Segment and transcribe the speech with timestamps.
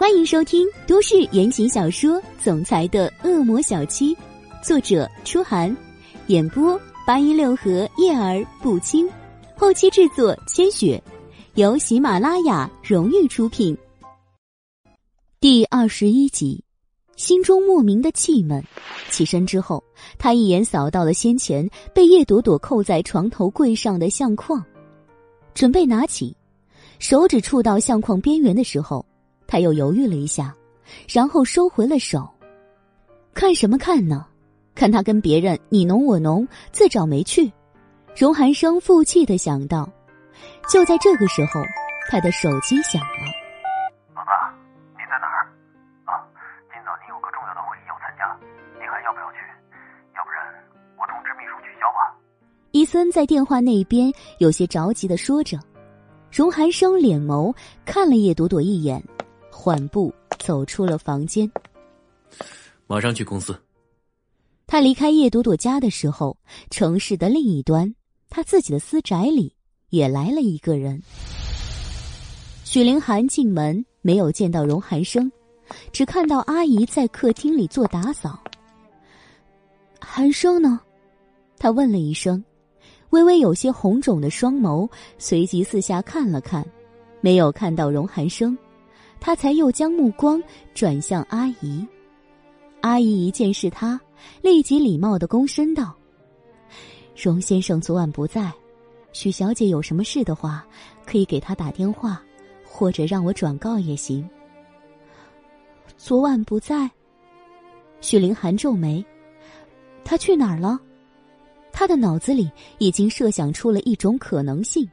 [0.00, 4.14] 欢迎收听都市言情小说《总裁的恶魔小七》，
[4.64, 5.76] 作者：初寒，
[6.28, 9.06] 演播：八一六和叶儿不轻，
[9.54, 11.00] 后期制作：千雪，
[11.52, 13.76] 由喜马拉雅荣誉出品。
[15.38, 16.64] 第二十一集，
[17.16, 18.64] 心中莫名的气闷。
[19.10, 19.84] 起身之后，
[20.18, 24.64] 他一眼扫到了先前被叶朵朵扣在床头柜上的相框，
[25.52, 26.34] 准备拿起，
[26.98, 29.04] 手指触到相框边缘的时候。
[29.50, 30.54] 他又犹豫了一下，
[31.12, 32.24] 然后收回了手。
[33.34, 34.24] 看什么看呢？
[34.76, 37.52] 看他跟别人你侬我侬，自找没趣。
[38.16, 39.90] 荣寒生负气的想到。
[40.68, 41.60] 就在这个时候，
[42.08, 43.26] 他的手机响了。
[44.14, 44.54] 老大，
[44.92, 45.50] 你在哪儿？
[46.04, 46.22] 啊，
[46.70, 48.22] 今早你有个重要的会议要参加，
[48.78, 49.38] 你还要不要去？
[50.14, 50.46] 要不然
[50.96, 52.16] 我通知秘书取消吧。
[52.70, 55.58] 伊森在电话那边有些着急的说着。
[56.30, 57.52] 荣寒生脸眸
[57.84, 59.02] 看了叶朵朵一眼。
[59.60, 61.50] 缓步走出了房间，
[62.86, 63.54] 马上去公司。
[64.66, 66.34] 他离开叶朵朵家的时候，
[66.70, 67.94] 城市的另一端，
[68.30, 69.54] 他自己的私宅里
[69.90, 71.02] 也来了一个人。
[72.64, 75.30] 许凌寒进门没有见到荣寒生，
[75.92, 78.42] 只看到阿姨在客厅里做打扫。
[80.00, 80.80] 寒生呢？
[81.58, 82.42] 他问了一声，
[83.10, 86.66] 微微有些红肿的双眸随即四下看了看，
[87.20, 88.56] 没有看到荣寒生。
[89.20, 90.42] 他才又将目光
[90.74, 91.86] 转向阿姨，
[92.80, 94.00] 阿姨一见是他，
[94.40, 95.94] 立即礼貌的躬身道
[97.14, 98.50] ：“荣先生昨晚不在，
[99.12, 100.66] 许小姐有什么事的话，
[101.04, 102.22] 可以给他打电话，
[102.64, 104.28] 或者让我转告也行。”
[105.98, 106.90] 昨晚不在，
[108.00, 109.04] 许凌寒皱眉，
[110.02, 110.80] 他去哪儿了？
[111.72, 114.88] 他的脑子里已经设想出了一种可能性，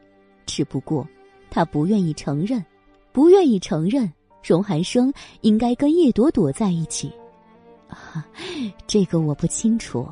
[0.45, 1.07] 只不过
[1.49, 2.63] 他不愿意承认，
[3.13, 4.11] 不愿意承认。
[4.43, 7.11] 荣寒生应该跟叶朵朵在一起，
[7.89, 8.25] 啊，
[8.85, 10.07] 这个我不清楚。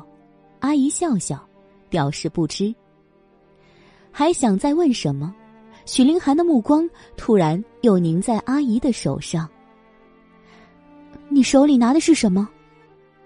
[0.60, 1.46] 阿姨笑笑，
[1.88, 2.74] 表示不知。
[4.10, 5.34] 还想再问什么？
[5.84, 9.48] 许凌寒的目光突然又凝在阿姨的手上。
[11.28, 12.48] 你手里拿的是什么？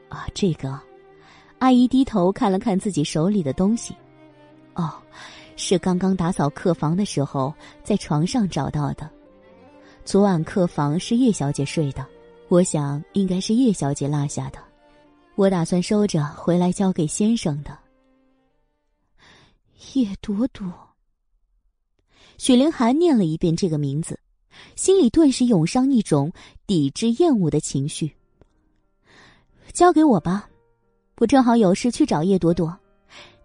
[0.09, 0.79] 啊，这个。
[1.59, 3.95] 阿姨低头看了看自己手里的东西，
[4.75, 4.93] 哦，
[5.57, 9.09] 是刚刚打扫客房的时候在床上找到的。
[10.05, 12.05] 昨晚客房是叶小姐睡的，
[12.49, 14.59] 我想应该是叶小姐落下的，
[15.37, 17.79] 我打算收着回来交给先生的。
[19.95, 20.73] 叶朵朵，
[22.39, 24.19] 许凌寒念了一遍这个名字，
[24.75, 26.33] 心里顿时涌上一种
[26.67, 28.13] 抵制厌恶的情绪。
[29.73, 30.49] 交给我吧，
[31.19, 32.77] 我正好有事去找叶朵朵，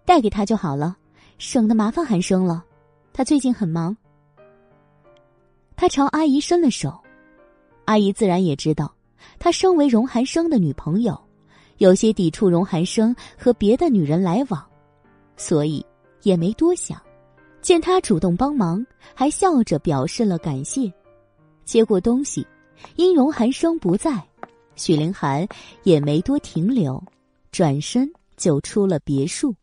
[0.03, 0.97] 带给她就好了，
[1.37, 2.65] 省得麻烦寒生了，
[3.13, 3.95] 他最近很忙。
[5.75, 6.97] 他朝阿姨伸了手，
[7.85, 8.93] 阿姨自然也知道，
[9.37, 11.19] 他身为荣寒生的女朋友，
[11.77, 14.65] 有些抵触荣寒生和别的女人来往，
[15.35, 15.85] 所以
[16.23, 17.01] 也没多想。
[17.61, 20.91] 见他主动帮忙，还笑着表示了感谢。
[21.65, 22.45] 接过东西，
[22.95, 24.23] 因荣寒生不在，
[24.75, 25.47] 许凌寒
[25.83, 27.03] 也没多停留，
[27.51, 28.07] 转身
[28.37, 29.53] 就出了别墅。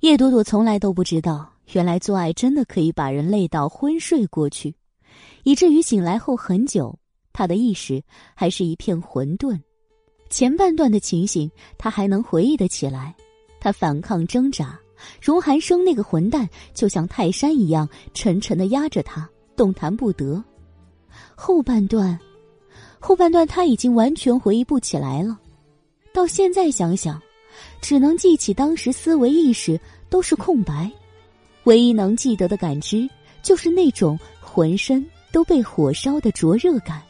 [0.00, 4.74] 叶朵朵从来都不知道，原来做爱真的可以把人累到昏睡过去。
[5.44, 6.98] 以至于醒来后很久，
[7.32, 8.02] 他的意识
[8.34, 9.58] 还是一片混沌。
[10.28, 13.14] 前半段的情形，他还能回忆得起来。
[13.60, 14.78] 他反抗挣扎，
[15.22, 20.42] 荣寒生那个混蛋就像泰山一样沉沉的压着他，动弹不得。
[21.34, 22.18] 后半段，
[22.98, 25.38] 后半段他已经完全回忆不起来了。
[26.12, 27.20] 到现在想想，
[27.80, 30.90] 只能记起当时思维意识都是空白，
[31.64, 33.08] 唯一能记得的感知
[33.42, 35.04] 就是那种浑身。
[35.34, 37.02] 都被火烧的灼热感，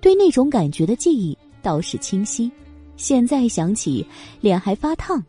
[0.00, 2.50] 对那种感觉的记忆倒是清晰。
[2.96, 4.06] 现在想起，
[4.40, 5.22] 脸还发烫。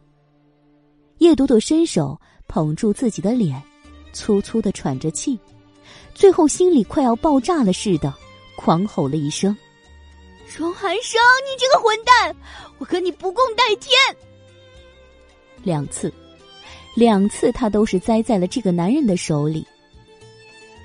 [1.17, 3.61] 叶朵朵伸手捧住自己的脸，
[4.13, 5.37] 粗粗的喘着气，
[6.15, 8.13] 最后心里快要爆炸了似的，
[8.55, 9.53] 狂吼了一声
[10.57, 12.33] ：“荣寒生，你这个混蛋，
[12.77, 13.91] 我和你不共戴天！”
[15.61, 16.09] 两次，
[16.95, 19.67] 两次，他都是栽在了这个男人的手里。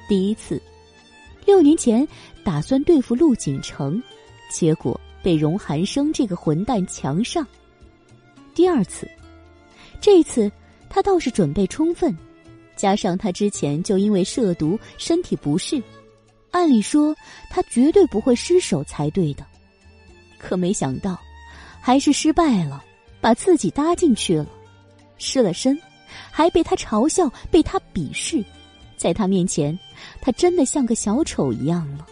[0.09, 0.61] 第一次。
[1.47, 2.07] 六年前
[2.45, 4.03] 打算对付陆景城，
[4.51, 7.47] 结果被荣寒生这个混蛋强上。
[8.53, 9.09] 第二次，
[10.01, 10.51] 这次
[10.91, 12.15] 他倒是准备充分，
[12.75, 15.81] 加上他之前就因为涉毒身体不适，
[16.51, 17.15] 按理说
[17.49, 19.47] 他绝对不会失手才对的，
[20.39, 21.17] 可没想到
[21.81, 22.85] 还是失败了，
[23.21, 24.47] 把自己搭进去了，
[25.17, 25.81] 失了身，
[26.31, 28.45] 还被他嘲笑，被他鄙视，
[28.97, 29.79] 在他面前。
[30.21, 32.07] 他真的像个小丑一样了。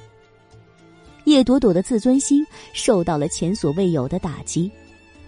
[1.25, 4.71] 叶朵朵的自尊心受到了前所未有的打击，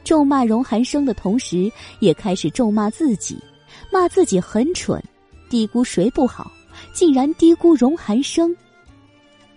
[0.04, 1.70] 咒骂荣寒生的同时，
[2.00, 3.38] 也开始咒骂自己，
[3.90, 5.02] 骂自己很蠢，
[5.48, 6.50] 低估谁不好，
[6.92, 8.54] 竟然低估荣寒生。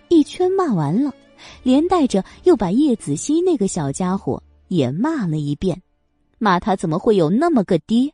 [0.08, 1.12] 一圈骂完了，
[1.62, 5.80] 连带着又把叶子熙那个小家伙也骂了一遍，
[6.38, 8.12] 骂他怎么会有那么个爹。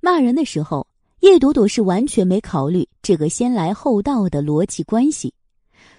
[0.00, 0.86] 骂人的时候，
[1.20, 5.32] 叶朵朵是完全没考虑这个先来后到的逻辑关系。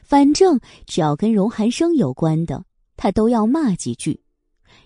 [0.04, 2.64] 反正只要跟荣寒生有关的，
[2.98, 4.20] 他都要骂几句，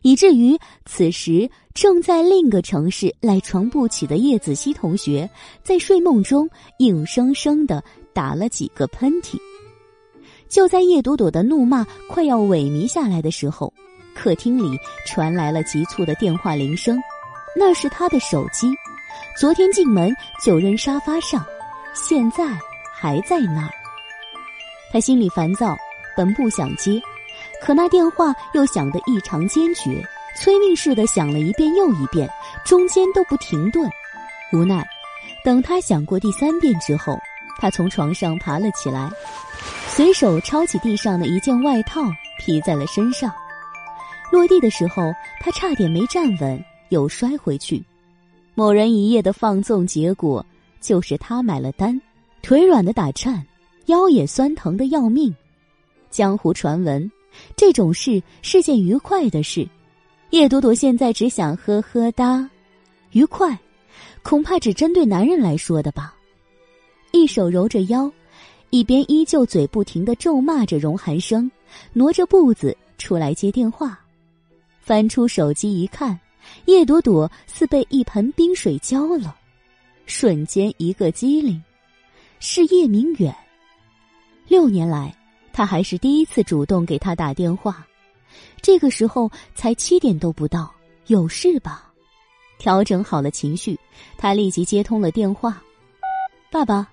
[0.02, 5.30] 以至于此时正在另一个城市赖床不起的叶子熙同学，
[5.64, 6.50] 在睡梦中
[6.80, 7.84] 硬生生的
[8.14, 9.38] 打了几个喷嚏。
[10.48, 13.74] 就在叶朵朵的怒骂快要萎靡下来的时候，
[14.14, 14.78] 客厅里
[15.08, 17.00] 传来了急促的电话铃声，
[17.58, 18.68] 那是他的手机，
[19.36, 21.46] 昨天进门就扔沙发上，
[21.94, 22.58] 现在
[22.94, 23.70] 还在那儿。
[24.94, 25.76] 他心里烦躁，
[26.16, 27.02] 本不想接，
[27.62, 30.02] 可那电话又响得异常坚决，
[30.38, 32.30] 催命似的响了一遍又一遍，
[32.64, 33.90] 中间都不停顿。
[34.54, 34.88] 无奈，
[35.44, 37.20] 等他响过第三遍之后，
[37.60, 39.10] 他从床上爬了起来，
[39.90, 42.04] 随手抄起地上的一件外套
[42.40, 43.30] 披在了身上。
[44.32, 45.12] 落地的时候，
[45.42, 47.84] 他差点没站稳，又摔回去。
[48.56, 50.44] 某人一夜的放纵结果，
[50.82, 52.02] 就是他买了单，
[52.42, 53.46] 腿软的打颤。
[53.88, 55.32] 腰也酸疼的要命，
[56.10, 57.12] 江湖传闻，
[57.56, 59.70] 这种事是件愉快的事。
[60.32, 62.50] 叶朵朵现在只想呵呵哒，
[63.12, 63.56] 愉快，
[64.24, 66.16] 恐怕只针对男人来说的吧。
[67.12, 68.12] 一手揉着腰，
[68.72, 71.52] 一边依旧嘴不停的咒骂着荣寒生，
[71.94, 74.00] 挪着步子出来接电话，
[74.82, 76.20] 翻出手机一看，
[76.66, 79.36] 叶朵朵似被一盆冰水浇了，
[80.06, 81.62] 瞬间一个机灵，
[82.40, 83.36] 是叶明远。
[84.48, 85.16] 六年来，
[85.52, 87.86] 他还是第一次主动给他打电话。
[88.62, 90.74] 这个时候才七点都不到，
[91.08, 91.92] 有事吧？
[92.58, 93.78] 调整好了情绪，
[94.18, 95.62] 他立即接通了电话。
[96.52, 96.88] 爸爸，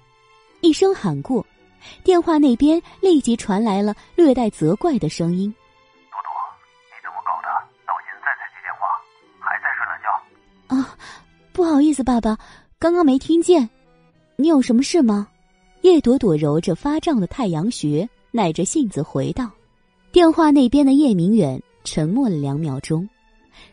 [0.61, 1.47] 一声喊过，
[2.03, 5.55] 电话那边立即传来了略带责怪的声音
[10.73, 10.97] ：“啊，
[11.53, 12.39] 不好意思，爸爸，
[12.79, 13.69] 刚刚没听见。
[14.37, 15.29] 你有什么事吗？
[15.83, 19.51] 叶朵朵揉着发胀的太阳穴，耐着性子回道
[20.13, 23.07] ：“电话那边的叶明远沉默了两秒钟，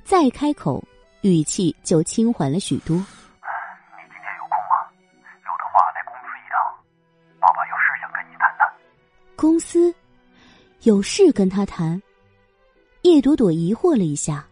[0.03, 0.83] 再开口，
[1.21, 2.97] 语气就轻缓了许多。
[2.97, 4.91] 你今天有空吗？
[5.23, 6.59] 有的话来公司一趟，
[7.39, 8.67] 爸爸有事想跟你谈谈。
[9.37, 9.95] 公司
[10.81, 12.01] 有事跟他谈？
[13.03, 14.45] 叶朵朵疑惑了一下，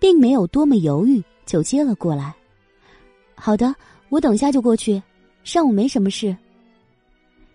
[0.00, 2.32] 并没有多么犹豫，就接了过来。
[3.34, 3.74] 好的，
[4.10, 5.02] 我等下就过去。
[5.42, 6.36] 上午没什么事。”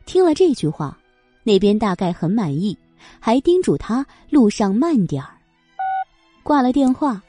[0.06, 0.98] 听了这句话，
[1.44, 2.76] 那边大概很满意，
[3.20, 5.30] 还叮嘱他路上慢点儿。
[6.42, 7.22] 挂了电话，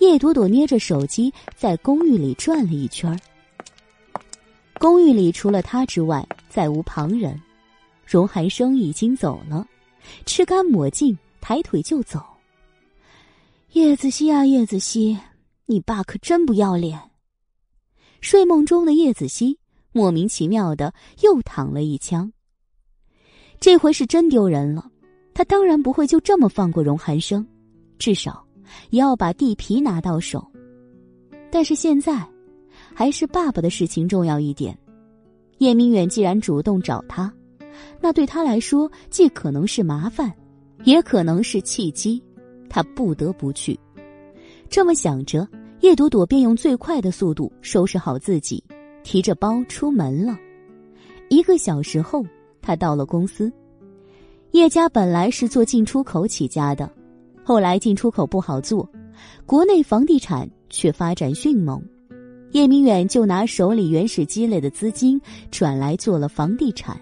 [0.00, 3.18] 叶朵朵捏着手机在公寓里转了一圈
[4.78, 7.40] 公寓里除了他之外，再无旁人。
[8.04, 9.66] 荣寒生已经走了，
[10.26, 12.22] 吃干抹净，抬腿就走。
[13.72, 15.16] 叶子熙啊，叶子熙，
[15.70, 16.98] 你爸可真不要脸！
[18.22, 19.58] 睡梦中的叶子熙。
[19.92, 22.30] 莫名其妙的又躺了一枪。
[23.58, 24.90] 这回是真丢人了，
[25.34, 27.44] 他当然不会就这么放过荣寒生，
[27.98, 28.46] 至少
[28.90, 30.46] 也要把地皮拿到手。
[31.50, 32.26] 但是现在，
[32.94, 34.78] 还是爸爸的事情重要一点。
[35.58, 37.32] 叶明远既然主动找他，
[38.00, 40.32] 那对他来说既可能是麻烦，
[40.84, 42.22] 也可能是契机，
[42.70, 43.78] 他不得不去。
[44.70, 45.48] 这么想着，
[45.80, 48.62] 叶朵朵便用最快的速度收拾好自己。
[49.04, 50.36] 提着包出门了，
[51.30, 52.22] 一个小时后，
[52.60, 53.50] 他到了公司。
[54.50, 56.90] 叶家本来是做进出口起家的，
[57.42, 58.86] 后来进出口不好做，
[59.46, 61.82] 国内房地产却发展迅猛，
[62.52, 65.18] 叶明远就拿手里原始积累的资金
[65.50, 67.00] 转来做了房地产。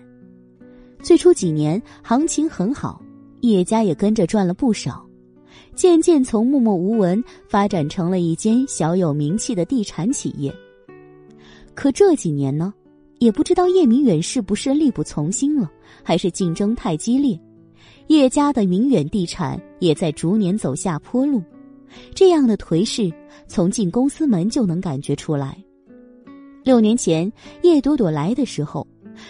[1.03, 3.01] 最初几年行情很好，
[3.41, 5.06] 叶家也跟着赚了不少，
[5.77, 10.53] 渐渐从默默无闻发展成了一间小有名气的地产企业。
[11.75, 12.73] 可这几年呢，
[13.19, 15.71] 也不知道叶明远是不是力不从心了，
[16.03, 17.39] 还是竞争太激烈，
[18.07, 21.43] 叶家的明远地产也在逐年走下坡路。
[22.15, 23.13] 这样的颓势，
[23.47, 25.63] 从进公司门就能感觉出来。
[26.65, 27.31] 六年前
[27.63, 28.87] 叶朵朵来的时候，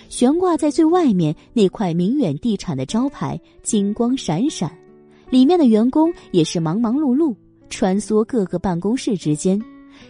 [0.09, 4.71] 悬挂在最外面那块明远地产的招牌金光闪闪，
[5.31, 7.35] 里面的员工也是忙忙碌碌，
[7.69, 9.61] 穿梭各个办公室之间。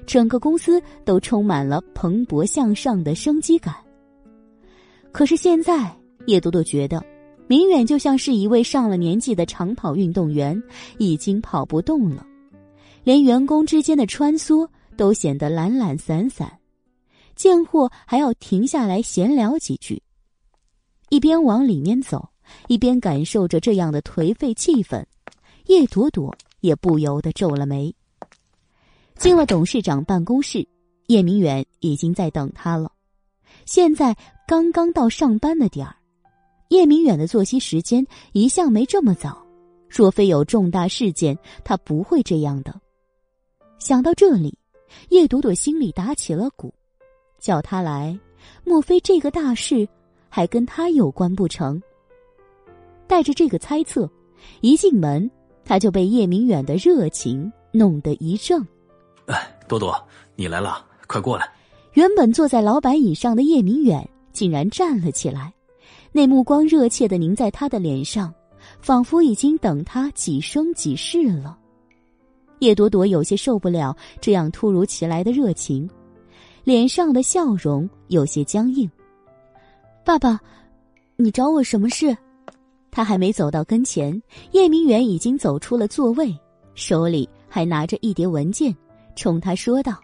[0.05, 3.75] 整个公司都充满了蓬勃向上的生机感。
[5.13, 5.97] 可是现在，
[6.27, 7.03] 叶朵朵觉得，
[7.47, 10.61] 明远就像是一位上了年纪的长跑运动员，
[10.99, 12.27] 已经跑不动了，
[13.05, 16.53] 连员工之间的穿梭都显得懒懒散散，
[17.37, 20.03] 见货还要停下来闲聊几句。
[21.11, 22.29] 一边往里面走，
[22.69, 25.05] 一边感受着这样的颓废气氛，
[25.67, 27.95] 叶朵朵也不由得皱了眉。
[29.17, 30.67] 进了董事长办公室，
[31.07, 32.93] 叶明远已经在等他了。
[33.65, 35.97] 现在刚刚到上班的点儿。
[36.69, 39.41] 叶明远的作息时间一向没这么早，
[39.89, 42.75] 若非有重大事件，他不会这样的。
[43.79, 44.59] 想到这里，
[45.11, 46.75] 叶朵朵心里打起了鼓，
[47.39, 48.19] 叫他来，
[48.65, 49.89] 莫非这个大事
[50.29, 51.81] 还跟他有关不成？
[53.07, 54.11] 带着这个猜测，
[54.61, 55.31] 一进门，
[55.65, 58.65] 他就被叶明远的热情弄得一怔。
[59.27, 59.95] 哎，朵朵，
[60.35, 61.49] 你来了，快过来！
[61.95, 65.53] 原本坐在老板椅上的叶明远竟然站了起来。
[66.13, 68.33] 那目光热切的凝在他的脸上，
[68.81, 71.59] 仿佛已经等他几生几世了。
[72.61, 75.89] 叶朵朵有些受不了这样突如其来的热情，
[76.65, 78.91] 脸上的笑容有些僵硬。
[80.05, 80.41] 爸爸，
[81.17, 82.17] 你找我什么事？
[82.97, 84.23] 他还没走到跟前，
[84.53, 86.35] 叶明远已经走出了座位，
[86.75, 88.75] 手里还拿着一叠文件，
[89.15, 90.01] 冲他说道：“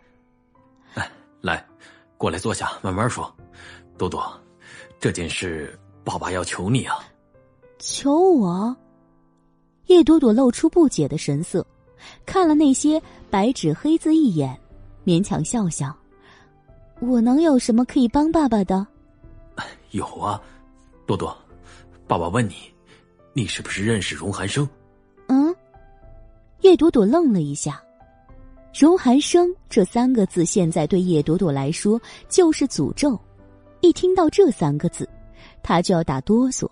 [0.93, 1.67] 来，来，
[2.19, 3.35] 过来坐下，慢慢说。
[3.97, 4.31] 朵朵，
[5.01, 6.99] 这件事。”爸爸要求你啊！
[7.79, 8.77] 求我？
[9.87, 11.67] 叶朵朵露出不解的神色，
[12.27, 14.55] 看了那些白纸黑字一眼，
[15.03, 15.97] 勉强笑笑
[17.01, 18.87] ：“我能有什么可以帮爸爸的？”
[19.93, 20.39] 有啊，
[21.07, 21.35] 朵朵，
[22.07, 22.71] 爸爸问你，
[23.33, 24.69] 你是不是认识荣寒生？
[25.29, 25.55] 嗯。
[26.61, 27.83] 叶朵朵愣了一下，
[28.73, 33.19] 荣寒生这三个字现在对叶朵朵来说就是诅咒，
[33.81, 35.09] 一听到这三个字。
[35.62, 36.69] 她就要打哆嗦，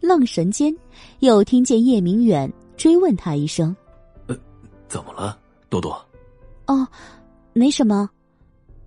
[0.00, 0.76] 愣神间，
[1.20, 3.74] 又听见叶明远追问他一声
[4.26, 4.36] ：“呃，
[4.88, 5.38] 怎么了，
[5.68, 6.04] 朵朵
[6.66, 6.86] ？”“哦，
[7.52, 8.10] 没什么，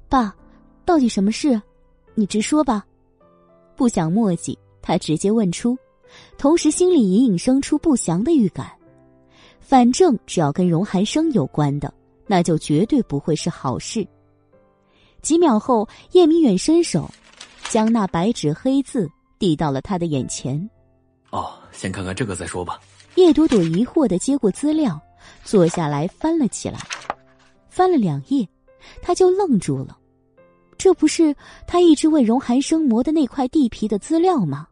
[0.10, 0.36] 爸，
[0.84, 1.62] 到底什么事？
[2.14, 2.86] 你直说吧。”
[3.76, 5.78] 不想墨迹，他直接问出，
[6.38, 8.72] 同时心里隐隐生出不祥的预感。
[9.60, 11.94] 反正只要跟荣寒生有关的，
[12.28, 14.08] 那就绝对不会是好事。
[15.22, 17.10] 几秒后，叶明远伸手。
[17.70, 20.70] 将那白纸黑字递到了他的眼前。
[21.32, 22.80] 哦，先看看这个再说吧。
[23.16, 25.02] 叶朵朵疑惑的接过资料，
[25.44, 26.78] 坐下来翻了起来，
[27.70, 28.48] 翻了两页，
[29.02, 29.98] 他就愣住了。
[30.78, 34.68] 这不是他一直为荣寒生磨的那块地皮的资料吗？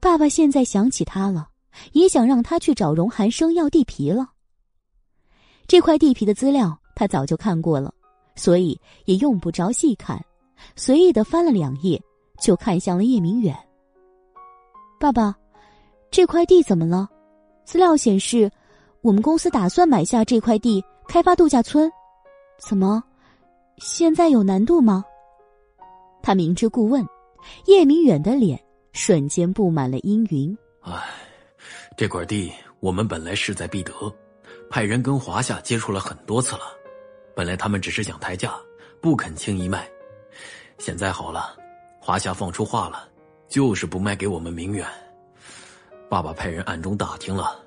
[0.00, 1.50] 爸爸现在想起他了，
[1.92, 4.30] 也想让他去找荣寒生要地皮了。
[5.66, 7.92] 这块地皮的资料他早就看过了，
[8.34, 10.18] 所以也用不着细看。
[10.74, 12.02] 随意的翻了两页，
[12.40, 13.54] 就看向了叶明远。
[14.98, 15.34] 爸爸，
[16.10, 17.08] 这块地怎么了？
[17.64, 18.50] 资料显示，
[19.02, 21.90] 我们公司打算买下这块地开发度假村，
[22.58, 23.02] 怎么，
[23.78, 25.04] 现在有难度吗？
[26.22, 27.06] 他明知故问，
[27.66, 30.56] 叶明远的脸瞬间布满了阴云。
[30.80, 31.02] 唉，
[31.96, 33.92] 这块地我们本来势在必得，
[34.68, 36.62] 派人跟华夏接触了很多次了，
[37.34, 38.54] 本来他们只是想抬价，
[39.00, 39.88] 不肯轻易卖。
[40.78, 41.56] 现在好了，
[42.00, 43.08] 华夏放出话了，
[43.48, 44.86] 就是不卖给我们明远。
[46.08, 47.62] 爸爸派人暗中打听了，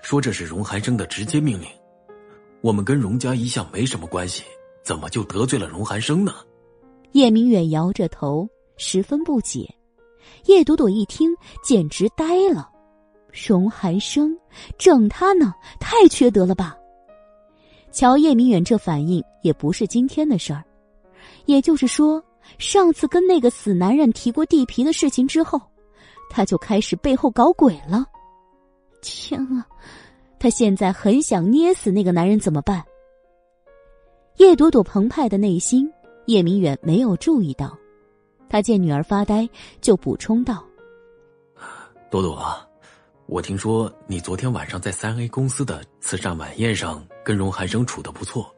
[0.00, 1.66] 说这是荣寒生的直接命令。
[2.60, 4.44] 我们跟荣家一向没什么关系，
[4.82, 6.34] 怎么就得罪了荣寒生呢？
[7.12, 9.68] 叶明远摇着头，十分不解。
[10.46, 12.70] 叶朵朵一听，简直呆了。
[13.30, 14.36] 荣寒生
[14.76, 16.76] 整他呢，太缺德了吧！
[17.90, 20.64] 瞧叶明远这反应，也不是今天的事儿，
[21.46, 22.22] 也就是说。
[22.58, 25.60] 上次跟那个死男人提过地皮的事情之后，
[26.28, 28.04] 他就开始背后搞鬼了。
[29.00, 29.64] 天啊，
[30.40, 32.82] 他现在很想捏死那个男人，怎么办？
[34.38, 35.88] 叶朵朵澎湃的内心，
[36.26, 37.78] 叶明远没有注意到。
[38.52, 39.48] 他见女儿发呆，
[39.80, 40.62] 就补充道
[42.10, 42.68] ：“朵朵啊，
[43.24, 48.54] 我听说你昨天晚上在三 A 公司的慈善晚宴上跟荣寒生处的不错，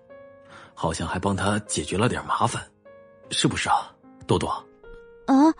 [0.75, 2.61] 好像还帮他解决了点麻烦。”
[3.31, 3.95] 是不是啊，
[4.27, 4.51] 朵朵？
[5.27, 5.55] 啊！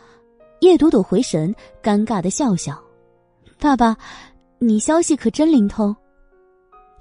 [0.63, 2.77] 叶朵朵回神，尴尬的笑笑。
[3.61, 3.97] 爸爸，
[4.59, 5.95] 你消息可真灵通。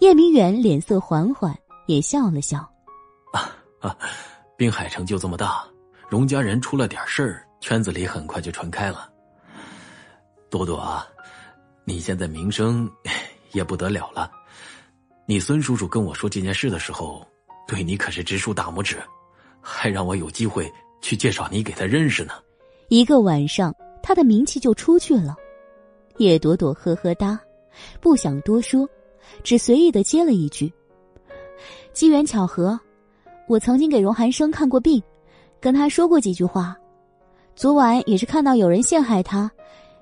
[0.02, 2.60] 叶明远脸色缓缓，也笑了笑。
[3.32, 3.98] 啊啊！
[4.56, 5.68] 滨海城就这么大，
[6.14, 9.12] 荣家人出了点事儿，圈子里很快就传开了。
[10.48, 11.08] 朵朵啊，
[11.86, 12.88] 你现在名声
[13.52, 14.32] 也不得了了。
[15.26, 17.26] 你孙叔叔跟我说这件事的时候，
[17.68, 19.02] 对你可是直竖大拇指。
[19.60, 22.34] 还让我有机会去介绍你给他认识呢。
[22.90, 25.36] 一个晚上，他的名气就出去了。
[26.18, 27.40] 叶朵朵呵呵哒，
[28.00, 28.88] 不想多说，
[29.44, 30.72] 只随意的接了一句
[31.92, 32.80] ：“机缘巧合，
[33.48, 35.02] 我曾经给荣寒生看过病，
[35.64, 36.78] 跟他说过几句话。
[37.56, 39.50] 昨晚也是看到有人陷害他，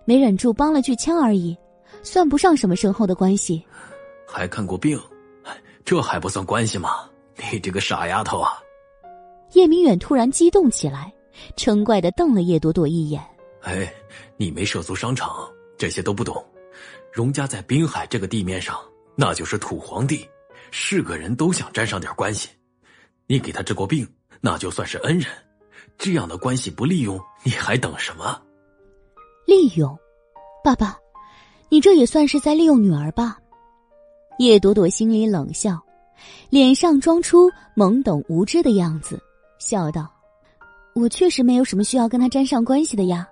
[0.05, 1.55] 没忍住帮了句腔而已，
[2.01, 3.63] 算不上什么深厚的关系。”
[4.25, 4.99] 还看过病，
[5.85, 7.07] 这还不算关系吗？
[7.51, 8.53] 你这个傻丫头啊！
[9.51, 11.13] 叶明远突然激动起来，
[11.55, 13.21] 嗔怪的瞪了叶朵朵一眼
[13.61, 13.93] ：“哎，
[14.37, 16.43] 你没涉足商场，这些都不懂。
[17.11, 18.79] 荣家在滨海这个地面上，
[19.15, 20.27] 那就是土皇帝，
[20.71, 22.49] 是个人都想沾上点关系。
[23.27, 24.07] 你给他治过病，
[24.39, 25.27] 那就算是恩人。
[26.03, 28.41] 这样的关系不利用，你还等什么？
[29.45, 29.95] 利用？
[30.63, 30.97] 爸爸，
[31.69, 33.37] 你这也算是在利用女儿吧？”
[34.39, 35.79] 叶朵朵心里冷笑，
[36.49, 39.21] 脸上装出懵懂无知的样子。
[39.59, 40.11] 笑道
[40.95, 43.27] ：“我确实没有什么需要跟他沾上关系的呀，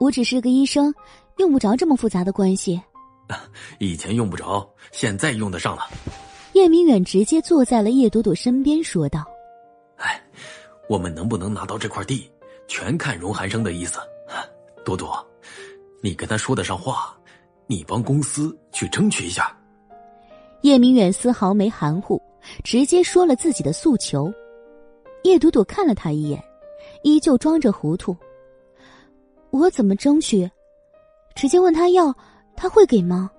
[0.00, 0.92] 我只是个医生，
[1.36, 2.82] 用不着这么复杂的关系。
[3.78, 5.82] 以前用不着，现在用得上了。”
[6.54, 9.31] 叶明远直接坐在了叶朵朵身边，说道：“哎，
[10.92, 12.30] 我们能不能拿到这块地，
[12.68, 13.98] 全看荣寒生的意思。
[14.84, 15.26] 朵朵，
[16.02, 17.16] 你跟他说得上话，
[17.66, 19.56] 你帮公司去争取一下。”
[20.60, 22.20] 叶明远丝毫没含糊，
[22.62, 24.30] 直接说了自己的诉求。
[25.24, 26.44] 叶朵朵看了他一眼，
[27.02, 28.14] 依旧装着糊涂。
[29.48, 30.46] 我怎么争取？
[31.34, 32.14] 直接问他要，
[32.54, 33.30] 他会给吗？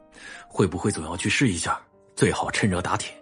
[0.48, 1.80] 会不会总要去试一下？
[2.16, 3.14] 最好趁热打铁。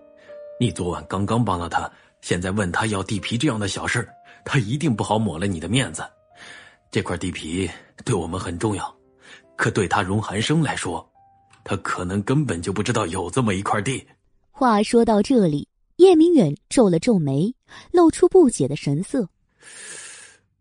[0.57, 4.07] 你昨晚刚刚帮了他，现在问他要地皮这样的小事
[4.45, 6.03] 他一定不好抹了你的面子。
[6.89, 7.69] 这块地皮
[8.03, 8.95] 对我们很重要，
[9.55, 11.07] 可对他荣寒生来说，
[11.63, 14.05] 他可能根本就不知道有这么一块地。
[14.51, 15.67] 话说到这里。
[15.97, 17.53] 叶明远皱了皱眉，
[17.91, 19.29] 露出不解的神色。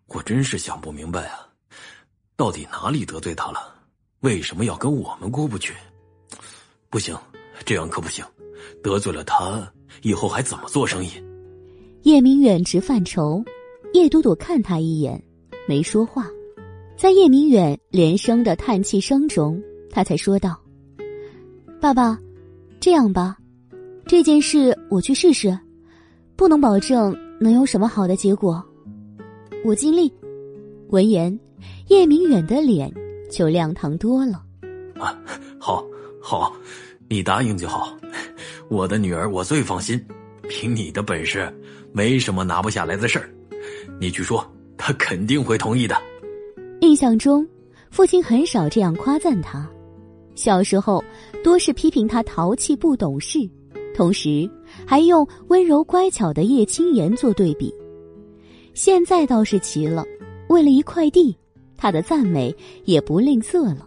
[0.09, 1.49] 我真是想不明白啊，
[2.37, 3.75] 到底哪里得罪他了？
[4.21, 5.73] 为什么要跟我们过不去？
[6.91, 7.17] 不行，
[7.65, 8.23] 这样可不行，
[8.83, 11.13] 得罪了他，以后还怎么做生意？
[12.03, 13.43] 叶明远直犯愁。
[13.93, 15.23] 叶朵朵看他一眼，
[15.69, 16.27] 没说话。
[16.97, 20.61] 在叶明远连声的叹气声中，他才说道
[21.81, 22.19] ：“爸爸，
[22.79, 23.37] 这样吧。”
[24.07, 25.57] 这件事我去试试，
[26.37, 28.63] 不能保证能有什么好的结果，
[29.65, 30.13] 我尽力。
[30.89, 31.39] 闻言，
[31.89, 32.93] 叶明远的脸
[33.31, 34.43] 就亮堂多了。
[34.99, 35.17] 啊，
[35.59, 35.85] 好，
[36.21, 36.53] 好，
[37.09, 37.97] 你答应就好。
[38.69, 40.05] 我的女儿我最放心，
[40.49, 41.53] 凭你的本事，
[41.93, 43.31] 没什么拿不下来的事儿。
[44.01, 44.43] 你去说，
[44.79, 45.95] 他肯定会同意的。
[46.81, 47.47] 印象中，
[47.91, 49.69] 父亲很少这样夸赞他，
[50.35, 51.05] 小时候
[51.45, 53.39] 多是批评他淘气不懂事。
[53.95, 54.51] 同时，
[54.87, 57.71] 还用温柔乖巧的叶青言做对比。
[58.73, 60.03] 现在倒是奇了，
[60.49, 61.37] 为了一块地，
[61.77, 62.55] 他的赞美
[62.87, 63.87] 也不吝啬了。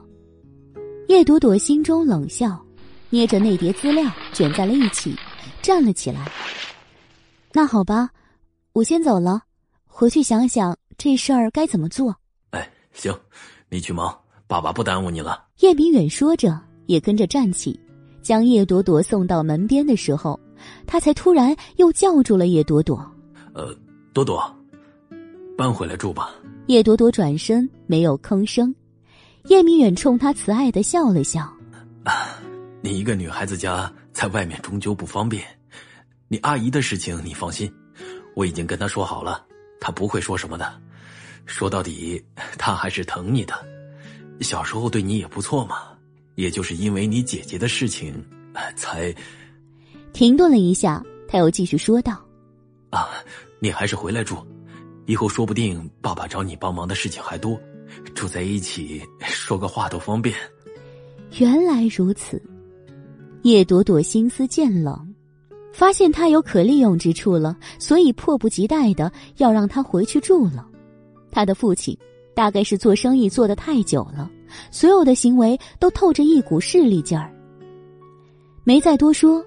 [1.08, 2.64] 叶朵朵心中冷笑，
[3.10, 5.16] 捏着那叠资料卷在了一起，
[5.64, 6.32] 站了起来。
[7.52, 8.10] 那好吧，
[8.74, 9.42] 我先走了，
[9.96, 12.16] 回去想想这事儿该怎么做。
[12.50, 13.16] 哎，行，
[13.70, 14.12] 你去忙，
[14.48, 15.46] 爸爸不耽误你了。
[15.60, 17.80] 叶明远说着，也跟着站起。
[18.24, 20.40] 将叶朵朵送到门边的时候，
[20.88, 23.00] 他才突然又叫住了叶朵朵
[23.54, 23.72] ：“呃，
[24.14, 24.44] 朵朵，
[25.56, 26.34] 搬回来住吧。”
[26.68, 28.74] 叶朵朵转身没有吭声。
[29.46, 31.42] 叶明远冲他慈爱的笑了笑
[32.04, 32.40] ：“啊，
[32.82, 35.46] 你一个女孩子家在外面终究不方便，
[36.28, 37.72] 你阿姨的事情你放心，
[38.36, 39.46] 我已经跟她说好了，
[39.84, 40.82] 她不会说什么的。
[41.46, 42.24] 说到底，
[42.58, 43.54] 他还是疼你的，
[44.40, 45.90] 小时候对你也不错嘛。”
[46.36, 48.12] 也就是因为你姐姐的事情，
[48.76, 49.14] 才
[50.14, 52.26] 停顿了一下，他又继续说道
[52.90, 53.10] ：“啊，
[53.60, 54.38] 你还是回来住，
[55.06, 57.60] 以后说不定爸爸找你帮忙的事情还多，
[58.16, 60.36] 住在一起说个话都方便。”
[61.38, 62.42] 原来如此，
[63.44, 65.13] 叶朵朵心思渐冷，
[65.74, 70.66] 发现他有可利用之处了，所以迫不及待的要让他回去住了。
[71.32, 71.98] 他的父亲
[72.36, 74.30] 大概是做生意做的太久了。
[74.70, 77.34] 所有的行为都透着一股势力劲儿。
[78.64, 79.44] 没再多说，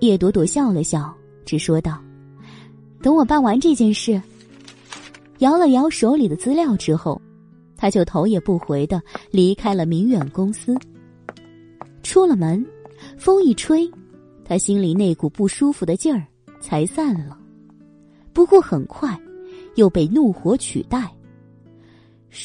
[0.00, 1.12] 叶朵朵笑了笑，
[1.46, 1.98] 只说道
[3.02, 4.20] ：“等我办完这件事。”
[5.40, 7.18] 摇了摇手里的资料之后，
[7.74, 10.76] 他就头也不回的离开了明远公司。
[12.02, 12.62] 出了门，
[13.16, 13.90] 风一吹，
[14.50, 16.26] 他心里那股不舒服的劲儿
[16.60, 17.38] 才散了。
[18.32, 19.16] 不过很快，
[19.76, 21.08] 又被怒火取代。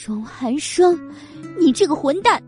[0.05, 0.95] 荣寒生，
[1.59, 2.39] 你这个混蛋！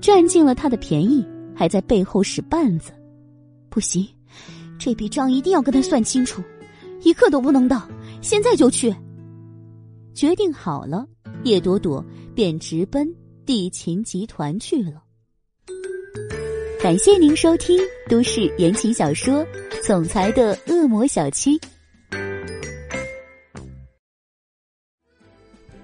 [0.00, 2.92] 占尽了他的便宜，还在背后使绊子，
[3.68, 4.06] 不行，
[4.78, 6.40] 这笔账一定要跟他算清楚，
[7.02, 7.82] 一刻都不能等，
[8.22, 8.94] 现在就去。
[10.14, 11.04] 决定好了，
[11.42, 13.12] 叶朵朵便直奔
[13.44, 15.02] 地勤集团去了。
[16.82, 19.44] 感谢您收听都市言情小说
[19.86, 21.58] 《总裁的恶魔小七》，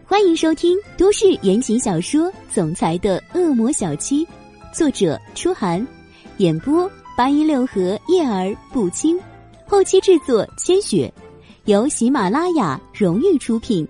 [0.07, 4.25] 欢迎收听都市言情小说《总裁的恶魔小七》，
[4.73, 5.87] 作者：初寒，
[6.39, 9.21] 演播：八一六和叶儿不轻，
[9.67, 11.13] 后期制作：千雪，
[11.67, 13.87] 由喜马拉雅荣誉出品。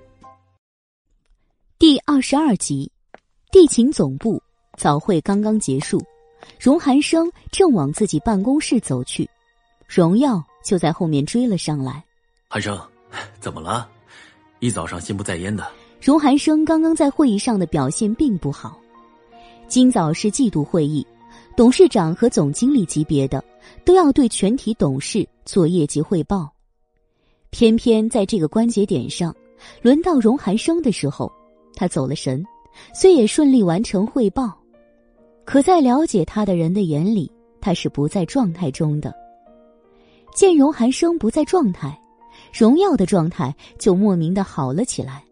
[1.78, 2.90] 第二十二集，
[3.52, 4.42] 地勤总部
[4.76, 6.02] 早会刚刚结束。
[6.58, 9.28] 荣寒生正往自己办公室走去，
[9.86, 12.02] 荣耀就在后面追了上来。
[12.48, 12.80] 寒生，
[13.40, 13.88] 怎么了？
[14.60, 15.66] 一早上心不在焉的。
[16.00, 18.78] 荣寒生刚刚在会议上的表现并不好。
[19.68, 21.06] 今早是季度会议，
[21.56, 23.42] 董事长和总经理级别的
[23.84, 26.48] 都要对全体董事做业绩汇报。
[27.50, 29.34] 偏偏在这个关节点上，
[29.82, 31.30] 轮到荣寒生的时候，
[31.74, 32.44] 他走了神，
[32.94, 34.56] 虽也顺利完成汇报。
[35.46, 39.14] 可在了解他的人的眼里，他是不在状态中的。
[40.34, 41.98] 见荣寒生不在状态，
[42.52, 45.24] 荣耀的状态就莫名的好了起来，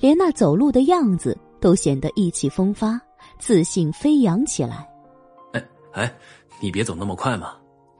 [0.00, 3.00] 连那走路的样子都显得意气风发，
[3.38, 4.86] 自信飞扬起来。
[5.52, 6.12] 哎哎，
[6.60, 7.56] 你别走那么快嘛！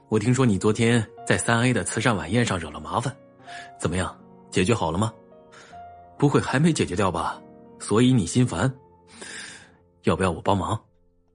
[0.09, 3.15] 我听说你昨天在三 A 的慈善晚宴上惹了麻烦，
[3.79, 4.13] 怎么样？
[4.51, 5.13] 解决好了吗？
[6.17, 7.41] 不会还没解决掉吧？
[7.79, 8.71] 所以你心烦？
[10.03, 10.79] 要不要我帮忙？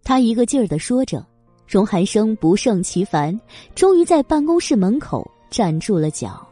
[0.05, 1.25] 他一个劲儿的说着，
[1.67, 3.39] 荣寒生不胜其烦，
[3.75, 6.47] 终于在办公室门口站住了脚。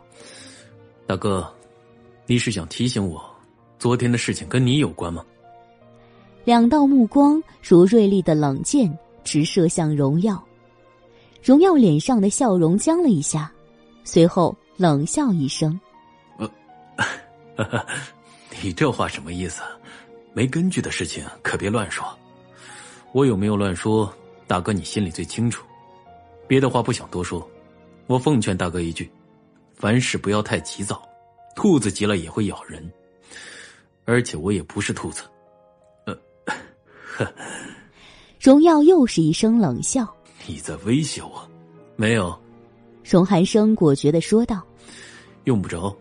[1.07, 1.47] 大哥，
[2.27, 3.23] 你是想提醒我，
[3.79, 5.23] 昨天的事情跟你有关吗？
[6.45, 10.43] 两道目光如锐利的冷箭直射向荣耀，
[11.43, 13.53] 荣耀脸上的笑容僵了一下，
[14.03, 15.79] 随后冷笑一声
[16.39, 16.51] ：“呃，
[18.63, 19.61] 你这话什么意思？
[20.33, 22.03] 没根据的事情可别乱说。”
[23.13, 24.11] 我有没有乱说？
[24.47, 25.65] 大哥，你心里最清楚。
[26.47, 27.49] 别的话不想多说，
[28.07, 29.11] 我奉劝大哥一句：
[29.75, 31.03] 凡事不要太急躁，
[31.55, 32.91] 兔子急了也会咬人。
[34.05, 35.23] 而且我也不是兔子。
[36.07, 36.19] 呃，
[37.17, 37.33] 呵。
[38.41, 40.07] 荣耀又是一声冷笑
[40.47, 41.49] ：“你在威胁我？
[41.97, 42.37] 没有。”
[43.05, 44.63] 荣寒生果决的说道
[45.45, 45.95] ：“用不着。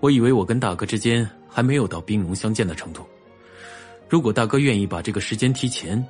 [0.00, 3.02] 我以为我跟大哥之间还没有到兵戎相见的程度。
[4.08, 6.02] 如果大哥愿意把这个时间提前。”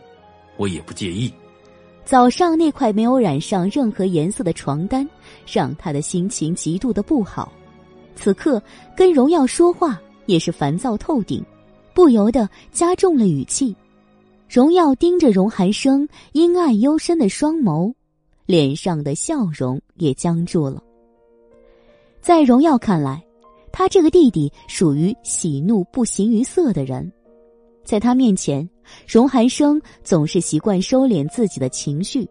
[0.57, 1.33] 我也不介意。
[2.05, 5.09] 早上那块没有染上任何颜色的床单，
[5.47, 7.53] 让他的心情极度的不好。
[8.17, 8.63] 此刻
[8.97, 11.45] 跟荣耀说话也是烦躁透顶，
[11.95, 13.75] 不由得加重了语气。
[14.49, 17.95] 荣耀盯着荣寒生阴暗幽深的双眸，
[18.45, 20.83] 脸上的笑容也僵住了。
[22.21, 23.25] 在荣耀看来，
[23.73, 27.11] 他这个弟弟属于喜怒不形于色的人，
[27.85, 28.69] 在他面前。
[29.07, 32.29] 荣寒生总是习惯收敛自己的情绪，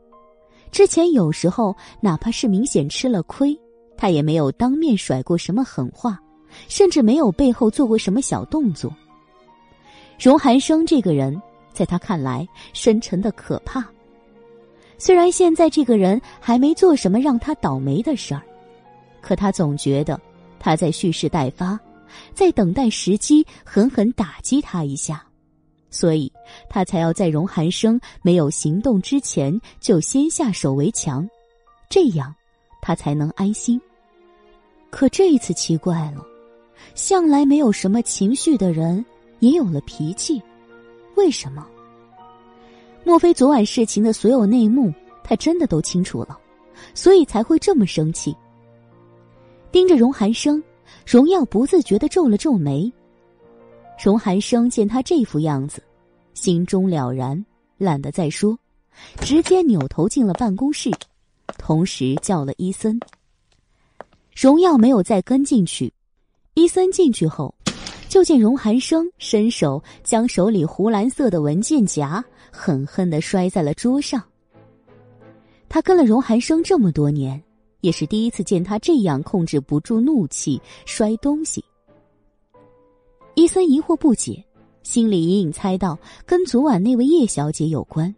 [0.69, 3.57] 之前有时候哪怕是明显吃了亏，
[3.97, 6.19] 他也没有当面甩过什么狠话，
[6.67, 8.93] 甚至没有背后做过什么小动作。
[10.19, 11.41] 荣寒生这个人，
[11.73, 13.83] 在他看来深沉的可怕。
[14.97, 18.43] 虽然现在这个人还没做什么让他倒霉的事儿，
[19.19, 20.19] 可他总觉得
[20.59, 21.79] 他在蓄势待发，
[22.35, 25.25] 在等待时机狠狠打击他一下。
[25.91, 26.31] 所以，
[26.69, 31.29] 他才要在荣寒生没有行动之前就先下手为强，
[31.89, 32.33] 这样
[32.81, 33.79] 他才能安心。
[34.89, 36.25] 可这一次奇怪了，
[36.95, 39.05] 向来没有什么情绪的人
[39.39, 40.41] 也有了脾气，
[41.15, 41.67] 为什么？
[43.03, 46.39] 莫非昨晚事情的所有内幕他真的都清楚了，
[46.93, 48.35] 所以才会这么生气？
[49.71, 50.63] 盯着荣寒生，
[51.05, 52.91] 荣耀不自觉的皱了皱眉。
[54.01, 55.79] 荣寒生见他这副样子，
[56.33, 57.45] 心中了然，
[57.77, 58.57] 懒得再说，
[59.19, 60.89] 直接扭头进了办公室，
[61.59, 62.99] 同时叫了伊森。
[64.35, 65.93] 荣耀没有再跟进去，
[66.55, 67.53] 伊森进去后，
[68.09, 74.19] 就见荣寒生伸手将手里湖蓝色的文件夹狠狠的摔在了桌上。
[75.69, 77.39] 他跟了荣寒生这么多年，
[77.81, 81.63] 也是第一次见他这样控制不住怒气摔东西。
[83.35, 84.43] 伊森疑惑不解，
[84.83, 88.13] 心里隐隐猜到跟昨晚那位叶小姐有关，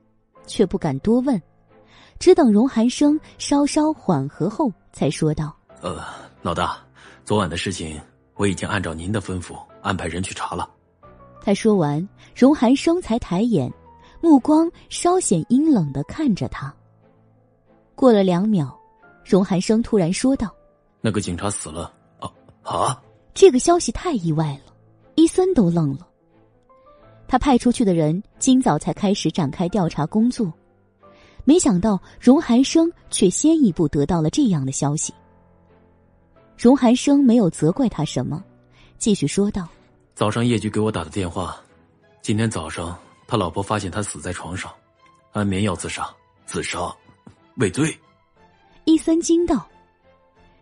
[0.48, 1.40] 却不敢多问，
[2.20, 6.04] 只等荣寒生稍稍缓和后，才说道：“呃，
[6.42, 6.78] 老大，
[7.24, 8.00] 昨晚的事情
[8.36, 10.70] 我已经按照您的吩咐安排人去查了。”
[11.46, 13.72] 他说完，荣寒生才抬眼，
[14.20, 16.74] 目光稍显阴冷的看着他。
[17.94, 18.76] 过了两秒，
[19.24, 20.50] 荣寒生突然说道
[21.02, 22.32] ：“那个警察死了啊
[22.64, 23.04] 啊！”
[23.36, 24.73] 这个消息太意外了。
[25.16, 26.08] 伊森都愣了，
[27.28, 30.52] 他派出去的人今早才开始展开调查工作，
[31.44, 35.14] 没想到荣寒生却先一步得到了这样的消息。
[36.58, 38.44] 荣寒生没有责怪他什么，
[38.98, 39.68] 继续说道
[40.16, 41.58] ：“早上叶局给我打的电话，
[42.22, 42.98] 今天早上
[43.28, 44.72] 他老婆发现他死在床上，
[45.32, 46.10] 安眠药自杀，
[46.46, 46.96] 自杀，
[47.58, 47.98] 畏罪。”
[48.86, 49.68] 伊森惊道。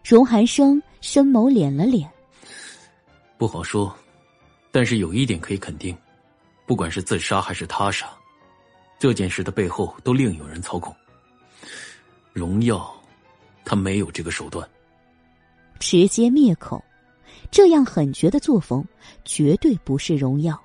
[0.04, 2.08] 荣寒生深眸敛了敛，
[3.38, 3.96] 不好说，
[4.72, 5.96] 但是有一点可以肯定，
[6.66, 8.10] 不管是自杀还是他杀，
[8.98, 10.96] 这件事的背后都另有人操控。
[12.32, 12.90] 荣耀，
[13.66, 14.68] 他没有这个手段。
[15.78, 16.82] 直接灭口，
[17.50, 18.86] 这样狠绝的作风
[19.26, 20.58] 绝对不是荣耀。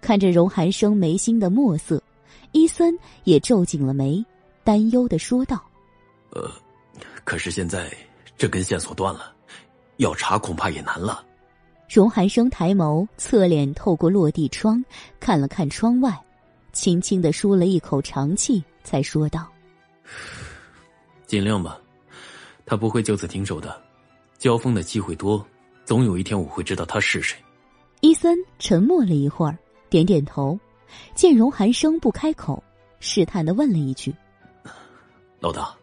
[0.00, 2.02] 看着荣寒生眉心的墨色，
[2.52, 4.24] 伊森也皱紧了眉，
[4.64, 5.62] 担忧的说道
[6.30, 6.50] ：“呃，
[7.24, 7.92] 可是现在
[8.38, 9.34] 这根线索断了，
[9.98, 11.24] 要查恐怕也难了。”
[11.92, 14.82] 荣寒生抬眸，侧脸透过落地窗
[15.20, 16.18] 看了看窗外，
[16.72, 19.46] 轻轻的舒了一口长气，才说道：
[21.28, 21.78] “尽量吧。”
[22.64, 23.78] 他不会就此停手的，
[24.38, 25.46] 交锋的机会多，
[25.84, 27.38] 总有一天我会知道他是谁。
[28.00, 29.58] 伊森沉默了一会儿，
[29.90, 30.58] 点点头，
[31.14, 32.64] 见荣寒生不开口，
[33.00, 34.14] 试探的问了一句
[35.40, 35.76] ：“老大，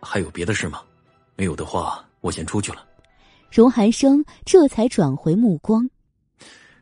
[0.00, 0.80] 还有别的事吗？
[1.36, 2.86] 没有的话，我先出去了。”
[3.50, 5.88] 荣寒生这才转回目光：“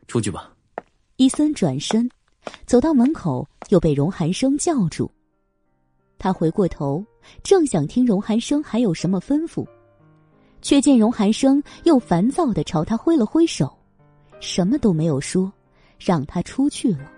[0.07, 0.53] 出去吧。”
[1.17, 2.09] 伊森转身
[2.65, 5.11] 走到门口，又被荣寒生叫住。
[6.17, 7.05] 他回过头。
[7.43, 9.67] 正想听荣寒生还有什么吩咐，
[10.63, 13.71] 却见荣寒生又烦躁的朝他挥了挥手，
[14.39, 15.51] 什么都没有说，
[15.99, 17.11] 让他出去了。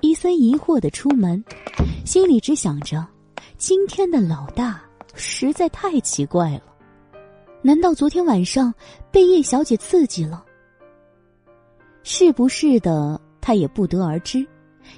[0.00, 1.42] 伊森疑惑的出门，
[2.04, 3.04] 心里只想着：
[3.58, 4.80] 今天的老大
[5.14, 6.62] 实在太奇怪了，
[7.62, 8.72] 难道昨天晚上
[9.10, 10.44] 被叶小姐刺激了？
[12.02, 14.46] 是不是的，他也不得而知，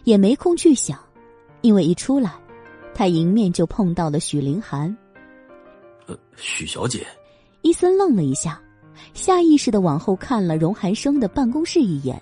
[0.04, 0.98] 也没空去想，
[1.60, 2.32] 因为一出来。
[2.94, 4.94] 他迎面就碰到了许凌寒。
[6.06, 7.06] 呃，许小姐。
[7.62, 8.60] 伊森愣了一下，
[9.14, 12.20] 下意识的往后看了荣寒生的办公室一眼，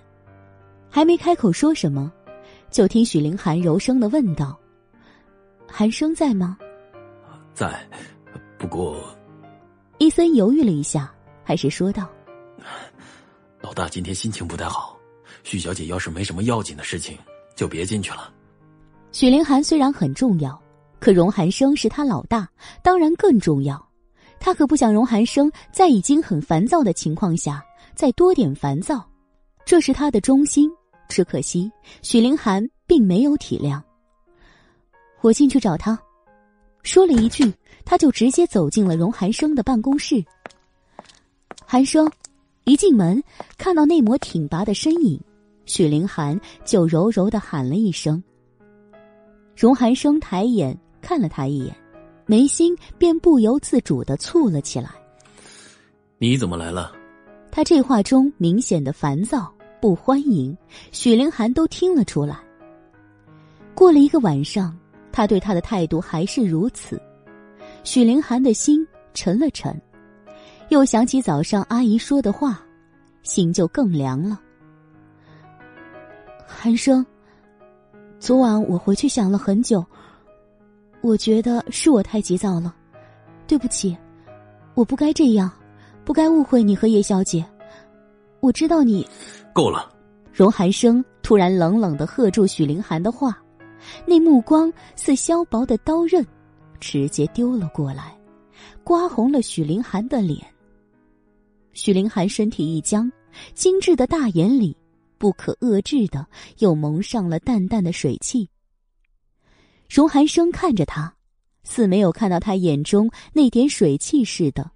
[0.89, 2.11] 还没开口说什么，
[2.71, 4.59] 就听许凌寒柔声的问道
[5.69, 6.57] ：“寒生在吗
[7.53, 7.87] ？”“在，
[8.57, 8.97] 不过。”
[10.01, 12.09] 伊森犹豫了一下，还是说道
[13.61, 14.99] ：“老大今天心情不太好，
[15.43, 17.19] 许小姐要是没什么要紧的事情，
[17.55, 18.33] 就别进去了。”
[19.13, 20.59] 许凌寒虽然很重要，
[21.01, 22.49] 可荣寒生是他老大，
[22.83, 23.79] 当然更重要。
[24.39, 27.63] 他可不想荣寒生在已经很烦躁的情况下
[27.95, 29.07] 再多点烦躁，
[29.67, 30.71] 这是他的忠心。
[31.11, 33.79] 只可惜许凌寒并没有体谅。
[35.21, 36.01] 我进去找他，
[36.83, 37.53] 说了一句，
[37.85, 40.25] 他就直接走进了荣寒生的办公室。
[41.65, 42.11] 寒生
[42.65, 43.23] 一进门
[43.57, 45.21] 看到那抹挺拔的身影，
[45.67, 48.23] 许凌寒就柔柔的喊了一声。
[49.57, 51.77] 荣寒生抬眼看了他一眼，
[52.27, 54.91] 眉心便不由自主的蹙了起来。
[56.19, 56.93] 你怎么来了？
[57.53, 60.57] 他这话中明显的烦躁、不欢迎，
[60.93, 62.39] 许凌寒都听了出来。
[63.75, 64.77] 过了一个晚上，
[65.13, 67.01] 他对他的态度还是如此，
[67.85, 69.81] 许凌寒的心沉了沉，
[70.69, 72.61] 又想起早上阿姨说的话，
[73.23, 74.41] 心就更凉了。
[76.47, 77.05] 寒生。
[78.19, 79.83] 昨晚我回去想了很久，
[81.01, 82.75] 我觉得是我太急躁了，
[83.47, 83.97] 对不起，
[84.75, 85.51] 我不该这样，
[86.05, 87.43] 不该误会你和叶小姐。
[88.41, 89.09] 我知道你
[89.55, 89.91] 够了。
[90.35, 93.39] 荣寒生突然冷冷的喝住许凌寒的话，
[94.07, 96.27] 那目光似削薄的刀刃，
[96.79, 98.19] 直接丢了过来，
[98.85, 100.39] 刮红了许凌寒的脸。
[101.73, 103.11] 许凌寒身体一僵，
[103.55, 104.77] 精致的大眼里。
[105.19, 106.27] 不可遏制的，
[106.61, 108.49] 又蒙上了淡淡的水汽。
[109.87, 111.15] 荣寒生看着他，
[111.63, 114.71] 似没有看到他眼中那点水汽似的，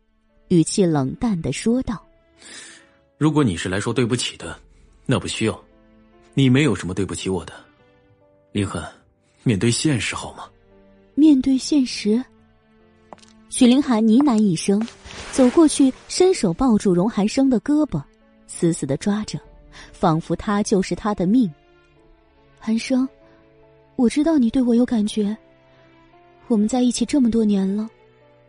[0.48, 2.04] 语气冷淡的说道
[3.16, 4.60] ：“如果你是来说对不起的，
[5.06, 5.64] 那不需要。
[6.34, 7.54] 你没有什么对不起我的，
[8.54, 8.88] 林寒，
[9.42, 10.48] 面对现实好吗？”
[11.16, 12.24] 面对现实。
[13.50, 14.80] 许凌寒呢喃一声，
[15.32, 18.00] 走过去，伸手抱住荣寒生的胳膊，
[18.46, 19.40] 死死的抓着。
[19.92, 21.52] 仿佛他就是他的命。
[22.60, 23.08] 寒生，
[23.96, 25.36] 我知道你对我有感觉，
[26.46, 27.90] 我们在一起这么多年了，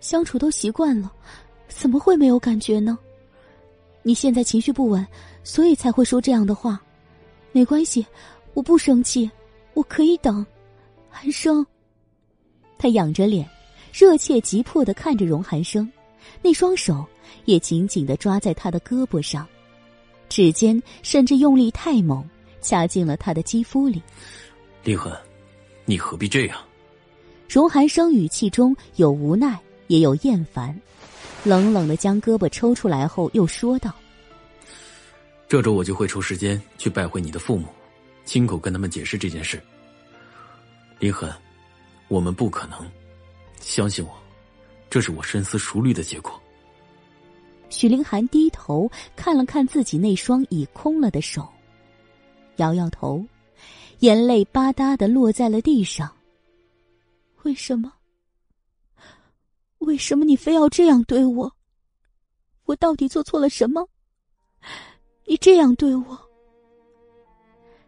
[0.02, 1.12] 相处都习惯了，
[1.68, 2.96] 怎么会没有感觉呢？
[4.04, 5.04] 你现在情绪不稳，
[5.44, 6.80] 所以才会说这样的话。
[7.52, 8.06] 没关系，
[8.54, 9.28] 我不生气，
[9.76, 10.44] 我可以等。
[11.12, 11.66] 寒生，
[12.78, 13.48] 他仰着脸，
[13.94, 15.90] 热切急迫的看着荣寒生，
[16.42, 17.06] 那双手
[17.46, 19.48] 也紧紧的抓在他的胳膊上。
[20.28, 22.28] 指尖甚至用力太猛，
[22.60, 24.02] 掐进了他的肌肤里。
[24.84, 25.16] 林恒，
[25.86, 26.58] 你何必这样？
[27.48, 29.58] 荣寒生语气中有无奈，
[29.88, 30.76] 也有厌烦，
[31.44, 33.94] 冷冷的将胳膊抽出来后，又说道
[35.48, 37.68] ：“这周我就会抽时间去拜会你的父母，
[38.26, 39.62] 亲口跟他们解释这件事。
[41.00, 41.32] 林恒，
[42.08, 42.80] 我们不可能，
[43.60, 44.12] 相信我，
[44.90, 46.42] 这是我深思熟虑的结果。”
[47.70, 51.48] 许凌寒低头看了看自己那双已空了的手，
[52.58, 53.26] 摇摇头，
[54.00, 56.10] 眼泪吧嗒的落在了地上。
[57.44, 57.92] 为什么？
[59.80, 61.52] 为什么你非要这样对我？
[62.66, 63.88] 我到底做错了什么？
[65.26, 66.25] 你这样对我？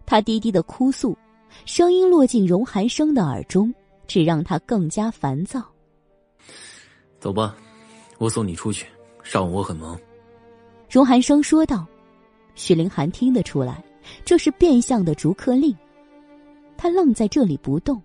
[0.08, 1.16] 他低低的哭诉，
[1.66, 3.74] 声音落进荣寒生的耳中，
[4.08, 5.62] 只让他更加烦躁。
[7.20, 7.58] 走吧，
[8.18, 8.88] 我送你出去。
[9.22, 10.00] 上午我很忙。
[10.90, 11.86] 荣寒生说道。
[12.56, 13.84] 许凌寒听得出来，
[14.26, 15.76] 这是变相的逐客令。
[16.78, 18.02] 他愣在这里不动。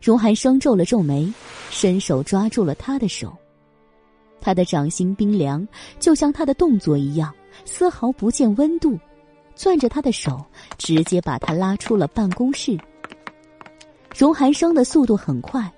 [0.00, 1.32] 荣寒生皱了皱眉，
[1.70, 3.34] 伸手抓住了他的手。
[4.40, 5.66] 他的掌心冰凉，
[5.98, 7.34] 就像他的动作一样，
[7.64, 8.96] 丝毫不见温度。
[9.62, 10.42] 攥着他的手，
[10.78, 12.78] 直接把他拉出了办公室。
[14.16, 15.70] 荣寒生的速度很快，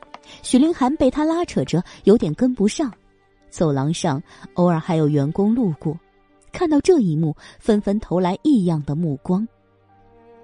[0.45, 2.93] 许凌寒被他拉扯着，有点跟不上。
[3.51, 4.23] 走廊上
[4.55, 5.99] 偶尔还有员工路过，
[6.53, 9.47] 看到这一幕，纷纷投来异样的目光。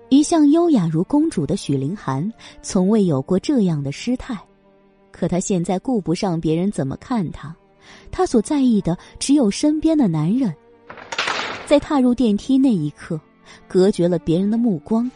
[0.09, 4.37] 一向优雅如公主的许凌寒，从未有过这样的失态。
[5.13, 7.55] 可她现在顾不上别人怎么看她，
[8.11, 10.53] 她所在意的只有身边的男人。
[11.67, 13.21] 在踏入电梯那一刻，
[13.69, 15.11] 隔绝了别人的目光，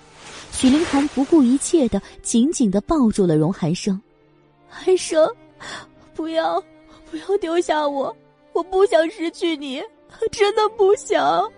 [0.53, 4.01] 许凌寒不顾一切的紧紧的抱住了荣寒生。
[4.69, 5.29] 寒生，
[6.15, 6.63] 不要，
[7.11, 8.15] 不要丢下我，
[8.53, 9.83] 我不想失去你，
[10.31, 11.51] 真的不想。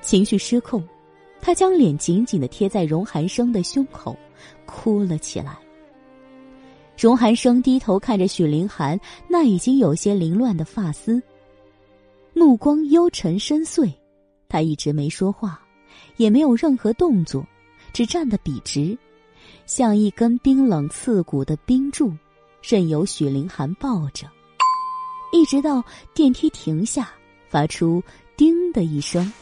[0.00, 0.82] 情绪失控。
[1.40, 4.14] 他将脸紧紧的贴在荣寒生的胸口，
[4.66, 5.56] 哭了起来。
[6.98, 11.22] 荣寒生低头看着许凌寒那已经有些凌乱的发丝，
[12.34, 13.88] 目光幽沉深邃。
[14.48, 15.60] 他一直没说话，
[16.16, 17.46] 也没有任何动作，
[17.92, 18.96] 只站得笔直，
[19.66, 22.12] 像一根冰冷刺骨的冰柱，
[22.62, 24.26] 任由许凌寒抱着，
[25.32, 25.84] 一直到
[26.14, 27.10] 电梯停下，
[27.48, 28.02] 发出
[28.36, 29.32] “叮”的一声，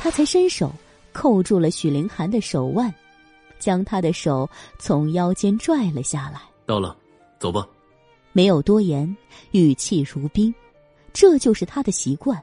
[0.00, 0.72] 他才伸手。
[1.16, 2.92] 扣住了许凌寒的手腕，
[3.60, 6.42] 将他的手从腰间拽了下来。
[6.66, 6.96] 到了，
[7.38, 7.64] 走吧。
[8.32, 9.16] 没有多言，
[9.52, 10.52] 语气如冰，
[11.12, 12.42] 这就是他的习惯。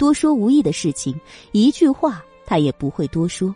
[0.00, 1.14] 多说无益的事情，
[1.52, 3.54] 一句话他也不会多说。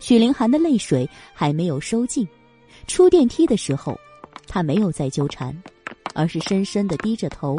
[0.00, 2.26] 许凌寒的泪水还没有收尽，
[2.88, 3.96] 出电梯的时候，
[4.48, 5.56] 他没有再纠缠，
[6.12, 7.56] 而是深深的低着头，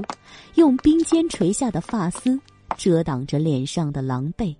[0.55, 2.37] 用冰肩垂下的发丝
[2.75, 4.53] 遮挡着脸上的狼狈。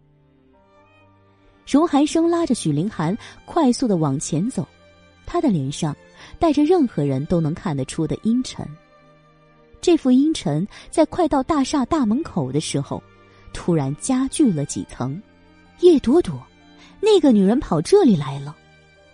[1.68, 4.66] 荣寒生拉着许凌寒快速的往前走，
[5.26, 5.94] 他的脸上
[6.40, 8.66] 带着任何人都能看得出的阴沉。
[9.82, 13.02] 这副阴沉在快到大厦大门口的时候，
[13.54, 15.22] 突然加剧了几层。
[15.80, 16.42] 叶朵朵，
[17.00, 18.56] 那个女人跑这里来了，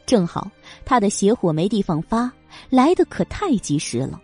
[0.05, 0.49] 正好
[0.83, 2.31] 她的邪火没地方发，
[2.69, 4.21] 来的可太及时了。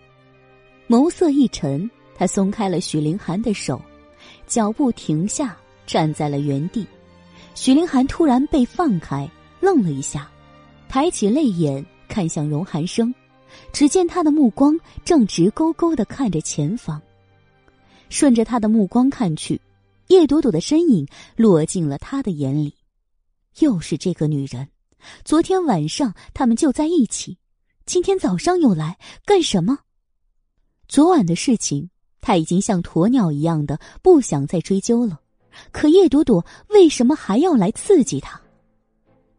[0.88, 3.82] 眸色一沉，他松开了许凌寒的手，
[4.47, 6.86] 脚步停下，站在了原地。
[7.56, 10.30] 许凌寒突然被放开，愣了一下，
[10.89, 13.13] 抬起泪眼看向荣寒生，
[13.71, 17.02] 只见他的目光正直勾勾的看着前方。
[18.10, 19.60] 顺着他的目光看去，
[20.12, 22.76] 叶朵朵的身影落进了他的眼里。
[23.60, 24.67] 又是这个女人，
[25.24, 27.38] 昨天晚上他们就在一起，
[27.86, 29.80] 今天早上又来干什么？
[30.89, 35.21] 昨晚的事情他已经像鸵鸟一样的不想再追究了。
[35.71, 38.41] 可叶朵朵为什么还要来刺激他？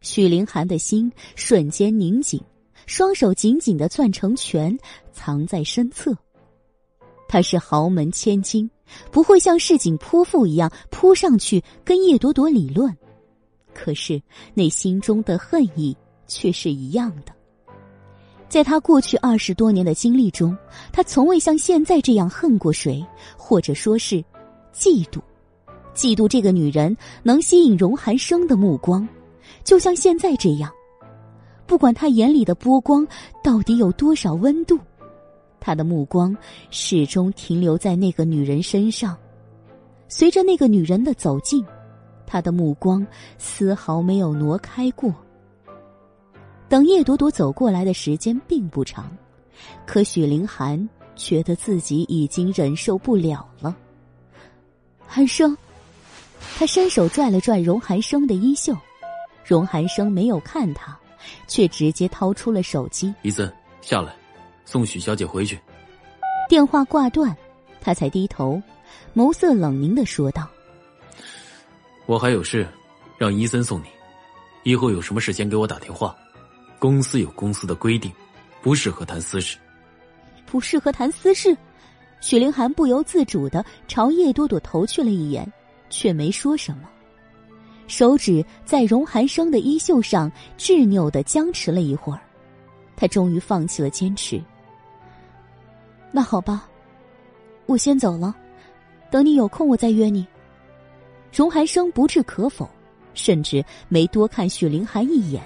[0.01, 2.41] 许凌寒的心瞬间拧紧，
[2.87, 4.75] 双手紧紧的攥成拳，
[5.13, 6.17] 藏在身侧。
[7.29, 8.71] 他是豪门千金，
[9.11, 12.95] 不会像市井泼妇一样扑上去跟叶朵朵理论。
[13.75, 14.21] 可是
[14.55, 15.97] 那心中的恨意
[16.27, 17.33] 却是一样的。
[18.49, 20.55] 在他过去二十多年的经历中，
[20.93, 23.03] 他从未像现在这样恨过谁，
[23.35, 24.23] 或者说是
[24.75, 25.19] 嫉妒。
[25.95, 29.09] 嫉妒这个女人能吸引荣寒生的目光，
[29.65, 30.71] 就像现在这样。
[31.67, 33.07] 不管他眼里的波光
[33.43, 34.79] 到底有多少温度，
[35.65, 36.37] 他的目光
[36.71, 39.17] 始终停留在那个女人身上。
[40.09, 41.65] 随着那个女人的走近，
[42.27, 43.07] 他的目光
[43.39, 45.15] 丝毫没有挪开过。
[46.69, 49.17] 等叶朵朵走过来的时间并不长，
[49.87, 53.77] 可许凌寒觉得自己已经忍受不了了。
[55.07, 55.57] 寒生。
[56.59, 58.77] 他伸手拽了拽荣寒生的衣袖，
[59.45, 60.99] 荣寒生没有看他，
[61.47, 63.15] 却直接掏出了手机。
[63.23, 63.51] 伊森，
[63.81, 64.13] 下来，
[64.65, 65.59] 送许小姐回去。
[66.49, 67.37] 电话挂断，
[67.81, 68.61] 他才低头，
[69.15, 70.49] 眸色冷凝的说道
[72.07, 72.67] ：“我还有事，
[73.19, 73.87] 让伊森送你。
[74.65, 76.17] 以后有什么事先给我打电话。
[76.79, 78.13] 公司有公司的规定，
[78.61, 79.57] 不适合谈私事。
[80.45, 81.57] 不适合谈私事。”
[82.21, 85.51] 许凌寒不由自主的朝叶朵朵投去了一眼，
[85.91, 86.89] 却没说什么，
[87.89, 92.21] 手指在荣寒生的衣袖上执拗的僵持了一会儿，
[92.95, 94.41] 他终于放弃了坚持。
[96.13, 96.69] 那好吧，
[97.67, 98.35] 我先走了，
[99.11, 100.27] 等你有空我再约你。
[101.33, 102.69] 荣寒生不置可否，
[103.15, 105.43] 甚至没多看许凌寒一眼。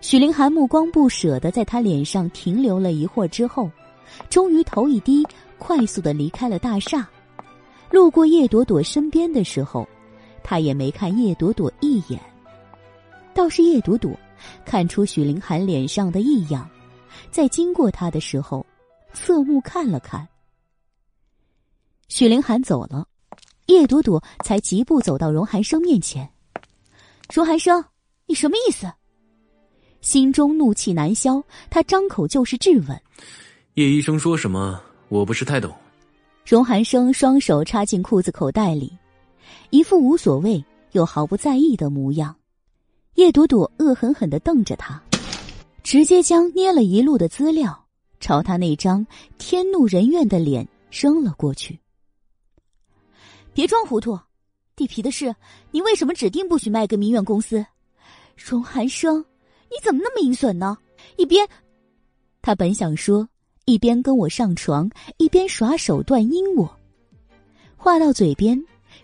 [0.00, 3.70] 许凌寒目光不舍的在他脸上停留了一会儿之后。
[4.28, 5.24] 终于头一低，
[5.56, 7.08] 快速的离开了大厦。
[7.92, 9.88] 路过叶朵朵身边的时候，
[10.42, 12.20] 他也没看叶朵朵一眼。
[13.32, 14.10] 倒是叶朵朵
[14.64, 16.68] 看出许凌寒脸上的异样，
[17.30, 18.66] 在经过他的时候，
[19.12, 20.26] 侧目看了看。
[22.08, 23.06] 许凌寒走了，
[23.66, 26.28] 叶朵朵才疾步走到荣寒生面前。
[27.32, 27.84] 荣寒生，
[28.26, 28.90] 你什么意思？
[30.00, 33.00] 心中怒气难消，他张口就是质问。
[33.74, 34.80] 叶医生说什么？
[35.08, 35.72] 我不是太懂。
[36.44, 38.92] 荣寒生双手插进裤子口袋里，
[39.70, 42.34] 一副无所谓又毫不在意的模样。
[43.14, 45.00] 叶朵朵恶狠狠的瞪着他，
[45.82, 47.79] 直接将捏了一路的资料
[48.20, 49.04] 朝他那张
[49.38, 51.80] 天怒人怨的脸扔了过去。
[53.52, 54.18] 别装糊涂，
[54.76, 55.34] 地皮的事，
[55.72, 57.66] 你为什么指定不许卖给民远公司？
[58.36, 59.18] 荣寒生，
[59.68, 60.78] 你怎么那么阴损呢？
[61.16, 61.48] 一边，
[62.40, 63.28] 他本想说。
[63.66, 66.76] 一边跟我上床，一边耍手段阴我。
[67.76, 68.60] 话到嘴边，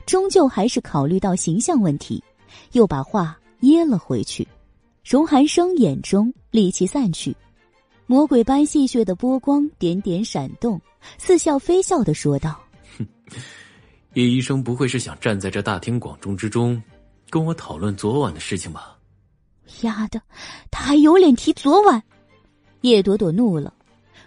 [0.07, 2.25] 终究还是考虑到形象问题，
[2.73, 4.49] 又把话噎了回去。
[5.05, 7.37] 荣寒生眼中戾气散去，
[8.07, 10.80] 魔鬼般戏谑的波光点点闪动，
[11.18, 12.61] 似笑非笑的说道
[12.96, 13.07] ：“哼，
[14.14, 16.80] 叶医生不会是想站在这大庭广众之中，
[17.28, 18.96] 跟我讨论昨晚的事情吧？”
[19.82, 20.22] 丫的，
[20.70, 22.00] 他还有脸提昨晚？
[22.82, 23.74] 叶朵朵怒了。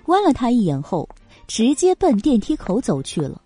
[0.05, 1.07] 剜了他一眼后，
[1.47, 3.41] 直接奔电梯口走去了。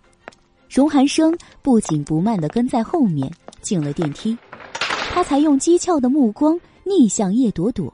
[0.68, 3.30] 荣寒生不紧不慢的跟在后面
[3.60, 4.36] 进了电梯，
[5.12, 7.92] 他才用讥诮的目光逆向叶朵朵。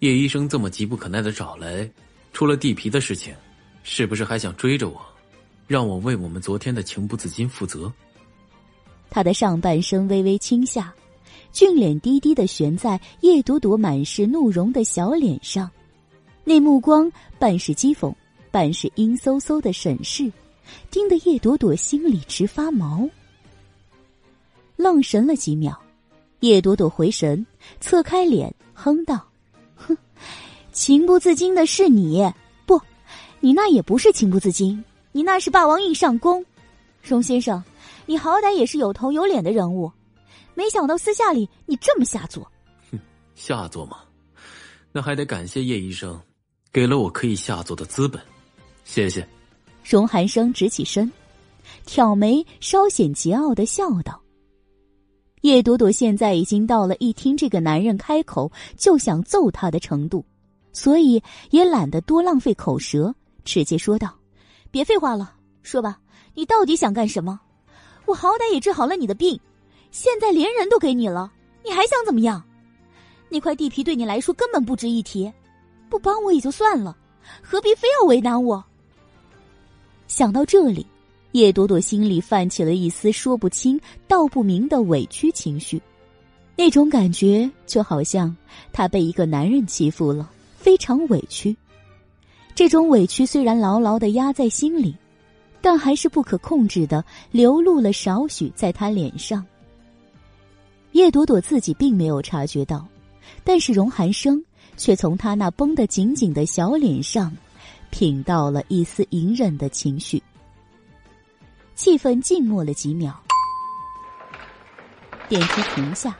[0.00, 1.90] 叶医生这么急不可耐的找来，
[2.32, 3.34] 出了地皮的事情，
[3.82, 5.00] 是不是还想追着我，
[5.66, 7.90] 让我为我们昨天的情不自禁负责？
[9.08, 10.92] 他的上半身微微倾下，
[11.50, 15.70] 俊脸低低的悬在叶朵朵满是怒容的小脸上。
[16.44, 18.14] 那目光半是讥讽，
[18.50, 20.30] 半是阴飕飕的审视，
[20.90, 23.08] 盯得叶朵朵心里直发毛。
[24.76, 25.80] 愣神了几秒，
[26.40, 27.44] 叶朵朵回神，
[27.80, 29.25] 侧开脸，哼道：“，
[30.76, 32.22] 情不自禁的是你，
[32.66, 32.78] 不，
[33.40, 36.44] 你那也不是情不自禁，你那是霸王硬上弓。
[37.02, 37.64] 荣先生，
[38.04, 39.90] 你好歹也是有头有脸的人物，
[40.54, 42.46] 没想到私下里你这么下作。
[42.92, 43.00] 哼，
[43.34, 44.00] 下作吗？
[44.92, 46.20] 那还得感谢叶医生。”
[46.70, 48.20] 给了我可以下作的资本，
[48.84, 49.26] 谢谢。
[49.82, 51.10] 荣寒生直起身，
[51.86, 54.20] 挑眉，稍显桀骜的笑道
[55.40, 60.22] ：“叶朵朵现在已经到了一听这个男人开口就想揍他的程度，
[60.76, 63.14] 所以也懒得多浪费口舌，
[63.46, 64.14] 直接说道
[64.70, 65.98] ：‘别废话了，说吧，
[66.34, 67.40] 你到底想干什么？
[68.04, 69.40] 我好歹也治好了你的病，
[69.90, 71.32] 现在连人都给你了，
[71.64, 72.44] 你还想怎么样？
[73.30, 75.32] 那块地皮对你来说根本不值一提。’”
[75.88, 76.94] 不帮我也就算了，
[77.40, 78.62] 何必非要为难我？
[80.08, 80.86] 想到这里，
[81.32, 85.80] 叶朵朵心里泛起了一丝说不清道不明的委屈情绪，
[86.54, 88.36] 那种感觉就好像
[88.72, 90.28] 她被一个男人欺负了，
[90.66, 91.56] 非常委屈。
[92.52, 94.96] 这种委屈虽然牢牢的压在心里，
[95.60, 99.46] 但还是不可控制的流露了少许在他脸上。
[100.90, 102.84] 叶朵朵自己并没有察觉到，
[103.44, 104.44] 但是荣寒生。
[104.76, 107.34] 却从他那绷得紧紧的小脸上，
[107.88, 110.22] 品到了一丝隐忍的情绪。
[111.74, 113.18] 气氛静默了几秒，
[115.28, 116.14] 电梯停下，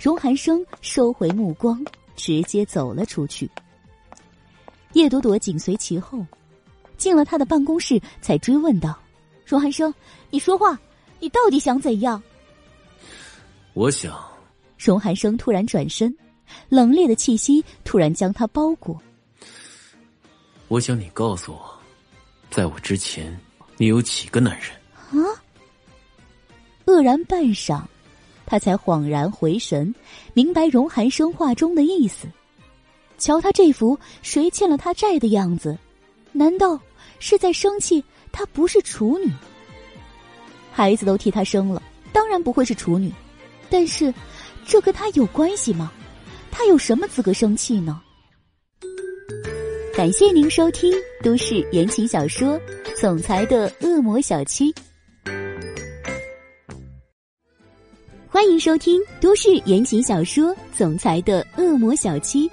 [0.00, 1.84] 荣寒生收回目光，
[2.16, 3.48] 直接走了出去。
[4.94, 6.24] 叶朵朵紧随其后，
[6.96, 8.98] 进了他的办公室，才追问道
[9.44, 9.92] ：“荣寒生，
[10.30, 10.78] 你说话，
[11.20, 12.20] 你到底想怎样？”
[13.74, 14.18] 我想，
[14.78, 16.14] 荣寒生突然转身。
[16.68, 19.00] 冷冽的气息突然将他包裹。
[20.68, 21.78] 我想你告诉我，
[22.50, 23.36] 在我之前，
[23.76, 25.24] 你有几个男人？
[25.24, 25.42] 啊！
[26.84, 27.82] 愕然半晌，
[28.46, 29.92] 他才恍然回神，
[30.34, 32.28] 明白荣寒生话中的意思。
[33.24, 35.78] 瞧他这副谁欠了他债的样子，
[36.30, 36.78] 难道
[37.20, 39.32] 是在生气他不是处女？
[40.70, 43.10] 孩子都替他生了，当然不会是处女。
[43.70, 44.12] 但是，
[44.66, 45.90] 这跟他有关系吗？
[46.50, 47.98] 他有什么资格生气呢？
[49.96, 52.60] 感谢您收听都市言情小说
[53.00, 54.70] 《总裁的恶魔小七》，
[58.28, 62.46] 欢迎收听都市言情小说《总裁的恶魔小七》，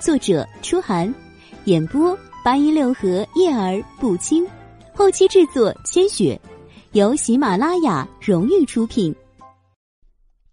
[0.00, 1.12] 作者：初寒，
[1.64, 4.46] 演播：八一六和叶儿不轻，
[4.94, 6.40] 后期制作：千雪，
[6.92, 9.12] 由喜马拉雅荣誉出品。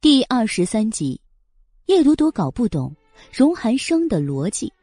[0.01, 1.21] 第二十三集，
[1.85, 2.95] 叶朵朵搞不懂
[3.31, 4.73] 荣寒生的逻辑。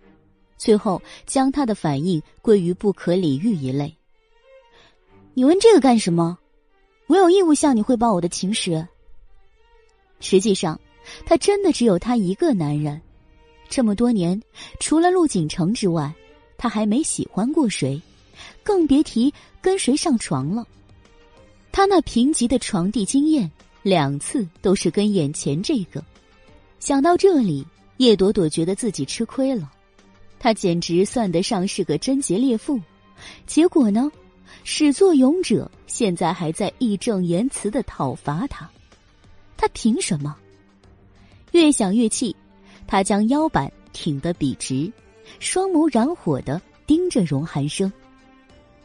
[0.56, 3.92] 最后将他的反应归于不可理喻一类。
[5.34, 6.38] 你问这个干什么？
[7.08, 8.86] 我有义务向你汇报我的情史。
[10.20, 10.80] 实际上，
[11.26, 13.02] 他真的只有他一个男人。
[13.74, 14.38] 这么多年，
[14.80, 16.12] 除了陆景城之外，
[16.58, 17.98] 他还没喜欢过谁，
[18.62, 20.68] 更别提跟谁上床了。
[21.72, 23.50] 他那贫瘠的床地经验，
[23.82, 26.04] 两次都是跟眼前这个。
[26.80, 27.66] 想到这里，
[27.96, 29.72] 叶朵朵觉得自己吃亏了。
[30.38, 32.78] 他简直算得上是个贞洁烈妇，
[33.46, 34.12] 结果呢，
[34.64, 38.70] 始作俑者现在还在义正言辞的讨伐他，
[39.56, 40.36] 他凭什么？
[41.52, 42.36] 越想越气，
[42.93, 44.93] 他将腰板挺得笔直，
[45.38, 47.90] 双眸燃火的盯着荣寒生，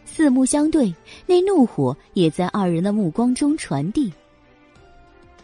[0.06, 0.96] 四目相对，
[1.26, 4.10] 那怒火也在二人的目光中传递。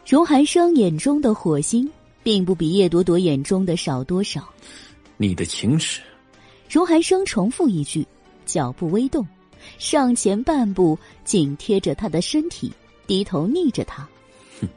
[0.07, 1.91] 荣寒生眼中的火星，
[2.23, 4.47] 并不比叶朵朵眼中的少多少。
[5.17, 5.99] 你的情史，
[6.69, 8.07] 荣寒生重复一句，
[8.45, 9.27] 脚步微动，
[9.77, 12.71] 上前半步，紧贴着他的身体，
[13.07, 14.07] 低头睨着他。
[14.61, 14.69] 哼，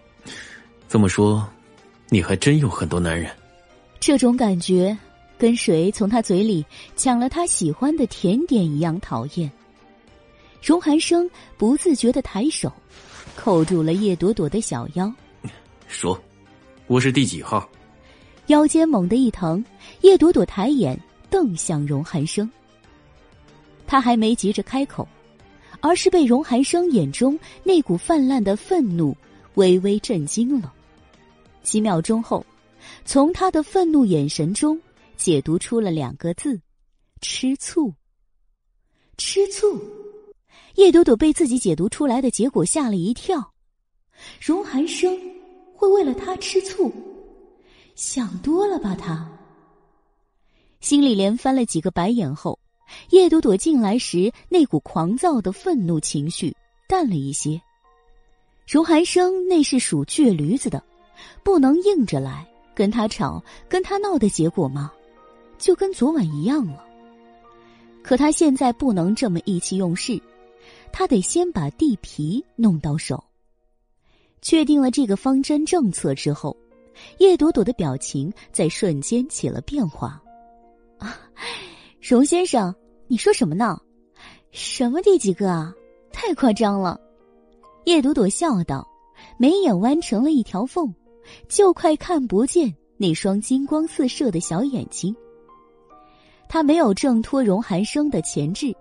[0.88, 1.48] 这么说，
[2.08, 3.30] 你还真有很多男人。
[4.06, 4.96] 这种感觉，
[5.36, 9.50] 跟谁从他嘴里抢了他喜欢的甜点一样讨厌。
[10.62, 11.28] 荣寒生
[11.58, 12.72] 不自觉的抬手，
[13.34, 15.12] 扣住了叶朵朵的小腰，
[15.88, 16.16] 说
[16.86, 17.68] ：“我是第几号？”
[18.46, 19.64] 腰间猛地一疼，
[20.02, 20.96] 叶朵朵抬眼
[21.28, 22.48] 瞪向荣寒生。
[23.88, 25.08] 他还没急着开口，
[25.80, 29.16] 而是被荣寒生眼中那股泛滥的愤怒
[29.54, 30.72] 微微震惊了。
[31.64, 32.46] 几秒钟后，
[33.06, 34.76] 从他的愤怒眼神中
[35.16, 36.60] 解读出了两个字：
[37.20, 37.94] 吃醋。
[39.16, 39.80] 吃醋，
[40.74, 43.52] 叶朵朵被自己解读出来的结果吓了一跳。
[44.40, 45.16] 荣寒生
[45.72, 46.92] 会为了他吃醋？
[47.94, 49.30] 想多了吧，他
[50.80, 52.58] 心里连翻了几个白眼后，
[53.10, 56.52] 叶朵朵进来时那股狂躁的愤怒情绪
[56.88, 57.62] 淡了一些。
[58.66, 60.82] 荣寒生那是属倔驴子的，
[61.44, 62.44] 不能硬着来
[62.76, 64.92] 跟他吵、跟他闹的结果吗？
[65.58, 66.84] 就跟昨晚一样了。
[68.02, 70.20] 可他现在不能这么意气用事，
[70.92, 73.24] 他得先把地皮弄到手。
[74.42, 76.54] 确定了这个方针政策之后。
[77.18, 80.18] 叶朵朵的表情在瞬间起了变化。
[80.96, 81.18] 啊，
[82.00, 82.74] 荣先生，
[83.06, 83.78] 你说什么呢？
[84.50, 85.74] 什么第几个啊？
[86.10, 86.98] 太夸张了！
[87.84, 88.88] 叶朵朵笑道，
[89.38, 90.94] 眉眼弯成了一条缝，
[91.48, 95.14] 就快看不见那双金光四射的小眼睛。
[96.48, 98.74] 他没有挣脱荣寒生的钳制，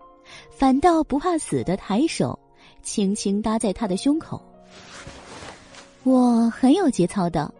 [0.51, 2.37] 反倒不怕死的抬手，
[2.83, 4.41] 轻轻搭在他的胸口。
[6.03, 7.53] 我很有节操的。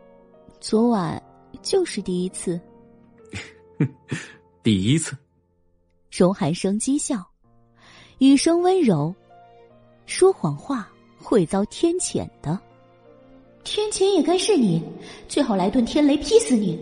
[0.61, 1.21] 昨晚
[1.61, 2.59] 就是第一次，
[4.63, 5.15] 第一次。
[6.11, 7.23] 荣寒生讥笑，
[8.19, 9.13] 语声温柔，
[10.05, 12.59] 说谎话会遭天谴的。
[13.65, 14.79] 天谴也该是你，
[15.27, 16.79] 最好来顿天雷劈死你！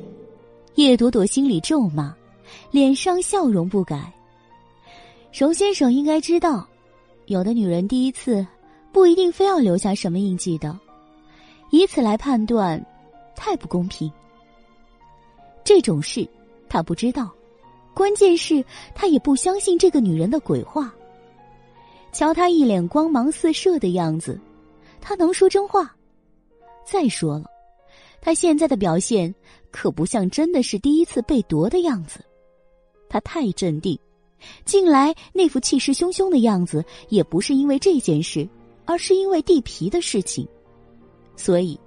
[0.75, 2.13] 叶朵朵心里咒骂，
[2.71, 4.13] 脸上笑容不改。
[5.31, 6.67] 荣先生应该知道，
[7.27, 8.45] 有的女人第一次
[8.91, 10.77] 不一定非要留下什么印记的，
[11.71, 12.85] 以此来判断。
[13.33, 14.11] 太不公平。
[15.63, 16.27] 这种事，
[16.69, 17.31] 他不知道。
[17.93, 18.63] 关键是，
[18.93, 20.93] 他也不相信这个女人的鬼话。
[22.11, 24.39] 瞧他一脸光芒四射的样子，
[25.01, 25.95] 他能说真话？
[26.85, 27.45] 再说了，
[28.21, 29.33] 他现在的表现
[29.71, 32.19] 可不像真的是第一次被夺的样子。
[33.09, 33.97] 他太镇定，
[34.65, 38.47] 近来那副气势汹汹的样子，也不是因为这件事，
[38.85, 40.47] 而是因为地皮的事情。
[41.35, 41.79] 所以。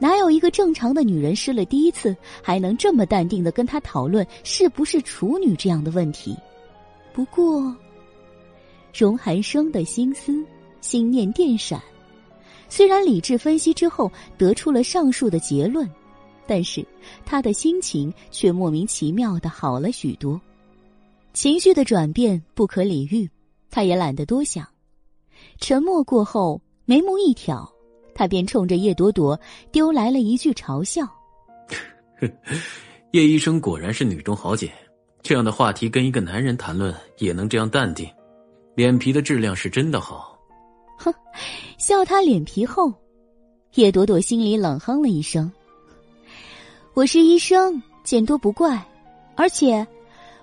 [0.00, 6.34] 哪有一个正常的女人失了第一次，还能这么淡定的跟他讨论是不是处女这样的问题？
[7.12, 7.76] 不过，
[8.96, 10.42] 荣寒生的心思、
[10.80, 11.80] 心念电闪，
[12.68, 15.88] 虽然理智分析之后得出了上述的结论，
[16.46, 16.86] 但是
[17.24, 20.40] 他的心情却莫名其妙的好了许多。
[21.32, 23.28] 情绪的转变不可理喻，
[23.70, 24.66] 他也懒得多想。
[25.58, 27.70] 沉默过后，眉目一挑，
[28.14, 29.38] 他便冲着叶朵朵
[29.70, 31.06] 丢来了一句嘲笑
[33.12, 34.72] ：“叶医生果然是女中豪杰，
[35.22, 38.08] 这样的话题跟一个男人谈论也能这样淡定，
[38.74, 40.27] 脸皮的质量是真的好。”
[40.98, 41.14] 哼，
[41.78, 42.92] 笑他脸皮厚，
[43.74, 45.50] 叶朵朵心里冷哼了一声
[46.92, 48.86] ：“我是医生，见多不怪，
[49.34, 49.86] 而且。”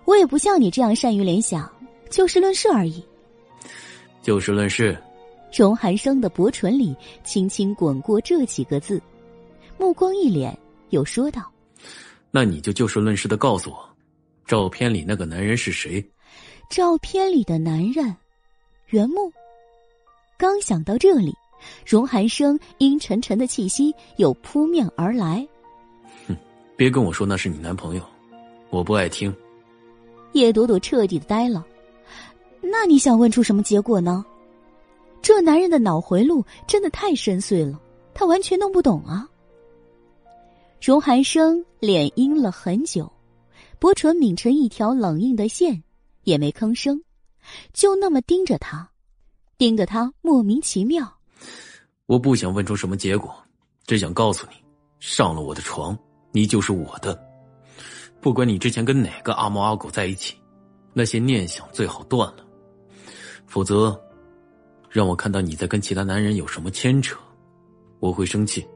[0.06, 1.68] 我也不像你这样善于联想，
[2.12, 3.04] 就事论事而已。
[4.22, 4.96] 就事论事。
[5.52, 9.02] 荣寒生的薄唇里轻轻滚过这几个字，
[9.80, 10.56] 目光一敛，
[10.92, 11.52] 又说道
[12.30, 13.90] ：“那你就就事论事的告诉我，
[14.46, 16.08] 照片里那个男人是谁？”
[16.70, 18.16] 照片里的男人，
[18.90, 19.34] 袁木。
[20.38, 21.34] 刚想到这里，
[21.86, 25.48] 荣寒生阴沉沉的气息又扑面而来。
[26.28, 26.36] 哼，
[26.76, 28.04] 别跟我说那是你男朋友，
[28.70, 29.34] 我不爱听。
[30.34, 31.66] 叶朵朵彻底的呆了，
[32.62, 34.26] 那你想问出什么结果呢？
[35.22, 37.80] 这男人的脑回路真的太深邃了，
[38.14, 39.28] 他完全弄不懂啊。
[40.82, 43.12] 荣寒生脸阴了很久，
[43.80, 45.82] 薄唇抿成一条冷硬的线，
[46.26, 47.02] 也没吭声，
[47.74, 48.92] 就那么盯着他，
[49.58, 51.12] 盯得他莫名其妙。
[52.06, 53.34] 我不想问出什么结果，
[53.86, 54.56] 只想告诉你，
[55.00, 55.98] 上了我的床，
[56.32, 57.20] 你就是我的。
[58.22, 60.36] 不管你之前跟哪个阿猫阿狗在一起，
[60.94, 62.46] 那些念想最好断了，
[63.46, 64.00] 否则，
[64.90, 67.18] 让我看到你在跟其他男人有什么牵扯，
[68.00, 68.68] 我会生气。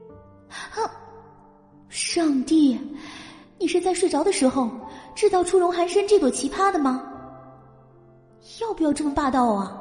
[1.88, 2.78] 上帝，
[3.58, 4.70] 你是在睡着的时候
[5.14, 7.04] 制造出龙寒生这朵奇葩的吗？
[8.60, 9.76] 要不要这么霸道啊？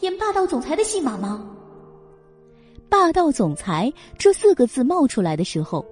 [0.00, 1.44] 演霸道总裁的戏码吗？
[2.88, 5.84] 霸道总裁这四个字冒出来的时候。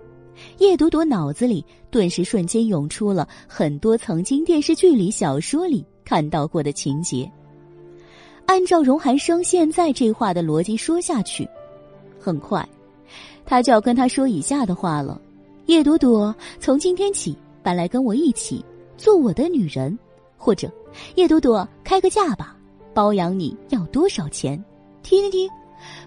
[0.58, 7.28] 叶朵朵脑子里顿时瞬间涌出了很多曾经电视剧里、小说里看到过的情节。
[8.46, 11.48] 按照荣寒生现在这话的逻辑说下去，
[12.20, 12.64] 很快，
[13.44, 15.20] 他就要跟他说以下的话了
[15.66, 18.64] ：“叶朵朵，从今天起搬来跟我一起
[18.96, 19.98] 做我的女人，
[20.36, 20.70] 或者
[21.16, 22.56] 叶朵朵开个价吧，
[22.98, 24.60] 包养你要多少钱？
[25.04, 25.50] 听听听，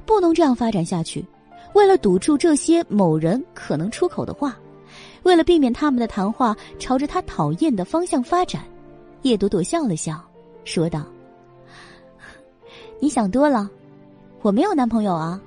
[0.05, 1.25] 不能这样发展下去。”
[1.73, 4.57] 为了堵住这些某人可能出口的话，
[5.23, 8.65] 为了避免他们的谈话朝着他讨厌的方向发展，
[9.21, 10.21] 叶朵朵笑了笑，
[10.65, 11.05] 说道
[12.99, 13.69] ：“你想多了，
[14.41, 15.39] 我没有男朋友啊，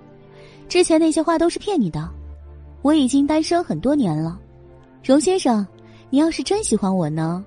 [0.67, 2.09] 之前那些话都是骗你的，
[2.81, 4.41] 我已经单身很多年了。
[5.03, 5.67] 荣先生，
[6.09, 7.45] 你要是真喜欢我呢，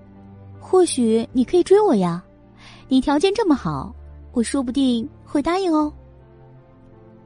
[0.60, 2.24] 或许你可以追我呀，
[2.88, 3.94] 你条件这么好，
[4.32, 5.92] 我说不定会答应哦。”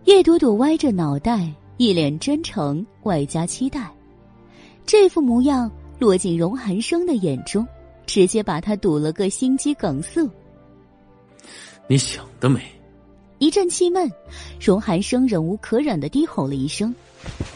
[0.05, 3.91] 叶朵朵歪着脑袋，一脸真诚外加期待，
[4.85, 7.67] 这副模样落进荣寒生的眼中，
[8.07, 10.27] 直接把他堵了个心肌梗塞。
[11.87, 12.61] 你想得美！
[13.37, 14.11] 一阵气闷，
[14.59, 16.93] 荣寒生忍无可忍的低吼了一声，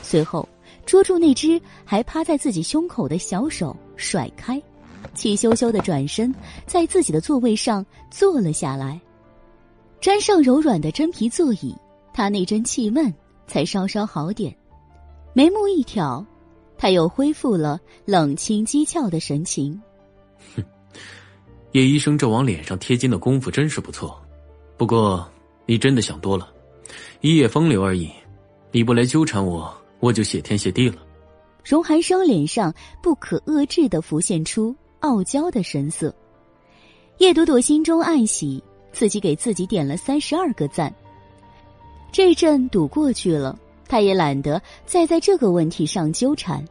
[0.03, 0.47] 随后
[0.85, 4.61] 捉住那只还趴在自己胸口的小手甩开，
[5.15, 6.33] 气羞羞的转身，
[6.67, 8.99] 在自己的座位上坐了下来，
[9.99, 11.75] 沾上柔软的真皮座椅。
[12.13, 13.13] 他那阵气闷
[13.45, 14.55] 才稍稍好点，
[15.33, 16.25] 眉目一挑，
[16.77, 19.81] 他又恢复了冷清讥诮的神情。
[20.55, 20.63] 哼，
[21.73, 24.17] 叶医生这往脸上贴金的功夫真是不错，
[24.77, 25.29] 不过
[25.65, 26.49] 你真的想多了，
[27.19, 28.09] 一夜风流而已，
[28.71, 30.97] 你不来纠缠我，我就谢天谢地了。
[31.65, 34.73] 荣寒生脸上不可遏制的浮现出
[35.05, 36.11] 傲娇的神色，
[37.19, 40.91] 叶朵朵心中暗喜，自己给自己点了三十二个赞。
[42.11, 43.55] 这阵堵过去了，
[43.87, 46.65] 他也懒得再在这个问题上纠缠，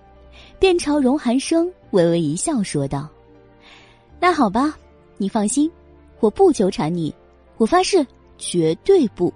[0.59, 3.09] 便朝荣寒生微微一笑，说道
[4.18, 4.76] ：“那好吧，
[5.16, 5.70] 你放心，
[6.18, 7.14] 我不纠缠你，
[7.57, 8.05] 我发誓
[8.37, 9.32] 绝对不。”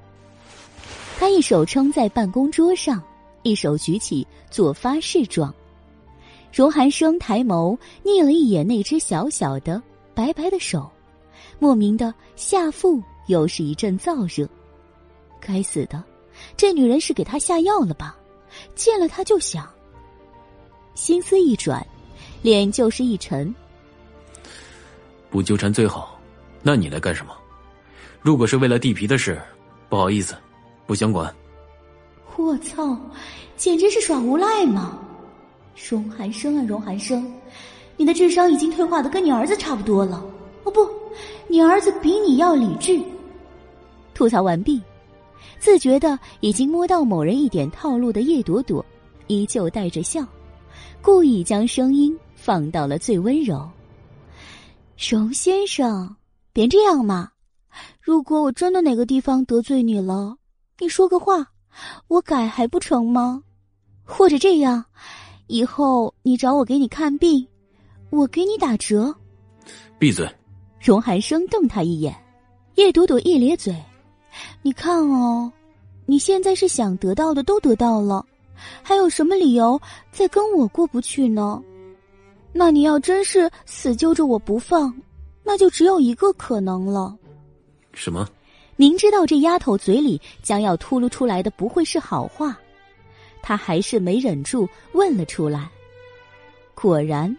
[1.21, 3.01] 他一手撑在办公桌上，
[3.45, 5.55] 一手举起做发誓状。
[6.53, 9.81] 荣寒生抬眸睨了一眼那只小小的、
[10.15, 10.91] 白白的手，
[11.59, 14.49] 莫名的下腹又是一阵燥热。
[15.41, 16.03] 该死的，
[16.57, 18.17] 这女人是给他下药了吧？
[18.75, 19.69] 见了他就想。
[20.95, 21.87] 心思一转，
[22.43, 23.55] 脸就是一沉。
[25.31, 26.19] 不纠缠最好，
[26.63, 27.33] 那你来干什么？
[28.21, 29.41] 如果是为了地皮的事，
[29.89, 30.35] 不好意思，
[30.87, 31.33] 不想管。
[32.37, 32.99] 我操，
[33.57, 34.99] 简直是耍无赖嘛！
[35.89, 37.31] 荣寒生啊，荣寒生，
[37.97, 40.25] 你的智商已经退化的跟你儿子差不多了。
[40.65, 40.89] 哦不，
[41.47, 43.01] 你儿子比你要理智。
[44.15, 44.83] 吐槽完毕。
[45.61, 48.85] 自觉的已经摸到某人一点套路的叶朵朵，
[49.27, 50.25] 依旧带着笑，
[51.03, 53.69] 故意将声音放到了最温柔。
[55.11, 56.15] 荣先生，
[56.53, 57.31] 别这样嘛！
[58.01, 60.37] 如果我真的哪个地方得罪你了，
[60.79, 61.47] 你说个话，
[62.09, 63.43] 我改还不成吗？
[64.05, 64.85] 或者这样，
[65.49, 67.47] 以后你找我给你看病，
[68.11, 69.15] 我给你打折。
[69.99, 70.29] 闭嘴！
[70.81, 72.15] 荣寒生瞪他一眼，
[72.77, 73.75] 叶朵朵一咧嘴。
[74.63, 75.51] 你看哦，
[76.07, 78.25] 你现在是想得到的都得到了，
[78.83, 79.81] 还有什么理由
[80.13, 81.61] 再跟我过不去呢？
[82.53, 84.95] 那你要真是死揪着我不放，
[85.43, 87.17] 那就只有一个可能了。
[87.93, 88.29] 什么？
[88.77, 92.57] 明知道这丫头嘴里将要吐露出来的不会是好话，
[93.43, 95.69] 他还是没忍住问了出来。
[96.75, 97.37] 果然，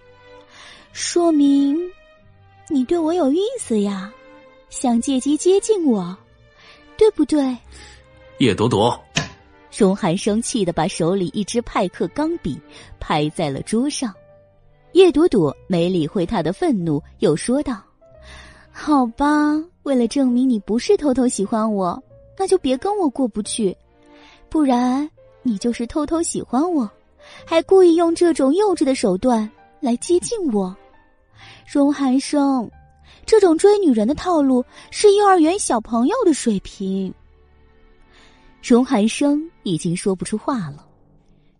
[0.91, 1.77] 说明
[2.67, 4.11] 你对我有意思呀，
[4.69, 6.17] 想借机接近我。
[6.97, 7.57] 对不对？
[8.39, 9.01] 叶朵朵，
[9.71, 12.59] 荣寒生气的把手里一支派克钢笔
[12.99, 14.13] 拍在了桌上。
[14.91, 17.81] 叶朵朵没理会他的愤怒，又说道
[18.69, 22.03] ：“好吧，为了证明你不是偷偷喜欢我，
[22.37, 23.73] 那就别跟我过不去。
[24.49, 25.09] 不然
[25.41, 26.89] 你就是偷偷喜欢我，
[27.45, 30.75] 还故意用这种幼稚的手段来接近我。”
[31.71, 32.69] 荣寒生。
[33.25, 37.13] 这种追女人的套路是幼儿园小朋友的水平。
[38.63, 40.83] 荣寒生已经说不出话了，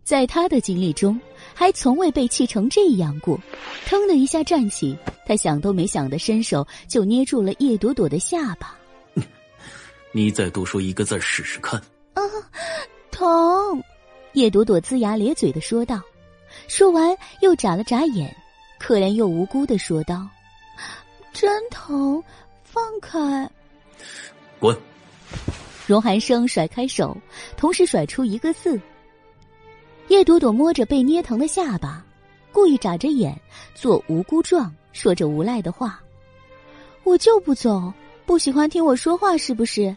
[0.02, 1.20] 在他的经历中，
[1.54, 3.38] 还从未被气成这样过。
[3.86, 8.76] 腾的一下站起，他想都没想的伸手就捏住了叶朵朵的下巴。
[10.10, 11.80] 你再多说一个字试试看。
[12.14, 12.22] 啊，
[13.20, 13.84] 疼！
[14.32, 16.00] 叶朵朵龇牙咧嘴的说道，
[16.68, 18.34] 说完又眨了眨眼，
[18.78, 20.26] 可怜又无辜的说道。
[21.30, 22.22] 真疼，
[22.64, 23.50] 放开！
[24.58, 24.74] 滚！
[25.86, 27.14] 荣寒生甩开手，
[27.58, 28.80] 同时甩出一个字。
[30.08, 32.02] 叶朵朵摸着被捏疼的下巴，
[32.50, 33.38] 故意眨着眼，
[33.74, 36.00] 做无辜状，说着无赖的话
[37.04, 37.92] ：“我就不走，
[38.24, 39.94] 不喜欢听我说话是不是？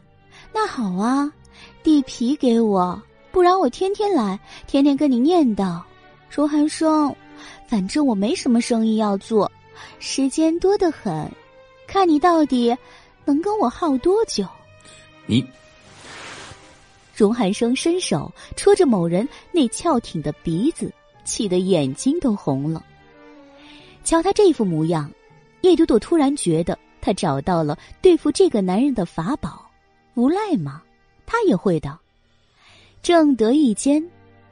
[0.51, 1.31] 那好啊，
[1.83, 3.01] 地皮给我，
[3.33, 5.81] 不然我天天来，天天跟你念叨。
[6.29, 7.13] 荣寒生，
[7.67, 9.51] 反正我没什么生意要做。”
[9.97, 11.27] 时间多得很，
[11.87, 12.77] 看你到底
[13.25, 14.45] 能跟我耗多久。
[15.25, 15.43] 你，
[17.15, 20.93] 荣寒生伸手戳着某人那翘挺的鼻子，
[21.25, 22.85] 气得眼睛都红了。
[24.03, 25.11] 瞧他这副模样，
[25.61, 29.67] 叶朵朵突然觉得他找到了对付这个男人的法宝。
[30.13, 30.83] 无赖嘛？
[31.25, 31.97] 他也会的。
[33.03, 34.01] 正得意间，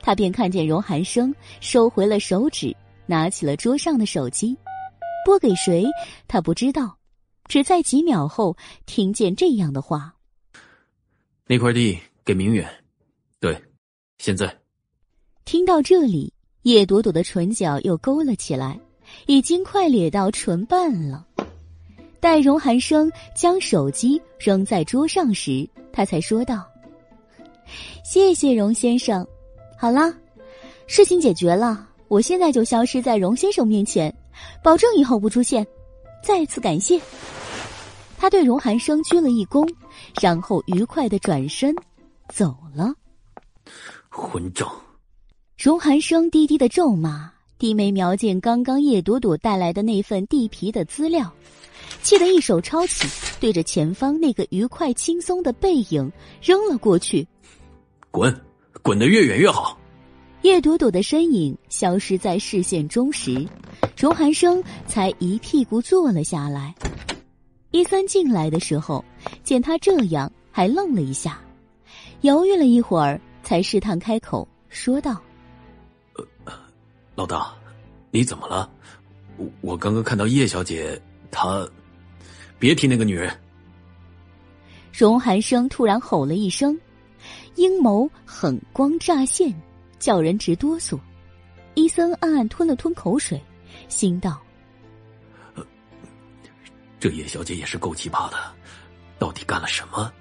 [0.01, 2.75] 他便看见荣寒生收回了手指，
[3.05, 4.55] 拿起了桌上的手机。
[5.25, 5.85] 拨给谁？
[6.27, 6.97] 他不知道，
[7.47, 10.13] 只在几秒后听见这样的话
[11.47, 12.69] ：“那块地给明远。”
[13.39, 13.57] 对，
[14.17, 14.53] 现在。
[15.45, 16.33] 听到这里，
[16.63, 18.77] 叶朵朵的唇角又勾了起来，
[19.27, 21.25] 已经快咧到唇瓣了。
[22.19, 26.67] 待荣寒生将手机扔在桌上时，他才说道
[28.03, 29.25] ：“谢谢荣先生。
[29.77, 30.13] 好啦，
[30.87, 34.13] 事情解决了，我现在就消失在荣先生面前。”
[34.63, 35.65] 保证以后不出现，
[36.23, 36.99] 再次感谢。
[38.17, 39.67] 他对荣寒生鞠了一躬，
[40.19, 41.75] 然后愉快的转身
[42.33, 42.93] 走了。
[44.09, 44.67] 混账！
[45.57, 51.31] 荣寒生低低的咒骂，低眉瞄见刚刚叶朵朵带来的那份地皮的资料，
[52.01, 53.07] 气得一手抄起，
[53.39, 56.11] 对着前方那个愉快轻松的背影
[56.41, 57.27] 扔了过去。
[58.11, 58.35] 滚，
[58.81, 59.77] 滚得越远越好。
[60.41, 63.47] 叶朵朵的身影消失在视线中时，
[63.97, 66.75] 荣寒生才一屁股坐了下来。
[67.71, 69.03] 伊森进来的时候，
[69.43, 71.39] 见他这样，还愣了一下，
[72.21, 75.21] 犹豫了一会儿，才试探开口说道
[76.43, 76.53] ：“呃，
[77.15, 77.53] 老大，
[78.09, 78.69] 你怎么了？
[79.37, 81.01] 我我刚刚看到叶小姐，
[81.31, 81.65] 她……
[82.59, 83.33] 别提那个女人。”
[84.91, 86.77] 荣寒生突然吼了一声，
[87.61, 89.53] 阴谋狠光乍现。
[89.99, 90.99] 叫人直哆嗦，
[91.75, 93.39] 伊森暗暗吞了吞口水，
[93.87, 94.41] 心道
[96.99, 98.37] ：“这叶小姐也是够奇葩的，
[99.19, 100.11] 到底干了什么，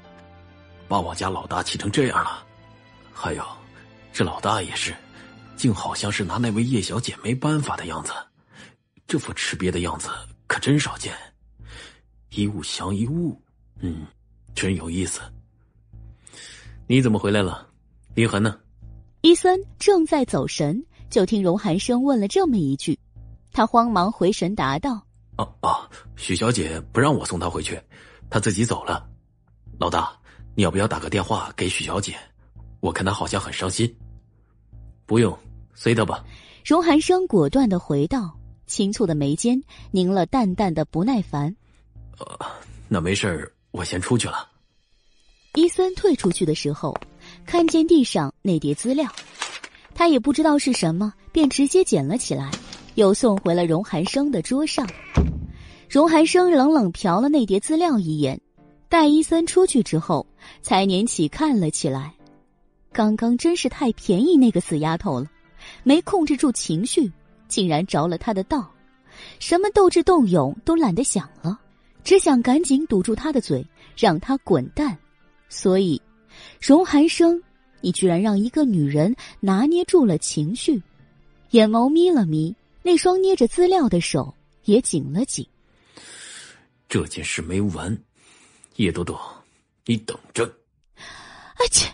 [0.86, 2.46] 把我家老大气成这样了？
[3.10, 3.42] 还有，
[4.12, 4.94] 这老大也是，
[5.56, 8.12] 竟好像是拿那位叶小姐没办法的样子，
[9.06, 10.10] 这副吃瘪的样子
[10.46, 11.16] 可真少见。
[12.28, 13.40] 一物降一物，
[13.78, 14.06] 嗯，
[14.54, 15.22] 真有意思。
[16.90, 17.68] 你怎么回来了？
[18.16, 18.58] 林寒呢？”
[19.22, 22.98] 伊森正在走神，就听荣寒生问了这么一句，
[23.52, 25.00] 他慌忙回神答道
[25.38, 27.80] ：“哦哦，许小姐不让我送她回去，
[28.28, 29.08] 她自己走了。
[29.78, 30.10] 老大，
[30.56, 32.16] 你。”要不要打个电话给许小姐？
[32.80, 33.96] 我看她好像很伤心。
[35.06, 35.38] 不用，
[35.74, 36.24] 随她吧。
[36.64, 38.36] 荣寒生果断的回道，
[38.66, 39.62] 轻蹙的眉间
[39.92, 41.54] 凝了淡淡的不耐烦。
[42.18, 42.46] 呃，
[42.88, 44.49] 那没事我先出去了。
[45.54, 46.96] 伊森退出去的时候，
[47.44, 49.10] 看见地上那叠资料，
[49.94, 52.48] 他也不知道是什么，便直接捡了起来，
[52.94, 54.88] 又送回了荣寒生的桌上。
[55.88, 58.40] 荣寒生冷冷瞟了那叠资料一眼，
[58.88, 60.24] 待伊森出去之后，
[60.62, 62.14] 才捻起看了起来。
[62.92, 65.26] 刚刚真是太便宜那个死丫头了，
[65.82, 67.10] 没控制住情绪，
[67.48, 68.70] 竟然着了他的道，
[69.40, 71.58] 什么斗智斗勇都懒得想了，
[72.04, 74.96] 只想赶紧堵住他的嘴，让他滚蛋。
[75.50, 76.00] 所以，
[76.60, 77.42] 荣寒生，
[77.82, 80.80] 你居然让一个女人拿捏住了情绪，
[81.50, 84.32] 眼眸眯了眯，那双捏着资料的手
[84.64, 85.46] 也紧了紧。
[86.88, 87.96] 这件事没完，
[88.76, 89.20] 叶朵朵，
[89.84, 90.44] 你等着！
[90.94, 91.88] 啊切！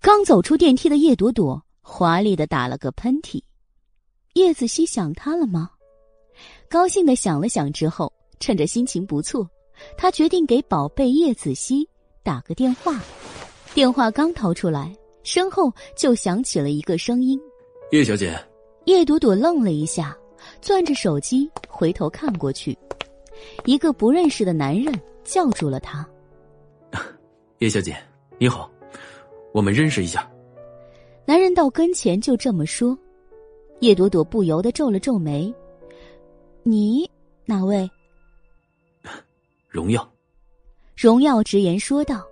[0.00, 3.40] 刚走出电梯的叶朵朵华丽的打了个喷嚏。
[4.32, 5.70] 叶子熙想他了吗？
[6.68, 8.10] 高兴的想了想之后，
[8.40, 9.48] 趁着心情不错，
[9.96, 11.86] 他决定给宝贝叶子熙
[12.22, 13.00] 打个电话。
[13.74, 17.40] 电话刚掏出来，身后就响起了一个声音
[17.90, 18.38] ：“叶小姐。”
[18.86, 20.16] 叶朵朵愣了一下，
[20.60, 22.76] 攥着手机回头看过去。
[23.64, 24.92] 一个不认识的男人
[25.22, 26.04] 叫住了他
[27.58, 27.96] ：“叶小姐，
[28.38, 28.68] 你好，
[29.52, 30.28] 我们认识一下。”
[31.24, 32.98] 男人到跟前就这么说，
[33.78, 35.54] 叶朵朵不由得皱了皱眉
[36.64, 37.08] ：“你
[37.44, 37.88] 哪位？”
[39.70, 40.06] 荣耀。
[41.02, 42.24] 荣耀直言说道：“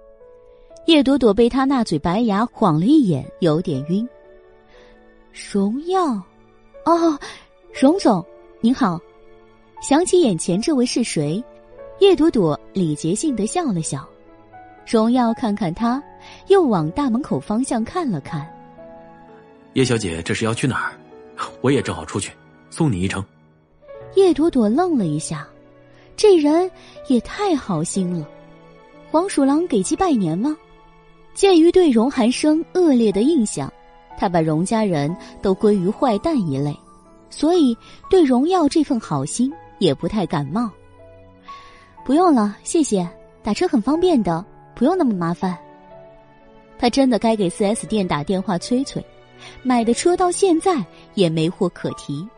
[0.86, 4.08] 叶朵朵被他那嘴白牙晃了一眼，有点晕。”
[5.52, 6.00] 荣耀，
[6.84, 7.18] 哦，
[7.72, 8.24] 荣总，
[8.60, 8.96] 您好。
[9.82, 11.42] 想起眼前这位是谁，
[11.98, 14.08] 叶朵朵礼节性的笑了笑。
[14.86, 16.00] 荣耀看看他，
[16.46, 18.48] 又往大门口方向看了看。
[19.72, 20.92] 叶小姐，这是要去哪儿？
[21.60, 22.30] 我也正好出去，
[22.70, 23.20] 送你一程。
[24.14, 25.44] 叶朵朵愣了一下，
[26.16, 26.70] 这人
[27.08, 28.24] 也太好心了。
[29.10, 30.56] 黄鼠狼给鸡拜年吗？
[31.34, 33.72] 鉴于对荣寒生恶劣的印象，
[34.16, 36.76] 他把荣家人都归于坏蛋一类，
[37.28, 37.76] 所以
[38.08, 39.52] 对荣耀这份好心。
[39.80, 40.70] 也不太感冒。
[42.04, 43.08] 不用了，谢谢。
[43.42, 44.44] 打车很方便的，
[44.74, 45.56] 不用那么麻烦。
[46.78, 49.02] 他真的该给四 S 店打电话催催，
[49.62, 50.84] 买的车到现在
[51.14, 52.28] 也没货可提。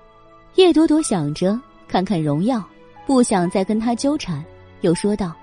[0.55, 2.63] 叶朵朵想着看看荣耀，
[3.07, 4.45] 不想再跟他纠缠，
[4.83, 5.35] 又说道：“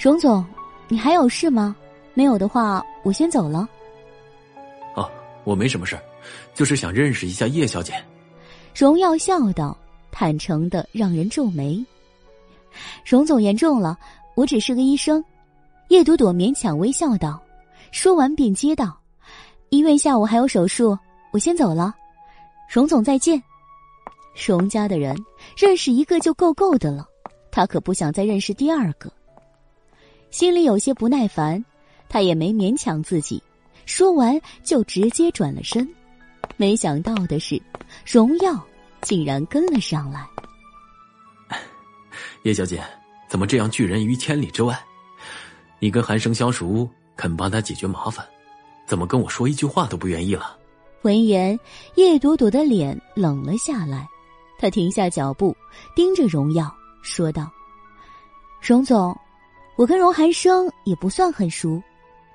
[0.00, 0.42] 荣总，
[0.88, 1.76] 你还有事吗？
[2.14, 3.68] 没有的话，我先走了。”
[4.96, 5.10] 哦，
[5.44, 5.98] 我没什么事
[6.54, 7.92] 就是想认识一下叶小姐。
[8.74, 9.76] 荣耀笑道。
[10.12, 11.82] 坦诚的让人皱眉。
[13.04, 13.96] 荣总言重了，
[14.34, 15.24] 我只是个医生。
[15.88, 17.40] 叶朵朵勉强微笑道，
[17.92, 18.98] 说完便接道
[19.70, 20.98] ：“医院下午还有手术，
[21.32, 21.94] 我先走了。
[22.68, 23.40] 荣总再见。”
[24.34, 25.16] 荣家的人
[25.56, 27.06] 认识一个就够够的了，
[27.52, 29.10] 他可不想再认识第二个。
[30.30, 31.64] 心里有些不耐烦，
[32.08, 33.42] 他也没勉强自己，
[33.86, 35.88] 说完就直接转了身。
[36.56, 37.60] 没想到的是，
[38.06, 38.64] 荣耀。
[39.02, 40.26] 竟然跟了上来，
[42.44, 42.84] 叶小姐，
[43.30, 44.78] 怎么这样拒人于千里之外？
[45.78, 48.22] 你跟韩生相熟，肯帮他解决麻烦，
[48.86, 50.54] 怎么跟我说一句话都不愿意了？
[51.00, 51.58] 闻言，
[51.94, 54.06] 叶朵朵的脸冷了下来，
[54.58, 55.56] 她停下脚步，
[55.96, 56.70] 盯着荣耀
[57.00, 57.50] 说道
[58.60, 59.18] ：“荣总，
[59.80, 61.82] 我跟荣寒生也不算很熟，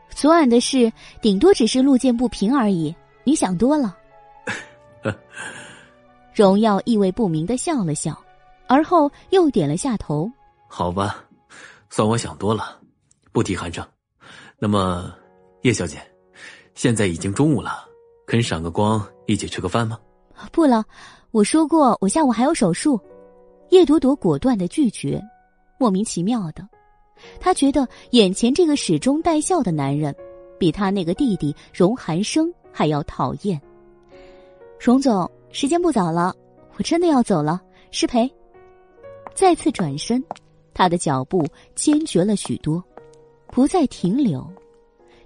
[0.10, 0.92] 昨晚的事
[1.22, 3.96] 顶多只是路见不平而已，你想多了。
[6.34, 8.20] ”荣耀意味不明的笑了笑，
[8.66, 10.28] 而后又点了下头。
[10.68, 11.24] 好吧，
[11.92, 12.80] 算我想多了，
[13.32, 13.88] 不提寒生。
[14.58, 15.14] 那么，
[15.62, 16.02] 叶小姐，
[16.74, 17.88] 现在已经中午了，
[18.26, 20.00] 肯赏个光，一起吃个饭吗？
[20.52, 20.84] 不了，
[21.30, 23.00] 我说过我下午还有手术。
[23.70, 25.22] 叶朵朵果断的拒绝。
[25.78, 26.68] 莫名其妙的，
[27.40, 30.16] 她觉得眼前这个始终带笑的男人，
[30.60, 33.62] 比他那个弟弟荣寒生还要讨厌。
[34.80, 35.30] 荣总。
[35.52, 36.36] 时间不早了，
[36.76, 37.62] 我真的要走了。
[37.90, 38.30] 失陪。
[39.34, 40.22] 再次转身，
[40.74, 42.84] 他的脚步坚决了许多，
[43.48, 44.46] 不再停留，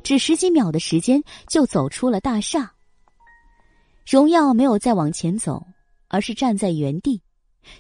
[0.04, 2.72] 只十几秒的时间就走出了大厦。
[4.08, 5.66] 荣耀没有再往前走，
[6.10, 7.20] 而是站在原地，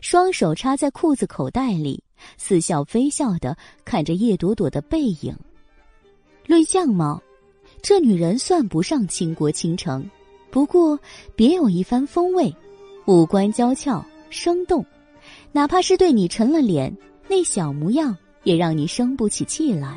[0.01, 2.03] 双手插在裤子口袋里，
[2.37, 3.55] 似笑非笑的
[3.85, 5.35] 看着叶朵朵的背影。
[6.45, 7.21] 论相貌，
[7.81, 10.07] 这女人算不上倾国倾城。
[10.51, 10.99] 不过，
[11.35, 12.51] 别有一番风味，
[13.05, 14.83] 五官娇俏生动，
[15.51, 16.95] 哪怕是对你沉了脸，
[17.27, 19.95] 那小模样也让你生不起气来。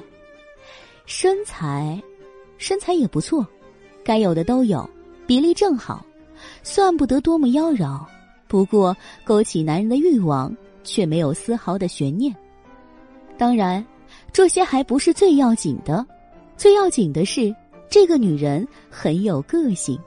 [1.07, 2.01] 身材，
[2.59, 3.47] 身材也不错，
[4.05, 4.89] 该有的都有，
[5.27, 6.05] 比例正好，
[6.63, 8.05] 算不得多么妖娆，
[8.47, 8.95] 不过
[9.25, 10.55] 勾起男人的欲望
[10.85, 12.35] 却没有丝毫的悬念。
[13.39, 13.85] 当然，
[14.33, 16.07] 这些还不是最要紧的，
[16.57, 17.55] 最要紧的是
[17.89, 19.99] 这个女人很有个性。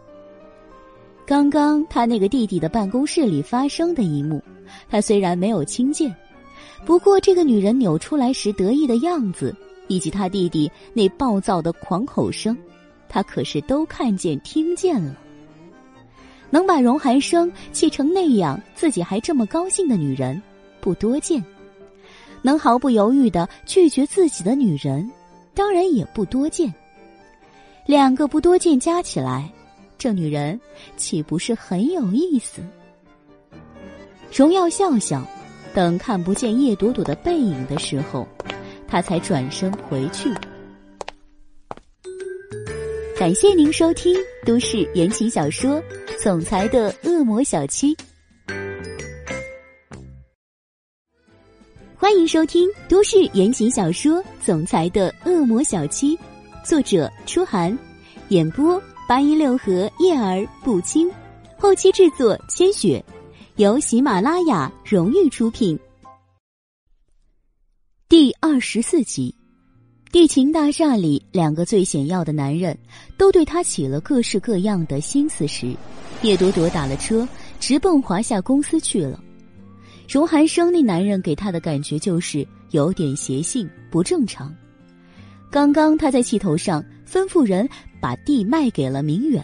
[1.25, 4.41] 刚刚他那个弟弟的办公室里发生的一幕，
[4.87, 6.15] 他虽然没有亲见。
[6.85, 9.55] 不过，这个女人扭出来时得意的样子，
[9.87, 12.55] 以及他弟弟那暴躁的狂吼声，
[13.09, 15.17] 他可是都看见、听见了。
[16.51, 20.39] 能把荣寒生气成那样，自己还这么高兴的女人，
[20.85, 21.41] 不多见；
[22.43, 25.11] 能毫不犹豫的拒绝自己的女人，
[25.55, 26.71] 当然也不多见。
[27.87, 29.51] 两个不多见加起来，
[29.97, 30.61] 这女人
[30.95, 32.61] 岂不是很有意思？
[34.31, 35.25] 荣耀笑笑。
[35.73, 38.25] 等看不见叶朵朵的背影的时候，
[38.87, 40.31] 他才转身回去。
[43.17, 44.15] 感谢您收听
[44.45, 45.81] 都市言情小说
[46.23, 47.93] 《总裁的恶魔小七》，
[51.97, 56.13] 欢迎收听都市言情小说《总裁的恶魔小七》，
[56.61, 57.75] 作者：初寒，
[58.27, 61.09] 演播：八一六和叶儿不轻，
[61.57, 63.03] 后期制作：千雪。
[63.55, 65.79] 由喜马拉雅荣誉出品。
[68.09, 69.33] 第二十四集，
[70.11, 72.77] 地勤大厦里，两个最显要的男人
[73.17, 75.73] 都对他起了各式各样的心思时，
[76.23, 77.25] 叶朵朵打了车，
[77.57, 79.17] 直奔华夏公司去了。
[80.07, 84.53] 荣寒生那男人给他的感觉就是有点邪性，不正常。
[85.49, 87.67] 刚刚他在气头上吩咐人
[88.01, 89.43] 把地卖给了明远，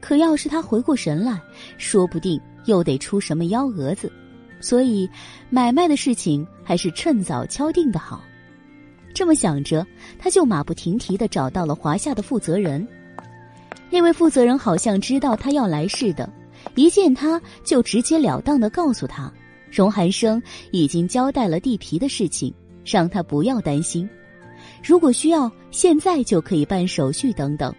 [0.00, 1.40] 可要是他回过神来，
[1.78, 2.40] 说不定。
[2.66, 4.08] 又得出什么幺蛾子，
[4.60, 5.10] 所以
[5.50, 8.22] 买卖的事情还是趁早敲定的好。
[9.12, 9.84] 这么想着，
[10.16, 12.86] 他就马不停蹄的找到了华夏的负责人。
[13.90, 16.32] 那位负责人好像知道他要来似的，
[16.76, 19.28] 一见他就直截了当的告诉他，
[19.72, 22.52] 荣寒生已经交代了地皮的事情，
[22.84, 24.08] 让他不要担心。
[24.84, 27.74] 如果需要，现在就可以办手续等等。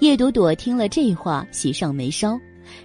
[0.00, 2.38] 叶朵朵听了这话，喜上眉梢。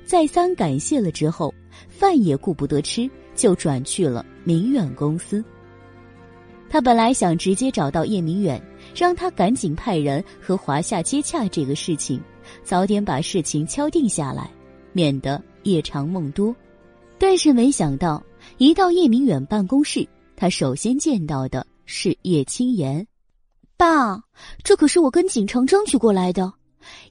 [0.05, 1.53] 再三感谢了之后，
[1.89, 5.43] 饭也顾不得吃，就转去了明远公司。
[6.69, 8.61] 他本来想直接找到叶明远，
[8.95, 12.21] 让他赶紧派人和华夏接洽这个事情，
[12.63, 14.49] 早点把事情敲定下来，
[14.93, 16.55] 免得夜长梦多。
[17.19, 18.23] 但是没想到，
[18.57, 23.05] 一到叶明远办公室，他首先见到的是叶青言。
[23.75, 24.21] 爸，
[24.63, 26.51] 这可是我跟锦城争取过来的，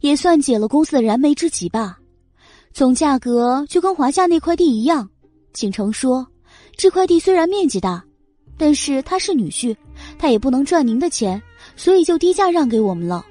[0.01, 1.99] 也算解了公司的燃眉之急吧。
[2.73, 5.09] 总价格就跟华夏那块地一样，
[5.53, 6.27] 景城说，
[6.77, 8.05] 这块地虽然面积大，
[8.59, 9.77] 但是他是女婿，
[10.19, 11.41] 他也不能赚您的钱，
[11.77, 13.25] 所以就低价让给我们了。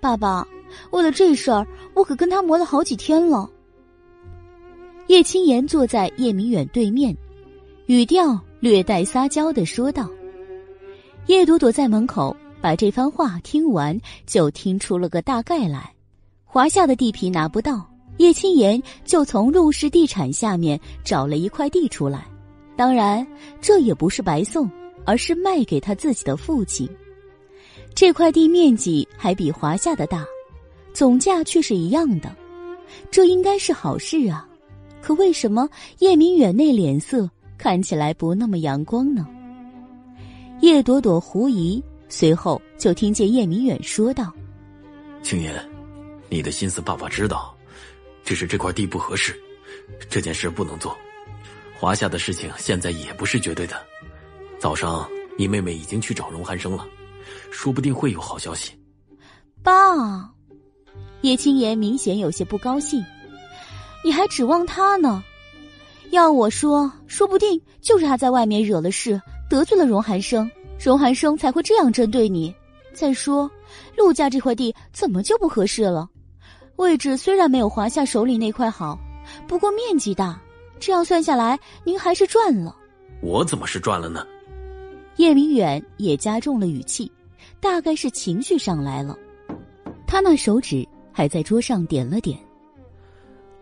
[0.00, 0.46] 爸爸，
[0.90, 3.50] 为了这事儿，我可跟他磨了好几天了。
[5.08, 7.16] 叶青言坐在叶明远对面，
[7.86, 10.10] 语调略带撒娇的说道
[11.26, 15.92] ：“叶朵朵在门口把这番话听完，就听出了个大概来，
[16.44, 17.88] 华夏的地皮拿不到。”
[18.18, 22.26] 叶青言就从陆氏地产下面找了一块地出来，
[22.74, 23.24] 当然
[23.60, 24.70] 这也不是白送，
[25.04, 26.88] 而是卖给他自己的父亲。
[27.94, 30.24] 这块地面积还比华夏的大，
[30.94, 32.34] 总价却是一样的，
[33.10, 34.45] 这应该是好事啊。
[35.06, 35.68] 可为什么
[36.00, 39.24] 叶明远那脸色看起来不那么阳光呢？
[40.62, 44.34] 叶朵朵狐疑，随后就听见叶明远说道
[45.22, 45.54] ：“青言，
[46.28, 47.56] 你的心思爸爸知道。”
[48.24, 49.40] 只是这块地不合适，
[50.10, 50.98] 这件事不能做。
[51.78, 53.76] 华夏的事情现在也不是绝对的。
[54.58, 56.84] 早上你妹妹已经去找龙寒生了，
[57.52, 58.72] 说不定会有好消息。
[59.62, 60.32] 爸，
[61.20, 63.00] 叶青言明显有些不高兴。
[64.04, 65.22] 你还指望他呢？
[66.10, 69.20] 要我说，说不定就是他在外面惹了事，
[69.50, 72.54] 得罪了荣寒生，荣寒生才会这样针对你。
[72.94, 73.50] 再说，
[73.96, 76.08] 陆家这块地怎么就不合适了？
[76.76, 78.98] 位置虽然没有华夏手里那块好，
[79.48, 80.40] 不过面积大，
[80.78, 82.76] 这样算下来，您还是赚了。
[83.20, 84.24] 我怎么是赚了呢？
[85.16, 87.10] 叶明远也加重了语气，
[87.60, 89.18] 大概是情绪上来了。
[90.06, 92.38] 他那手指还在桌上点了点。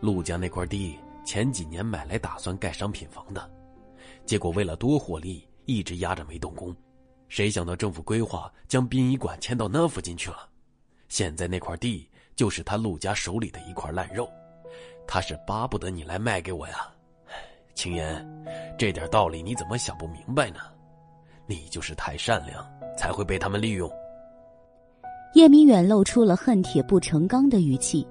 [0.05, 3.51] 陆家那块地前几年买来打算盖商品房的，
[4.27, 6.77] 结果为了多获利，一直压着没动工。
[7.29, 10.47] 谁想到政府规划将殡仪馆迁到那附近去了，
[11.09, 12.07] 现在那块地。
[12.37, 14.29] 就是他陆家手里的一块烂肉，
[15.07, 16.93] 他是巴不得你来卖给我呀，
[17.77, 18.45] 青言，
[18.77, 20.59] 这点道理你怎么想不明白呢？
[21.47, 23.89] 你就是太善良，才会被他们利用。
[25.35, 28.05] 叶明远露出了恨铁不成钢的语气，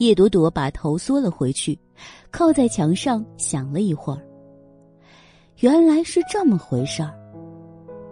[0.00, 1.78] 叶朵朵把头缩了回去，
[2.30, 4.20] 靠在墙上想了一会儿。
[5.58, 7.12] 原来是这么回事儿，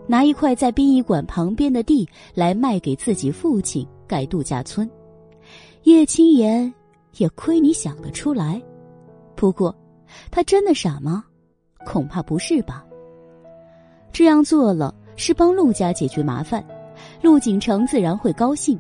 [0.07, 4.89] 拿一块在殡仪馆旁边的地来卖给自己父亲盖度假村。
[5.84, 6.70] 叶青言
[7.16, 8.62] 也亏你想得出来，
[9.34, 9.74] 不过
[10.30, 11.24] 他真的傻吗？
[11.86, 12.84] 恐怕不是吧。
[14.12, 16.62] 这样做了是帮陆家解决麻烦。
[17.22, 18.78] 陆景成自然会高兴，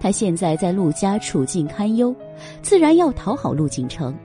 [0.00, 2.12] 他现在在陆家处境堪忧，
[2.62, 4.16] 自然要讨好陆景成。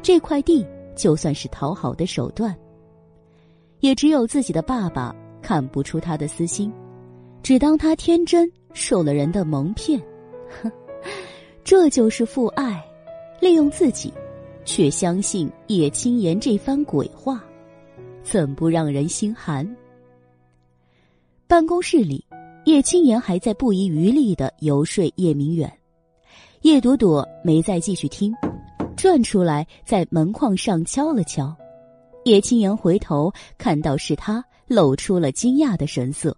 [0.00, 0.64] 这块地
[0.96, 2.56] 就算是讨好的手段。
[3.80, 6.72] 也只有自己的爸爸看不出他的私心，
[7.42, 10.00] 只当他天真，受了人的蒙骗。
[10.62, 10.70] 哼，
[11.64, 12.80] 这就是父爱，
[13.40, 14.14] 利用自己，
[14.64, 17.42] 却相信叶青言这番鬼话，
[18.22, 19.68] 怎不让人心寒？
[21.48, 22.24] 办公室里。
[22.64, 25.70] 叶青言还在不遗余力的游说叶明远，
[26.60, 28.32] 叶朵朵没再继续听，
[28.96, 31.54] 转出来在门框上敲了敲。
[32.24, 36.36] 叶青言回头看到是他，露出了惊讶的神色。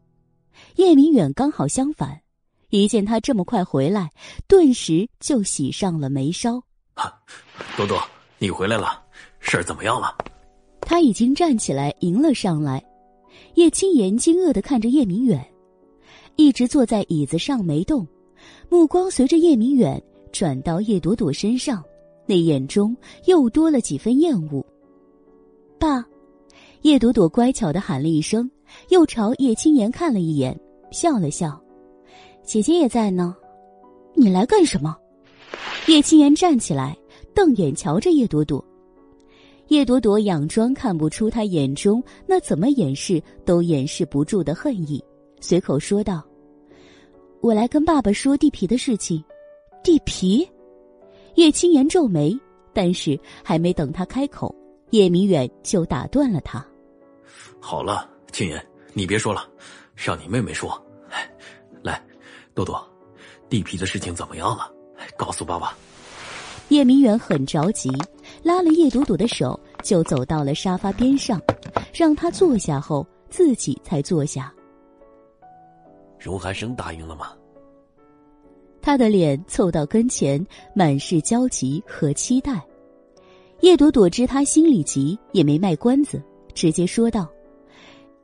[0.76, 2.18] 叶明远刚好相反，
[2.70, 4.10] 一见他这么快回来，
[4.48, 6.62] 顿时就喜上了眉梢。
[7.76, 8.02] 朵朵，
[8.38, 9.02] 你回来了，
[9.40, 10.16] 事儿怎么样了？
[10.80, 12.82] 他已经站起来迎了上来。
[13.56, 15.46] 叶青言惊愕的看着叶明远。
[16.36, 18.06] 一直坐在椅子上没动，
[18.68, 21.82] 目光随着叶明远转到叶朵朵身上，
[22.26, 24.64] 那眼中又多了几分厌恶。
[25.78, 26.04] 爸，
[26.82, 28.50] 叶朵朵乖巧的喊了一声，
[28.88, 30.58] 又朝叶青言看了一眼，
[30.90, 31.60] 笑了笑
[32.42, 33.34] ：“姐姐也在呢，
[34.14, 34.96] 你来干什么？”
[35.86, 36.96] 叶青言站起来，
[37.34, 38.64] 瞪眼瞧着叶朵朵。
[39.68, 45.02] 叶朵朵佯装看不出他眼中那怎么掩饰都掩饰不住的恨意。
[45.44, 46.24] 随口说道
[47.42, 49.22] ：“我来跟爸爸说地皮的事情。”
[49.84, 50.50] 地皮，
[51.34, 52.34] 叶青言皱眉，
[52.72, 54.54] 但是还没等他开口，
[54.88, 56.66] 叶明远就打断了他
[57.60, 59.46] ：“好了，青言，你别说了，
[59.94, 60.82] 让你妹妹说。
[61.82, 62.02] 来，
[62.54, 62.82] 多多，
[63.50, 64.72] 地皮的事情怎么样了？
[65.14, 65.76] 告诉爸爸。”
[66.70, 67.90] 叶明远很着急，
[68.42, 71.38] 拉了叶朵朵的手，就走到了沙发边上，
[71.92, 74.50] 让她坐下后，自己才坐下。
[76.24, 77.32] 荣寒生答应了吗？
[78.80, 80.42] 他的脸凑到跟前，
[80.74, 82.64] 满是焦急和期待。
[83.60, 86.22] 叶朵朵知他心里急，也没卖关子，
[86.54, 87.28] 直接说道：“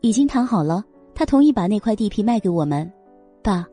[0.01, 0.83] 已经谈好了，
[1.15, 2.91] 他同意把那块地皮卖给我们。
[3.43, 3.67] 爸，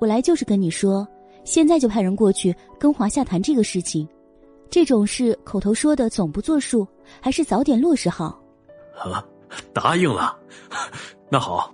[0.00, 1.06] 我来就是跟你说，
[1.44, 4.08] 现在就派人过去跟华夏谈这个事情。
[4.68, 6.84] 这种事口头说的总不作数，
[7.20, 8.42] 还是早点落实好。”
[8.98, 9.24] 啊，
[9.72, 10.36] 答应了，
[11.30, 11.72] 那好。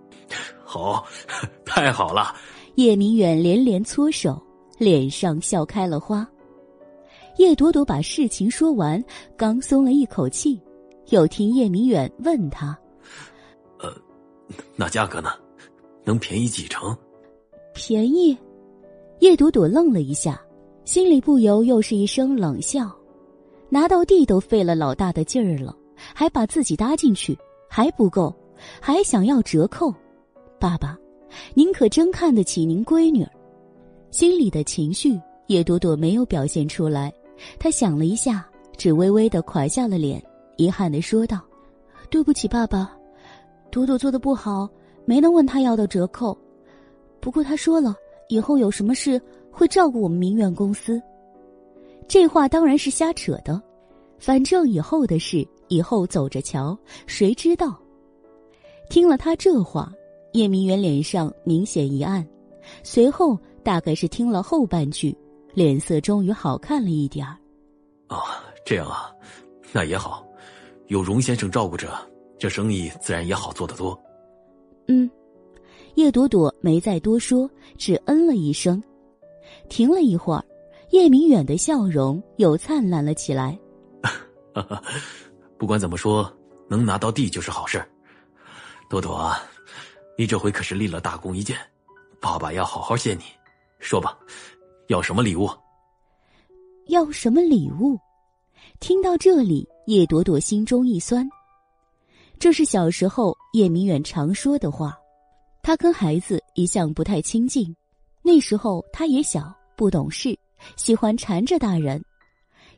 [0.74, 1.06] 好，
[1.64, 2.34] 太好了！
[2.74, 4.42] 叶明远连连搓手，
[4.76, 6.28] 脸上笑开了花。
[7.38, 9.00] 叶朵朵把事情说完，
[9.36, 10.60] 刚松了一口气，
[11.10, 12.76] 又听叶明远问他
[13.78, 13.88] ：“呃，
[14.74, 15.30] 那价格呢？
[16.02, 16.96] 能便宜几成？”
[17.72, 18.36] 便宜？
[19.20, 20.40] 叶朵朵愣了一下，
[20.84, 22.90] 心里不由又是一声冷笑。
[23.68, 27.38] 拿到地都费了老大的劲儿了，还把自己搭进去，
[27.70, 28.34] 还不够，
[28.80, 29.94] 还想要折扣。
[30.64, 30.98] 爸爸，
[31.52, 33.22] 您可真看得起您闺女，
[34.10, 37.12] 心里的情绪叶朵朵没有表现出来。
[37.58, 40.24] 她想了一下，只微微的垮下了脸，
[40.56, 41.42] 遗憾的说道
[42.08, 42.96] ：“对不起，爸爸，
[43.70, 44.66] 朵朵做的不好，
[45.04, 46.34] 没能问他要到折扣。
[47.20, 47.94] 不过他说了，
[48.30, 49.20] 以后有什么事
[49.50, 50.98] 会照顾我们明远公司。
[52.08, 53.60] 这话当然是瞎扯的，
[54.18, 56.74] 反正以后的事以后走着瞧，
[57.06, 57.78] 谁知道？”
[58.88, 59.92] 听了他这话。
[60.34, 62.26] 叶明远脸上明显一暗，
[62.82, 65.16] 随后大概是听了后半句，
[65.54, 67.38] 脸色终于好看了一点儿。
[68.08, 68.20] 哦，
[68.66, 69.12] 这样啊，
[69.72, 70.26] 那也好，
[70.88, 71.88] 有荣先生照顾着，
[72.36, 73.96] 这生意自然也好做得多。
[74.88, 75.08] 嗯，
[75.94, 77.48] 叶朵朵没再多说，
[77.78, 78.82] 只嗯了一声。
[79.68, 80.44] 停了一会儿，
[80.90, 83.56] 叶明远的笑容又灿烂了起来。
[85.56, 86.28] 不管怎么说，
[86.68, 87.80] 能拿到地就是好事。
[88.90, 89.40] 朵朵啊。
[90.16, 91.58] 你这回可是立了大功一件，
[92.20, 93.24] 爸爸要好好谢你。
[93.80, 94.16] 说吧，
[94.86, 95.50] 要什么礼物？
[96.86, 97.98] 要什么礼物？
[98.78, 101.28] 听到这里，叶朵朵心中一酸。
[102.38, 104.96] 这是小时候叶明远常说的话。
[105.62, 107.74] 他跟孩子一向不太亲近，
[108.22, 110.38] 那时候他也小，不懂事，
[110.76, 112.02] 喜欢缠着大人。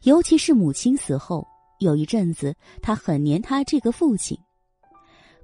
[0.02, 1.46] 尤其是母亲死后，
[1.80, 4.38] 有一阵子他很黏他这个父亲。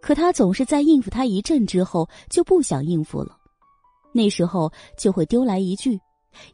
[0.03, 3.39] 可他总是在应付他一阵之后就不想应付了，
[4.13, 5.99] 那时候就会丢来一句：“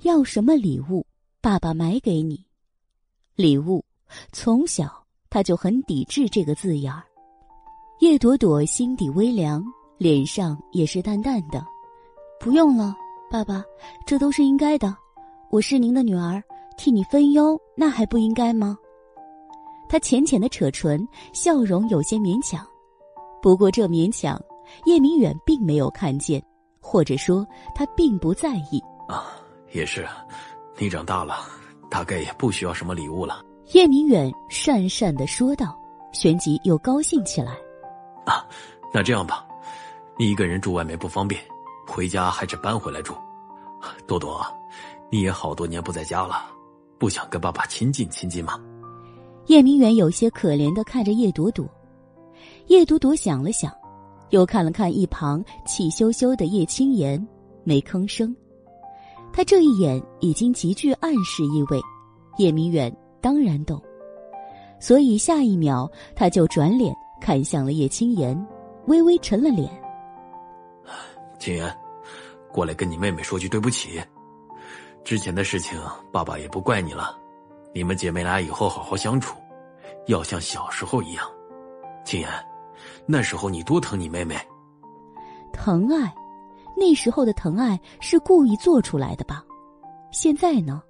[0.05, 1.07] 要什么礼物，
[1.41, 2.45] 爸爸买给你。”
[3.35, 3.83] 礼物，
[4.33, 7.03] 从小他就很抵制这个字眼儿。
[8.01, 9.65] 叶朵朵心底微凉，
[9.97, 11.65] 脸上也是淡淡的
[12.39, 12.95] ：“不用了，
[13.31, 13.65] 爸爸，
[14.07, 14.95] 这都是应该的。
[15.51, 16.43] 我是您的女儿，
[16.77, 18.77] 替你分忧，那还不应该吗？”
[19.89, 22.63] 他浅浅的扯唇，笑容有些勉强。
[23.41, 24.41] 不过这勉强，
[24.85, 26.43] 叶明远并没有看见，
[26.81, 28.83] 或者说他并不在意。
[29.09, 29.33] 啊，
[29.73, 30.07] 也是，
[30.77, 31.37] 你长大了，
[31.91, 33.43] 大概也不需要什么礼物了。
[33.73, 35.79] 叶明远讪讪的说道，
[36.13, 37.53] 旋即又高兴起来。
[38.25, 38.47] 啊，
[38.93, 39.47] 那这样吧，
[40.19, 41.41] 你一个人住外面不方便，
[41.87, 43.15] 回家还是搬回来住。
[44.07, 44.45] 多多，
[45.11, 46.47] 你也好多年不在家了，
[46.99, 48.59] 不想跟爸爸亲近亲近吗？
[49.47, 51.67] 叶明远有些可怜的看着叶朵朵，
[52.69, 53.73] 叶朵朵想了想，
[54.31, 57.27] 又看了看一旁气羞羞的叶青言，
[57.65, 58.35] 没吭声。
[59.33, 61.81] 他这一眼已经极具暗示意味，
[62.37, 63.83] 叶明远当然懂，
[64.81, 66.95] 所以下一秒他就转脸。
[67.21, 68.47] 看向了叶青言，
[68.87, 69.69] 微微沉了脸。
[71.41, 71.79] 青言，
[72.53, 74.01] 过来跟你妹妹说句对不起。
[75.03, 75.77] 之前的事情，
[76.13, 77.19] 爸爸也不怪你了。
[77.75, 79.37] 你们姐妹俩以后好好相处，
[80.07, 81.29] 要像小时候一样。
[82.05, 82.31] 青言，
[83.11, 84.39] 那时候你多疼你妹妹。
[85.53, 86.15] 疼爱，
[86.77, 89.43] 那时候的疼爱是故意做出来的吧？
[90.13, 90.83] 现在呢，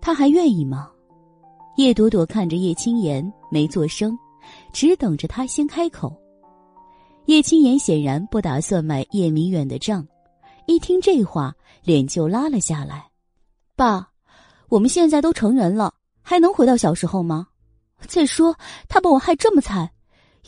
[0.00, 0.90] 他还愿意吗？
[1.76, 4.18] 叶朵朵看着叶青言，没做声。
[4.72, 6.16] 只等着他先开口。
[7.26, 10.06] 叶青言显然不打算买叶明远的账，
[10.64, 11.54] 一听这话，
[11.84, 13.10] 脸就拉了下来。
[13.76, 14.08] 爸，
[14.70, 15.92] 我们现在都成人了，
[16.22, 17.48] 还能回到小时候吗？
[18.06, 18.56] 再说
[18.88, 19.90] 他把我害这么惨，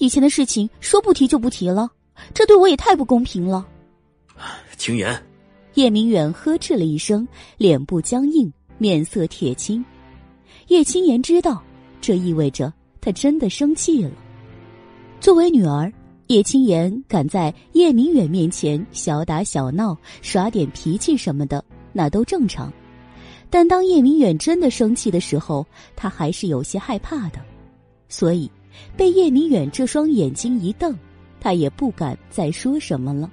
[0.01, 1.91] 以前的事情说不提就不提了，
[2.33, 3.67] 这对我也太不公平了。
[4.79, 5.23] 青言，
[5.75, 7.29] 叶明远呵斥了一声，
[7.59, 9.85] 脸部僵硬，面色铁青。
[10.69, 11.63] 叶青言知道，
[12.01, 12.73] 这意味着。
[13.03, 14.11] 他真的生气了。
[15.21, 15.91] 作为女儿，
[16.27, 21.65] 叶青言敢在叶明远面前小打小闹、耍点脾气什么的，
[21.95, 22.71] 那都正常。
[23.49, 25.67] 但当叶明远真的生气的时候，
[25.97, 27.41] 他还是有些害怕的。
[28.09, 28.51] 所以，
[28.97, 30.97] 被叶明远这双眼睛一瞪，
[31.41, 33.31] 他也不敢再说什么了，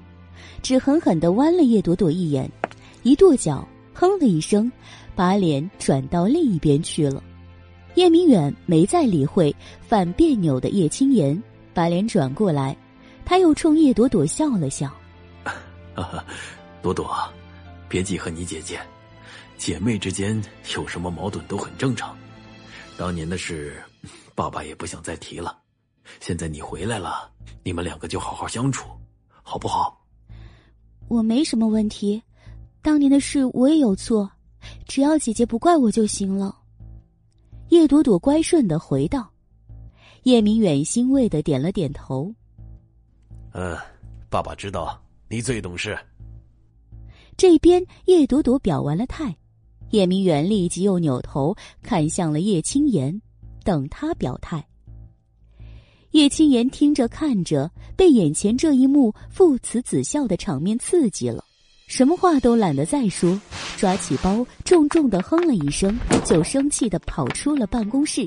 [0.61, 2.49] 只狠狠的剜了叶朵朵一眼，
[3.03, 4.71] 一跺脚，哼了一声，
[5.15, 7.23] 把脸转到另一边去了。
[7.95, 9.55] 叶明远没再理会
[9.87, 11.41] 犯别扭的叶青言，
[11.73, 12.77] 把脸转过来，
[13.25, 14.91] 他又冲叶朵朵笑了笑
[16.81, 17.17] ：“朵朵，
[17.89, 18.79] 别记恨你姐姐，
[19.57, 20.39] 姐妹之间
[20.75, 22.15] 有什么矛盾都很正常。
[22.95, 23.81] 当年的事，
[24.37, 25.57] 爸爸也不想再提了。
[26.19, 27.27] 现在你回来了，
[27.63, 28.87] 你们两个就好好相处，
[29.41, 29.99] 好不好？”
[31.09, 32.21] 我没什么问题，
[32.83, 34.29] 当年的事我也有错，
[34.85, 36.55] 只要姐姐不怪我就行了。
[37.69, 39.27] 叶朵朵乖顺的回道
[40.21, 42.31] ：“叶明远欣慰的点了点头。
[43.53, 43.75] 嗯，
[44.29, 45.97] 爸爸知道你最懂事。”
[47.35, 49.35] 这边叶朵朵表完了态，
[49.89, 53.19] 叶明远立即又扭头看向了叶青言，
[53.67, 54.65] 等他表态。
[56.11, 61.43] 叶青言听着看着，被眼前这一幕父慈子孝的场面刺激了。
[61.89, 63.37] 什么话都懒得再说，
[63.75, 68.25] 抓起包，重重的哼了一声，就生气的跑出了办公室。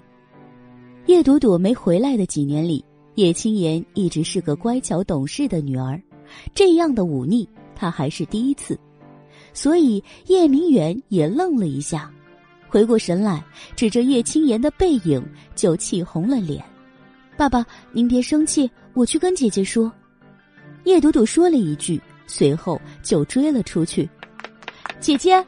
[1.07, 2.85] 叶朵朵没回来的几年里，
[3.15, 5.99] 叶青言一直是个乖巧懂事的女儿，
[6.55, 8.79] 这样的忤逆她还是第一次，
[9.55, 12.13] 所以叶明远也愣了一下，
[12.71, 13.43] 回过神来，
[13.75, 15.23] 指着叶青言的背影
[15.55, 16.65] 就气红了脸
[17.37, 19.93] ：“爸爸，您别生气，我去跟姐姐说。”
[20.85, 22.01] 叶朵朵说了一句。
[22.33, 24.09] 随后就追了出去，
[25.01, 25.45] 姐姐，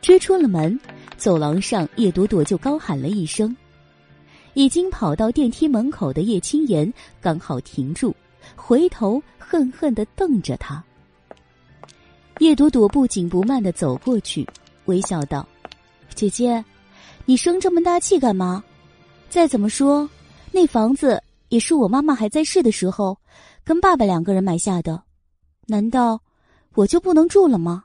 [0.00, 0.78] 追出了门，
[1.16, 3.54] 走廊上叶朵朵就高喊了一声。
[4.54, 8.14] 已经跑到电梯门口的叶青言刚好停住，
[8.54, 10.80] 回头恨恨的瞪着他。
[12.38, 14.46] 叶朵朵不紧不慢的走过去，
[14.84, 15.44] 微笑道
[16.16, 16.64] ：“姐姐，
[17.26, 18.64] 你生这么大气干嘛？
[19.28, 20.08] 再怎么说，
[20.50, 23.18] 那房子也是我妈妈还在世的时候，
[23.62, 25.02] 跟爸爸两个人买下的。”
[25.68, 26.18] 难道
[26.74, 27.84] 我就不能住了吗？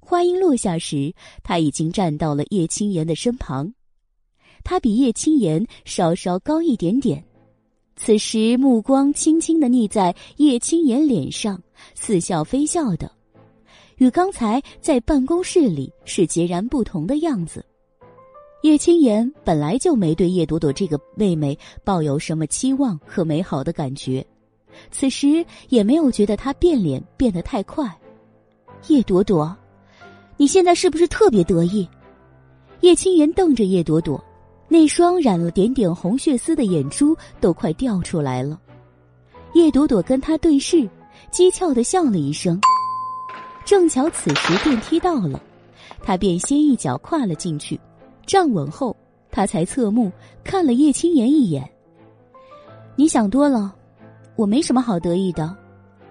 [0.00, 3.74] 话音落下时，他已经站到了叶青言的身旁。
[4.62, 7.22] 他比叶青言稍稍高一点点，
[7.96, 11.62] 此时目光轻轻的睨在叶青言脸上，
[11.94, 13.12] 似笑非笑的，
[13.96, 17.64] 与刚才在办公室里是截然不同的样子。
[18.62, 24.24] 叶青言本来就没对叶朵朵这个妹妹抱有什么期望和美好的感觉。
[24.90, 27.86] 此时也没有觉得她变脸变得太快，
[28.88, 29.54] 叶朵朵，
[30.36, 31.88] 你现在是不是特别得意？
[32.80, 34.22] 叶青言瞪着叶朵朵，
[34.68, 38.60] 那双染了点点红血丝的眼珠都快掉出来了。
[39.52, 40.78] 叶朵朵跟他对视，
[41.30, 42.58] 讥诮的笑了一声。
[43.64, 45.40] 正巧此时电梯到了，
[46.02, 47.80] 他便先一脚跨了进去，
[48.26, 48.94] 站稳后，
[49.30, 50.12] 他才侧目
[50.42, 51.68] 看了叶青言一眼。
[52.94, 53.74] 你想多了，
[54.36, 55.56] 我没什么好得意的，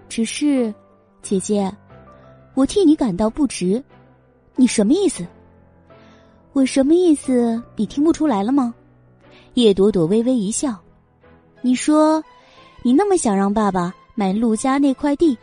[0.09, 0.73] 只是，
[1.21, 1.71] 姐姐，
[2.55, 3.81] 我替你感到不值。
[4.55, 5.25] 你什么意思？
[6.53, 7.61] 我什么意思？
[7.75, 8.73] 你听不出来了吗？
[9.53, 10.75] 叶朵朵微微一笑，
[11.61, 12.23] 你说，
[12.81, 15.37] 你那么想让爸爸买陆家那块地。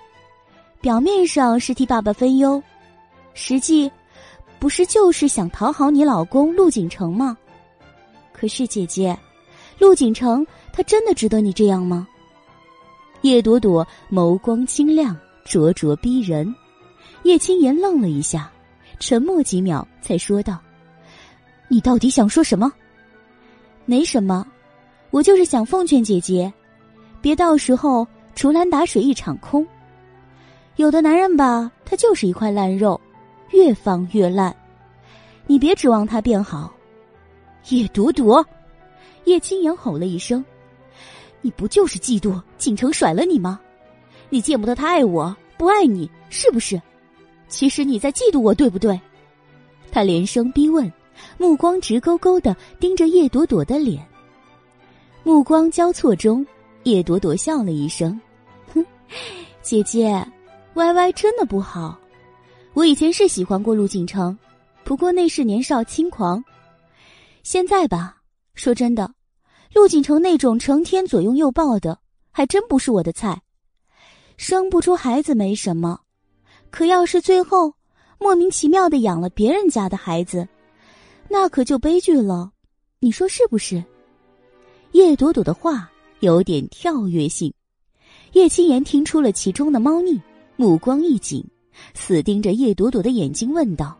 [0.80, 2.62] 表面上是替爸爸分忧，
[3.34, 3.90] 实际
[4.58, 7.36] 不是就是想讨好你老公陆景成吗？
[8.32, 9.18] 可是姐姐，
[9.78, 12.08] 陆景成他真的值得你这样吗？
[13.20, 16.52] 叶朵朵眸光清亮，灼灼逼人。
[17.24, 18.50] 叶青言愣了一下，
[18.98, 20.58] 沉默几秒，才说道
[21.68, 22.72] ：“你到底想说什么？
[23.84, 24.46] 没什么，
[25.10, 26.50] 我就是想奉劝姐姐，
[27.20, 29.66] 别到时候竹篮打水一场空。”
[30.76, 32.98] 有的男人吧，他就是一块烂肉，
[33.50, 34.54] 越放越烂。
[35.46, 36.72] 你别指望他变好。
[37.68, 38.44] 叶朵朵，
[39.24, 40.42] 叶青言吼了一声
[41.42, 43.60] ：“你不就是嫉妒锦城甩了你吗？
[44.30, 46.80] 你见不得他爱我，不爱你，是不是？
[47.48, 48.98] 其实你在嫉妒我，对不对？”
[49.92, 50.90] 他连声逼问，
[51.36, 54.02] 目光直勾勾的盯着叶朵朵的脸。
[55.24, 56.46] 目光交错中，
[56.84, 58.18] 叶朵朵笑了一声
[58.72, 58.82] ：“哼，
[59.60, 60.26] 姐姐。”
[60.74, 61.98] 歪歪真的不好，
[62.74, 64.36] 我以前是喜欢过陆景成，
[64.84, 66.42] 不过那是年少轻狂。
[67.42, 68.16] 现在吧，
[68.54, 69.12] 说真的，
[69.74, 71.98] 陆景成那种成天左拥右抱的，
[72.30, 73.42] 还真不是我的菜。
[74.36, 76.00] 生不出孩子没什么，
[76.70, 77.74] 可要是最后
[78.18, 80.48] 莫名其妙的养了别人家的孩子，
[81.28, 82.52] 那可就悲剧了。
[83.00, 83.82] 你说是不是？
[84.92, 85.90] 叶朵朵的话
[86.20, 87.52] 有点跳跃性，
[88.32, 90.20] 叶青言听出了其中的猫腻。
[90.60, 91.42] 目光一紧，
[91.94, 93.96] 死盯着叶朵朵的眼睛，问道：“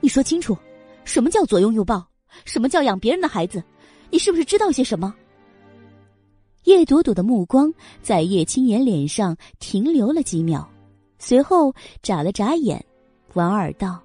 [0.00, 0.56] 你说清楚，
[1.04, 2.02] 什么叫左拥右抱？
[2.46, 3.62] 什么叫养别人的孩子？
[4.10, 5.14] 你是不是知道些什么？”
[6.64, 7.70] 叶朵朵的目光
[8.02, 10.66] 在叶青言脸上停留了几秒，
[11.18, 12.82] 随后眨了眨眼，
[13.34, 14.02] 莞尔道：“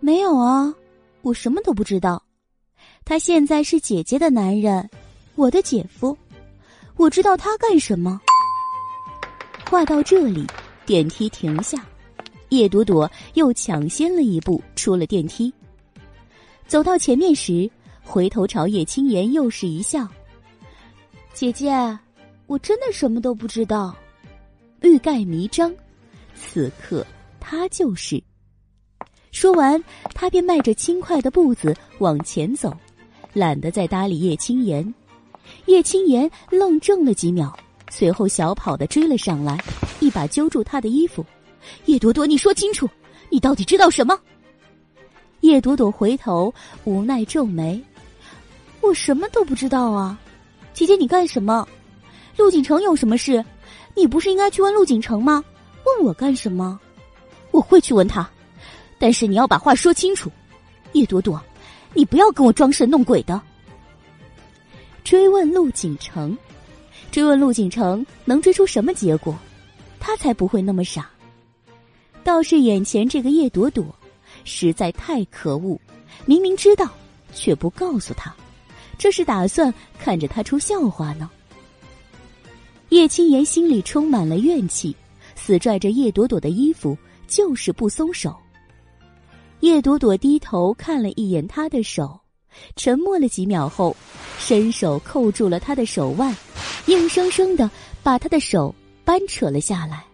[0.00, 0.74] 没有啊，
[1.20, 2.24] 我什么都不知道。
[3.04, 4.88] 他现在是姐姐的男人，
[5.34, 6.16] 我的姐夫，
[6.96, 8.18] 我知道他干什么。”
[9.68, 10.46] 话到这里。
[10.84, 11.84] 电梯停下，
[12.48, 15.52] 叶朵朵又抢先了一步出了电梯。
[16.66, 17.70] 走到前面时，
[18.02, 20.08] 回头朝叶青言又是一笑
[21.32, 21.70] ：“姐姐，
[22.46, 23.94] 我真的什么都不知道。”
[24.82, 25.72] 欲盖弥彰，
[26.34, 27.06] 此刻
[27.38, 28.22] 他就是。
[29.30, 29.82] 说完，
[30.14, 32.76] 他便迈着轻快的步子往前走，
[33.32, 34.92] 懒得再搭理叶青言。
[35.66, 37.56] 叶青言愣怔了几秒。
[37.94, 39.62] 随后，小跑的追了上来，
[40.00, 41.22] 一把揪住他的衣服
[41.84, 42.88] ：“叶朵朵，你说清楚，
[43.28, 44.18] 你到底知道什么？”
[45.40, 46.52] 叶朵朵回头，
[46.84, 47.78] 无奈皱眉
[48.80, 50.18] ：“我什么都不知道啊，
[50.72, 51.68] 姐姐，你干什么？
[52.38, 53.44] 陆景成有什么事？
[53.94, 55.44] 你不是应该去问陆景成吗？
[55.84, 56.80] 问我干什么？
[57.50, 58.26] 我会去问他，
[58.98, 60.32] 但是你要把话说清楚。
[60.92, 61.38] 叶朵朵，
[61.92, 63.38] 你不要跟我装神弄鬼的。”
[65.04, 66.34] 追问陆景成。
[67.12, 69.38] 追问陆景成能追出什么结果，
[70.00, 71.10] 他才不会那么傻。
[72.24, 73.94] 倒是眼前这个叶朵朵，
[74.44, 75.78] 实在太可恶，
[76.24, 76.90] 明明知道，
[77.34, 78.34] 却不告诉他，
[78.96, 81.30] 这是打算看着他出笑话呢。
[82.88, 84.96] 叶青言心里充满了怨气，
[85.34, 88.34] 死拽着叶朵朵的衣服，就是不松手。
[89.60, 92.18] 叶朵朵低头看了一眼他的手，
[92.76, 93.96] 沉默了几秒后，
[94.38, 96.34] 伸手扣住了他的手腕。
[96.86, 97.70] 硬生生的
[98.02, 98.74] 把他的手
[99.04, 100.04] 扳扯了下来。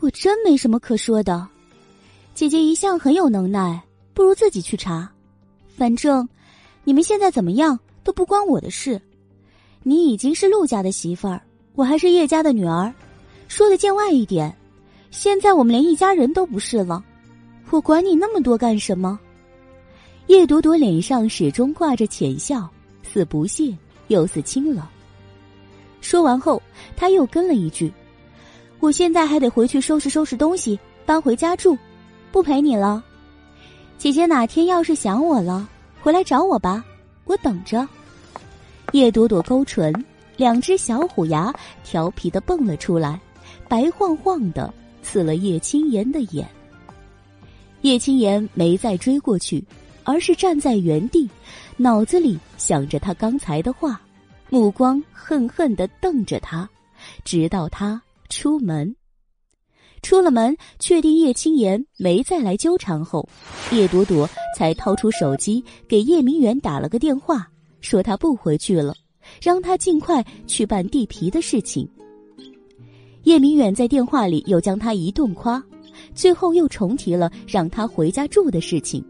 [0.00, 1.46] 我真没什么可说的，
[2.34, 3.80] 姐姐一向很有能耐，
[4.12, 5.08] 不如自己去查。
[5.76, 6.28] 反正
[6.84, 9.00] 你们现在怎么样都不关我的事。
[9.82, 11.40] 你已经是陆家的媳妇儿，
[11.74, 12.92] 我还是叶家的女儿。
[13.46, 14.52] 说的见外一点，
[15.12, 17.04] 现在我们连一家人都不是了，
[17.70, 19.18] 我管你那么多干什么？
[20.26, 22.68] 叶朵朵脸上始终挂着浅笑，
[23.02, 23.72] 似不屑
[24.08, 24.84] 又似轻冷。
[26.00, 26.60] 说完后，
[26.96, 27.92] 他又跟了一句
[28.80, 31.78] ：“我现在还得回去收拾收拾东西，搬回家住，
[32.32, 33.02] 不陪你了。
[33.98, 35.68] 姐姐哪天要是想我了，
[36.02, 36.84] 回来找我吧，
[37.24, 37.86] 我等着。”
[38.92, 39.92] 叶朵朵勾唇，
[40.36, 41.52] 两只小虎牙
[41.84, 43.20] 调皮的蹦了出来，
[43.68, 44.72] 白晃晃的
[45.02, 46.48] 刺了叶青言的眼。
[47.82, 49.62] 叶青言没再追过去，
[50.06, 51.28] 而是站在原地，
[51.76, 54.00] 脑子里想着他刚才的话，
[54.48, 56.66] 目光恨恨的瞪着他，
[57.24, 58.94] 直到他出门。
[60.02, 63.28] 出了门，确定叶青言没再来纠缠后，
[63.72, 67.44] 叶朵朵才掏出手机给叶明远打了个电话，
[67.80, 68.94] 说他不回去了，
[69.42, 71.88] 让他尽快去办地皮的事情。
[73.24, 75.60] 叶明远在电话里又将他一顿夸，
[76.14, 79.04] 最后又重提了让他回家住的事情。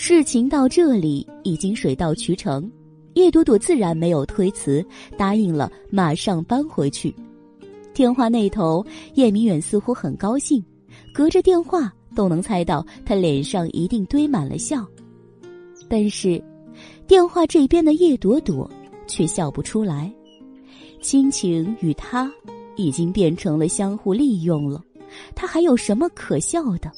[0.00, 2.70] 事情到这里已经水到渠成，
[3.14, 4.82] 叶朵朵自然没有推辞，
[5.16, 7.12] 答应了马上搬回去。
[7.92, 10.64] 电话那头，叶明远似乎很高兴，
[11.12, 14.86] 隔着电话都能猜到他脸上一定堆满了笑。
[15.88, 16.40] 但是，
[17.08, 18.70] 电话这边的叶朵朵
[19.08, 20.10] 却笑不出来。
[21.02, 22.32] 亲情与他
[22.76, 24.80] 已经变成了相互利用了，
[25.34, 26.88] 他还有什么可笑的？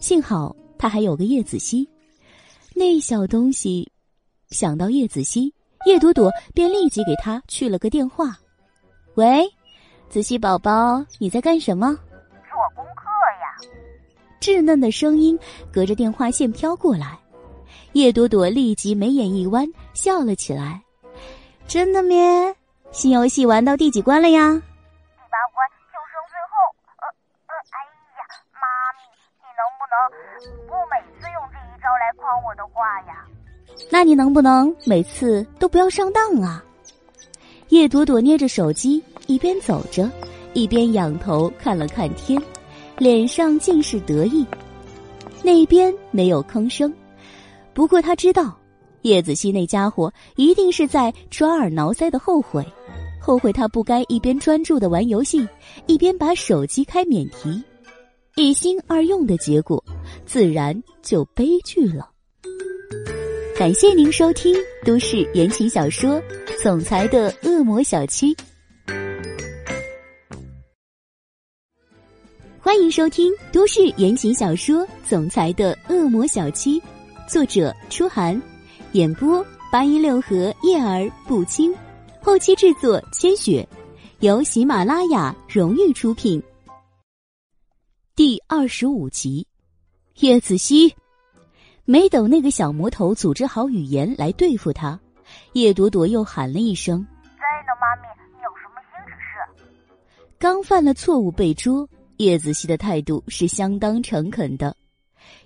[0.00, 1.88] 幸好他还有个叶子熙，
[2.74, 3.90] 那小东西。
[4.50, 5.52] 想到叶子熙，
[5.86, 8.36] 叶朵朵便立即给他去了个电话
[9.16, 9.44] ：“喂。”
[10.08, 11.88] 子熙宝宝，你在干什么？
[11.88, 13.02] 做功课
[13.40, 13.58] 呀。
[14.40, 15.36] 稚嫩的声音
[15.72, 17.18] 隔着电话线飘过来，
[17.92, 20.80] 叶朵朵立即眉眼一弯，笑了起来。
[21.66, 22.54] 真的咩？
[22.92, 24.62] 新游戏玩到第几关了呀？
[29.96, 33.24] 不能不每次用这一招来诓我的话呀？
[33.90, 36.64] 那你能不能每次都不要上当啊？
[37.68, 39.02] 叶朵朵捏着手机。
[39.28, 40.08] 一边走着，
[40.52, 42.40] 一边仰头看了看天，
[42.96, 44.46] 脸上尽是得意。
[45.42, 46.94] 那边没有吭声，
[47.74, 48.56] 不过他知道，
[49.02, 52.64] 叶子熙那家伙一定是在抓耳挠腮的后悔，
[53.20, 55.44] 后悔他不该一边专注的玩游戏，
[55.86, 57.60] 一边把手机开免提，
[58.38, 59.82] 一心二用的结果，
[60.26, 62.10] 自然就悲剧了。
[63.58, 64.54] 感谢您收听
[64.84, 66.20] 都市言情小说
[66.62, 68.34] 《总裁的恶魔小七》。
[72.60, 76.78] 欢迎收听都市言情小说《总裁的恶魔小七》，
[77.26, 78.38] 作者：初寒，
[78.92, 79.42] 演播：
[79.72, 81.74] 八一六合叶儿不轻，
[82.20, 83.66] 后期制作：千雪，
[84.20, 86.42] 由喜马拉雅荣誉出品。
[88.16, 89.46] 第二十五集，
[90.20, 90.96] 叶子熙
[91.84, 94.98] 没等那个小魔头组织好语言来对付他，
[95.52, 97.06] 叶朵朵又喊了一声
[97.36, 100.00] ：“在呢，妈咪，你有什么新指示？”
[100.40, 101.86] 刚犯了错误被捉。
[102.16, 104.74] 叶子熙的态度是相当诚恳的，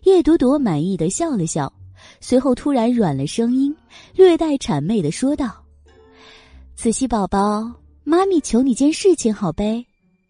[0.04, 1.72] 叶朵朵满意的笑了笑，
[2.20, 3.76] 随后突然软了声音，
[4.14, 5.64] 略带谄媚的说道
[6.76, 7.68] ：“子熙宝宝，
[8.04, 9.64] 妈咪求你件事情，好呗。”“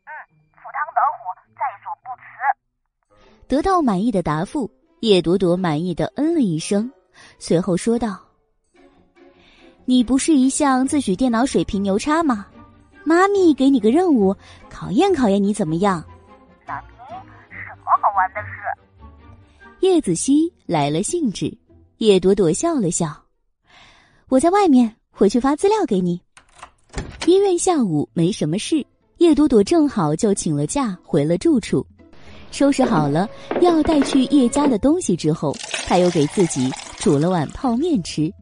[0.08, 0.10] 嗯，
[0.54, 2.24] 赴汤蹈火，在所不辞。”
[3.50, 4.70] 得到满意的答复，
[5.00, 6.88] 叶朵朵满意的嗯了一声，
[7.40, 8.16] 随后说道
[9.84, 12.46] ：“你不是一向自诩电脑水平牛叉吗？
[13.02, 14.32] 妈咪给你个任务，
[14.68, 16.00] 考验考验你怎么样。”
[16.64, 18.50] 好玩的事，
[19.80, 21.52] 叶子熙来了兴致，
[21.98, 23.20] 叶朵朵笑了笑。
[24.28, 26.20] 我在外面，回去发资料给你。
[27.26, 28.86] 医院下午没什么事，
[29.16, 31.84] 叶朵朵正好就请了假回了住处，
[32.50, 33.28] 收拾好了
[33.60, 35.54] 要带去叶家的东西之后，
[35.86, 38.32] 他又给自己煮了碗泡面吃。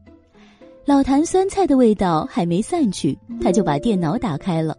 [0.85, 4.75] 老坛酸菜的味道还没散去，他就把电脑打开了，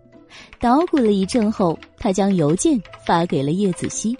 [0.60, 4.16] 捣鼓了一阵后，他将邮件发给了叶子熙。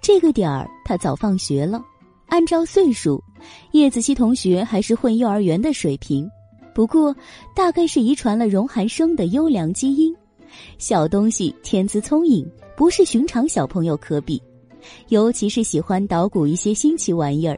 [0.00, 1.80] 这个点儿，他早放学了。
[2.26, 3.22] 按照岁数，
[3.70, 6.28] 叶子熙同学还是混幼儿园的水平，
[6.74, 7.14] 不过
[7.54, 10.12] 大概是遗传了荣寒生的优良基因。
[10.78, 12.44] 小东西天资聪颖，
[12.82, 14.42] 不是寻常小朋友可比。
[15.06, 17.56] 尤其是喜欢捣鼓一些新奇玩意儿，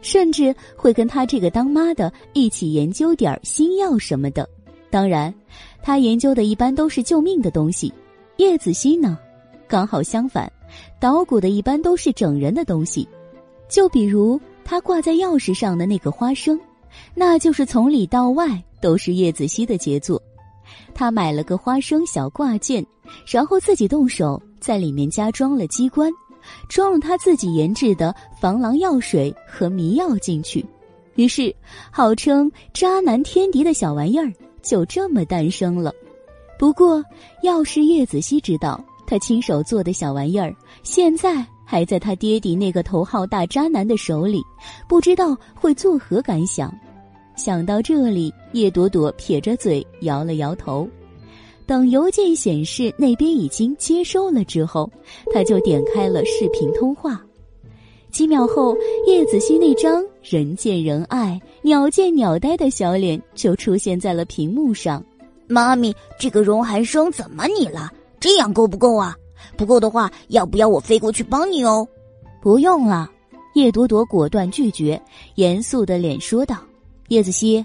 [0.00, 4.44] 甚至会跟他这个当妈的一起研究点新药什么的。
[4.90, 5.32] 当然，
[5.84, 7.94] 他研究的一般都是救命的东西。
[8.38, 9.16] 叶子熙呢，
[9.68, 10.50] 刚好相反。
[10.98, 13.08] 捣鼓的一般都是整人的东西，
[13.68, 16.58] 就比如他挂在钥匙上的那个花生，
[17.14, 20.20] 那就是从里到外都是叶子熙的杰作。
[20.92, 22.84] 他买了个花生小挂件，
[23.24, 26.10] 然后自己动手在里面加装了机关，
[26.68, 30.64] 装了他自己研制的防狼药水和迷药进去，
[31.14, 31.54] 于是
[31.90, 35.92] 号称“渣男天敌”的小玩意儿就这么诞生了。
[36.58, 37.04] 不过，
[37.42, 38.82] 要是叶子熙知道。
[39.08, 40.52] 他亲手做的小玩意儿，
[40.82, 44.42] 现在还在他爹地那个头号大渣男的手里，
[44.88, 46.76] 不知道会作何感想。
[47.36, 50.88] 想到这里，叶朵朵撇着嘴摇了摇头。
[51.66, 54.88] 等邮件显示那边已经接收了之后，
[55.32, 57.20] 他就点开了视频通话。
[58.10, 58.74] 几秒后，
[59.06, 65.04] 叶子熙那张人见人爱、鸟见鸟呆的小脸就出现在了屏幕上。
[65.48, 67.90] 妈咪，这个荣寒生怎么你了？
[68.18, 69.14] 这样够不够啊？
[69.56, 71.86] 不够的话，要不要我飞过去帮你哦？
[72.40, 73.10] 不用了，
[73.54, 75.00] 叶朵朵果断拒绝，
[75.34, 76.56] 严肃的脸说道
[77.08, 77.64] ：“叶子熙，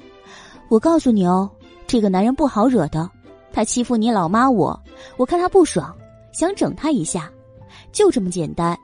[0.68, 1.50] 我告诉你哦，
[1.88, 3.10] 这个男人不好惹的，
[3.54, 4.80] 他欺负你老妈我，
[5.18, 5.96] 我看他不爽，
[6.32, 7.32] 想整他一下，
[7.92, 8.78] 就这么简单。”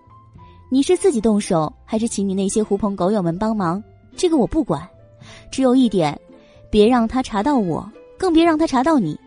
[0.70, 3.82] 你是自己动手，还是请你那些狐朋狗友们帮忙？
[4.18, 4.86] 这个我不管，
[5.50, 6.20] 只有一点，
[6.70, 9.18] 别让他查到我，更别让他查到你。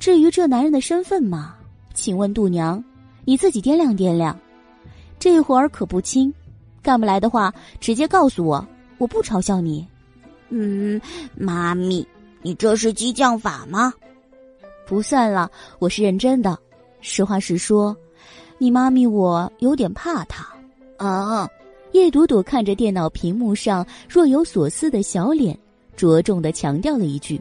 [0.00, 1.54] 至于这男人的身份嘛，
[1.94, 2.82] 请问度娘，
[3.24, 4.36] 你自己掂量掂量。
[5.20, 6.34] 这会儿可不轻，
[6.82, 8.66] 干不来的话，直接告诉我，
[8.98, 9.86] 我不嘲笑你。
[10.48, 11.00] 嗯，
[11.36, 12.04] 妈咪，
[12.42, 13.92] 你这是激将法吗？
[14.88, 16.58] 不算了，我是认真的。
[17.02, 17.94] 实话实说。
[18.56, 20.48] 你妈咪，我有点怕她。
[20.96, 21.46] 啊！
[21.92, 25.56] 叶朵朵看着电脑屏幕上若有所思的小脸，
[25.94, 27.40] 着重的强调了一句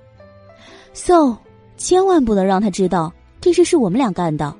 [0.94, 1.38] ：“So，
[1.78, 4.54] 千万不能让他知道这事是我们俩干的。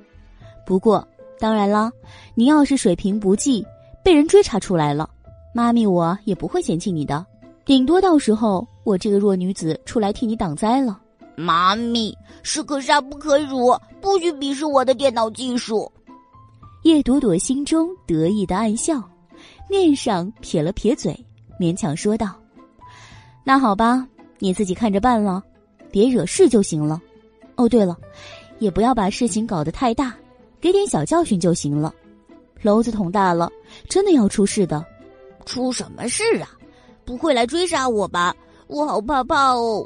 [0.66, 1.06] 不过，
[1.40, 1.92] 当然了，
[2.36, 3.66] 你要是水平不济，
[4.02, 5.10] 被人追查出来了，
[5.54, 7.24] 妈咪我也不会嫌弃你的，
[7.66, 11.02] 顶多到时候我这个弱女子出来替你挡灾了。”
[11.40, 12.18] 妈咪，
[12.50, 15.92] 士可杀不可辱，不许鄙视我的电脑技术。
[16.84, 19.04] 叶朵朵心中得意的暗笑，
[19.70, 21.14] 面上撇了撇嘴，
[21.60, 22.34] 勉强说道
[23.44, 24.08] ：“那好吧，
[24.40, 25.44] 你自己看着办了，
[25.92, 27.02] 别惹事就行了。
[27.58, 27.98] 哦，对了，
[28.60, 30.16] 也不要把事情搞得太大，
[30.62, 31.94] 给点小教训就行了。
[32.64, 33.52] 篓子捅大了，
[33.90, 34.86] 真的要出事的。
[35.46, 36.48] 出什么事啊？
[37.04, 38.34] 不会来追杀我吧？
[38.68, 39.86] 我好怕怕哦。”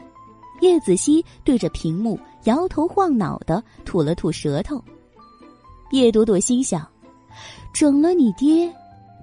[0.61, 4.83] 叶子熙对着屏幕摇头晃脑的吐了吐舌头。
[5.91, 6.87] 叶朵朵心想。
[7.73, 8.69] 整了你爹，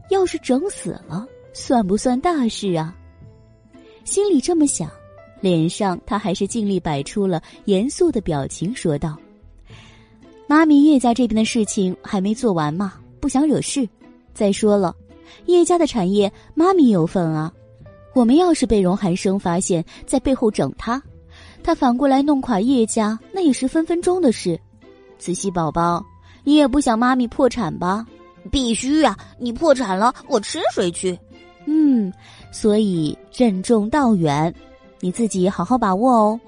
[0.09, 2.97] 要是整死了，算不算大事啊？
[4.05, 4.91] 心里这么想，
[5.43, 9.19] 脸上他还是尽力摆出了严肃的表情，说道
[10.49, 13.87] ：“妈咪，叶家这边的事情还没做完嘛，不想惹事。
[14.33, 14.97] 再说了，
[15.45, 17.53] 叶家的产业，妈咪有份啊。
[18.15, 21.01] 我们要是被荣寒生发现，在背后整他，
[21.69, 24.59] 他反过来弄垮叶家，那也是分分钟的事。
[25.19, 26.03] 子熙宝宝，
[26.43, 28.07] 你也不想妈咪破产吧？”
[28.51, 29.15] 必须啊！
[29.39, 31.19] 你破产了，我吃谁去？
[31.67, 32.11] 嗯，
[32.51, 34.55] 所以任重道远，
[35.01, 36.41] 你自己好好把握哦。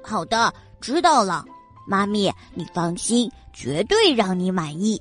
[0.00, 1.44] 好的，知道了。
[1.84, 4.96] 妈咪，你放心，绝对让你满意。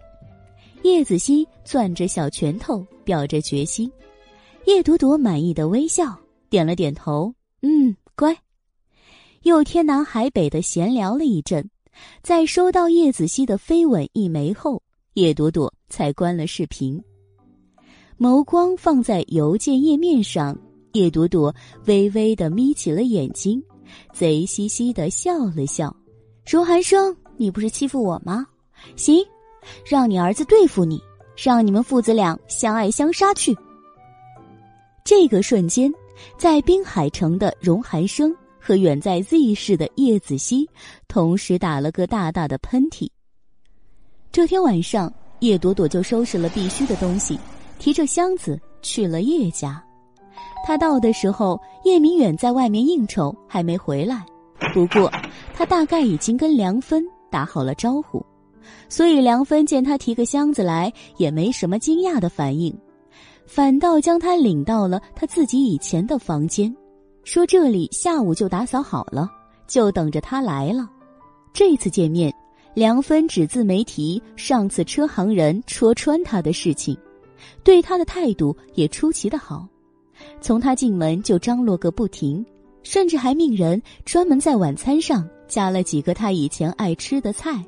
[0.81, 3.91] 叶子熙攥着小拳头，表着决心。
[4.65, 6.17] 叶朵朵满意的微笑，
[6.49, 7.31] 点了点头。
[7.61, 8.35] 嗯，乖。
[9.47, 11.69] 又天南海北的闲聊了一阵，
[12.21, 14.83] 在收到叶子熙的飞吻一枚后。
[15.13, 17.01] 叶朵朵才关了视频，
[18.19, 20.55] 眸光放在邮件页面上。
[20.91, 21.55] 叶朵朵
[21.85, 23.63] 微微的眯起了眼睛，
[24.11, 25.95] 贼兮兮的笑了笑。
[26.45, 28.45] 荣寒生，你不是欺负我吗？
[28.97, 29.23] 行，
[29.85, 31.01] 让你儿子对付你，
[31.37, 33.55] 让你们父子俩相爱相杀去。
[35.05, 35.89] 这个瞬间，
[36.37, 38.35] 在滨海城的荣寒生
[38.67, 40.69] 和远在 Z 市的叶子熙
[41.07, 43.07] 同时打了个大大的喷嚏。
[44.29, 47.39] 这天晚上，叶朵朵就收拾了必须的东西，
[47.79, 49.81] 提着箱子去了叶家。
[50.65, 54.25] 他到的时候，叶明远在外面应酬，还没回来。
[54.73, 55.09] 不过，
[55.53, 58.21] 他大概已经跟梁芬打好了招呼，
[58.89, 62.77] 所以梁芬见他提个箱子来，也没什么惊讶的反应，
[63.45, 66.75] 反倒将他领到了他自己以前的房间，
[67.27, 69.29] 说这里下午就打扫好了，
[69.67, 70.89] 就等着他来了。
[71.51, 72.33] 这次见面。
[72.73, 76.97] 梁芬只字没提上次车行人戳穿他的事情，
[77.65, 79.67] 对他的态度也出奇的好，
[80.39, 82.45] 从他进门就张罗个不停，
[82.81, 87.61] 甚至还命人专门在晚餐上加了几个他以前爱吃的菜。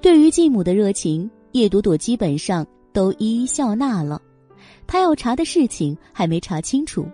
[0.00, 4.20] 对于继母的热情，叶朵朵基本上都一一笑纳了。
[4.88, 7.06] 他要查的事情还没查清楚，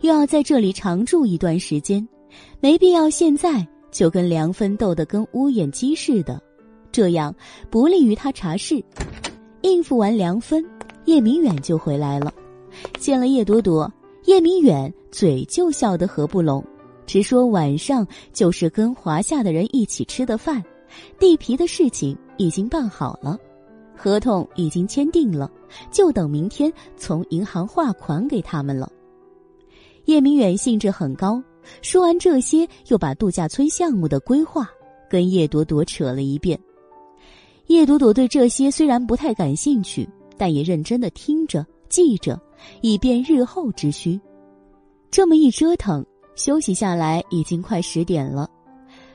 [0.00, 2.06] 又要在这里常住一段时间，
[2.60, 3.66] 没必要现在。
[3.90, 6.38] 就跟梁芬斗得跟乌眼鸡似的，
[6.92, 7.34] 这样
[7.70, 8.84] 不利于他查事。
[9.62, 10.62] 应付完梁芬，
[11.06, 12.32] 叶明远就回来了。
[12.98, 13.90] 见了叶朵朵，
[14.26, 16.62] 叶明远嘴就笑得合不拢，
[17.06, 20.62] 直说晚上就是跟华夏的人一起吃的饭，
[21.18, 23.38] 地皮的事情已经办好了，
[23.96, 25.50] 合同已经签订了，
[25.90, 28.92] 就等明天从银行划款给他们了。
[30.08, 31.42] 叶明远兴致很高。
[31.82, 34.66] 说完这些，又把度假村项目的规划
[35.06, 36.58] 跟叶朵朵扯了一遍。
[37.66, 40.08] 叶朵朵对这些虽然不太感兴趣，
[40.38, 42.40] 但也认真的听着、记着，
[42.80, 44.18] 以便日后之需。
[45.10, 46.02] 这么一折腾，
[46.36, 48.48] 休息下来已经快十点了。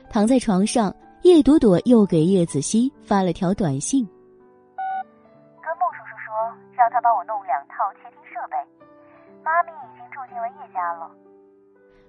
[0.08, 4.06] 躺在床上，叶朵朵又给叶子熙发了条短信
[5.58, 6.32] ：“跟孟叔叔说，
[6.76, 8.54] 让他帮我弄两套窃听设备。
[9.42, 10.03] 妈咪已经
[10.34, 11.08] 进了叶家了。”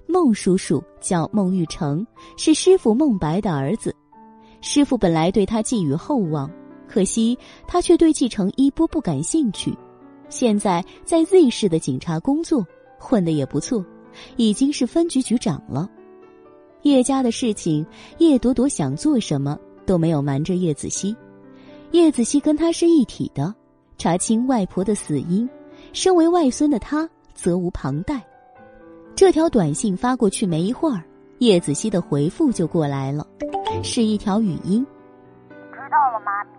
[0.09, 2.05] 孟叔叔叫孟玉成，
[2.37, 3.95] 是师傅孟白的儿子。
[4.61, 6.49] 师傅本来对他寄予厚望，
[6.87, 7.37] 可惜
[7.67, 9.77] 他却对继承衣钵不感兴趣。
[10.27, 12.65] 现在在 Z 市的警察工作，
[12.97, 13.85] 混得也不错，
[14.37, 15.87] 已经是分局局长了。
[16.81, 17.85] 叶家的事情，
[18.17, 21.15] 叶朵朵想做什么都没有瞒着叶子熙。
[21.91, 23.53] 叶子熙跟他是一体的，
[23.97, 25.47] 查清外婆的死因，
[25.93, 28.19] 身为外孙的他责无旁贷。
[29.15, 31.03] 这条短信发过去没一会儿，
[31.37, 33.27] 叶子熙的回复就过来了。
[33.83, 34.85] 是一条语音。
[35.71, 36.51] 知道了，妈咪。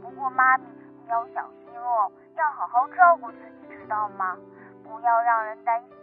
[0.00, 0.64] 不过妈咪，
[1.04, 4.36] 你要小心哦，要好好照顾自己，知道吗？
[4.82, 5.96] 不要让人担心。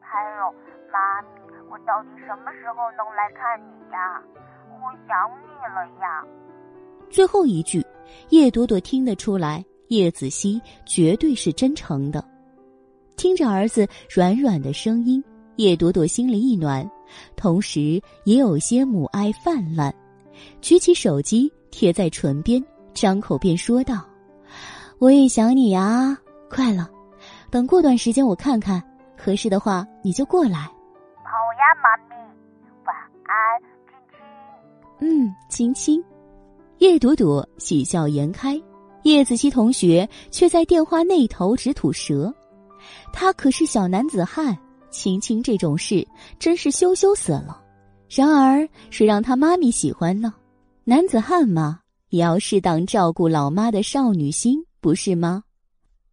[0.00, 0.52] 还有，
[0.92, 1.28] 妈咪，
[1.70, 4.22] 我到底什么时候能来看你呀？
[4.68, 6.24] 我想你了呀。
[7.10, 7.84] 最后一句，
[8.28, 12.22] 叶朵朵听得出来，叶子熙绝对是真诚的。
[13.16, 15.22] 听着儿子软软的声音，
[15.56, 16.88] 叶朵朵心里一暖。
[17.36, 19.94] 同时也有些母爱泛滥，
[20.60, 22.62] 举起手机贴在唇边，
[22.92, 24.04] 张口便说道
[24.98, 26.16] ：“我也想你呀，
[26.50, 26.90] 快了，
[27.48, 28.82] 等过段时间我看看，
[29.16, 30.58] 合适的话你就过来。”
[31.22, 32.16] 好呀，妈咪，
[32.84, 35.24] 晚安，亲亲。
[35.26, 36.04] 嗯，亲亲。
[36.78, 38.60] 叶朵朵喜笑颜开，
[39.04, 42.34] 叶子熙同学却在电话那头直吐舌，
[43.12, 44.56] 他可是小男子汉。
[44.88, 46.06] 亲亲这种事
[46.38, 47.60] 真是羞羞死了，
[48.08, 50.32] 然而谁让他妈咪喜欢呢？
[50.84, 55.42] 男子汉嘛，也要适当照顾老妈的少女心，不是吗？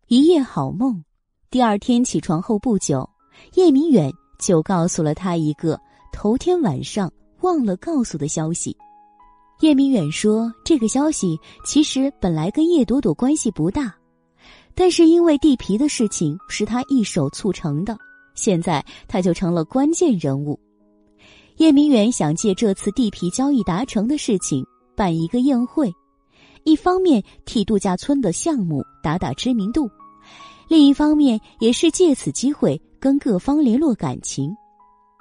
[0.07, 1.01] 一夜好梦，
[1.49, 3.09] 第二天起床后不久，
[3.53, 5.79] 叶明远就告诉了他一个
[6.11, 7.09] 头天晚上
[7.39, 8.75] 忘了告诉的消息。
[9.61, 13.95] 叶明远说，这个消息其实本来跟叶朵朵关系不大，
[14.75, 17.97] 但是因为地皮的事情是他一手促成的。
[18.35, 20.59] 现在他就成了关键人物。
[21.57, 25.93] 叶明远想借这次地皮交易达成的事情办一个宴会，
[26.63, 29.87] 一方面替度假村的项目打打知名度，
[30.67, 34.51] 另一方面也是借此机会跟各方联络感情。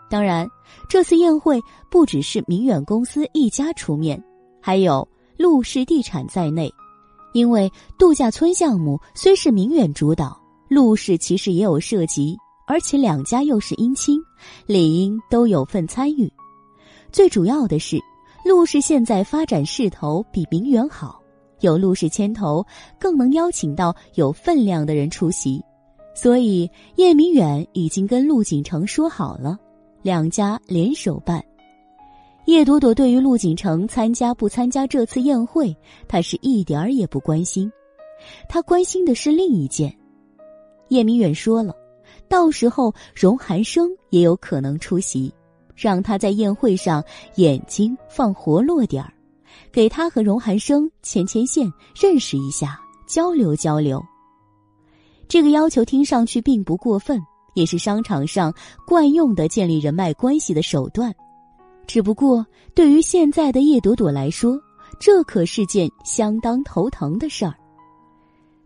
[0.08, 0.48] 当然，
[0.88, 1.60] 这次宴会
[1.90, 4.22] 不只是明远公司一家出面，
[4.58, 5.06] 还有
[5.36, 6.72] 陆氏地产在内。
[7.32, 12.36] 因为度假村项目虽是明远主导，陆氏其实也有涉及。
[12.64, 14.18] 而且两家又是姻亲，
[14.66, 16.32] 理应都有份参与。
[17.10, 18.00] 最主要的是，
[18.44, 21.20] 陆氏现在发展势头比明远好，
[21.60, 22.64] 有陆氏牵头，
[22.98, 25.60] 更能邀请到有分量的人出席。
[26.14, 29.58] 所以叶明远已经跟陆景成说好了，
[30.00, 31.44] 两家联手办。
[32.46, 35.76] 叶朵朵对于陆景成参加不参加这次宴会，
[36.08, 37.70] 她是一点儿也不关心，
[38.48, 39.96] 她关心的是另一件。
[40.88, 41.74] 叶明远说了。
[42.28, 45.32] 到时候，荣寒生也有可能出席，
[45.76, 47.04] 让他在宴会上
[47.34, 49.12] 眼睛放活络点儿，
[49.70, 54.02] 给他和荣寒生牵牵线，认识一下，交流交流。
[55.28, 57.20] 这个要求听上去并不过分，
[57.54, 58.52] 也是商场上
[58.86, 61.14] 惯用的建立人脉关系的手段。
[61.92, 64.58] 只不过，对于现在的叶朵朵来说，
[64.98, 67.52] 这可是件相当头疼的事儿。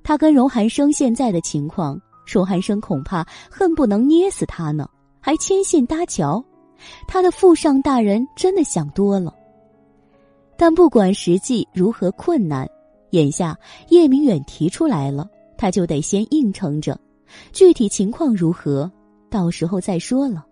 [0.05, 2.01] 他跟荣寒生现在的情况。
[2.25, 4.89] 荣寒生恐怕恨不能捏死他呢，
[5.19, 6.45] 还牵线搭桥，
[7.09, 9.35] 他的父上大人真的想多了。
[10.57, 12.65] 但不管实际如何困难，
[13.11, 13.59] 眼下
[13.89, 15.29] 叶明远提出来了，
[15.59, 16.97] 他就得先应承着，
[17.53, 18.89] 具体情况如何，
[19.29, 20.47] 到时候再说了。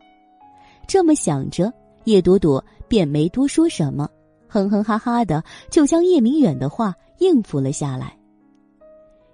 [0.88, 1.72] 这么想着，
[2.05, 4.09] 叶朵朵便没多说什么，
[4.48, 8.16] 哼哼哈哈的就将叶明远的话应付了下来。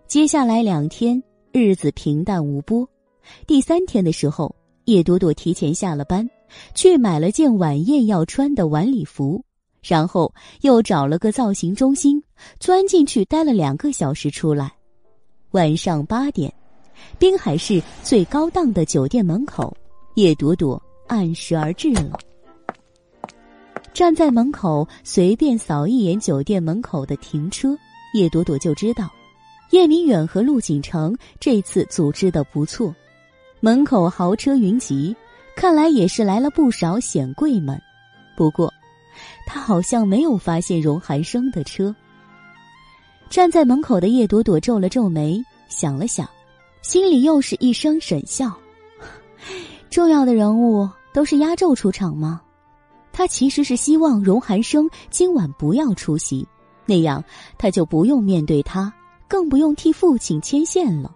[0.06, 1.22] 接下来两天。
[1.52, 2.88] 日子平淡无波，
[3.44, 6.30] 第三天的时候，叶朵朵提前下了班，
[6.76, 9.44] 去买了件晚宴要穿的晚礼服，
[9.82, 12.22] 然后又找了个造型中心，
[12.60, 14.72] 钻进去待了两个小时，出来。
[15.51, 16.55] 晚上八点，
[17.18, 19.76] 滨海市最高档的酒店门口，
[20.14, 22.16] 叶朵朵按时而至了。
[23.92, 27.76] 站在门口，随便扫一眼酒店门口的停车，
[28.14, 29.10] 叶朵朵就知道。
[29.70, 32.94] 叶明远和陆景成这次组织的不错，
[33.60, 35.14] 门口豪车云集，
[35.54, 37.80] 看来也是来了不少显贵们。
[38.36, 38.72] 不过，
[39.46, 41.94] 他好像没有发现荣寒生的车。
[43.28, 46.28] 站在门口的叶朵朵皱了皱眉，想了想，
[46.82, 48.52] 心里又是一声沈笑。
[49.90, 52.40] 重要的人物都是压轴出场吗？
[53.12, 56.46] 他其实是希望荣寒生今晚不要出席，
[56.86, 57.22] 那样
[57.58, 58.92] 他就不用面对他，
[59.28, 61.14] 更不用替父亲牵线了。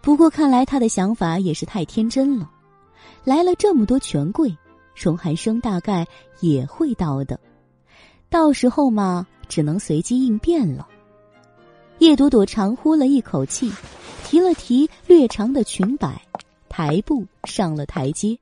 [0.00, 2.50] 不过看来他的想法也是太天真了。
[3.24, 4.56] 来了这么多权贵，
[4.94, 6.06] 荣寒生大概
[6.40, 7.38] 也会到的，
[8.30, 10.88] 到时候嘛，只能随机应变了。
[11.98, 13.70] 叶朵朵长呼了一口气，
[14.24, 16.22] 提了提略长的裙摆，
[16.68, 18.38] 抬步上了台阶。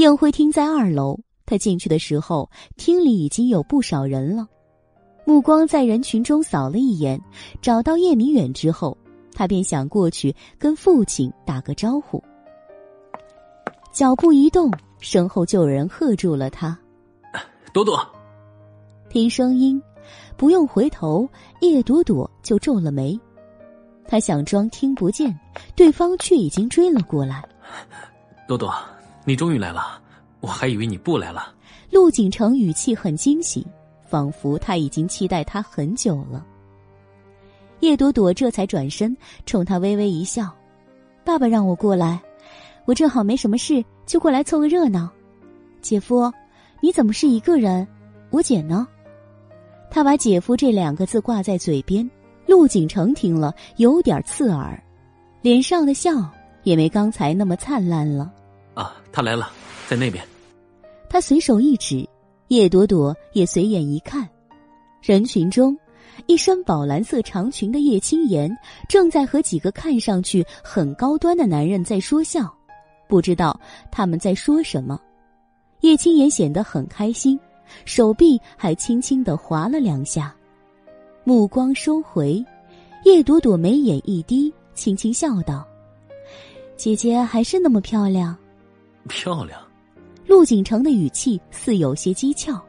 [0.00, 4.48] 宴会厅在二楼，他进去的时候，厅里已经有不少人了。
[5.26, 7.20] 目光在人群中扫了一眼，
[7.60, 8.96] 找到叶明远之后，
[9.34, 12.24] 他便想过去跟父亲打个招呼。
[13.92, 16.78] 脚步一动，身后就有人喝住了他
[17.74, 18.00] ：“朵朵。”
[19.10, 19.78] 听声音，
[20.34, 21.28] 不用回头，
[21.60, 23.20] 叶朵朵就皱了眉。
[24.08, 25.38] 他想装听不见，
[25.76, 27.46] 对方却已经追了过来。
[28.48, 28.74] 朵朵，
[29.24, 30.00] 你终于来了，
[30.40, 31.54] 我还以为你不来了。
[31.90, 33.66] 陆景城语气很惊喜，
[34.04, 36.44] 仿佛他已经期待他很久了。
[37.80, 39.16] 叶朵朵这才转身，
[39.46, 40.50] 冲他微微一笑
[41.24, 42.20] ：“爸爸让我过来。”
[42.86, 45.08] 我正好没什么事，就过来凑个热闹。
[45.80, 46.32] 姐夫，
[46.80, 47.86] 你怎么是一个人？
[48.30, 48.86] 我姐呢？
[49.90, 52.08] 他把“姐夫”这两个字挂在嘴边，
[52.46, 54.82] 陆景成听了有点刺耳，
[55.42, 56.28] 脸上的笑
[56.64, 58.32] 也没刚才那么灿烂了。
[59.12, 59.50] 他来了，
[59.88, 60.24] 在那边。
[61.08, 62.08] 他随手一指，
[62.48, 64.28] 叶朵朵也随眼一看，
[65.02, 65.76] 人群中，
[66.26, 68.50] 一身宝蓝色长裙的叶青言
[68.88, 72.52] 正在和几个看上去很高端的男人在说笑。
[73.08, 73.58] 不知道
[73.90, 75.00] 他们在说什么，
[75.80, 77.38] 叶青言显得很开心，
[77.84, 80.32] 手臂还轻轻的划了两下，
[81.24, 82.44] 目光收回，
[83.04, 85.66] 叶朵朵眉眼一低，轻轻笑道
[86.78, 88.36] ：“姐姐还是那么漂亮。”
[89.08, 89.60] 漂亮。
[90.26, 92.60] 陆景城的语气似有些讥诮，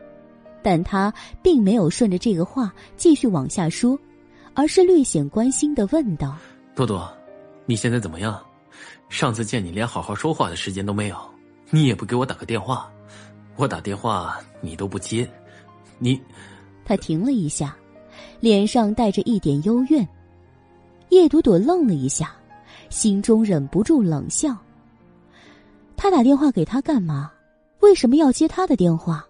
[0.64, 1.14] 但他
[1.44, 3.98] 并没有顺着这个话继续往下说，
[4.54, 6.38] 而是略显关心的问道
[6.76, 7.12] ：“朵朵，
[7.66, 8.42] 你现在怎么样？”
[9.10, 11.18] 上次见你连好好说话的时间都没有，
[11.70, 12.90] 你也不给我打个电话，
[13.58, 15.30] 我打电话你都不接，
[16.00, 16.20] 你……
[16.86, 17.76] 他停了一下，
[18.40, 20.08] 脸上带着一点幽怨。
[21.10, 22.34] 叶朵朵愣了一下，
[22.90, 24.58] 心中忍不住冷笑。
[26.02, 27.32] 他打电话给他干嘛？
[27.82, 29.24] 为什么要接他的电话？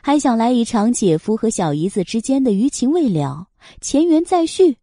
[0.00, 3.44] 还想来一场姐夫和小姨子之间的余情未了，
[3.80, 4.78] 前缘再续，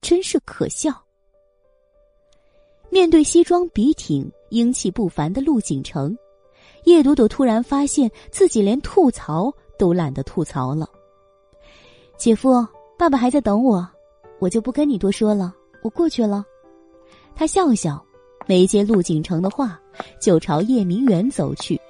[0.00, 0.90] 真是可笑。
[2.88, 6.16] 面对西装笔挺、英气不凡的陆景城，
[6.84, 10.88] 叶朵朵突然发现自己连吐槽都懒得吐槽了。
[12.16, 12.66] 姐夫，
[12.98, 13.86] 爸爸还在等我，
[14.38, 16.42] 我就不跟你多说了，我过去了。
[17.36, 18.02] 他笑笑，
[18.46, 19.78] 没接陆景城的话，
[20.20, 21.80] 就朝叶明远走去。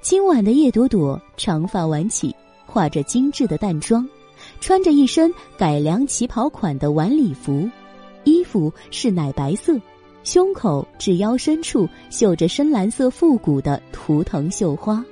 [0.00, 2.34] 今晚的叶朵朵长发挽起，
[2.66, 4.08] 画着精致的淡妆，
[4.60, 7.68] 穿着一身改良旗袍款的晚礼服。
[8.24, 9.76] 衣服是奶白色，
[10.22, 15.04] 胸口至腰深处绣着深蓝色复古的图腾绣花，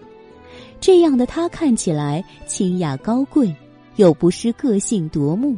[0.80, 3.52] 这样的她看起来清雅高贵，
[3.96, 5.56] 又不失个性夺目。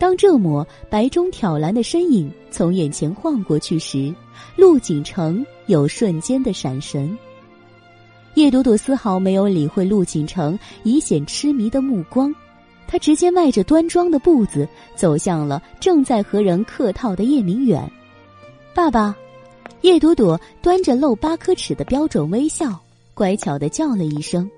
[0.00, 4.12] 当这抹白中挑蓝的身影从眼前晃过去时，
[4.56, 7.14] 陆景城有瞬间的闪神。
[8.32, 12.34] 叶朵朵丝毫没有理会陆景城以显痴迷的目光。
[12.88, 14.66] 他直接迈着端庄的步子
[14.96, 17.86] 走向了正在和人客套的叶明远。
[18.74, 19.14] 爸爸，
[19.82, 22.80] 叶朵朵端着露八颗齿的标准微笑，
[23.12, 24.50] 乖巧的叫了一声。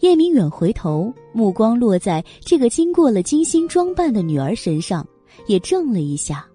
[0.00, 5.06] 叶明远回头，目光落在这个经过了精心装扮的女儿身上，
[5.46, 6.46] 也怔了一下。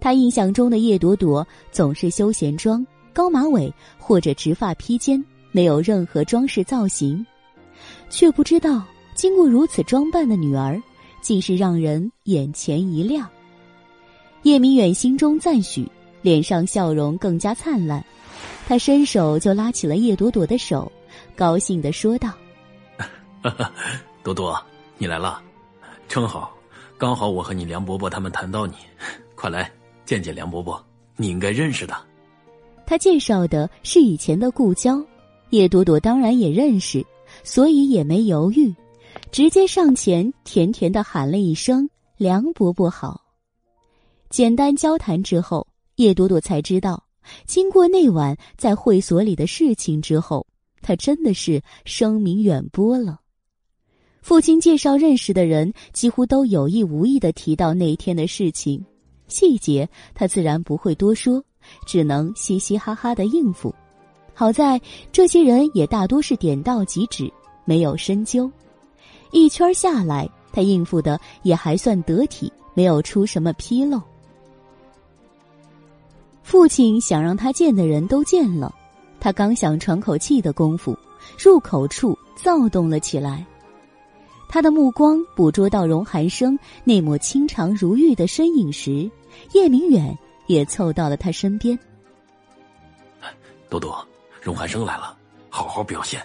[0.00, 7.24] 他印象中的叶朵朵总是休闲装、高马尾或者直发披肩，没有任何装饰造型，
[8.10, 8.84] 却不知道。
[9.14, 10.82] 经过如此装扮的女儿，
[11.22, 13.28] 竟是让人眼前一亮。
[14.42, 15.88] 叶明远心中赞许，
[16.20, 18.04] 脸上笑容更加灿烂。
[18.66, 20.90] 他伸手就拉起了叶朵朵的手，
[21.36, 22.32] 高兴的说道
[24.22, 24.58] ：“朵朵，
[24.96, 25.42] 你来了，
[26.08, 26.56] 正好，
[26.96, 28.74] 刚好我和你梁伯伯他们谈到你，
[29.34, 29.70] 快来
[30.06, 30.82] 见见梁伯伯，
[31.16, 31.94] 你应该认识的。”
[32.86, 35.04] 他介绍的是以前的故交，
[35.50, 37.04] 叶朵朵当然也认识，
[37.42, 38.74] 所以也没犹豫。
[39.30, 43.20] 直接上前，甜甜的喊了一声“梁伯伯好”。
[44.30, 45.66] 简单交谈之后，
[45.96, 47.04] 叶朵朵才知道，
[47.44, 50.46] 经过那晚在会所里的事情之后，
[50.80, 53.20] 他真的是声名远播了。
[54.24, 58.82] 父亲介绍认识的人，几乎都有意无意的提到那天的事情，
[59.28, 61.44] 细节他自然不会多说，
[61.86, 63.74] 只能嘻嘻哈哈的应付。
[64.32, 64.80] 好在
[65.12, 67.30] 这些人也大多是点到即止，
[67.66, 68.50] 没有深究。
[69.30, 74.00] 一圈下来，他应付的也还算得体，没有出什么纰漏。
[76.42, 78.74] 父亲想让他见的人都见了，
[79.20, 80.96] 他刚想喘口气的功夫，
[81.38, 83.46] 入口处躁动了起来。
[84.54, 89.10] 他的目光捕捉到荣寒生那抹清长如玉的身影时，
[89.52, 90.16] 叶明远
[90.46, 91.76] 也凑到了他身边。
[93.68, 94.06] 多多，
[94.40, 95.18] 荣寒生来了，
[95.48, 96.24] 好好表现。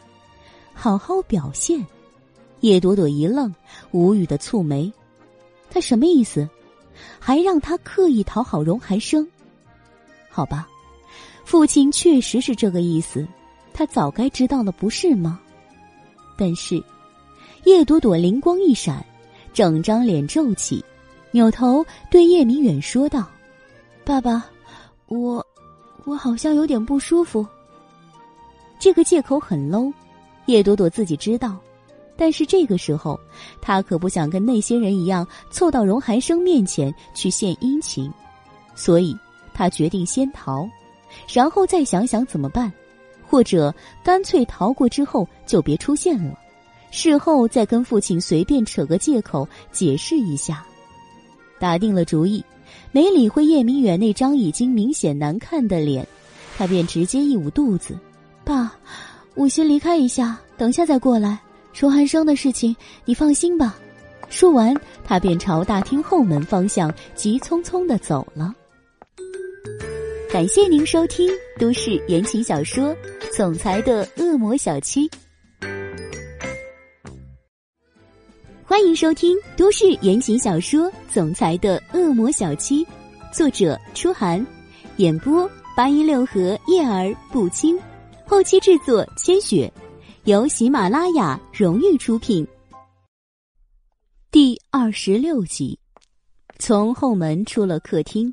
[0.76, 1.84] 好好表现。
[2.60, 3.51] 叶朵朵一愣，
[3.89, 4.93] 无语的蹙眉。
[5.72, 6.47] 他什么意思？
[7.18, 9.27] 还让他刻意讨好荣寒生？
[10.30, 10.69] 好吧，
[11.43, 13.27] 父亲确实是这个意思。
[13.73, 15.39] 他早该知道了，不是吗？
[16.38, 16.80] 但是。
[17.65, 19.06] 叶朵朵灵光一闪，
[19.53, 20.84] 整张脸皱起，
[21.31, 23.27] 扭头对叶明远说道
[24.06, 24.45] ：“爸爸，
[25.07, 25.45] 我，
[26.06, 27.45] 我好像有点不舒服。”
[28.80, 29.91] 这个借口很 low，
[30.45, 31.57] 叶朵朵自己知道，
[32.15, 33.19] 但是这个时候，
[33.61, 38.10] 她可不想跟那些人一样凑到荣寒生面前去献殷勤，
[38.73, 39.15] 所以
[39.53, 40.68] 她决定先逃，
[41.27, 42.72] 然后再想想怎么办，
[43.27, 46.40] 或者干脆逃过之后就别出现了。
[46.91, 50.66] 事后再跟父亲随便扯个借口解释一下，
[51.60, 52.44] 打定了主意，
[52.91, 56.07] 没理会叶明远那张已经明显难看的脸，
[56.57, 57.98] 他便直接一捂肚子
[58.44, 58.76] ：“爸，
[59.36, 61.40] 我先离开一下，等下再过来。
[61.80, 62.76] 荣寒生的事情，
[63.06, 63.78] 你放心吧。”
[64.30, 68.53] 说完，他便朝大厅后门方向急匆匆的走了。
[70.32, 72.90] 感谢您收听都市言情小说
[73.36, 75.10] 《总裁的恶魔小七》。
[78.70, 80.82] 欢迎收听都市言情小说
[81.12, 82.86] 《总裁的恶魔小七》，
[83.34, 84.46] 作者：初寒，
[84.98, 87.76] 演播：八一六和叶儿不清，
[88.28, 89.74] 后期制作：千雪，
[90.26, 92.48] 由喜马拉雅荣誉出品。
[94.30, 95.76] 第二十六集，
[96.60, 98.32] 从后门出了客厅，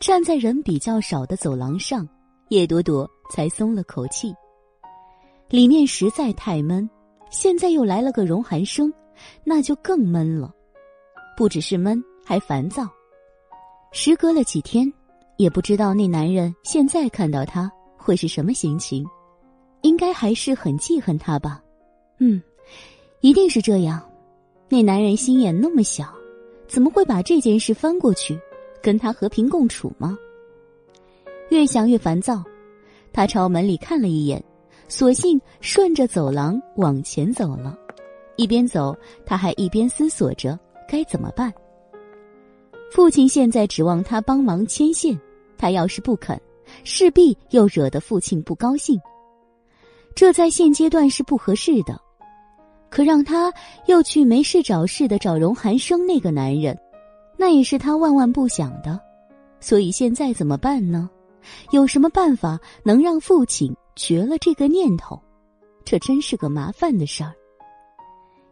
[0.00, 2.08] 站在人比较少的走廊上，
[2.48, 4.32] 叶朵朵才松了口气。
[5.50, 6.88] 里面实在太闷，
[7.30, 8.90] 现在又来了个荣寒生。
[9.44, 10.52] 那就更闷了，
[11.36, 12.88] 不只是闷，还烦躁。
[13.92, 14.92] 时隔了几天，
[15.36, 19.04] 也不知道那男人现在看到他会是什么心情，
[19.82, 21.62] 应该还是很记恨他吧？
[22.18, 22.40] 嗯，
[23.20, 24.00] 一定是这样。
[24.68, 26.14] 那男人心眼那么小，
[26.68, 28.38] 怎么会把这件事翻过去，
[28.80, 30.16] 跟他和平共处吗？
[31.48, 32.44] 越想越烦躁，
[33.12, 34.40] 他朝门里看了一眼，
[34.86, 37.76] 索性顺着走廊往前走了。
[38.40, 38.96] 一边走，
[39.26, 40.58] 他还一边思索着
[40.88, 41.52] 该怎么办。
[42.90, 45.20] 父亲现在指望他帮忙牵线，
[45.58, 46.40] 他要是不肯，
[46.82, 48.98] 势必又惹得父亲不高兴。
[50.14, 52.00] 这在现阶段是不合适的。
[52.88, 53.52] 可让他
[53.86, 56.76] 又去没事找事的找荣寒生那个男人，
[57.36, 58.98] 那也是他万万不想的。
[59.60, 61.10] 所以现在怎么办呢？
[61.72, 65.20] 有什么办法能让父亲绝了这个念头？
[65.84, 67.34] 这真是个麻烦的事儿。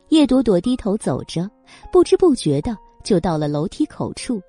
[0.09, 1.49] 叶朵朵低头走着，
[1.93, 4.41] 不知不觉的就到了楼梯口处。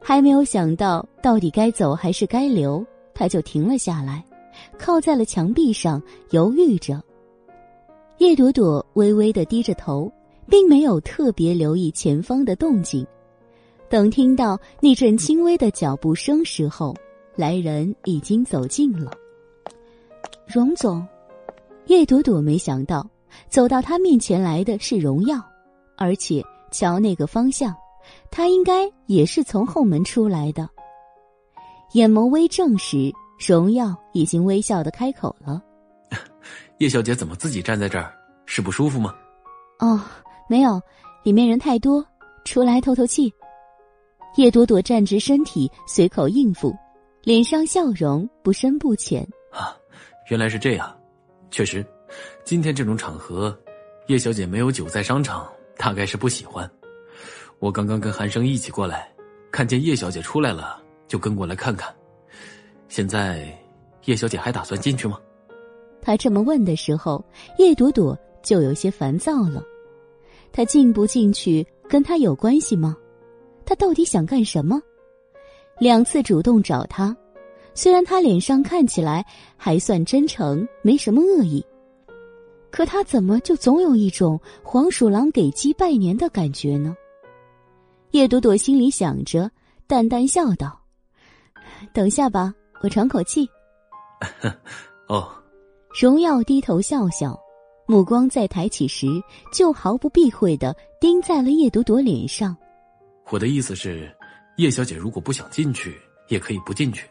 [0.00, 2.84] 还没有想到到底该走还是该留，
[3.14, 4.24] 他就停了下来，
[4.78, 6.00] 靠在了墙壁上，
[6.30, 7.02] 犹豫着。
[8.18, 10.10] 叶朵朵微微的低着头，
[10.48, 13.06] 并没有特别留意前方的动静。
[13.88, 16.94] 等听到那阵轻微的脚步声时候，
[17.34, 19.10] 来人已经走近了。
[20.46, 21.06] 荣总，
[21.86, 23.08] 叶朵朵没想到。
[23.48, 25.42] 走到他面前来的是荣耀，
[25.96, 27.74] 而且瞧那个方向，
[28.30, 30.68] 他应该也是从后门出来的。
[31.92, 33.12] 眼眸微正时，
[33.46, 35.62] 荣耀已经微笑的开口了
[36.78, 38.12] ：“叶小姐怎么自己站在这儿？
[38.44, 39.14] 是不舒服吗
[39.80, 40.00] ？”“哦，
[40.48, 40.80] 没有，
[41.22, 42.04] 里面人太多，
[42.44, 43.32] 出来透透气。”
[44.36, 46.76] 叶朵朵站直身体，随口应付，
[47.22, 49.26] 脸上笑容不深不浅。
[49.50, 49.74] “啊，
[50.30, 50.94] 原来是这样，
[51.50, 51.84] 确实。”
[52.44, 53.56] 今天这种场合，
[54.06, 56.70] 叶小姐没有酒在商场，大概是不喜欢。
[57.58, 59.12] 我刚刚跟韩生一起过来，
[59.50, 61.94] 看见叶小姐出来了，就跟过来看看。
[62.88, 63.56] 现在，
[64.04, 65.18] 叶小姐还打算进去吗？
[66.00, 67.22] 他这么问的时候，
[67.58, 69.62] 叶朵朵就有些烦躁了。
[70.52, 72.96] 他进不进去跟他有关系吗？
[73.66, 74.80] 他到底想干什么？
[75.78, 77.14] 两次主动找他，
[77.74, 79.24] 虽然他脸上看起来
[79.56, 81.64] 还算真诚，没什么恶意，
[82.78, 86.96] 可他怎么就总有一种黄鼠狼给鸡拜年的感觉呢？
[88.12, 89.50] 叶朵朵心里想着，
[89.88, 90.80] 淡淡笑道
[91.92, 93.50] ：“等下吧，我喘口气。
[95.10, 95.28] ”哦。
[96.00, 97.36] 荣耀低头笑笑，
[97.88, 99.08] 目光再抬起时，
[99.52, 102.56] 就毫不避讳的盯在了叶朵朵脸上。
[103.28, 104.08] 我的意思是，
[104.56, 107.10] 叶小姐如果不想进去，也可以不进去。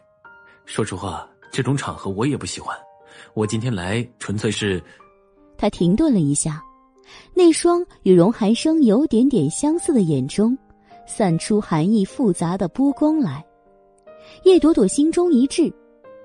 [0.64, 2.74] 说实话，这种场合我也不喜欢。
[3.34, 4.82] 我今天来纯粹是……
[5.58, 6.62] 他停顿了一下，
[7.34, 10.56] 那双与荣寒生有点点相似的眼中，
[11.06, 13.44] 散出含义复杂的波光来。
[14.44, 15.70] 叶朵朵心中一滞，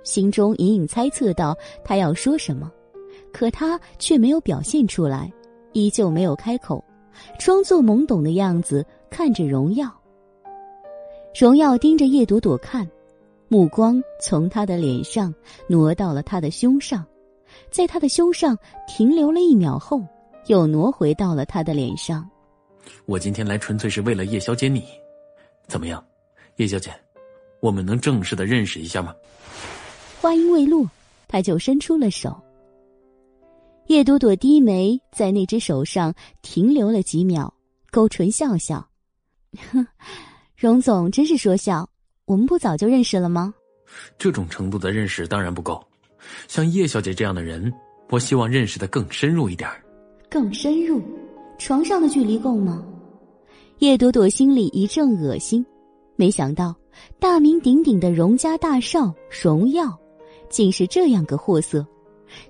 [0.03, 2.71] 心中隐隐猜测到他要说什么，
[3.33, 5.33] 可他却没有表现出来，
[5.73, 6.83] 依旧没有开口，
[7.39, 9.91] 装作懵懂的样子看着荣耀。
[11.37, 12.87] 荣耀盯着叶朵朵看。
[13.49, 15.31] 目光从他的脸上
[15.67, 17.05] 挪到了他的胸上，
[17.73, 18.55] 在他的胸上
[18.87, 19.99] 停留了一秒后，
[20.45, 22.29] 又挪回到了他的脸上。
[23.05, 24.85] 我今天来纯粹是为了叶小姐你，
[25.67, 26.05] 怎么样，
[26.57, 26.93] 叶小姐，
[27.61, 29.15] 我们能正式的认识一下吗？
[30.21, 30.87] 话音未落，
[31.27, 32.39] 他就伸出了手。
[33.87, 36.13] 叶朵朵低眉在那只手上
[36.43, 37.51] 停留了几秒，
[37.91, 38.87] 勾唇笑笑
[39.71, 39.85] ：“哼，
[40.55, 41.89] 荣总真是说笑。”
[42.25, 43.53] 我们不早就认识了吗？
[44.17, 45.85] 这种程度的认识当然不够，
[46.47, 47.71] 像叶小姐这样的人，
[48.09, 49.69] 我希望认识的更深入一点。
[50.29, 51.01] 更深入，
[51.57, 52.85] 床上的距离够吗？
[53.79, 55.65] 叶朵朵心里一阵恶心，
[56.15, 56.75] 没想到
[57.19, 59.13] 大名鼎鼎的荣家大少
[59.43, 59.97] 荣耀，
[60.49, 61.85] 竟是这样个货色，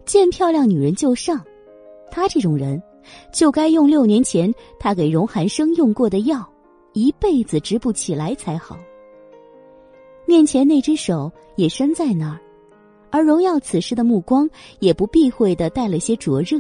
[0.06, 1.44] 见漂亮女人就上。
[2.12, 2.82] 他这种人，
[3.34, 6.48] 就该用六年前他给荣寒生用过的药，
[6.94, 8.78] 一辈子直不起来才好。
[10.26, 12.40] 面前那只手也伸在那儿，
[13.14, 14.50] 而荣耀此时的目光
[14.80, 16.60] 也不避讳的带了些灼热，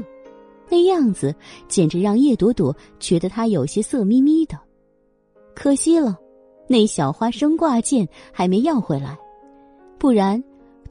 [0.70, 1.34] 那样子
[1.68, 4.56] 简直让叶朵朵觉得他有些色眯眯的。
[5.56, 6.16] 可惜了，
[6.68, 9.18] 那小花生挂件还没要回来，
[9.98, 10.42] 不然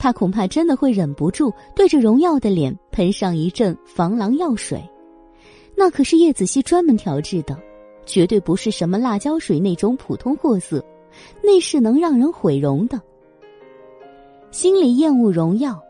[0.01, 4.82] 他恐怕真的会忍不住对着荣耀的脸喷上一阵防狼药水。
[5.76, 7.56] 那可是叶子熙专门调制的，
[8.05, 10.84] 绝对不是什么辣椒水那种普通货色。
[11.40, 13.01] 那是能让人毁容的。
[14.52, 15.82] 心里厌恶荣耀，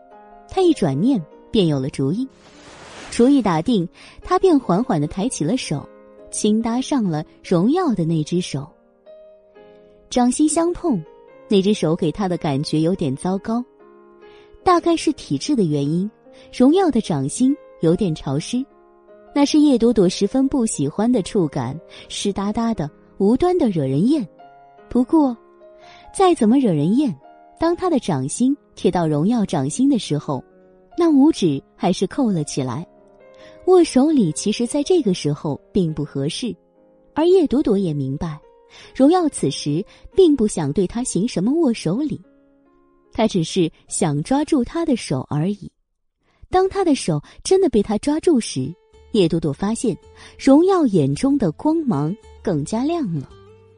[0.49, 1.21] 他一转念
[1.51, 2.25] 便有了主意。
[3.11, 3.87] 主意打定，
[4.23, 5.87] 他便缓缓的抬起了手，
[6.31, 8.65] 轻搭上了荣耀的那只手。
[10.09, 11.03] 掌心相碰，
[11.49, 13.61] 那只手给他的感觉有点糟糕，
[14.63, 16.09] 大概是体质的原因，
[16.57, 18.65] 荣耀的掌心有点潮湿，
[19.35, 21.77] 那是叶朵朵十分不喜欢的触感，
[22.07, 24.25] 湿哒哒的，无端的惹人厌。
[24.89, 25.35] 不过，
[26.15, 27.13] 再怎么惹人厌，
[27.63, 30.43] 当他的掌心贴到荣耀掌心的时候，
[30.97, 32.85] 那五指还是扣了起来。
[33.67, 36.53] 握手礼其实在这个时候并不合适，
[37.13, 38.37] 而叶朵朵也明白，
[38.93, 39.81] 荣耀此时
[40.13, 42.19] 并不想对他行什么握手礼，
[43.13, 45.71] 他只是想抓住他的手而已。
[46.49, 48.75] 当他的手真的被他抓住时，
[49.13, 49.97] 叶朵朵发现，
[50.37, 52.13] 荣耀眼中的光芒
[52.43, 53.29] 更加亮了。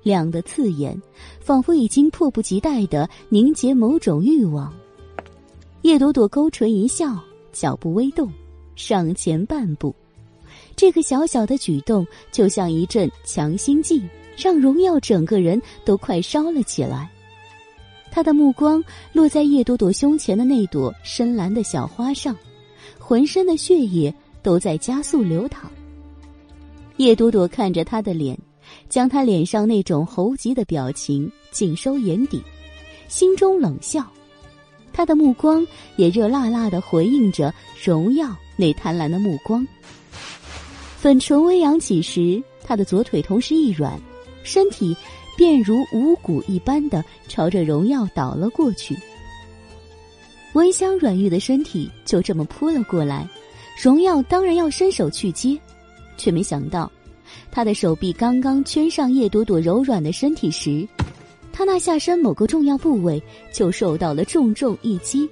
[0.05, 0.95] 亮的刺眼，
[1.39, 4.71] 仿佛已经迫不及待的凝结某种欲望。
[5.81, 7.19] 叶朵朵勾唇一笑，
[7.51, 8.31] 脚步微动，
[8.75, 9.95] 上前半步。
[10.75, 13.99] 这个小小的举动就像一阵强心剂，
[14.37, 17.09] 让荣耀整个人都快烧了起来。
[18.11, 22.37] 他的目光落在叶朵朵胸前的那朵深蓝的小花上，
[22.99, 24.13] 浑身的血液
[24.43, 25.71] 都在加速流淌。
[26.97, 28.37] 叶朵朵看着他的脸。
[28.89, 32.41] 将他脸上那种猴急的表情尽收眼底，
[33.07, 34.05] 心中冷笑。
[34.93, 35.65] 他的目光
[35.97, 39.67] 也热辣辣的回应着荣耀那贪婪的目光。
[40.97, 43.99] 粉唇微扬起时，他的左腿同时一软，
[44.43, 44.95] 身体
[45.35, 48.97] 便如无骨一般的朝着荣耀倒了过去。
[50.53, 53.27] 温香软玉的身体就这么扑了过来，
[53.83, 55.59] 荣耀当然要伸手去接，
[56.15, 56.89] 却没想到。
[57.51, 60.87] 他的手臂刚刚圈上叶朵朵柔软的身体时，
[61.53, 63.21] 他那下身某个重要部位
[63.53, 65.29] 就受到了重重一击。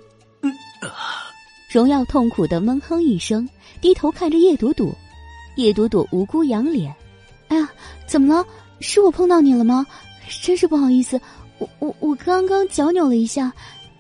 [1.71, 3.47] 荣耀痛苦的闷哼一声，
[3.81, 4.93] 低头看着叶朵朵。
[5.55, 6.93] 叶朵朵无辜仰脸
[7.49, 7.69] ：“哎呀，
[8.07, 8.45] 怎么了？
[8.80, 9.85] 是我碰到你了吗？
[10.41, 11.19] 真是不好意思，
[11.59, 13.53] 我我我刚刚脚扭了一下，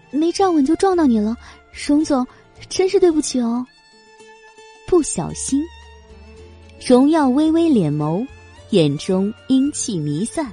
[0.09, 1.35] 没站稳就撞到你了。
[1.71, 2.25] 荣总，
[2.69, 3.65] 真是对不起哦。
[4.87, 5.61] 不小心。”
[6.85, 8.27] 荣耀微微敛眸，
[8.71, 10.51] 眼中阴气弥散。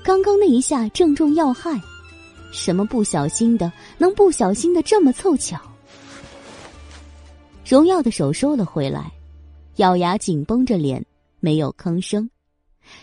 [0.00, 1.76] 刚刚那一下正中要害，
[2.52, 5.60] 什么不小心的，能不小心的这么凑巧？
[7.66, 9.10] 荣耀的手收了回来，
[9.76, 11.04] 咬牙紧绷着脸，
[11.40, 12.30] 没有吭声。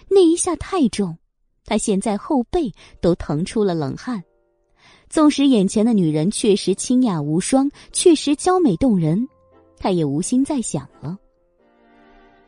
[0.08, 1.18] 那一下太重，
[1.66, 2.72] 他现在后背
[3.02, 4.24] 都疼出了冷汗。
[5.10, 9.28] 纵使眼前的女人确实清雅无双，确实娇美动人，
[9.78, 11.18] 他也无心再想了。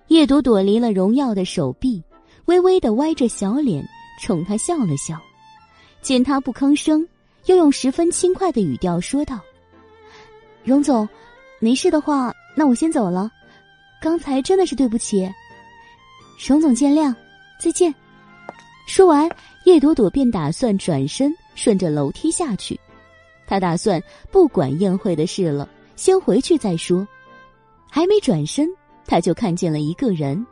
[0.07, 2.01] 叶朵朵离了荣耀的手臂，
[2.45, 3.83] 微微的歪着小脸
[4.21, 5.19] 冲他笑了笑。
[6.01, 7.05] 见他不吭声，
[7.45, 9.39] 又用十分轻快的语调说道
[10.63, 11.07] ：“荣总。”
[11.59, 13.31] 没事的话，那我先走了。
[13.99, 15.27] 刚才真的是对不起，
[16.47, 17.11] 荣总见谅，
[17.59, 17.91] 再见。
[18.85, 19.27] 说完，
[19.65, 22.79] 叶朵朵便打算转身顺着楼梯下去。
[23.47, 23.99] 他打算
[24.31, 27.07] 不管宴会的事了，先回去再说。
[27.89, 28.69] 还没转身，
[29.07, 30.45] 他就看见了一个人，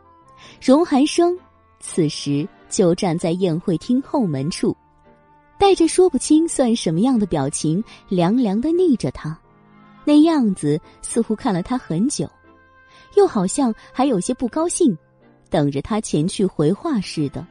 [0.61, 1.38] 荣寒生，
[1.80, 4.76] 此时就站在宴会厅后门处，
[5.60, 9.38] 带着说不清算什么样的表情，凉凉的睨着他。
[10.03, 12.30] 那样子似乎看了他很久，
[13.15, 14.98] 又好像还有些不高兴，
[15.49, 17.45] 等着他前去回话似的。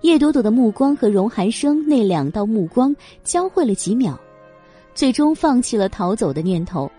[0.00, 4.18] 叶朵朵的目光和荣寒生那两道目光交汇了几秒，
[4.94, 6.90] 最终放弃了逃走的念头，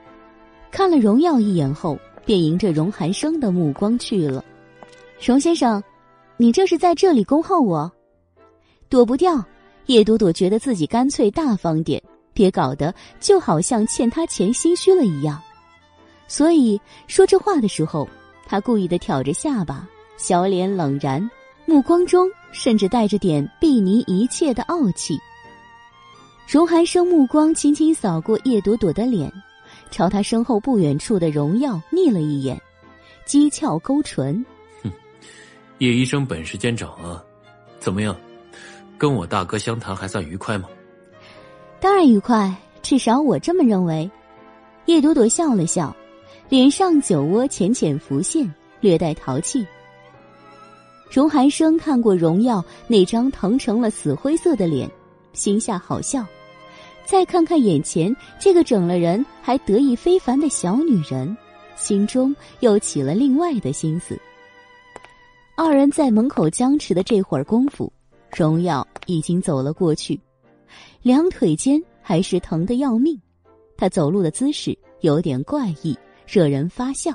[0.72, 4.44] 看了荣耀一眼后，便迎着荣寒生的目光去了。
[5.24, 5.82] 荣先生，
[6.38, 7.92] 你这是在这里恭候我？
[8.90, 9.44] 躲不掉。
[9.86, 12.02] 叶朵朵觉得自己干脆大方点。
[12.34, 15.42] 别搞得就好像欠他钱心虚了一样，
[16.28, 16.78] 所以
[17.08, 18.06] 说这话的时候，
[18.46, 19.88] 他故意的挑着下巴，
[20.18, 21.32] 小脸冷然，
[21.66, 25.18] 目光中甚至带着点避睨一切的傲气。
[26.46, 29.32] 荣寒生目光轻轻扫过叶朵朵的脸，
[29.96, 32.62] 朝他身后不远处的荣耀睨了一眼，
[33.26, 34.46] 讥诮勾唇
[34.84, 34.92] ：“哼，
[35.78, 37.24] 叶医生本事见长啊，
[37.80, 38.14] 怎么样，
[38.98, 40.68] 跟我大哥相谈还算愉快吗？”
[41.80, 44.12] 当然愉快，至少我这么认为。
[44.88, 45.96] 叶朵朵笑了笑，
[46.50, 49.66] 脸上酒窝浅浅浮现，略带淘气。
[51.10, 54.92] 荣寒生看过荣耀那张疼成了死灰色的脸，
[55.32, 56.26] 心下好笑。
[57.06, 61.38] 再看看眼前这个整了人还得意非凡的小女人，
[61.76, 64.20] 心中又起了另外的心思。
[65.56, 67.92] 二人在门口僵持的这会儿功夫，
[68.36, 70.20] 荣耀已经走了过去。
[71.02, 73.18] 两腿间还是疼得要命，
[73.78, 77.14] 他走路的姿势有点怪异，惹人发笑。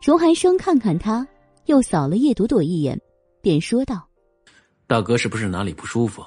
[0.00, 1.24] 荣寒生看看他，
[1.66, 2.98] 又扫了叶朵朵一眼，
[3.40, 4.08] 便说道
[4.88, 6.24] ：“大哥是不是哪里不舒服？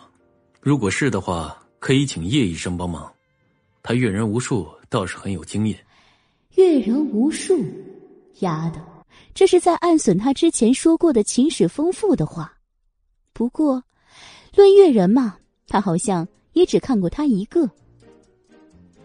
[0.61, 3.13] 如果是的话，可以请叶医生帮忙。
[3.83, 5.77] 他阅人无数，倒是很有经验。”
[6.57, 7.63] 阅人无数，
[8.39, 8.83] 丫的，
[9.35, 12.51] 这是在暗损他之前说过的情史丰富的话。
[13.33, 13.83] 不过，
[14.55, 15.37] 论阅人嘛。
[15.67, 17.69] 他好像也只看过他一个。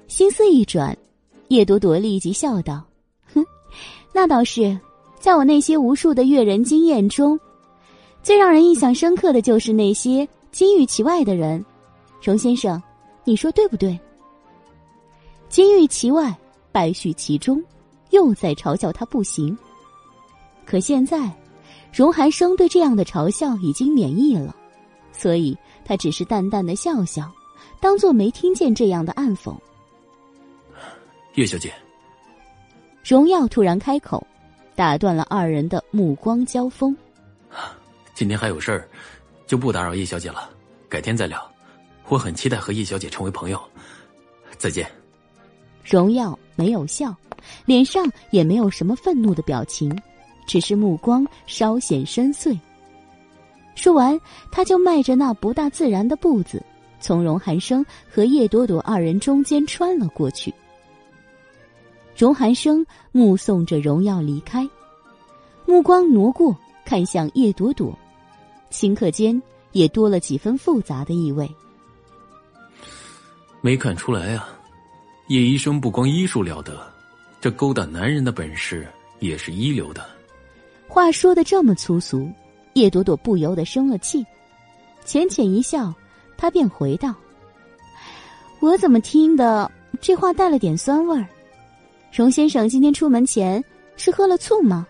[0.08, 0.96] 心思一转，
[1.48, 2.82] 叶朵朵立即笑道
[3.34, 3.44] ：“哼，
[4.10, 4.80] 那倒是，
[5.18, 7.38] 在我那些无数的阅人经验中，
[8.22, 11.62] 最让人印象深刻的就是那些金玉其外的人。
[12.22, 12.82] 荣先生，
[13.24, 13.98] 你说对不对？
[15.48, 16.36] 金玉其外，
[16.72, 17.62] 败絮其中，
[18.10, 19.56] 又在嘲笑他不行。
[20.64, 21.30] 可现在，
[21.92, 24.54] 荣寒生对这样的嘲笑已经免疫了，
[25.12, 27.28] 所以。”他只是淡淡的笑笑，
[27.80, 29.52] 当做没听见这样的暗讽。
[31.34, 31.74] 叶小姐，
[33.02, 34.24] 荣耀突然开口，
[34.76, 36.96] 打断了二人的目光交锋。
[38.14, 38.88] 今天还有事儿，
[39.48, 40.48] 就不打扰叶小姐了，
[40.88, 41.49] 改天再聊。
[42.10, 43.60] 我很期待和叶小姐成为朋友。
[44.58, 44.86] 再见。
[45.82, 47.14] 荣耀没有笑，
[47.64, 49.96] 脸上也没有什么愤怒的表情，
[50.46, 52.58] 只是目光稍显深邃。
[53.76, 54.20] 说完，
[54.50, 56.62] 他就迈着那不大自然的步子，
[57.00, 60.52] 从荣寒生和叶朵朵二人中间穿了过去。
[62.16, 64.68] 荣寒生目送着荣耀离开，
[65.64, 66.54] 目光挪过，
[66.84, 67.96] 看向叶朵朵，
[68.70, 69.40] 顷刻间
[69.72, 71.48] 也多了几分复杂的意味。
[73.60, 74.48] 没看出来啊，
[75.28, 76.80] 叶医生不光医术了得，
[77.40, 78.88] 这勾搭男人的本事
[79.18, 80.04] 也是一流的。
[80.88, 82.30] 话说的这么粗俗。
[82.74, 84.24] 叶朵朵不由得生了气，
[85.04, 85.92] 浅浅一笑，
[86.36, 87.12] 她便回道
[88.62, 89.68] ：“我怎么听的
[90.00, 91.26] 这话带了点酸味儿？
[92.12, 93.62] 荣先生今天出门前
[93.96, 94.86] 是喝了醋吗？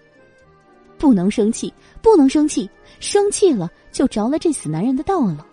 [0.98, 1.72] 不能生气，
[2.02, 2.68] 不能生气，
[3.00, 5.46] 生气了就着了这死男人的道了，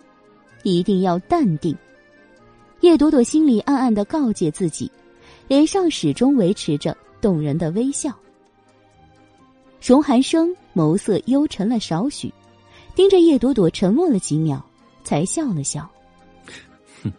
[0.64, 1.74] 一定要淡定。”
[2.80, 4.90] 叶朵朵心里暗暗的告诫自己，
[5.46, 8.16] 脸上始终维持着动人的微笑。
[9.80, 10.54] 荣寒生。
[10.74, 12.32] 眸色幽沉了少许，
[12.94, 14.64] 盯着叶朵朵沉默了几秒，
[15.02, 15.90] 才笑了笑。
[17.02, 17.10] 哼，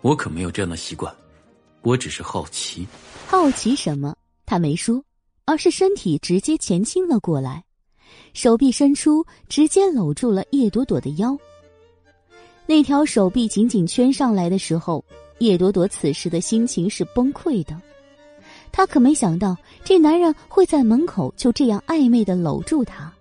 [0.00, 1.14] 我可没有这样的习惯，
[1.82, 2.84] 我只是好奇。
[3.28, 4.16] 好奇什么？
[4.44, 5.00] 他没说，
[5.44, 7.62] 而是身体直接前倾了过来，
[8.32, 11.38] 手臂伸出，直接搂住了叶朵朵的腰。
[12.66, 15.04] 那条手臂紧紧圈上来的时候，
[15.38, 17.78] 叶朵朵此时的心情是崩溃的。
[18.72, 23.12] 她可没想到这男人会在门口就这样暧昧的搂住她，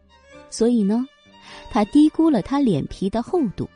[0.50, 1.06] 所以呢，
[1.70, 3.70] 她低估了他脸皮的厚度。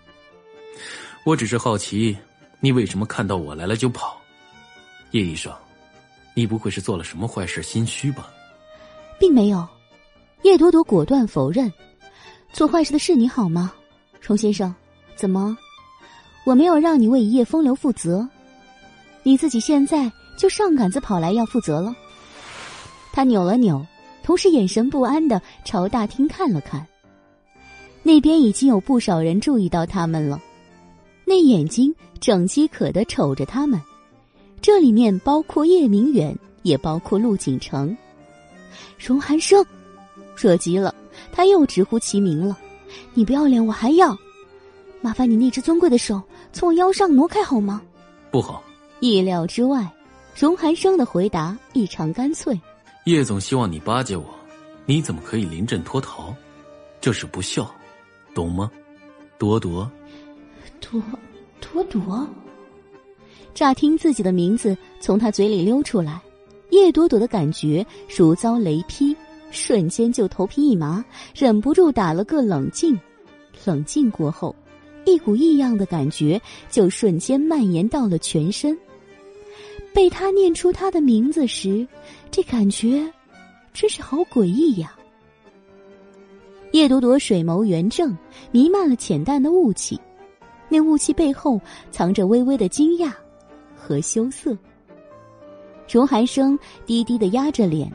[1.23, 2.17] 我只是好奇，
[2.61, 4.19] 你为什么看到我来了就跑？
[5.11, 5.53] 叶医生，
[6.33, 8.31] 你不会是做了什么坏事心虚吧？
[9.19, 9.67] 并没有，
[10.43, 11.71] 叶朵朵果断否认。
[12.53, 13.73] 做坏事的是你好吗，
[14.21, 14.73] 荣先生？
[15.17, 15.57] 怎么，
[16.45, 18.27] 我没有让你为一夜风流负责，
[19.23, 21.95] 你自己现在就上杆子跑来要负责了？
[23.11, 23.83] 他扭了扭，
[24.23, 26.85] 同时眼神不安的朝大厅看了看，
[28.03, 30.39] 那边已经有不少人注意到他们了，
[31.25, 33.81] 那眼睛整饥渴的瞅着他们，
[34.61, 37.97] 这里面包括叶明远，也包括陆景城，
[38.99, 39.65] 荣寒生，
[40.35, 40.93] 惹急了，
[41.31, 42.55] 他又直呼其名了，
[43.15, 44.15] 你不要脸，我还要。
[45.01, 46.21] 麻烦你那只尊贵的手
[46.51, 47.81] 从我腰上挪开好吗？
[48.31, 48.63] 不好！
[48.99, 49.87] 意料之外，
[50.35, 52.59] 荣寒生的回答异常干脆。
[53.05, 54.25] 叶总希望你巴结我，
[54.85, 56.33] 你怎么可以临阵脱逃？
[56.99, 57.69] 这是不孝，
[58.33, 58.69] 懂吗？
[59.37, 59.89] 朵朵，
[60.81, 61.01] 朵
[61.61, 62.27] 朵朵。
[63.53, 66.19] 乍听自己的名字从他嘴里溜出来，
[66.71, 69.15] 叶朵朵的感觉如遭雷劈，
[69.51, 71.05] 瞬间就头皮一麻，
[71.35, 72.99] 忍不住打了个冷静。
[73.63, 74.55] 冷静过后。
[75.07, 76.39] 一股异样的感觉
[76.69, 78.77] 就瞬间蔓延到了全身。
[79.93, 81.87] 被他念出他的名字时，
[82.29, 83.09] 这感觉
[83.73, 84.93] 真是好诡异呀！
[86.73, 88.15] 叶朵朵水眸圆正，
[88.51, 89.97] 弥漫了浅淡的雾气，
[90.67, 91.59] 那雾气背后
[91.89, 93.13] 藏着微微的惊讶
[93.77, 94.55] 和羞涩。
[95.89, 97.89] 荣寒生低低的压着脸，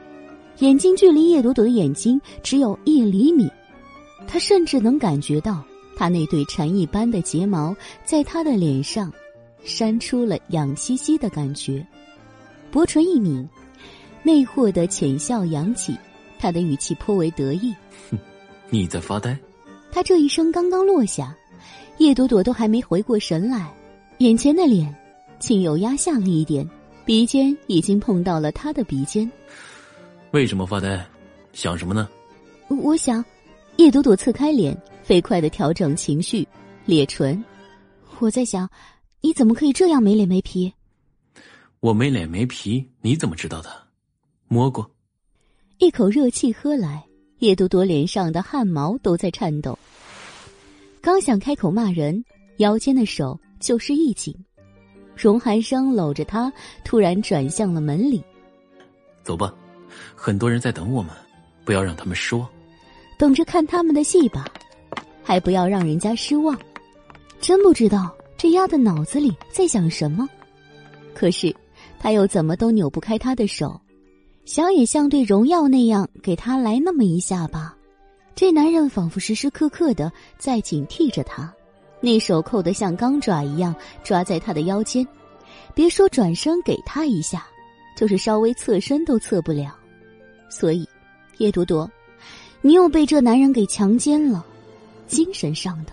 [0.60, 3.46] 眼睛距离叶朵朵的眼睛只有一厘米，
[4.26, 5.62] 他甚至能感觉到。
[5.96, 7.74] 他那对蝉翼般的睫毛
[8.04, 9.12] 在他的脸上
[9.64, 11.86] 扇出了痒兮兮的感觉，
[12.70, 13.46] 薄唇一抿，
[14.22, 15.96] 魅惑的浅笑扬起，
[16.38, 17.74] 他的语气颇为得意
[18.10, 18.18] ：“哼，
[18.70, 19.36] 你在发呆？”
[19.92, 21.36] 他这一声刚刚落下，
[21.98, 23.72] 叶朵朵都还没回过神来，
[24.18, 24.92] 眼前的脸
[25.38, 26.68] 竟又压下了一点，
[27.04, 29.30] 鼻尖已经碰到了他的鼻尖。
[30.30, 31.04] 为什么发呆？
[31.52, 32.08] 想什么呢？
[32.68, 33.22] 我想，
[33.76, 34.74] 叶朵朵侧开脸。
[35.02, 36.46] 飞快的调整情绪，
[36.86, 37.42] 咧唇。
[38.18, 38.68] 我在想，
[39.20, 40.72] 你怎么可以这样没脸没皮？
[41.80, 43.68] 我没脸没皮，你怎么知道的？
[44.46, 44.88] 摸过。
[45.78, 47.04] 一口热气喝来，
[47.40, 49.76] 叶多多脸上的汗毛都在颤抖。
[51.00, 52.24] 刚想开口骂人，
[52.58, 54.32] 腰间的手就是一紧。
[55.16, 56.52] 荣寒生搂着她，
[56.84, 58.22] 突然转向了门里。
[59.24, 59.52] 走吧，
[60.14, 61.12] 很多人在等我们，
[61.64, 62.48] 不要让他们失望。
[63.18, 64.46] 等着看他们的戏吧。
[65.22, 66.58] 还不要让人家失望，
[67.40, 70.28] 真不知道这丫的脑子里在想什么。
[71.14, 71.54] 可是，
[71.98, 73.80] 他又怎么都扭不开他的手，
[74.44, 77.76] 想也像对荣耀那样给他来那么一下吧。
[78.34, 81.52] 这男人仿佛时时刻刻的在警惕着他，
[82.00, 85.06] 那手扣得像钢爪一样抓在他的腰间，
[85.74, 87.46] 别说转身给他一下，
[87.96, 89.76] 就是稍微侧身都侧不了。
[90.48, 90.88] 所以，
[91.36, 91.88] 叶朵朵，
[92.62, 94.44] 你又被这男人给强奸了。
[95.12, 95.92] 精神上的，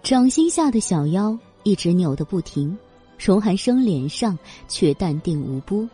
[0.00, 2.78] 掌心下的小腰一直扭得不停，
[3.18, 4.38] 荣寒生脸上
[4.68, 5.88] 却淡定无波，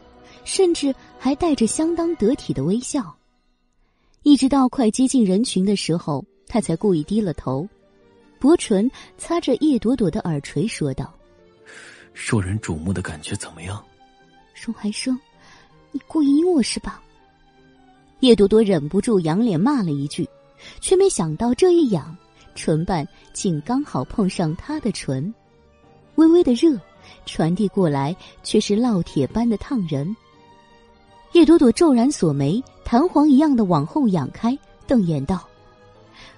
[0.45, 3.17] 甚至还带着相当得体的微笑。
[4.25, 7.67] 一直到快接近人群的时候，他才故意低了头，
[8.39, 11.11] 薄唇擦着叶朵朵的耳垂，说道
[12.13, 13.83] ：“受人瞩目的感觉怎么样？”
[14.55, 15.19] 荣寒生，
[15.93, 17.03] 你故意阴我是吧？
[18.21, 20.29] 叶朵朵忍不住仰脸骂了一句。
[20.81, 22.17] 却没想到这一仰，
[22.55, 25.33] 唇瓣竟刚好碰上他的唇，
[26.17, 26.79] 微微的热
[27.27, 30.15] 传递过来，却是烙铁般的烫人。
[31.33, 34.57] 叶朵朵骤然锁眉，弹簧一样的往后仰开，
[34.87, 35.49] 瞪眼道：“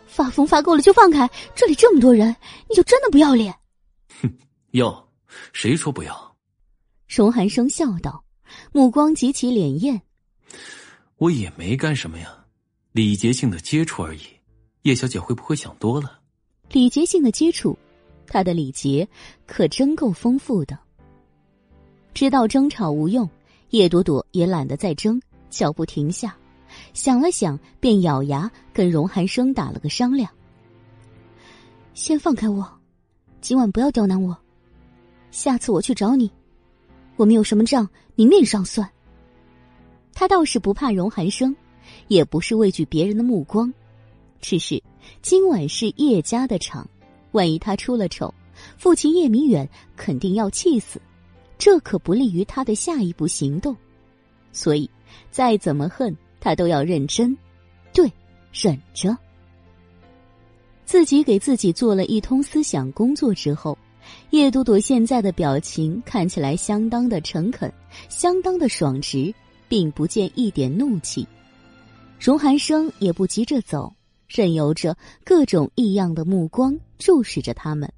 [0.06, 1.28] 发疯发够了就放开！
[1.54, 2.34] 这里这么多人，
[2.68, 3.52] 你就真的不要脸？”
[4.22, 4.32] 哼，
[4.70, 5.08] 要
[5.52, 6.36] 谁说不要？
[7.08, 8.24] 荣寒生笑道，
[8.70, 10.00] 目光极其潋滟
[11.18, 12.38] ：“我也没干什么呀。”
[12.94, 14.20] 礼节性的接触而已，
[14.82, 16.20] 叶小姐会不会想多了？
[16.70, 17.76] 礼节性的接触，
[18.24, 19.08] 她的礼节
[19.48, 20.78] 可真够丰富的。
[22.14, 23.28] 知道争吵无用，
[23.70, 26.36] 叶朵朵也懒得再争，脚步停下，
[26.92, 30.30] 想了想，便咬牙跟荣寒生打了个商量。
[31.94, 32.64] 先放开我，
[33.40, 34.38] 今晚不要刁难我。
[35.32, 36.30] 下次我去找你，
[37.16, 38.88] 我们有什么账明面上算。
[40.12, 41.56] 他倒是不怕荣寒生，
[42.08, 43.72] 也不是畏惧别人的目光，
[44.40, 44.82] 只是
[45.22, 46.88] 今晚是叶家的场，
[47.32, 48.32] 万一他出了丑，
[48.76, 51.00] 父亲叶明远肯定要气死，
[51.58, 53.76] 这可不利于他的下一步行动。
[54.52, 54.88] 所以，
[55.30, 57.36] 再怎么恨他都要认真，
[57.92, 58.10] 对，
[58.52, 59.16] 忍着。
[60.84, 63.76] 自己给自己做了一通思想工作之后。
[64.30, 67.72] 叶朵朵现在的表情看起来相当的诚恳，
[68.10, 69.34] 相当的爽直，
[69.66, 71.26] 并不见一点怒气。
[72.18, 73.94] 荣寒生也不急着走，
[74.26, 77.92] 任由着各种异样的目光注视着他们。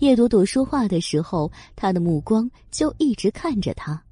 [0.00, 4.02] 叶朵朵说话的时候，他的目光就一直看着他，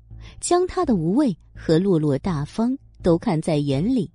[0.40, 4.10] 将他的无畏和落落大方都看在眼里。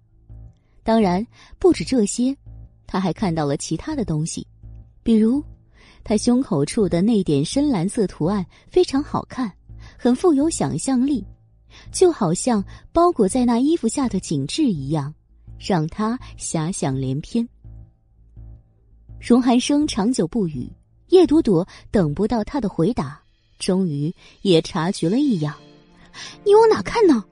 [0.83, 1.25] 当然，
[1.59, 2.35] 不止这些，
[2.87, 4.47] 他还看到了其他的东西，
[5.03, 5.43] 比如。
[6.07, 9.51] 他胸口处的那点深蓝色图案非常好看，
[9.97, 11.25] 很富有想象力，
[11.91, 15.13] 就好像包裹在那衣服下的景致一样，
[15.59, 17.47] 让他遐想连篇。
[19.19, 20.69] 荣寒生长久不语，
[21.09, 23.21] 叶朵朵等不到他的回答，
[23.59, 25.55] 终于也察觉了异样。
[26.43, 27.23] 你往哪看呢？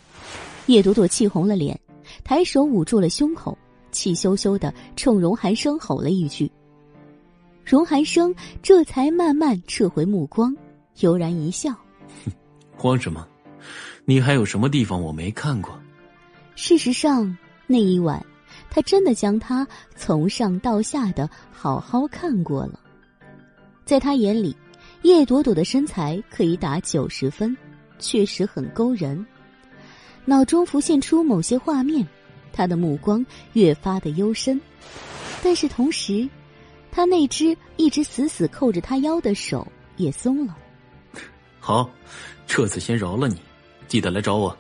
[0.68, 1.80] 叶朵朵气红了脸，
[2.24, 3.58] 抬手捂住了胸口，
[3.92, 6.50] 气羞羞的冲荣寒生吼了一句。
[7.64, 10.56] 荣寒生这才慢慢撤回目光，
[11.00, 11.74] 悠然一笑
[12.76, 13.28] ：“慌什么？
[14.06, 15.78] 你还有什么地方我没看过？”
[16.56, 17.36] 事实上，
[17.68, 18.24] 那一晚
[18.70, 22.80] 他真的将他从上到下的好好看过了。
[23.86, 24.56] 在他眼里，
[25.02, 27.56] 叶朵朵的身材可以打九十分，
[28.00, 29.26] 确实很勾人。
[30.26, 32.08] 脑中浮现出某些画面，
[32.52, 34.60] 他的目光越发的幽深，
[35.44, 36.28] 但是同时。
[36.96, 39.68] 他那只一直死死扣着他腰的手
[39.98, 40.56] 也松了。
[41.60, 41.90] 好，
[42.46, 43.42] 这次先饶了你，
[43.94, 44.58] 记得来找我。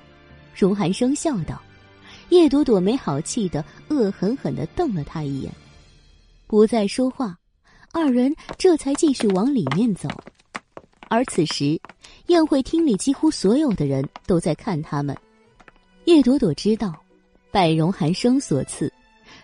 [0.55, 1.59] 荣寒生笑道。
[2.29, 5.51] 叶朵朵没好气的恶狠狠的瞪了他一眼，
[6.45, 7.35] 不再说话。
[7.91, 10.07] 二人这才继续往里面走。
[11.09, 11.81] 而此时，
[12.27, 15.17] 宴会厅里几乎所有的人都在看他们。
[16.05, 16.93] 叶朵朵知道，
[17.49, 18.93] 拜荣寒生所赐。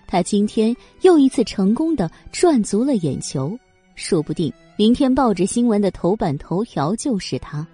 [0.06, 3.58] 他今天又一次成功的赚足了眼球，
[3.96, 7.66] 说不定明天报纸新闻的头版头条就是他。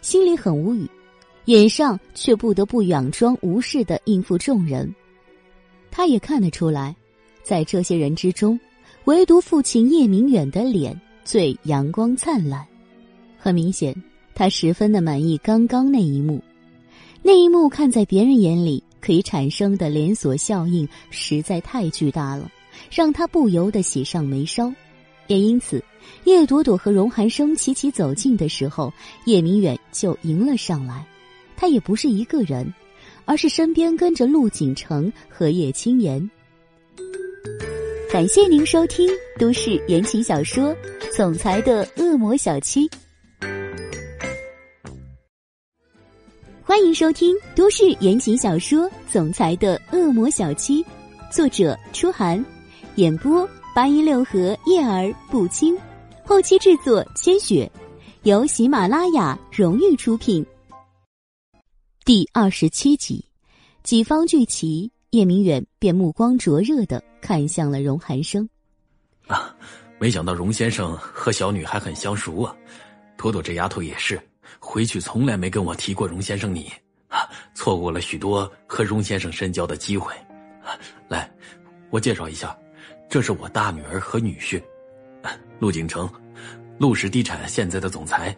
[0.00, 0.86] 心里很无语，
[1.46, 4.94] 眼上却不得不佯装无视的应付众人。
[5.90, 6.94] 他也看得出来，
[7.42, 8.58] 在这些人之中，
[9.04, 12.66] 唯独父亲叶明远的脸最阳光灿烂。
[13.38, 13.94] 很明显，
[14.34, 16.42] 他十分的满意刚刚那一幕，
[17.22, 18.82] 那一幕看在别人眼里。
[19.00, 22.50] 可以产生的连锁效应实在太巨大了，
[22.90, 24.72] 让他不由得喜上眉梢。
[25.26, 25.84] 也因此，
[26.24, 28.90] 叶朵朵和荣寒生齐齐走近的时候，
[29.26, 31.04] 叶明远就迎了上来。
[31.56, 32.72] 他也不是一个人，
[33.24, 36.30] 而是身边跟着陆景城和叶青言。
[38.10, 39.08] 感谢您收听
[39.38, 40.70] 都市言情小说
[41.16, 42.88] 《总裁的恶魔小七》。
[46.62, 50.82] 欢迎收听都市言情小说《总裁的恶魔小七》，
[51.30, 52.42] 作者：初寒，
[52.94, 55.76] 演播：八一六和叶儿不轻，
[56.24, 57.70] 后期制作：千雪，
[58.22, 60.44] 由喜马拉雅荣誉出品。
[62.04, 63.24] 第二十七集，
[63.82, 68.46] 几方聚齐，叶明远便目光灼热的看向了荣寒生。
[69.26, 69.56] 啊，
[69.98, 72.54] 没想到荣先生和小女还很相熟啊，
[73.16, 74.20] 朵朵这丫头也是。
[74.58, 76.70] 回去从来没跟我提过荣先生你，
[77.08, 80.12] 啊，错过了许多和荣先生深交的机会。
[81.08, 81.32] 来，
[81.88, 82.54] 我介绍一下，
[83.08, 84.62] 这是我大女儿和女婿，
[85.58, 86.06] 陆景成，
[86.78, 88.36] 陆氏地产现在的总裁。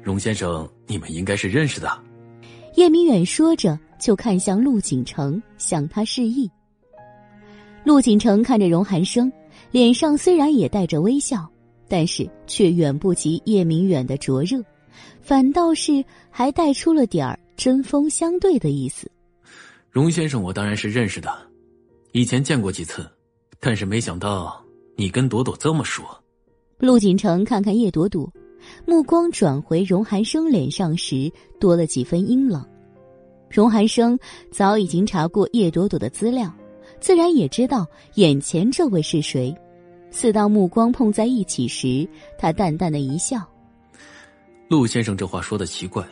[0.00, 2.04] 荣先生，你们应该是认识的。
[2.74, 6.50] 叶明远说着，就看向陆景成，向他示意。
[7.84, 9.30] 陆景成看着荣寒生，
[9.70, 11.48] 脸上虽然也带着微笑，
[11.88, 14.62] 但是却远不及叶明远的灼热。
[15.20, 19.10] 反倒是还带出了点儿针锋相对的意思。
[19.90, 21.30] 荣先生，我当然是认识的，
[22.12, 23.08] 以前见过几次，
[23.58, 24.62] 但是没想到
[24.96, 26.02] 你跟朵朵这么熟。
[26.78, 28.30] 陆锦城看看叶朵朵，
[28.86, 32.64] 目光转回荣寒生脸上时，多了几分阴冷。
[33.48, 34.18] 荣寒生
[34.50, 36.52] 早已经查过叶朵朵的资料，
[37.00, 39.54] 自然也知道眼前这位是谁。
[40.10, 42.08] 四道目光碰在一起时，
[42.38, 43.40] 他淡淡的一笑。
[44.68, 46.04] 陆先生这话说的奇怪，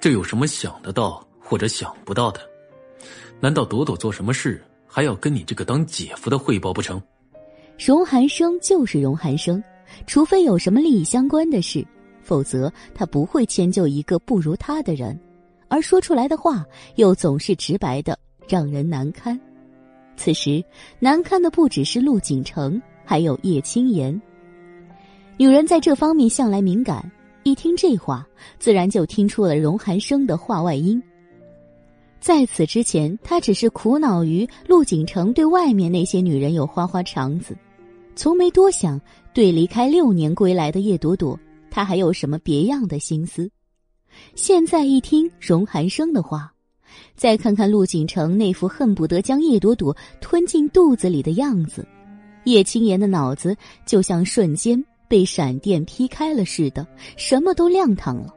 [0.00, 2.40] 这有什么想得到或者想不到的？
[3.40, 7.00] 难道朵朵做什么事还要跟你这个当姐夫的汇报不成？
[7.78, 9.62] 荣寒生就是荣寒生，
[10.06, 11.86] 除非有什么利益相关的事，
[12.22, 15.18] 否则他不会迁就一个不如他的人，
[15.68, 16.64] 而说出来的话
[16.96, 19.38] 又总是直白的，让人难堪。
[20.16, 20.64] 此时
[20.98, 24.20] 难堪的不只是陆景城，还有叶青言。
[25.36, 27.08] 女人在这方面向来敏感，
[27.44, 28.26] 一听这话，
[28.58, 31.00] 自然就听出了荣寒生的话外音。
[32.20, 37.56] 在此之前，他只是苦恼于陆景城对外面那些女人有花花肠子，
[38.16, 39.00] 从没多想
[39.32, 41.38] 对离开六年归来的叶朵朵，
[41.70, 43.50] 他还有什么别样的心思。
[44.34, 46.52] 现在一听荣寒生的话，
[47.14, 51.86] 再看看陆景城那副恨不得将叶朵朵吞进肚子里的样子，
[52.44, 53.56] 叶青言的脑子
[53.86, 56.86] 就像瞬间被闪电劈开了似的，
[57.16, 58.34] 什么都亮堂了。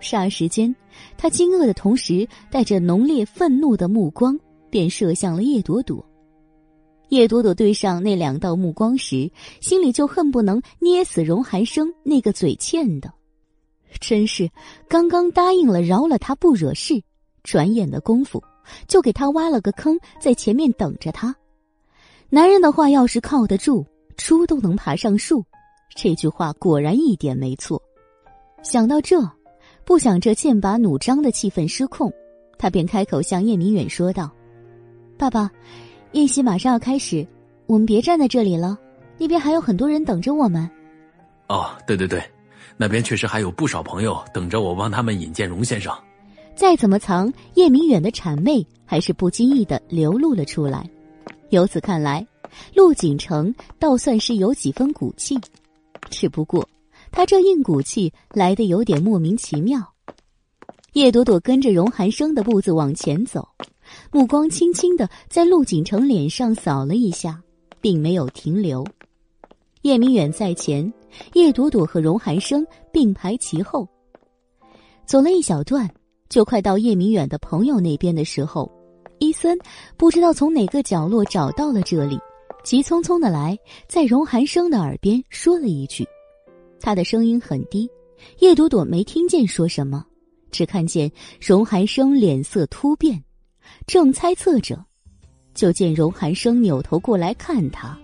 [0.00, 0.74] 霎时间，
[1.16, 4.38] 他惊愕的同时，带着浓烈愤怒的目光，
[4.70, 6.04] 便射向了叶朵朵。
[7.12, 9.30] 叶朵朵对上那两道目光时，
[9.60, 13.12] 心里就恨不能捏死荣寒生那个嘴欠的。
[14.00, 14.50] 真是，
[14.88, 17.02] 刚刚答应了饶了他不惹事，
[17.42, 18.42] 转眼的功夫，
[18.88, 21.36] 就给他挖了个坑，在前面等着他。
[22.30, 23.84] 男人的话要是靠得住，
[24.16, 25.44] 猪都能爬上树。
[25.94, 27.82] 这句话果然一点没错。
[28.62, 29.20] 想到这。
[29.84, 32.10] 不想这剑拔弩张的气氛失控，
[32.56, 34.30] 他便开口向叶明远说道
[35.18, 35.50] ：“爸爸，
[36.12, 37.26] 宴席马上要开始，
[37.66, 38.78] 我们别站在这里了，
[39.18, 40.68] 那边还有很多人等着我们。”
[41.48, 42.22] 哦，对对对，
[42.76, 45.94] 那边确实还有不少朋友等着我帮他们引荐荣先生。
[46.54, 50.88] 再怎么藏，叶明远的谄媚还是不经意的流露了出来。
[51.48, 52.26] 由此看来，
[52.74, 55.38] 陆景城倒算是有几分骨气，
[56.10, 56.68] 只不过。
[57.10, 59.82] 他这硬骨气来的有点莫名其妙。
[60.92, 63.48] 叶朵朵跟着荣寒生的步子往前走，
[64.14, 67.42] 目光轻轻的在陆景城脸上扫了一下，
[67.80, 68.86] 并没有停留。
[69.80, 70.92] 叶明远在前，
[71.32, 72.62] 叶朵朵和荣寒生
[72.92, 73.88] 并排其后。
[75.06, 75.88] 走了一小段，
[76.28, 78.70] 就快到叶明远的朋友那边的时候，
[79.18, 79.58] 伊森
[79.96, 82.18] 不知道从哪个角落找到了这里，
[82.62, 83.58] 急匆匆的来，
[83.88, 86.06] 在荣寒生的耳边说了一句。
[86.80, 87.88] 他的声音很低，
[88.40, 90.04] 叶朵朵没听见说什么，
[90.50, 91.10] 只看见
[91.40, 93.24] 荣寒生脸色突变，
[93.86, 94.84] 正猜测着，
[95.54, 97.98] 就见荣寒生扭头过来看他，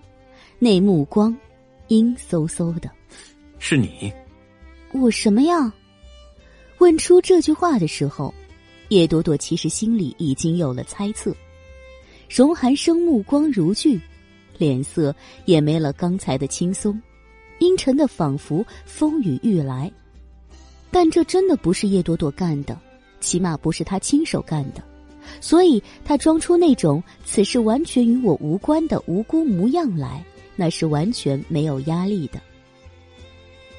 [0.59, 1.35] 那目光
[1.87, 2.89] 阴飕飕的。
[3.57, 4.11] 是你？
[4.93, 5.71] 我什么呀？
[6.79, 8.33] 问出这句话的时候，
[8.89, 11.35] 叶朵朵其实心里已经有了猜测。
[12.29, 13.99] 荣寒生目光如炬，
[14.57, 15.13] 脸色
[15.45, 17.01] 也没了刚才的轻松。
[17.59, 19.91] 阴沉的，仿佛风雨欲来，
[20.89, 22.79] 但这真的不是叶朵朵干的，
[23.19, 24.81] 起码不是他亲手干的，
[25.41, 30.23] 所以他装出那种此事完全与我无关的无辜模样来，
[30.55, 32.39] 那是完全没有压力的。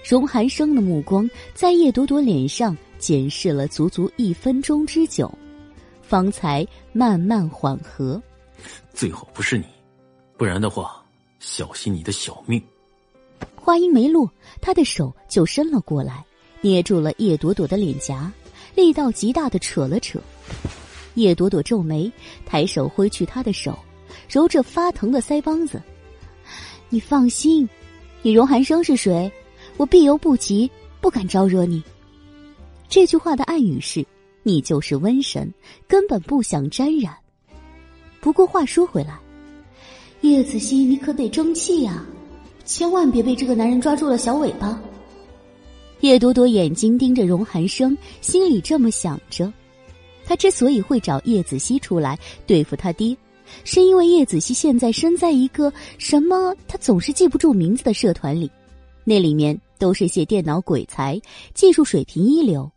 [0.08, 5.32] 荣寒生的目光在叶朵朵脸上检视了足足一分钟之久，
[6.02, 8.20] 方才慢慢缓和。
[8.92, 9.64] 最好不是你，
[10.36, 11.04] 不然的话，
[11.38, 12.60] 小心你的小命。
[13.54, 14.28] 话音没落，
[14.60, 16.24] 他的手就伸了过来，
[16.62, 18.32] 捏住了叶朵朵的脸颊，
[18.74, 20.18] 力道极大的扯了扯。
[21.20, 22.10] 叶朵朵皱眉，
[22.46, 23.78] 抬手挥去他的手，
[24.28, 25.80] 揉着发疼的腮帮子
[26.88, 27.68] ：“你放心，
[28.22, 29.30] 你荣寒生是谁？
[29.76, 30.70] 我避犹不及，
[31.00, 31.82] 不敢招惹你。”
[32.88, 34.04] 这句话的暗语是：
[34.42, 35.52] 你就是瘟神，
[35.86, 37.14] 根本不想沾染。
[38.20, 39.18] 不过话说回来，
[40.22, 42.04] 叶子熙，你可得争气呀！
[42.64, 44.80] 千万别被这个男人抓住了小尾巴。
[46.00, 49.52] 叶朵朵眼睛盯着荣寒生，心里这么想着。
[50.30, 52.16] 他之所以会找叶子熙出来
[52.46, 53.16] 对付他爹，
[53.64, 58.48] 是因为叶子熙现在身在一个什么他总是记不住名字的社团里，
[59.02, 61.20] 那里面都是些电脑鬼才，
[61.52, 62.70] 技术水平一流。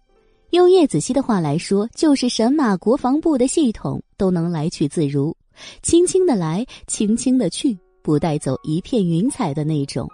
[0.50, 5.38] 用叶子熙的话来说，就是神马国防部的系统都能来去自如，
[5.84, 7.78] 轻轻的来，轻轻的去。
[8.02, 10.10] 不带走一片云彩的那种。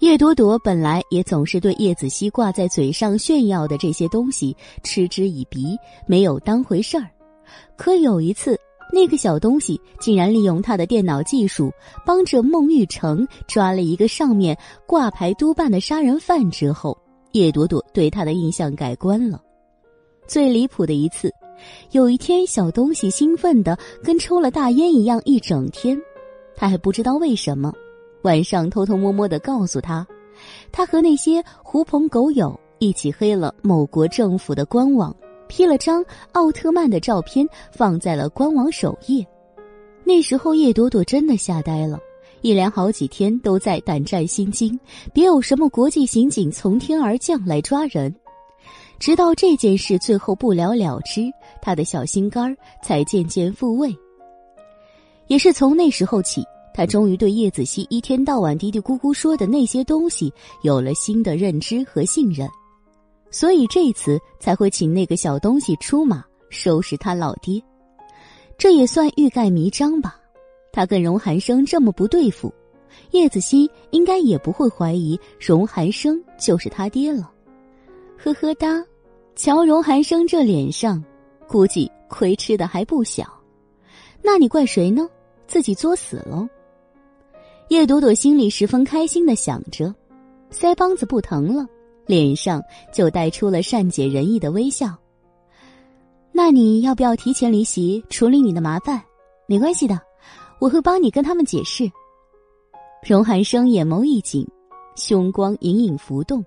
[0.00, 7.08] 叶朵朵本来也总是对叶子熙挂在嘴上炫耀的这些东西嗤之以鼻，没有当回事儿。
[7.76, 8.58] 可有一次，
[8.92, 11.72] 那个小东西竟然利用他的电脑技术，
[12.04, 14.56] 帮着孟玉成抓了一个上面
[14.86, 16.96] 挂牌督办的杀人犯之后，
[17.32, 19.40] 叶朵朵对他的印象改观了。
[20.26, 21.32] 最离谱的一次，
[21.92, 25.98] 有一天，小东西兴奋的跟抽了大烟一样，一整天。
[26.54, 27.72] 他还不知道为什么，
[28.26, 30.04] 晚上偷偷摸摸的告诉他，
[30.72, 35.14] 他和那些狐朋狗友一起黑了某国政府的官网
[35.46, 39.24] ，P 了张奥特曼的照片放在了官网首页。
[40.02, 42.00] 那时候叶朵朵真的吓呆了，
[42.40, 44.76] 一连好几天都在胆战心惊，
[45.14, 48.12] 别有什么国际刑警从天而降来抓人。
[48.98, 51.30] 直到这件事最后不了了之，
[51.62, 53.96] 他的小心肝儿才渐渐复位。
[55.28, 56.44] 也是从那时候起，
[56.76, 60.30] 他终于对叶子熙一天到晚嘀嘀咕咕说的那些东西
[60.60, 62.46] 有了新的认知和信任，
[63.30, 67.62] 所以这次才会请那个小东西出马收拾他老爹。
[68.58, 70.20] 这也算欲盖弥彰吧。
[70.70, 72.52] 他跟荣寒生这么不对付，
[73.12, 77.32] 叶子熙应该也不会怀疑荣寒生就是他爹了。
[78.18, 78.84] 呵呵哒，
[79.34, 81.02] 瞧荣寒生这脸上，
[81.48, 83.24] 估计亏吃的还不小。
[84.22, 85.08] 那你怪谁呢？
[85.46, 86.46] 自己作死喽。
[87.68, 89.92] 叶朵朵心里十分开心的想着，
[90.52, 91.66] 腮帮子不疼了，
[92.06, 92.62] 脸上
[92.92, 94.96] 就带出了善解人意的微笑。
[96.30, 99.02] 那你要不要提前离席处理你的麻烦？
[99.48, 100.00] 没关系的，
[100.60, 101.90] 我会帮你跟他们解释。
[103.04, 104.46] 荣寒生眼眸一紧，
[104.94, 106.44] 凶光隐隐浮动。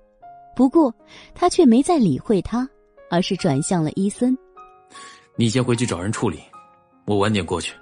[0.55, 0.93] 不过，
[1.35, 2.67] 他却没再理会他，
[3.09, 4.37] 而是转向了伊森。
[5.35, 6.39] 你先回去找人处理，
[7.05, 7.75] 我晚点过去。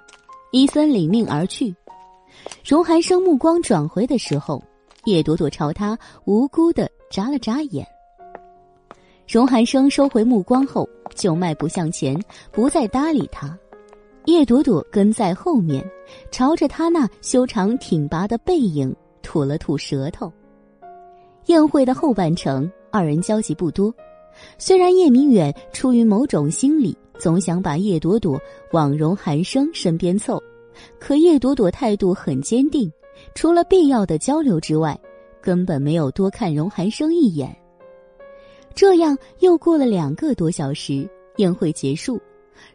[0.50, 1.74] 伊森领命而去。
[2.64, 4.62] 荣寒生目光转回的时候，
[5.04, 7.86] 叶朵朵朝他无辜的眨了眨眼。
[9.26, 12.18] 荣寒生收回目光后，就迈步向前，
[12.50, 13.58] 不再搭理他。
[14.24, 15.84] 叶朵朵跟在后面，
[16.30, 20.32] 朝着他那修长挺拔的背影吐了吐舌头。
[21.46, 23.94] 宴会的后半程，二人交集不多。
[24.58, 28.38] 虽然叶明远出于某种心理，总想把叶朵朵
[28.72, 30.42] 往荣寒生身边凑，
[30.98, 32.90] 可叶朵朵态度很坚定，
[33.34, 34.98] 除了必要的交流之外，
[35.40, 37.56] 根本没有多看荣寒生一眼。
[38.74, 42.20] 这样又过了两个多小时，宴会结束，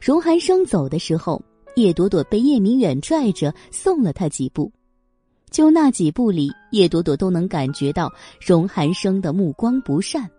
[0.01, 1.41] 荣寒生走的时候，
[1.75, 4.71] 叶朵朵被叶明远拽着送了他几步。
[5.49, 8.11] 就那几步里，叶朵朵都能感觉到
[8.41, 10.29] 荣寒生的目光不善。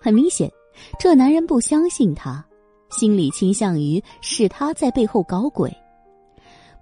[0.00, 0.52] 很明显，
[0.98, 2.44] 这男人不相信他，
[2.90, 5.74] 心里倾向于是他在背后搞鬼。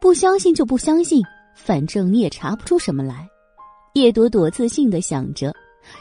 [0.03, 1.23] 不相信就不相信，
[1.55, 3.25] 反正你也查不出什么来。
[3.95, 5.55] 叶朵朵自信的想着，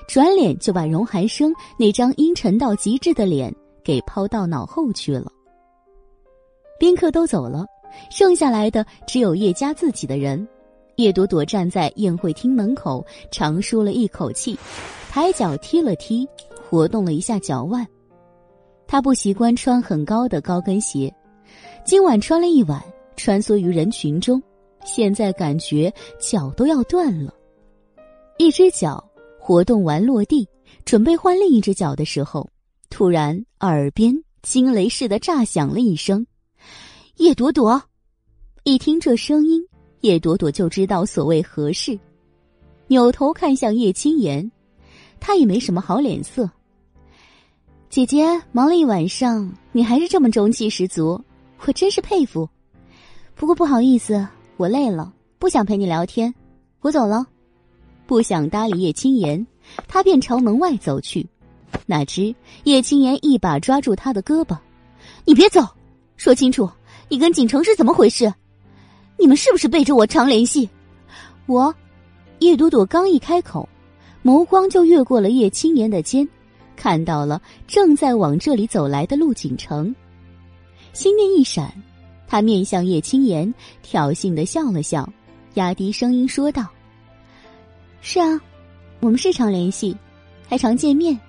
[0.08, 5.32] 转脸就把荣寒生那张阴沉到极致的脸给抛到脑后去了。
[6.80, 7.64] 宾客都走了，
[8.10, 10.48] 剩下来的只有叶家自己的人。
[10.96, 14.58] 叶朵朵站在宴会厅门口，长舒了一口气，
[15.12, 16.28] 抬脚踢了踢，
[16.68, 17.88] 活动了一下脚腕。
[18.88, 21.14] 她不习惯穿很高的高跟鞋，
[21.86, 22.82] 今晚穿了一晚，
[23.16, 24.42] 穿梭于人群中，
[24.84, 27.34] 现在感觉脚都要断了。
[28.38, 29.04] 一只脚
[29.40, 30.48] 活动完落地，
[30.86, 32.50] 准备换另一只脚的时候，
[32.90, 36.26] 突然耳边惊雷似的炸响了一声
[37.18, 37.82] ：“叶朵朵！”
[38.64, 39.62] 一听这声音。
[40.02, 42.00] 叶朵朵就知道所谓何事，
[42.88, 44.52] 扭头看向叶青言，
[45.20, 46.50] 他也没什么好脸色。
[47.88, 51.24] 姐姐忙了一晚上，你还是这么中气十足，
[51.68, 52.50] 我真是佩服。
[53.42, 54.24] 不过不好意思，
[54.56, 56.32] 我累了，不想陪你聊天，
[56.82, 57.26] 我走了。
[58.06, 59.44] 不想搭理叶青言，
[59.88, 61.28] 他便朝门外走去。
[61.88, 62.36] 哪知
[62.66, 64.56] 叶青言一把抓住他的胳膊
[65.26, 65.68] ：“你别走，
[66.18, 66.70] 说清楚，
[67.10, 68.32] 你跟锦城是怎么回事？”
[69.18, 70.70] 你们是不是背着我常联系？
[71.48, 71.74] 我，
[72.38, 73.68] 叶朵朵刚一开口，
[74.24, 76.30] 眸光就越过了叶青言的肩，
[76.76, 79.96] 看到了正在往这里走来的陆景城，
[80.94, 81.74] 心念一闪，
[82.32, 83.54] 他面向叶青言，
[83.84, 85.12] 挑衅的笑了笑，
[85.56, 86.66] 压低声音说道
[88.00, 88.40] ：“是啊，
[89.02, 89.94] 我们是常联系，
[90.48, 91.20] 还常见面，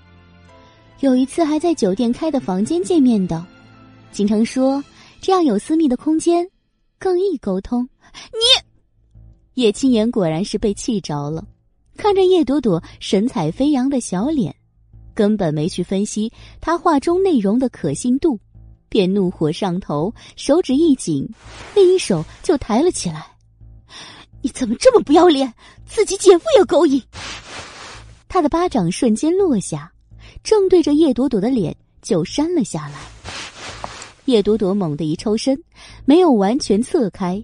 [1.00, 3.44] 有一次还在酒店开的房间见面的。
[4.12, 4.80] 景城说
[5.20, 6.48] 这样有私密的空间。”
[7.00, 7.82] 更易沟通。
[8.30, 11.44] 你，叶青言果然是被气着了，
[11.96, 14.54] 看着叶朵朵神采飞扬的小脸，
[15.14, 18.38] 根本没去分析他话中内容的可信度，
[18.92, 21.26] 便怒火上头，手指一紧，
[21.74, 23.26] 另一手就抬了起来。
[24.42, 25.50] 你怎么这么不要脸？
[25.86, 27.02] 自己姐夫也勾引？
[28.28, 29.90] 他的巴掌瞬间落下，
[30.44, 32.98] 正对着叶朵朵的脸就扇了下来。
[34.26, 35.58] 叶朵朵猛地一抽身，
[36.04, 37.42] 没有完全侧开，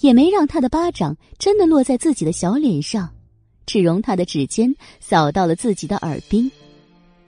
[0.00, 3.10] 也没让他的巴掌真的落在自己的小脸上，
[3.66, 6.50] 只容他的指尖扫到了自己的耳鬓，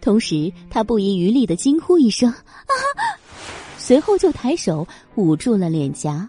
[0.00, 2.72] 同时他不遗余力的惊呼一声“啊”，
[3.88, 6.28] 随后就抬手捂住了脸颊。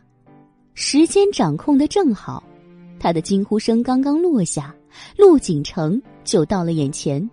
[0.76, 2.42] 时间掌控的正好，
[3.02, 4.74] 他的惊呼声刚刚落下，
[5.18, 7.30] 陆景城就到了眼前。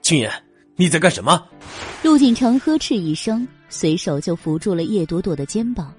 [0.00, 0.32] 青言，
[0.76, 1.46] 你在干什么？
[2.02, 3.46] 陆景城呵斥一声。
[3.68, 5.92] 随手就扶住了叶朵朵的肩膀，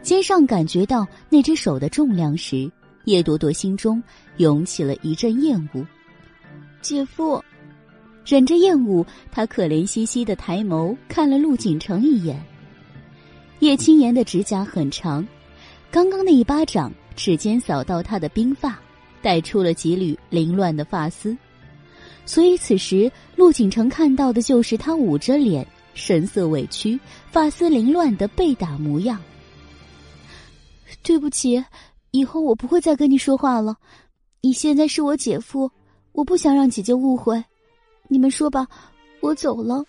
[0.00, 2.70] 肩上感觉到那只手的重量时，
[3.04, 4.02] 叶朵朵心中
[4.38, 5.84] 涌起了一阵厌恶。
[6.80, 7.44] 姐夫，
[8.24, 12.42] 忍着厌恶，他可怜兮兮的抬眸看了陆景城一眼。
[13.60, 15.26] 叶青言的指甲很长，
[15.90, 18.78] 刚刚那一巴掌指尖扫到他的鬓发，
[19.20, 21.36] 带出了几缕凌乱的发丝，
[22.24, 26.98] 所以此时陆景成看到的就是他捂着脸、神色委屈、
[27.30, 29.20] 发丝凌乱的被打模样。
[31.02, 31.62] 对不起，
[32.12, 33.76] 以后我不会再跟你说话了。
[34.40, 35.70] 你现在是我姐夫，
[36.12, 37.42] 我不想让姐姐误会。
[38.08, 38.66] 你们说吧，
[39.20, 39.84] 我走了。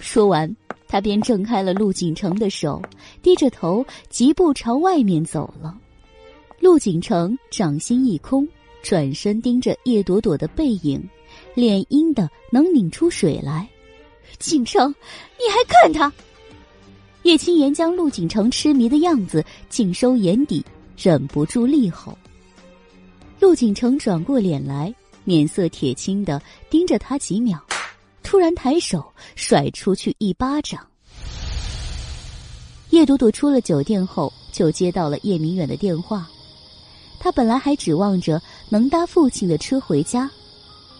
[0.00, 0.56] 说完。
[0.94, 2.80] 他便挣开了陆景成的手，
[3.20, 5.76] 低着头，疾步朝外面走了。
[6.60, 8.46] 陆景成掌心一空，
[8.80, 11.02] 转身盯着叶朵朵的背影，
[11.52, 13.68] 脸阴的能拧出水来。
[14.38, 14.88] 景城，
[15.36, 16.12] 你还看他？
[17.24, 20.64] 叶青言将陆景成痴迷的样子尽收眼底，
[20.96, 22.16] 忍不住厉吼。
[23.40, 24.94] 陆景成转过脸来，
[25.24, 26.40] 面色铁青的
[26.70, 27.60] 盯着他几秒。
[28.24, 29.04] 突然抬手
[29.36, 30.84] 甩出去一巴掌。
[32.90, 36.28] 叶朵朵出了酒店后，就接到了叶明远的电话。
[37.20, 40.28] 他本来还指望着能搭父亲的车回家，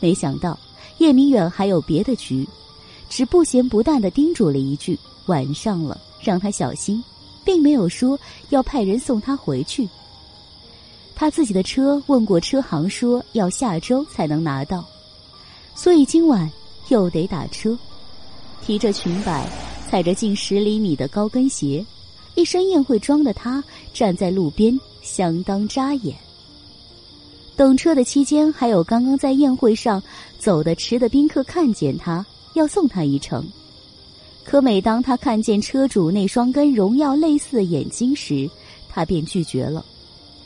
[0.01, 0.57] 没想到
[0.99, 2.49] 叶明远还有别的局，
[3.09, 7.03] 只不咸不淡的叮嘱了一句：“晚上了，让他小心。”
[7.45, 8.19] 并没有说
[8.49, 9.87] 要派人送他回去。
[11.15, 14.83] 他自己的车问过车行，说要下周才能拿到，
[15.75, 16.51] 所以今晚。
[16.89, 17.77] 又得打车，
[18.65, 19.49] 提着裙摆，
[19.89, 21.85] 踩着近十厘米的高跟鞋，
[22.35, 23.63] 一身宴会装的他
[23.93, 26.17] 站在路边，相当扎眼。
[27.57, 30.03] 等车的期间，还有刚刚在宴会上
[30.39, 32.25] 走得迟的宾客看见他，
[32.55, 33.47] 要送他一程。
[34.45, 38.51] 可每当他看见车主那双跟荣耀类似的眼睛时，
[38.89, 39.85] 他便拒绝了。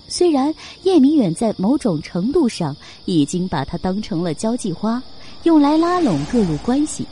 [0.07, 0.55] 虽然
[0.85, 5.03] 叶明远在某种程度上已经把他当成了交际花。
[5.49, 7.07] 用来拉拢各路关系，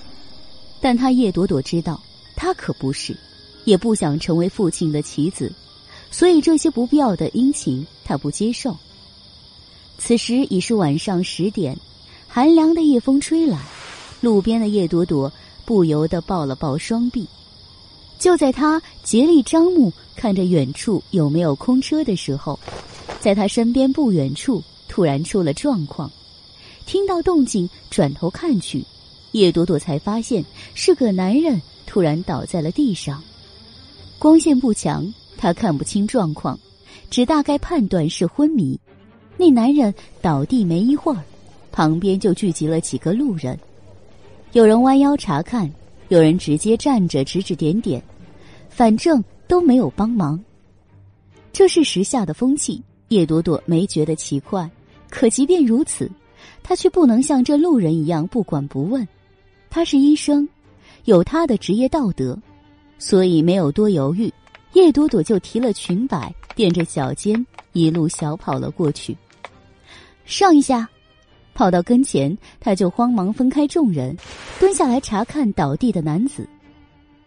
[0.78, 1.98] 但他叶朵朵知道，
[2.36, 3.16] 他可不是，
[3.65, 5.50] 也不想成为父亲的棋子，
[6.10, 8.76] 所以这些不必要的殷勤，他不接受。
[9.97, 11.78] 此时已是晚上十点，
[12.28, 13.58] 寒凉的夜风吹来，
[14.20, 15.32] 路边的叶朵朵
[15.65, 17.26] 不由得抱了抱双臂。
[18.18, 22.60] 就在他竭力张目看着远处有没有空车的时候，
[23.18, 26.12] 在他身边不远处突然出了状况。
[26.86, 28.82] 听到动静，转头看去，
[29.32, 30.42] 叶朵朵才发现
[30.73, 33.23] 是个男人突然倒在了地上。
[34.20, 36.58] 光线不强，她看不清状况，
[37.10, 38.78] 只大概判断是昏迷。
[39.36, 39.92] 那男人
[40.23, 41.23] 倒地没一会儿，
[41.73, 43.58] 旁边就聚集了几个路人，
[44.52, 45.70] 有人弯腰查看，
[46.08, 48.00] 有人直接站着指指点点，
[48.70, 50.42] 反正都没有帮忙。
[51.52, 54.70] 这是时下的风气，叶朵朵没觉得奇怪，
[55.10, 56.08] 可即便如此。
[56.62, 59.07] 他却不能像这路人一样不管不问，
[59.70, 60.49] 他是医生，
[61.05, 62.39] 有他的职业道德，
[62.99, 64.33] 所以没有多犹豫，
[64.73, 69.16] 叶朵朵就提了裙摆，垫着脚尖，一路小跑了过去。
[70.25, 70.89] 上一下，
[71.55, 74.16] 跑到跟前，他就慌忙分开众人，
[74.58, 76.49] 蹲下来查看倒地的男子。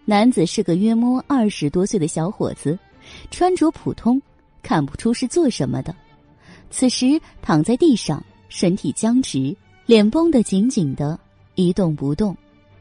[0.04, 2.78] 男子是个约摸二十多岁的小伙子，
[3.32, 4.22] 穿着普通，
[4.62, 5.96] 看不出是做什么的。
[6.72, 8.22] 此时躺在地上。
[8.50, 9.56] 身体僵直，
[9.86, 11.18] 脸绷得紧紧的，
[11.56, 12.36] 一动不动。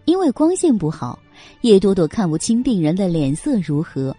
[0.06, 1.18] 因为光线不好，
[1.60, 4.16] 叶朵朵看不清病人的脸色如何。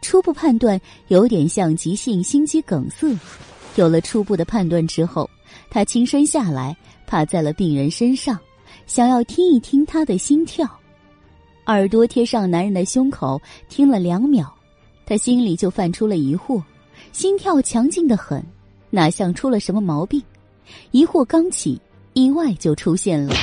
[0.00, 3.16] 初步判断有点像急性心肌梗塞。
[3.76, 5.28] 有了初步的判断之后，
[5.68, 8.38] 他轻身下来，趴在了病人身上，
[8.86, 10.68] 想要听一听他的心跳。
[11.66, 14.52] 耳朵贴上男人的胸口，听了两秒，
[15.06, 16.62] 他心里就泛出了疑惑：
[17.12, 18.44] 心跳强劲的很，
[18.90, 20.22] 哪像出了什么毛病？
[20.90, 21.80] 疑惑刚起，
[22.12, 23.34] 意外就出现了。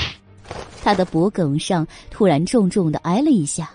[0.81, 3.69] 他的脖颈上突然重重的挨了一下，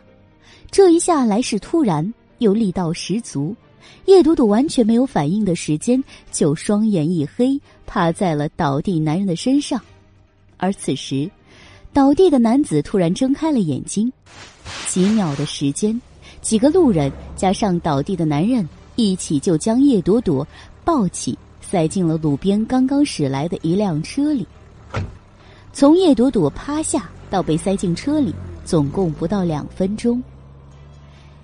[0.70, 3.55] 这一下来势突然又力道十足，
[4.06, 9.81] 叶朵朵完全没有反应的时间，就双眼一黑，趴在了倒地男人的身上。
[10.56, 11.31] 而此时，
[11.92, 14.10] 倒地的男子突然睁开了眼睛，
[14.89, 16.00] 几秒的时间，
[16.40, 18.66] 几个路人加上倒地的男人
[18.97, 20.47] 一起就将叶朵朵
[20.84, 21.39] 抱起。
[21.75, 24.47] 塞进了路边刚刚驶来的一辆车里。
[25.73, 28.33] 从叶朵朵趴下到被塞进车里，
[28.65, 30.23] 总共不到两分钟。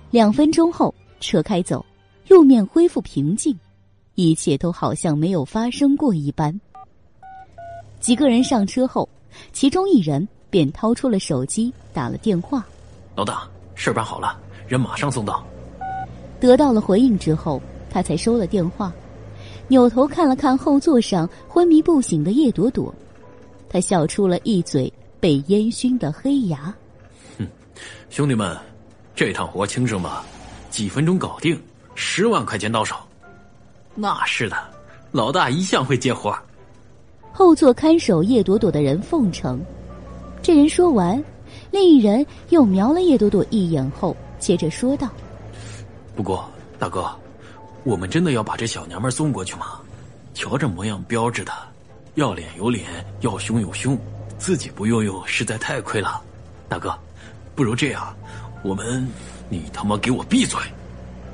[0.09, 1.85] 两分钟后，车开走，
[2.29, 3.53] 路面恢复平静，
[4.15, 6.57] 一切都好像没有发生过一般。
[7.99, 9.09] 几个人上车后，
[9.51, 12.65] 其中一人便掏出了手机打了电话
[13.17, 13.45] ：“老大，
[13.75, 15.45] 事办好了，人马上送到。”
[16.39, 18.93] 得到了回应之后，他才收了电话。
[19.71, 22.93] 扭头看了看后座上昏迷不醒的叶朵朵，
[23.69, 26.75] 他笑出了一嘴被烟熏的黑牙。
[27.39, 27.47] 哼，
[28.09, 28.53] 兄弟们，
[29.15, 30.25] 这趟活轻省吧，
[30.69, 31.57] 几分钟搞定，
[31.95, 32.97] 十万块钱到手。
[33.95, 34.57] 那是的，
[35.13, 36.37] 老大一向会接活。
[37.31, 39.63] 后座看守叶朵朵的人奉承。
[40.41, 41.23] 这人说完，
[41.71, 45.07] 另一人又瞄了叶朵朵一眼后，接着说道
[46.13, 46.45] ：“不过，
[46.77, 47.09] 大哥。”
[47.83, 49.79] 我们真的要把这小娘们送过去吗？
[50.33, 51.51] 瞧这模样标致的，
[52.15, 52.85] 要脸有脸，
[53.19, 53.97] 要胸有胸，
[54.37, 56.21] 自己不用用实在太亏了。
[56.69, 56.97] 大哥，
[57.53, 58.15] 不如这样，
[58.63, 59.05] 我们，
[59.49, 60.57] 你他妈给我闭嘴！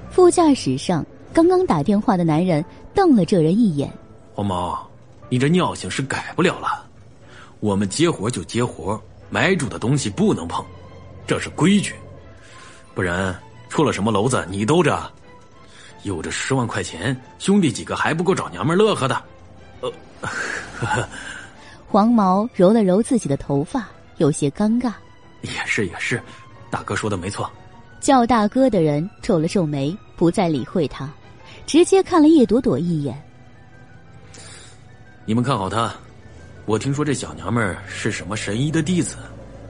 [0.10, 3.92] 副驾驶上刚刚打电话的男人瞪了这人一眼。
[4.34, 4.90] 黄毛，
[5.30, 6.86] 你这尿性是改不了了。
[7.60, 10.66] 我们接活就接活，买主的东西不能碰，
[11.28, 11.94] 这是规矩。
[12.96, 13.38] 不然
[13.70, 15.12] 出了什么娄子，你兜着。
[16.04, 19.24] 有这十万块钱，兄弟几个还不够找娘们乐呵的。
[19.82, 19.92] 呃
[21.90, 24.92] 黄毛揉了揉自己的头发，有些尴尬。
[25.42, 26.22] 也是也是，
[26.70, 27.50] 大哥说的没错。
[28.00, 31.10] 叫大哥的人皱了皱眉，不再理会他，
[31.66, 33.22] 直接看了叶朵朵一眼。
[35.26, 35.94] 你们看好他，
[36.66, 39.18] 我听说这小娘们是什么神医的弟子，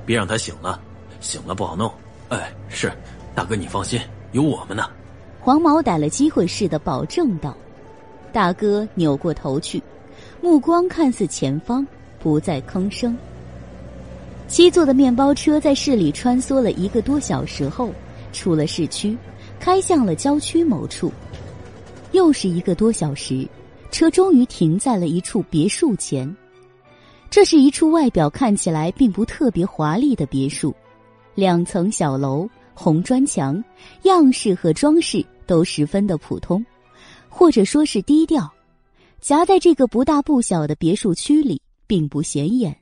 [0.05, 0.79] 别让她醒了，
[1.19, 1.93] 醒了不好弄。
[2.29, 2.91] 哎，是，
[3.35, 4.89] 大哥你放心，有我们呢。
[5.47, 7.55] 黄毛逮了机会似的保证道
[8.33, 9.81] ：“大哥，扭过头去，
[10.41, 11.87] 目光看似前方，
[12.19, 13.17] 不再吭声。”
[14.49, 17.91] 七座的面包车在市里穿梭了一个多小时后，
[18.33, 19.17] 出了市区，
[19.57, 21.09] 开向了郊区某处。
[22.11, 23.47] 又是一个多小时，
[23.89, 26.29] 车终于停在了一处别墅前。
[27.29, 30.75] 这是一处外表看起来并不特别华丽的别墅，
[31.35, 33.63] 两层小楼，红砖墙，
[34.03, 35.25] 样式和装饰。
[35.47, 36.63] 都十分的普通，
[37.27, 38.47] 或者说是低调，
[39.19, 42.77] 夹在这个不大不小的别墅区里，并不显眼。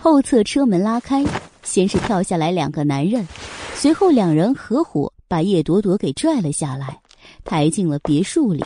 [0.00, 1.24] 后侧车门拉开，
[1.62, 3.26] 先是跳下来两个男人，
[3.74, 6.98] 随后两人合伙把叶朵朵给拽了下来，
[7.44, 8.64] 抬进了别墅里。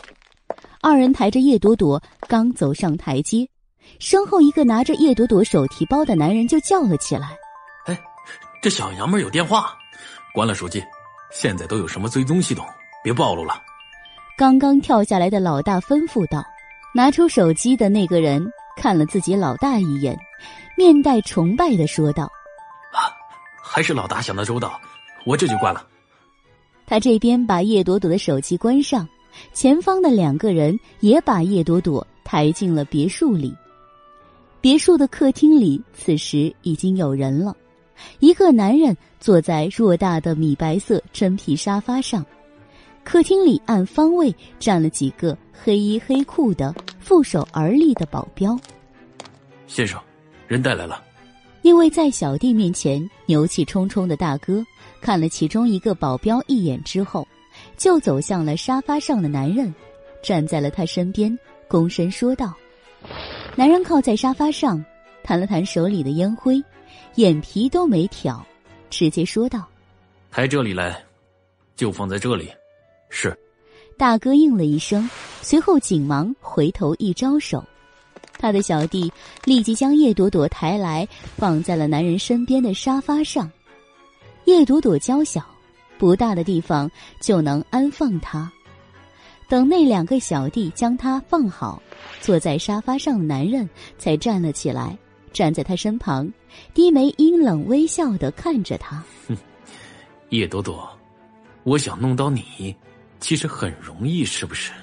[0.81, 3.47] 二人抬着叶朵朵刚走上台阶，
[3.99, 7.35] 身后一个拿着叶朵朵手提包的男人就叫了起来
[7.87, 7.99] ：“哎，
[8.61, 9.73] 这小娘们有电话，
[10.33, 10.83] 关了手机。
[11.31, 12.65] 现在都有什么追踪系统？”
[13.03, 13.61] 别暴露了！
[14.37, 16.43] 刚刚跳下来的老大吩咐道
[16.95, 18.43] ：“拿出手机的那个人
[18.77, 20.17] 看了自己老大一眼，
[20.77, 22.23] 面带崇拜的说道
[22.91, 23.11] ：‘啊，
[23.61, 24.79] 还是老大想的周到，
[25.25, 25.85] 我这就关了。’
[26.87, 29.07] 他这边把叶朵朵的手机关上，
[29.53, 33.53] 前方的两个人也把叶朵朵抬进了别墅里。
[34.61, 37.55] 别墅的客厅里此时已经有人了，
[38.19, 42.25] 一个男人坐在偌大的米白色真皮沙发上。
[43.03, 48.57] 客厅里按方位站了几个黑衣黑裤的负手而立的保镖。
[49.67, 49.99] 先生，
[50.47, 51.03] 人带来了。
[51.61, 54.65] 因为在小弟面前牛气冲冲的大哥
[54.99, 57.25] 看了其中一个保镖一眼之后，
[57.77, 59.73] 就走向了沙发上的男人，
[60.21, 61.37] 站在了他身边，
[61.69, 62.53] 躬身说道
[63.55, 64.83] ：“男人靠在沙发上，
[65.23, 66.61] 弹了弹手里的烟灰，
[67.15, 68.45] 眼皮都没挑，
[68.89, 69.65] 直接说道
[70.31, 71.01] ：‘抬这里来，
[71.75, 72.49] 就放在这里。’”
[73.15, 73.37] 是，
[73.95, 75.07] 大哥应了一声，
[75.43, 77.63] 随后紧忙回头一招手，
[78.39, 83.49] 他的小弟立即将叶朵朵抬来，放在了男人身边的沙发上。
[84.45, 85.45] 叶朵朵娇小，
[85.99, 86.89] 不大的地方
[87.21, 88.51] 就能安放她。
[89.47, 91.79] 等那两个小弟将她放好，
[92.19, 93.69] 坐在沙发上的男人
[93.99, 94.97] 才站了起来，
[95.31, 96.27] 站在他身旁，
[96.73, 99.03] 低眉阴冷微笑的看着他。
[99.27, 99.37] 哼，
[100.29, 100.89] 叶朵朵，
[101.63, 102.75] 我想弄到你。
[103.23, 104.73] 其实很容易，是不是？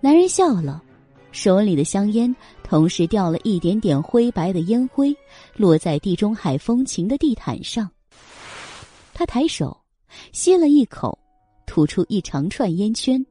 [0.00, 0.82] 男人笑了，
[1.30, 2.34] 手里的香烟
[2.64, 5.14] 同时掉了一点点灰白的烟灰，
[5.54, 7.86] 落在地中海风情的地毯上。
[9.12, 9.78] 他抬手
[10.32, 11.18] 吸了一口，
[11.66, 13.22] 吐出一长串烟圈。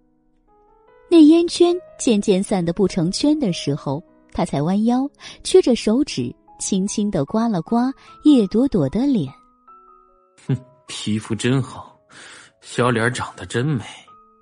[1.10, 4.02] 那烟圈渐渐散得不成圈的时候，
[4.32, 5.10] 他才弯腰，
[5.44, 7.92] 屈着手指，轻轻的刮了刮
[8.26, 9.34] 叶朵朵的脸。
[10.48, 11.91] 哼，皮肤真好。
[12.62, 13.84] 小脸长得真美，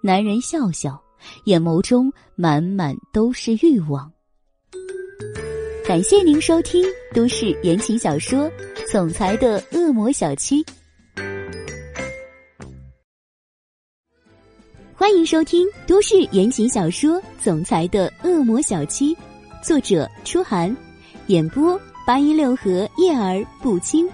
[0.01, 1.01] 男人笑笑，
[1.45, 4.11] 眼眸中满满都是欲望。
[5.85, 8.39] 感谢您收听都市言情小说
[8.91, 10.61] 《总裁的恶魔小七》，
[14.93, 19.15] 欢迎收听都市言情小说《总裁的恶魔小七》，
[19.63, 20.75] 作者：初寒，
[21.27, 24.07] 演播：八一六合叶儿不轻，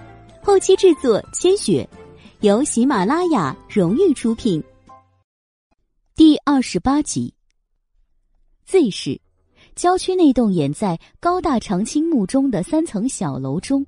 [0.44, 1.90] 后期制作：千雪。
[2.42, 4.62] 由喜马拉雅荣誉出品。
[6.16, 7.34] 第二十八集
[8.68, 9.20] ，Z 市，
[9.74, 13.86] 郊区那栋掩在高大长青木中的三层小楼中，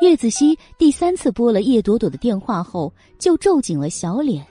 [0.00, 4.44] 叶子熙第三次拨了叶朵朵的电话后，就皱紧了小脸。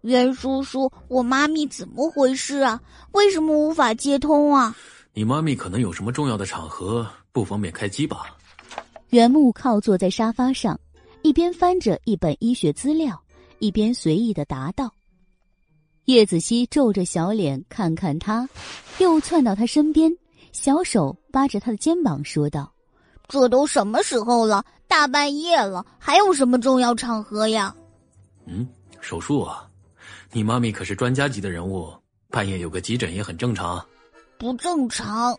[0.00, 2.80] 袁叔叔，我妈咪怎么回事啊？
[3.12, 4.76] 为什么无法接通啊？
[5.14, 8.36] 你妈咪可能有什么重要的场合，不方便开机吧？
[9.10, 10.78] 袁木靠坐在沙发上，
[11.26, 13.20] 一边翻着一本医学资料，
[13.58, 14.94] 一边随意的答道。
[16.04, 18.48] 叶子熙皱着小脸看看他，
[19.00, 20.16] 又窜到他身边，
[20.52, 22.72] 小手扒着他的肩膀说道
[23.26, 24.64] ：“这都什么时候了？
[24.86, 27.74] 大半夜了，还有什么重要场合呀
[28.46, 28.64] ？”“嗯，
[29.00, 29.68] 手术啊，
[30.30, 31.92] 你妈咪可是专家级的人物，
[32.30, 33.84] 半夜有个急诊也很正常。”
[34.38, 35.36] 不正常，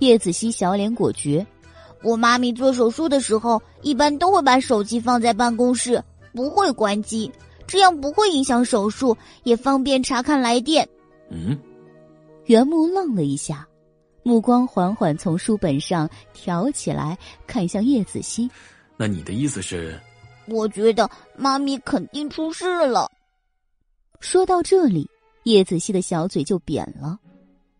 [0.00, 1.46] 叶子熙小脸果决。
[2.02, 7.30] 我妈咪做手术的时候，一般都会把手机放在办公室，不会关机，
[7.66, 10.88] 这样不会影响手术，也方便查看来电。
[11.30, 11.58] 嗯，
[12.46, 13.66] 袁木愣了一下，
[14.22, 17.16] 目光缓缓从书本上挑起来，
[17.46, 18.50] 看向叶子熙。
[18.96, 19.98] 那你的意思是？
[20.46, 23.08] 我觉得妈咪肯定出事了。
[24.18, 25.08] 说到这里，
[25.44, 27.18] 叶子熙的小嘴就扁了。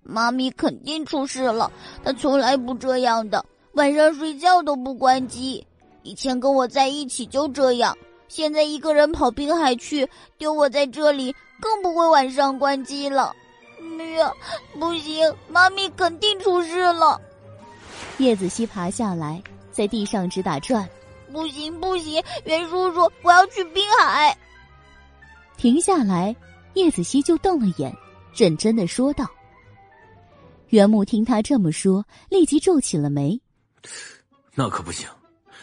[0.05, 1.70] 妈咪肯定出事了，
[2.05, 3.44] 她从来不这样的，
[3.75, 5.67] 晚上睡觉都不关机。
[6.02, 7.97] 以前跟我在一起就这样，
[8.28, 13.34] 现在一个人跑滨海去，丢我在这里，更不会晚上关机了。
[13.99, 14.33] 哎呀，
[14.78, 17.20] 不行，妈咪肯定出事了。
[18.18, 20.89] 叶子熙爬下来，在地上直打转。
[21.33, 24.36] 不行不行，袁叔叔，我要去滨海。
[25.57, 26.34] 停下来，
[26.75, 27.94] 叶子熙就瞪了眼，
[28.34, 29.26] 认真的说道。
[30.68, 33.41] 袁木听他这么说，立即皱起了眉。
[34.55, 35.09] 那可不行，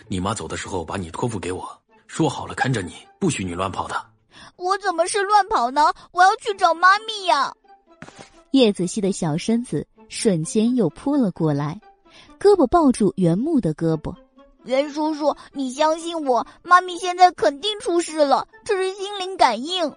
[0.08, 1.68] 你妈走的时候把你托付给我，
[2.08, 3.96] 说好了看着你，不许你乱跑的。
[4.56, 5.94] 我怎么是乱跑呢？
[6.12, 7.54] 我要去找妈咪呀！
[8.52, 11.80] 叶子熙的小身子瞬间又扑了过来，
[12.40, 14.16] 胳膊抱住袁木的胳膊。
[14.64, 19.94] 袁叔叔，你相信我，妈咪现在肯定出事了，这是心灵感应。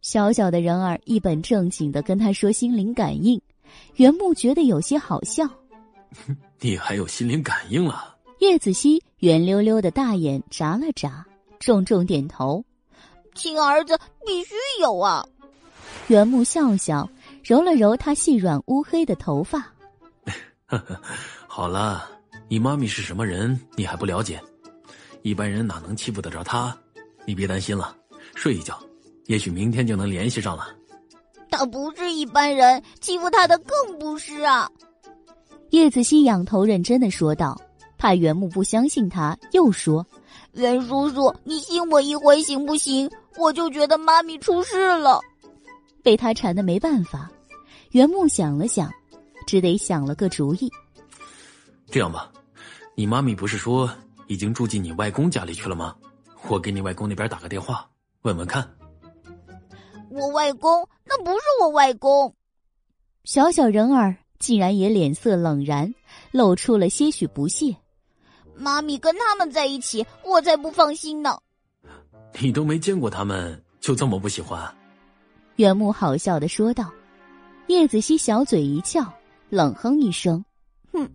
[0.00, 3.40] 小小的人儿一本正经的跟他说心灵感应。
[3.96, 5.44] 袁木觉得有些好笑，
[6.60, 8.16] 你还有心灵感应了？
[8.40, 11.24] 叶子熙圆溜溜的大眼眨了眨，
[11.58, 12.64] 重重点头
[13.34, 15.26] ：“亲儿子必须有啊！”
[16.08, 17.08] 袁木笑笑，
[17.42, 19.72] 揉了揉他细软乌黑的头发：
[21.46, 22.08] “好了，
[22.48, 24.40] 你妈咪是什么人，你还不了解？
[25.22, 26.76] 一般人哪能欺负得着她？
[27.24, 27.96] 你别担心了，
[28.34, 28.78] 睡一觉，
[29.26, 30.74] 也许明天就能联系上了。”
[31.50, 34.70] 他不是一般人，欺负他的更不是啊！
[35.70, 37.60] 叶子熙仰头认真的说道，
[37.98, 40.06] 怕袁木不相信他，又说
[40.52, 43.10] ：“袁叔叔，你信我一回行不行？
[43.36, 45.20] 我就觉得妈咪出事了。”
[46.02, 47.30] 被他缠的没办法，
[47.90, 48.90] 袁木想了想，
[49.46, 50.70] 只得想了个主意。
[51.90, 52.32] 这样吧，
[52.94, 53.90] 你妈咪不是说
[54.26, 55.94] 已经住进你外公家里去了吗？
[56.48, 57.86] 我给你外公那边打个电话，
[58.22, 58.66] 问问看。
[60.08, 62.34] 我外公那不是我外公，
[63.24, 65.94] 小小人儿竟然也脸色冷然，
[66.30, 67.76] 露出了些许不屑。
[68.54, 71.38] 妈咪跟他们在一起，我才不放心呢。
[72.40, 74.74] 你都没见过他们，就这么不喜欢？
[75.56, 76.90] 袁木好笑的说道。
[77.66, 79.04] 叶子熙小嘴一翘，
[79.50, 80.42] 冷哼一声
[80.90, 81.08] ：“哼，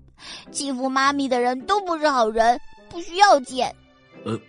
[0.51, 3.75] 欺负妈咪的人都不是好人，不需要见。”
[4.23, 4.39] 呃，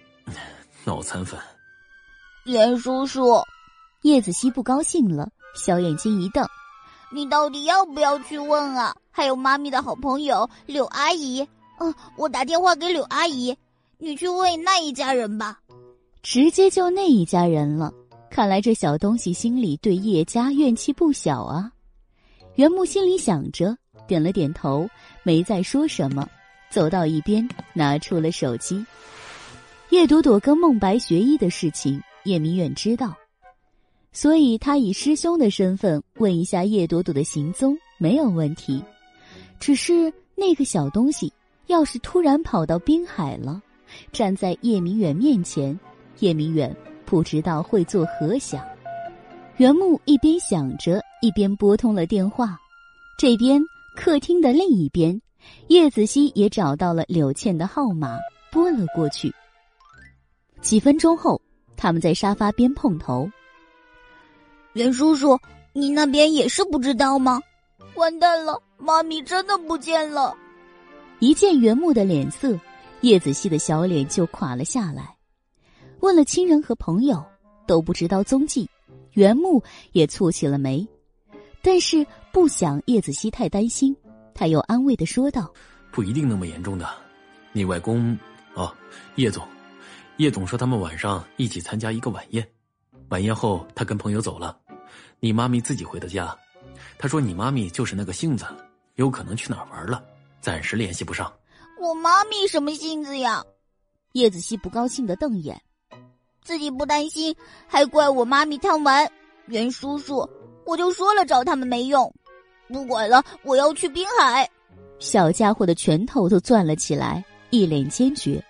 [0.84, 1.40] 脑残粉。
[2.44, 3.42] 袁叔叔。
[4.02, 6.46] 叶子熙不高兴了，小眼睛一瞪
[7.14, 8.92] ：“你到底要不要去问啊？
[9.12, 11.46] 还有妈咪的好朋友柳阿姨，
[11.78, 13.56] 嗯，我打电话给柳阿姨，
[13.98, 15.60] 你去问那一家人吧。”
[16.24, 17.92] 直接就那一家人了。
[18.28, 21.70] 看来这小东西心里对叶家怨气不小啊。
[22.56, 23.76] 袁木心里想着，
[24.08, 24.88] 点了点头，
[25.22, 26.28] 没再说什么，
[26.68, 28.84] 走到一边，拿出了手机。
[29.90, 33.14] 叶朵朵跟孟白学医的事情，叶明远知道。
[34.14, 38.82] 所以他以师兄的身份问一下叶朵朵的行踪没有问题，
[39.58, 41.30] 只是那个小东西
[41.66, 43.60] 要是突然跑到滨海了，
[44.12, 45.78] 站在叶明远面前，
[46.20, 48.64] 叶明远不知道会作何想。
[49.56, 52.56] 袁木一边想着，一边拨通了电话。
[53.18, 53.60] 这边
[53.96, 55.20] 客厅的另一边，
[55.68, 58.16] 叶子熙也找到了柳倩的号码，
[58.52, 59.32] 拨了过去。
[60.60, 61.40] 几分钟后，
[61.76, 63.28] 他们在沙发边碰头。
[64.74, 65.38] 袁叔叔，
[65.72, 67.40] 你那边也是不知道吗？
[67.94, 70.36] 完蛋了，妈咪真的不见了！
[71.20, 72.58] 一见袁木的脸色，
[73.00, 75.14] 叶子熙的小脸就垮了下来。
[76.00, 77.24] 问了亲人和朋友，
[77.68, 78.68] 都不知道踪迹。
[79.12, 79.62] 袁木
[79.92, 80.84] 也蹙起了眉，
[81.62, 83.96] 但是不想叶子熙太担心，
[84.34, 85.54] 他又安慰的说道
[85.92, 86.88] ：“不一定那么严重的，
[87.52, 88.18] 你外公，
[88.54, 88.74] 哦，
[89.14, 89.46] 叶总，
[90.16, 92.44] 叶总说他们晚上一起参加一个晚宴，
[93.10, 94.58] 晚宴后他跟朋友走了，
[95.24, 96.36] 你妈咪自己回的家。
[96.98, 98.44] 他说你妈咪就是那个性子，
[98.96, 100.04] 有可能去哪儿玩了，
[100.38, 101.32] 暂时联系不上。
[101.80, 103.42] 我妈咪什么性子呀？
[104.12, 105.58] 叶子熙不高兴的瞪眼，
[106.42, 107.34] 自己不担心，
[107.66, 109.10] 还怪我妈咪贪玩。
[109.46, 110.28] 袁叔叔，
[110.66, 112.14] 我就说了找他们没用，
[112.68, 114.46] 不管了，我要去滨海。
[114.98, 118.44] 小家伙的拳头都攥了起来，一脸坚决。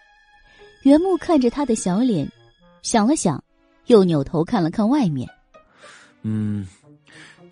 [0.83, 2.29] 袁木看着他的小脸，
[2.83, 3.41] 想了想，
[3.87, 5.31] 又扭头看了看外面。
[6.25, 6.67] 嗯，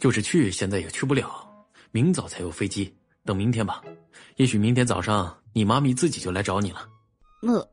[0.01, 1.49] 就是去，现在也去不了，
[1.91, 2.93] 明早才有飞机，
[3.25, 3.83] 等明天吧。
[4.37, 6.89] 也许明天早上你妈咪自己就来找你了。
[7.43, 7.69] 呃，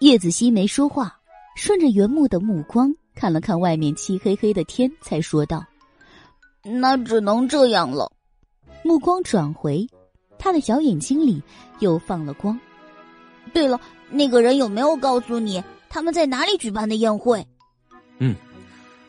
[0.00, 1.16] 叶子熙没说话，
[1.54, 2.92] 顺着袁木的目光。
[3.14, 5.64] 看了看外面漆黑黑的天，才说道
[6.62, 8.10] ：“那只能这样了。”
[8.84, 9.86] 目光转回，
[10.38, 11.42] 他的小眼睛里
[11.78, 12.58] 又放了光。
[13.54, 13.80] 对了，
[14.10, 17.46] 那个人有没有告诉你他们在哪里举办的宴会？
[18.18, 18.34] 嗯，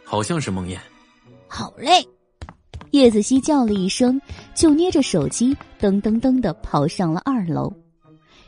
[0.03, 0.77] 好像是梦魇。
[1.47, 2.05] 好嘞，
[2.91, 4.21] 叶子熙叫了一声，
[4.53, 7.71] 就捏着手机噔噔噔的跑上了二楼。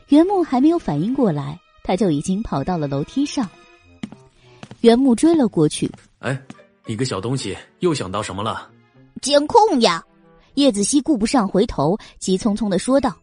[0.08, 3.48] 袁木还没有反应过来，他就已经跑到了楼梯上。
[4.80, 5.90] 袁木追了过去。
[6.18, 6.40] 哎，
[6.86, 8.70] 你个小东西，又想到什么了？
[9.22, 10.04] 监控呀！
[10.54, 13.16] 叶子熙顾不上回头，急匆匆的说道：“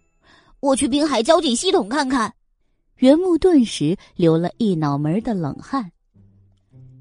[0.59, 2.33] 我去滨海交警系统看看。”
[2.97, 5.91] 袁木顿时流了一脑门的冷汗。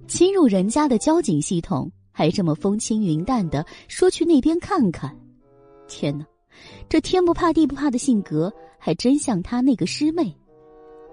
[0.08, 5.14] 侵入人家的交警系统，还这么风轻云淡的说去那边看看。
[5.86, 6.24] 天哪，
[6.88, 10.34] 这天不怕地不怕的性格，还真像他那个师妹。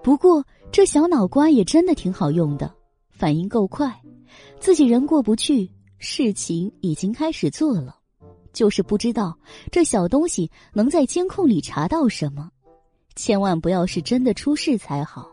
[0.02, 0.42] 不过
[0.72, 2.74] 这小脑瓜也真的挺好用的。
[3.10, 4.00] 反应够快，
[4.58, 7.98] 自己人过不去，事情已经开始做了，
[8.54, 9.38] 就是不知道
[9.70, 12.50] 这小东西能在监控里查到什么，
[13.14, 15.30] 千万不要是真的出事才好。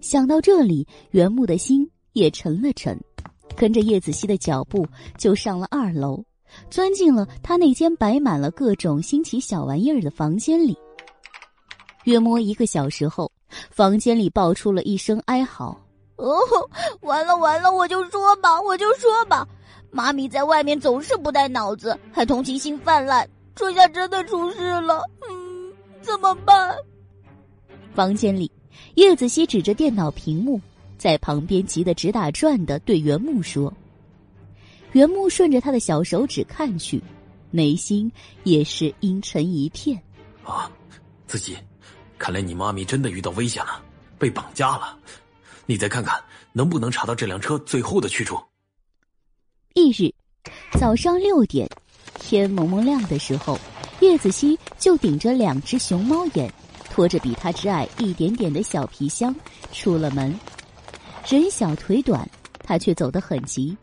[0.00, 3.00] 想到这里，袁木的心也沉了沉，
[3.56, 4.86] 跟着叶子熙的脚步
[5.16, 6.22] 就上了二楼，
[6.70, 10.76] 钻进了他那间摆满了各种新奇小玩意儿的房间里。
[12.04, 13.30] 约摸一个小时后，
[13.70, 15.76] 房间里爆出了一声哀嚎。
[16.16, 16.38] 哦，
[17.00, 17.72] 完了完了！
[17.72, 19.46] 我就说吧，我就说吧，
[19.90, 25.02] 妈咪在外面总是不带脑子，还同情心泛滥，这下真的出事了。
[25.28, 26.74] 嗯，怎么办？
[27.94, 28.50] 房间里，
[28.94, 30.60] 叶子熙指着电脑屏幕，
[30.98, 33.72] 在旁边急得直打转的对袁木说
[34.92, 37.02] ：“袁木顺着他的小手指看去，
[37.50, 38.10] 眉心
[38.44, 40.00] 也是阴沉一片。
[40.44, 40.70] 啊，
[41.26, 41.56] 自己，
[42.18, 43.82] 看来你妈咪真的遇到危险了，
[44.18, 44.96] 被绑架了。”
[45.68, 48.40] 你再看看，能不能查到这辆车最后的去处？
[49.74, 50.14] 翌日
[50.78, 51.68] 早上六点，
[52.20, 53.58] 天蒙蒙亮的时候，
[54.00, 56.48] 叶子熙就顶着两只熊猫眼，
[56.88, 59.34] 拖着比他只矮一点点的小皮箱
[59.72, 60.32] 出了门。
[61.28, 62.28] 人小腿短，
[62.62, 63.76] 他却走得很急，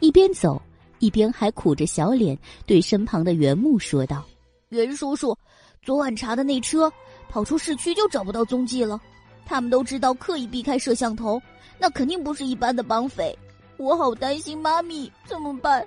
[0.00, 0.60] 一边走
[0.98, 4.22] 一边还苦着小脸对身旁的袁木说道
[4.68, 5.34] ：“袁叔叔，
[5.82, 6.92] 昨晚查的那车
[7.30, 9.00] 跑出市区就找不到踪迹了。”
[9.46, 11.40] 他们都知道刻意避开摄像头，
[11.78, 13.36] 那肯定不是一般的绑匪。
[13.78, 15.82] 我好担心妈咪，怎么办？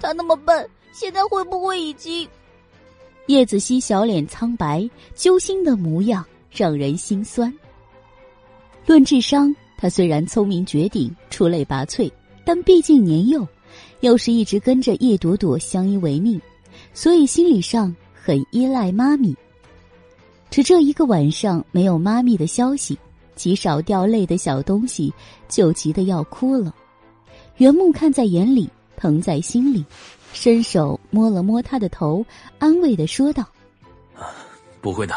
[0.00, 2.28] 他那么笨，现在会不会已经……
[3.26, 7.56] 叶子熙小脸苍白、揪心的模样让人心酸。
[8.84, 12.10] 论智商，他虽然聪明绝顶、出类拔萃，
[12.44, 13.46] 但毕竟年幼，
[14.00, 16.40] 又是一直跟着叶朵朵相依为命，
[16.94, 19.36] 所以心理上很依赖妈咪。
[20.50, 22.98] 只这一个晚上没有妈咪的消息。
[23.34, 25.12] 极少掉泪的小东西
[25.46, 26.74] 就急得要哭了，
[27.58, 29.84] 袁木看在眼里，疼在心里，
[30.32, 32.24] 伸手摸了摸他的头，
[32.58, 33.46] 安慰的说道
[34.80, 35.14] ：“不会的，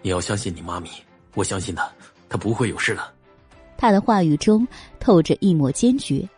[0.00, 0.88] 你要相信你妈咪，
[1.34, 1.86] 我相信她，
[2.30, 3.02] 她不会有事的。”
[3.80, 4.68] 他的话语中
[5.00, 6.28] 透着一抹坚决。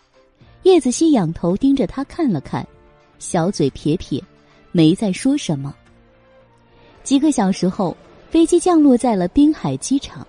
[0.63, 2.65] 叶子熙仰头盯着他看了看，
[3.19, 4.23] 小嘴撇撇，
[4.71, 5.75] 没再说什么。
[7.03, 7.97] 几个小时后，
[8.31, 10.25] 飞机降落在了滨海机场。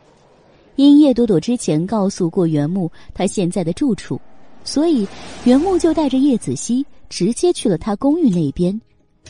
[0.75, 4.19] 因叶朵朵之前告诉过袁木他现在的住处，
[4.63, 5.07] 所以
[5.43, 8.81] 袁木就带着叶子熙直接去了他公寓那边，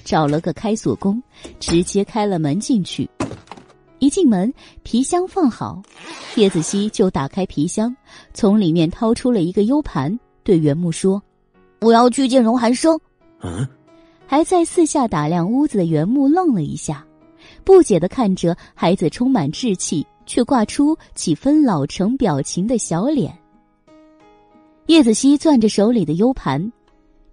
[0.06, 1.22] 找了个开锁工，
[1.60, 3.10] 直接开了门进去。
[4.04, 5.82] 一进门，皮箱放好，
[6.36, 7.96] 叶子熙就打开皮箱，
[8.34, 11.24] 从里面掏出了一个 U 盘，对袁木说
[11.80, 13.00] ：“我要去见荣寒生。”
[13.40, 13.66] 嗯，
[14.28, 17.06] 还在四下打量屋子的袁木愣了一下，
[17.64, 20.06] 不解的看着孩子充满稚气。
[20.26, 23.38] 却挂出几分老成表情的小脸。
[24.86, 26.72] 叶子熙攥着手里的 U 盘，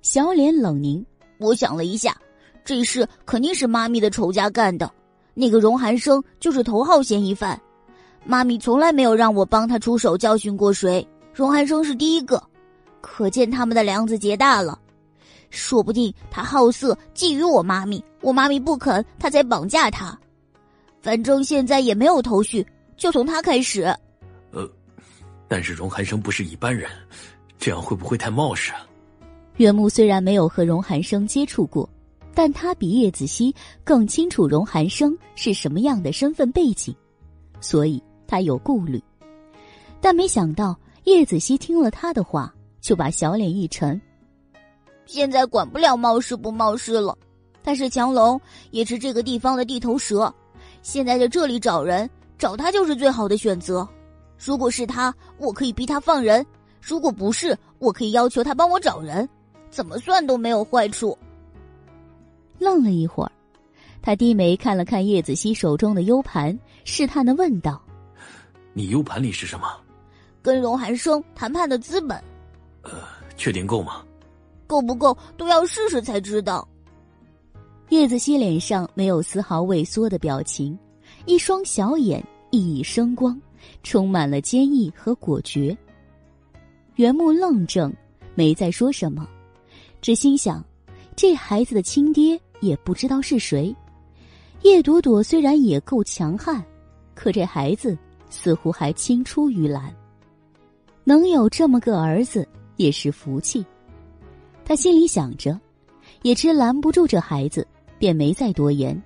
[0.03, 1.07] 小脸冷凝。
[1.39, 2.17] 我想了一下，
[2.65, 4.93] 这事肯定是妈咪的仇家干的。
[5.35, 7.61] 那个荣寒生就是头号嫌疑犯，
[8.25, 12.43] 妈咪从来没有让我帮他出手教训过谁，荣寒生是第一个，
[13.01, 14.79] 可见他们的梁子结大了。
[15.51, 20.17] 说不定他好色觊觎我妈咪，我妈咪不肯，他才绑架他。
[21.03, 22.65] 反正现在也没有头绪，
[22.97, 23.83] 就从他开始。
[24.53, 24.69] 呃，
[25.49, 26.89] 但是荣寒生不是一般人，
[27.59, 28.87] 这样会不会太冒失啊？
[29.57, 31.89] 袁木虽然没有和荣寒生接触过，
[32.35, 36.95] 但他比叶子熙更清楚荣寒生是什么样的身份背景，
[37.61, 39.03] 所以他有顾虑。
[40.01, 44.01] 但没想到叶子熙听了他的话，就把小脸一沉。
[45.07, 47.17] 现在管不了冒失不冒失了，
[47.63, 50.33] 但是强龙也是这个地方的地头蛇，
[50.83, 53.87] 现在在这里找人，找他就是最好的选择。
[54.39, 56.43] 如果是他，我可以逼他放人；
[56.81, 59.29] 如果不是，我可以要求他帮我找人，
[59.69, 61.19] 怎么算都没有坏处。
[62.61, 63.33] 愣了一会儿，
[64.03, 67.83] 他低眉看了看叶子熙手中的 U 盘，试探的问道
[68.75, 69.67] ：“你 U 盘里是什么？”
[70.43, 72.23] 跟荣寒生谈判的资本。
[72.83, 72.93] 呃，
[73.37, 74.05] 确定够吗？
[74.67, 76.67] 够不够都要试试才知道。
[77.89, 80.79] 叶子熙脸上没有丝毫畏缩的表情，
[81.27, 83.41] 一双小眼熠熠生光，
[83.83, 85.77] 充满了坚毅和果决。
[86.95, 87.93] 袁木愣怔，
[88.35, 89.27] 没再说什么，
[90.01, 90.65] 只心想：
[91.17, 93.75] 这孩子的亲爹也不知道是谁。
[94.63, 96.63] 叶朵朵虽然也够强悍，
[97.15, 97.97] 可这孩子
[98.29, 99.95] 似乎还青出于蓝。
[101.03, 103.65] 能有这么个儿子也是福气。
[104.65, 105.59] 他心里想着，
[106.23, 107.67] 也知拦不住这孩子，
[107.99, 109.01] 便没再多言。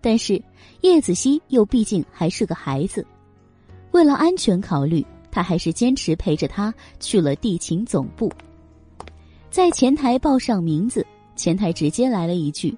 [0.00, 0.40] 但是
[0.82, 3.04] 叶子熙又毕竟还是个孩子，
[3.90, 8.30] 为了安全考虑，他还是坚持陪着他去了地勤总部。
[9.50, 11.04] 在前台报上名字，
[11.34, 12.76] 前台直接来了一句：“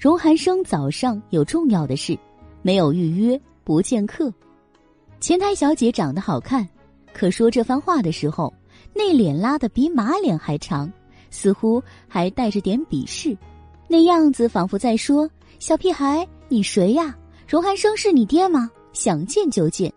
[0.00, 2.18] 荣寒生早上有重要的事，
[2.62, 4.32] 没有预约，不见客。”
[5.20, 6.66] 前台小姐长得好看，
[7.12, 8.50] 可说这番话的时候，
[8.94, 10.90] 那脸拉的比马脸还长。
[11.28, 13.36] 似乎还带着点鄙视，
[13.88, 15.30] 那样子仿佛在说
[15.60, 17.14] ：“小屁孩，你谁呀？
[17.46, 18.70] 荣寒生是你爹吗？
[18.94, 19.92] 想见就见。”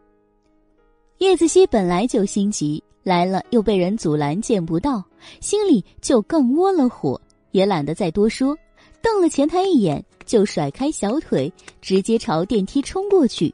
[1.20, 5.02] 叶子熙本来就心急，来了又被人阻拦，见不到，
[5.40, 7.20] 心里就更窝了火，
[7.52, 8.56] 也懒得再多说，
[9.04, 11.52] 瞪了前台一眼，就甩开小腿，
[11.82, 13.54] 直接朝电梯冲过去。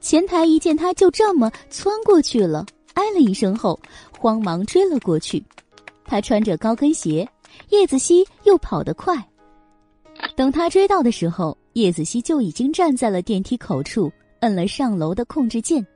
[0.00, 3.78] 前台一见他就这么窜过去了，哎了一声后，
[4.18, 5.44] 慌忙追了过去。
[6.06, 7.28] 他穿着高跟鞋，
[7.68, 9.14] 叶子熙又跑得快。
[10.34, 14.10] 等他追到的时候，叶子熙就已经站在了电梯口处，
[14.40, 15.86] 摁了上楼的控制键。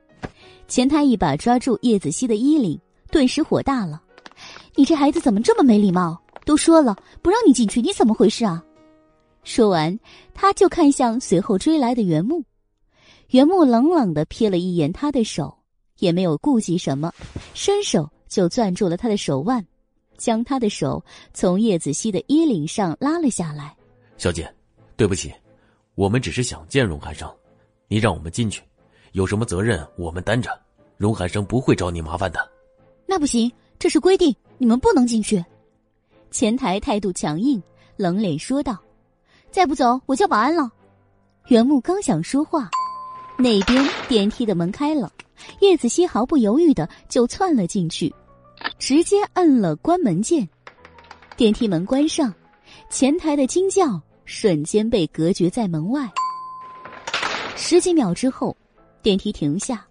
[0.66, 2.78] 前台一把抓住叶子熙的衣领，
[3.10, 4.02] 顿时火大了
[4.76, 6.20] ：“你这孩子怎么这么没礼貌？
[6.49, 8.65] 都说了不让你进去，你怎么回事啊？”
[9.44, 9.99] 说完，
[10.33, 12.43] 他就看向随后追来的袁木。
[13.28, 15.59] 袁木冷冷的瞥了一眼他的手，
[15.99, 17.12] 也没有顾忌什么，
[17.52, 19.62] 伸手就攥住了他的手腕。
[20.17, 21.05] 将他的手
[21.35, 23.77] 从叶子熙的衣领上拉了下来。
[24.17, 24.51] 小姐，
[24.97, 25.31] 对不起，
[25.97, 27.31] 我们只是想见荣寒生，
[27.89, 28.62] 你让我们进去，
[29.12, 30.51] 有什么责任我们担着，
[30.97, 32.41] 荣寒生不会找你麻烦的。
[33.07, 35.44] 那不行，这是规定，你们不能进去。
[36.31, 37.62] 前台态度强硬，
[37.97, 38.78] 冷脸说道
[39.50, 40.70] ：“再不走，我叫保安了。”
[41.48, 42.68] 袁木刚想说话，
[43.39, 45.10] 那边电梯的门开了，
[45.60, 48.15] 叶子熙毫不犹豫的就窜了进去。
[48.78, 50.48] 直接摁了关门键，
[51.36, 52.32] 电梯门关上，
[52.90, 56.10] 前台的惊叫瞬间被隔绝在门外。
[57.57, 58.57] 十几秒之后，
[59.00, 59.86] 电梯停下，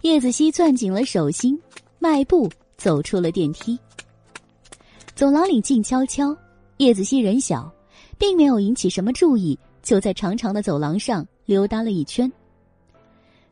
[0.00, 1.58] 叶子熙攥紧了手心，
[1.98, 3.78] 迈步走出了电梯。
[5.18, 6.32] 走廊里静悄悄，
[6.76, 7.68] 叶子熙人小，
[8.18, 12.30] 并没有引起什么注意，就在长长的走廊上溜达了一圈。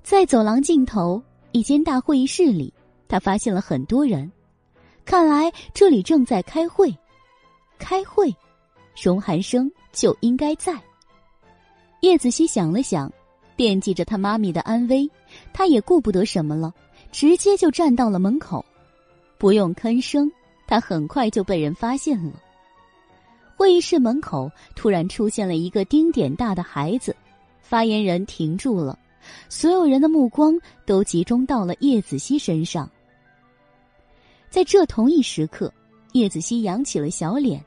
[0.00, 1.20] 在走廊尽头
[1.50, 2.72] 一间大会议室里，
[3.08, 4.30] 他发现了很多人。
[5.04, 6.96] 看来这里正在开会，
[7.80, 8.32] 开会，
[9.02, 10.72] 荣寒生就应该在。
[11.98, 13.12] 叶子熙想了想，
[13.56, 15.10] 惦记着他妈咪的安危，
[15.52, 16.72] 他也顾不得什么了，
[17.10, 18.64] 直接就站到了门口，
[19.36, 20.30] 不用吭声，
[20.66, 22.32] 他很快就被人发现了。
[23.56, 27.16] 会议室门口突然出现了一个丁点大的孩子，
[27.60, 28.98] 发言人停住了，
[29.48, 32.90] 所有人的目光都集中到了叶子熙身上。
[34.50, 35.72] 在这同一时刻，
[36.12, 37.62] 叶子熙扬起了小脸，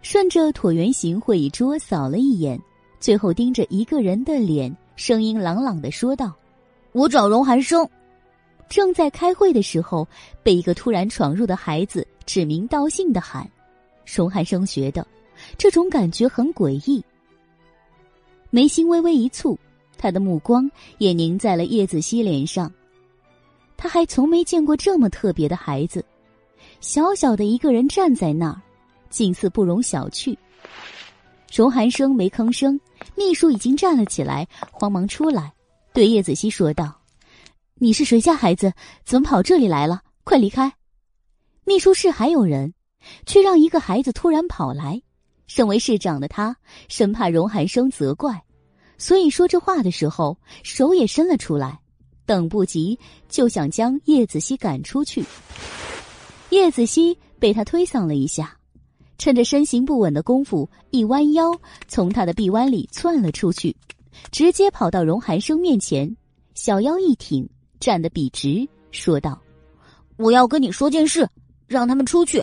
[0.00, 2.58] 顺着椭圆形会议桌扫了一眼，
[2.98, 6.34] 最后盯着一个人的脸，声音朗朗的说道
[6.92, 7.88] ：“我找荣寒生。”
[8.68, 10.06] 正在开会的时候，
[10.42, 13.48] 被一个突然闯入的孩子指名道姓的喊。
[14.04, 15.06] 荣寒生觉得，
[15.56, 17.04] 这种感觉很诡异。
[18.50, 19.56] 眉心微微一蹙，
[19.96, 22.72] 他的目光也凝在了叶子熙脸上。
[23.76, 26.04] 他还从没见过这么特别的孩子，
[26.80, 28.60] 小小的一个人站在那儿，
[29.10, 30.36] 近似不容小觑。
[31.52, 32.80] 荣寒生没吭声，
[33.16, 35.52] 秘书已经站了起来，慌忙出来，
[35.92, 36.94] 对叶子熙说道
[37.82, 38.72] ：“你是谁家孩子？
[39.04, 40.02] 怎么跑这里来了？
[40.22, 40.72] 快离开！”
[41.66, 42.74] 秘书室还有人，
[43.26, 45.02] 却让一个孩子突然跑来。
[45.48, 46.56] 身为市长的他，
[46.88, 48.40] 生怕荣寒生责怪，
[48.98, 51.80] 所以说这话的时候，手也伸了出来，
[52.24, 52.96] 等不及
[53.28, 55.24] 就想将叶子熙赶出去。
[56.50, 58.56] 叶子熙被他推搡了一下。
[59.18, 61.50] 趁着身形不稳的功夫，一弯腰
[61.88, 63.76] 从他的臂弯里窜了出去，
[64.30, 66.16] 直接跑到荣寒生面前，
[66.54, 67.48] 小腰一挺，
[67.82, 69.36] 站得笔直，说道
[70.16, 71.28] ：“我要跟你说件事，
[71.66, 72.40] 让他们出去。”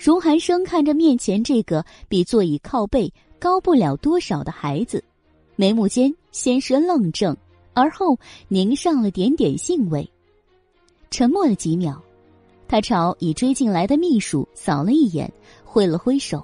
[0.00, 5.04] 荣寒生看着面前这个比座椅靠背高不了多少的孩子，
[5.54, 7.36] 眉目间先是愣怔，
[7.74, 10.10] 而后凝上了点点兴味。
[11.10, 12.02] 沉默了几秒，
[12.66, 15.30] 他朝已追进来的秘书扫了一眼。
[15.62, 16.42] 挥了挥手，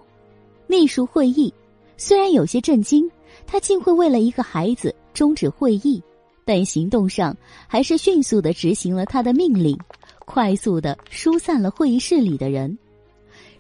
[0.67, 1.53] 秘书会议
[1.97, 3.11] 虽然有些震惊，
[3.47, 6.03] 他竟会为了一个孩子终止会议，
[6.49, 7.37] 但行动上
[7.67, 9.79] 还是迅速的执行了他的命令，
[10.25, 12.79] 快速的疏散了会议室里的人。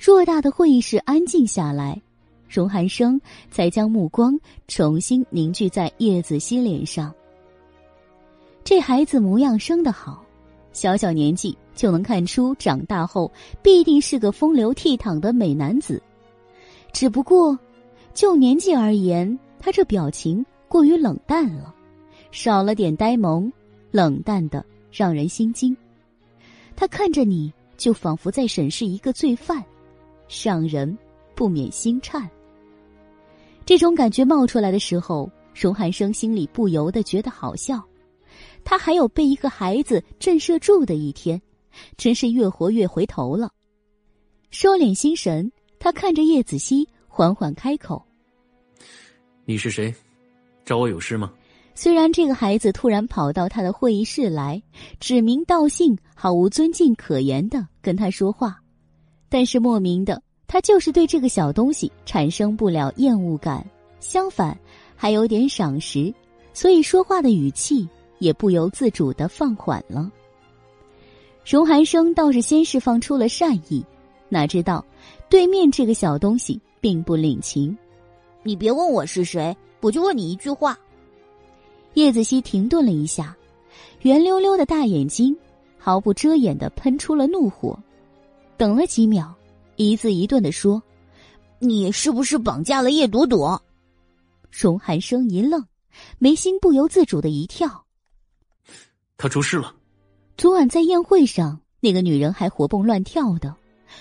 [0.00, 2.00] 偌大的会议室安静下来，
[2.49, 7.15] 荣寒生才将目光重新凝聚在叶子熙脸上。
[8.65, 10.25] 这孩子模样生得好，
[10.73, 11.55] 小小年纪。
[11.75, 13.31] 就能看出，长大后
[13.62, 16.02] 必定是个风流倜傥的美男子。
[16.91, 17.57] 只不过，
[18.15, 21.73] 就年纪而言，他这表情过于冷淡了，
[22.31, 23.52] 少了点呆萌，
[23.90, 25.76] 冷淡的让人心惊。
[26.76, 29.65] 他看着你，就仿佛在审视一个罪犯，
[30.44, 30.97] 让人
[31.34, 32.28] 不免心颤。
[33.66, 37.82] 这种感觉冒出来的时候，荣寒生心里不由得觉得好笑。
[38.65, 41.40] 他还有被一个孩子震慑住的一天。
[41.97, 43.52] 真是越活越回头了。
[44.50, 48.05] 收敛心神，他看着叶子熙，缓缓开口
[49.47, 49.94] ：“你是谁？
[50.65, 51.32] 找我有事吗？”
[51.81, 54.60] 虽然这个孩子突然跑到他的会议室来，
[54.98, 58.58] 指名道姓、毫无尊敬可言的跟他说话，
[59.28, 63.65] 但是莫名的，他就是对这个小东西产生不了厌恶感，
[64.00, 64.58] 相反，
[64.97, 66.12] 还有点赏识，
[66.52, 70.10] 所以说话的语气也不由自主的放缓了。
[71.47, 73.86] 荣寒生倒是先释放出了善意，
[74.28, 74.84] 哪知道
[75.31, 77.78] 对面这个小东西并不领情。
[78.42, 80.76] 你别问我是谁，我就问你一句话。
[81.99, 83.36] 叶子熙停顿了一下，
[84.02, 85.36] 圆溜溜的大眼睛
[85.78, 87.77] 毫不遮掩的喷出了怒火，
[88.57, 89.35] 等了几秒，
[89.75, 90.81] 一字一顿的说
[91.59, 93.60] ：“你是不是绑架了叶朵朵？”
[94.49, 95.67] 荣寒生一愣，
[96.20, 97.85] 眉心不由自主的一跳。
[99.17, 99.75] 他出事了。
[100.36, 103.57] 昨晚在宴会上，那个女人还活蹦乱跳的，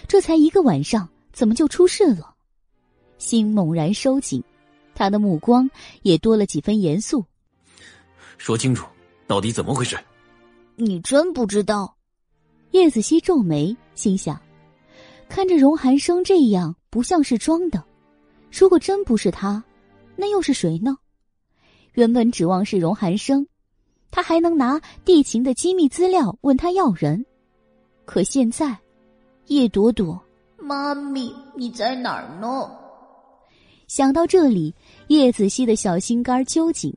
[0.08, 2.36] 这才一个晚上，怎么就出事了？
[3.18, 4.44] 心猛然收紧，
[4.94, 5.68] 他的目光
[6.04, 7.26] 也多了几分严肃。
[8.38, 8.88] 说清楚，
[9.26, 9.98] 到底怎么回事？
[10.76, 11.96] 你真不知道？
[12.72, 14.40] 叶子熙皱眉，心想：
[15.28, 17.84] 看着荣寒生这样，不像是装的。
[18.52, 19.64] 如果真不是他，
[20.16, 20.98] 那又是谁呢？
[21.94, 23.48] 原本指望是荣寒生。
[24.10, 27.26] 他还能拿地勤的机密资料问他要人，
[28.06, 28.78] 可现在，
[29.48, 30.20] 叶朵朵，
[30.58, 32.72] 妈咪，你在哪儿呢？
[33.88, 34.74] 想到这里，
[35.08, 36.96] 叶子熙的小心肝揪紧，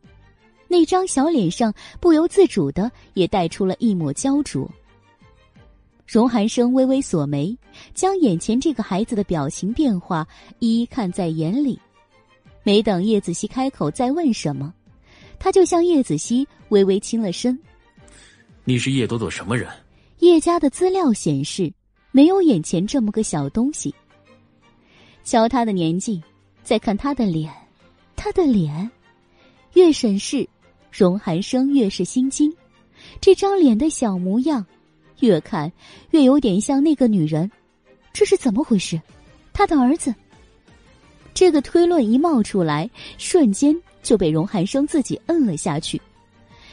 [0.70, 4.70] 那张小脸上不由自主的也带出了一抹焦灼。
[6.06, 7.58] 荣寒生微微锁眉，
[7.92, 10.24] 将眼前这个孩子的表情变化
[10.60, 11.76] 一一看在眼里，
[12.62, 14.72] 没等叶子熙开口再问什么。
[15.40, 17.58] 他就向叶子熙微微倾了身。
[18.62, 19.68] 你是叶朵朵什么人？
[20.20, 21.72] 叶家的资料显示，
[22.12, 23.92] 没有眼前这么个小东西。
[25.24, 26.22] 瞧他的年纪，
[26.62, 27.52] 再看他的脸，
[28.14, 28.88] 他的脸，
[29.74, 30.48] 越审视，
[30.90, 32.52] 荣寒生越是心惊。
[33.20, 34.64] 这张脸的小模样，
[35.20, 35.70] 越看
[36.10, 37.50] 越有点像那个女人。
[38.12, 39.00] 这是怎么回事？
[39.52, 40.14] 他的儿子？
[41.32, 42.88] 这个推论一冒出来，
[43.18, 43.76] 瞬间。
[44.02, 46.00] 就被荣寒生自己摁了下去。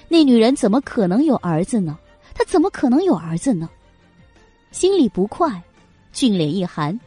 [0.07, 1.99] 那女人怎么可能有儿子呢？
[2.33, 3.69] 她怎么可能有儿子呢？
[4.71, 5.61] 心里不快，
[6.13, 6.97] 俊脸一寒，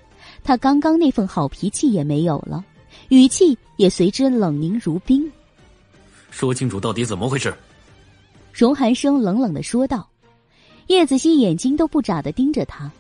[0.44, 2.62] 他刚刚那份好脾气也没有了，
[3.08, 5.26] 语气也随之冷凝如冰。
[6.31, 7.55] 说清楚到底怎么回事？
[8.52, 10.09] 荣寒生冷冷的说道。
[10.86, 12.91] 叶子熙眼睛都不眨的盯着他，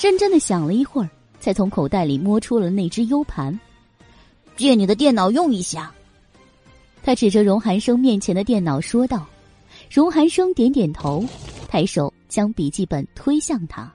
[0.00, 3.58] 认真的想了一会儿，才才从口袋里摸出了那只 U 盘。
[4.54, 5.90] 借你的电脑用一下。
[7.02, 9.26] 他指着荣寒生面前的电脑说道。
[9.90, 11.24] 荣寒生点点头，
[11.68, 13.90] 抬手将笔记本推向他。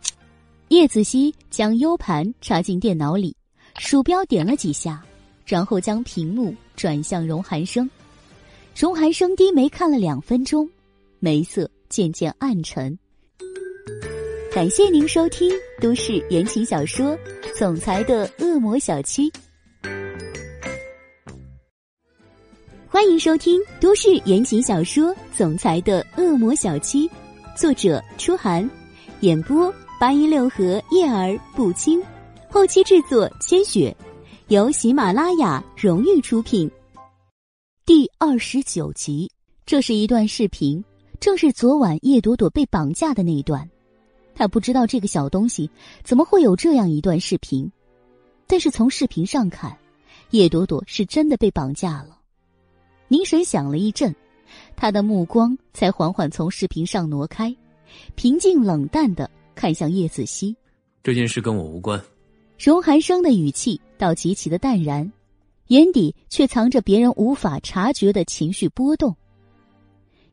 [0.69, 3.35] 叶子熙将 U 盘插进电脑里，
[3.77, 5.03] 鼠标点了几下，
[5.45, 7.87] 然后将屏幕转向荣寒生。
[8.75, 10.67] 荣寒生低眉看了两分钟，
[11.19, 12.97] 眉色渐渐暗沉。
[14.51, 17.15] 感谢您收听都市言情小说
[17.55, 19.29] 《总裁的恶魔小七》，
[22.87, 27.07] 欢迎收听都市言情小说《总裁的恶魔小七》，
[27.55, 28.67] 作者：初寒，
[29.19, 32.01] 演播：八一六合叶儿不轻，
[32.49, 33.95] 后期制作：千雪，
[34.47, 36.69] 由喜马拉雅荣誉出品。
[37.85, 39.29] 第二十九集，
[39.65, 40.81] 这是一段视频，
[41.19, 43.69] 正是昨晚叶朵朵被绑架的那一段。
[44.33, 45.69] 他不知道这个小东西
[46.01, 47.69] 怎么会有这样一段视频，
[48.47, 49.77] 但是从视频上看，
[50.29, 52.17] 叶朵朵是真的被绑架了。
[53.09, 54.15] 凝神想了一阵，
[54.77, 57.53] 他的目光才缓缓从视频上挪开，
[58.15, 60.55] 平静冷淡的看向叶子熙
[61.03, 62.01] ：“这件事跟我无关。”
[62.57, 65.11] 荣寒生的语气倒极其的淡然，
[65.73, 69.15] 眼底却藏着别人无法察觉的情绪波动。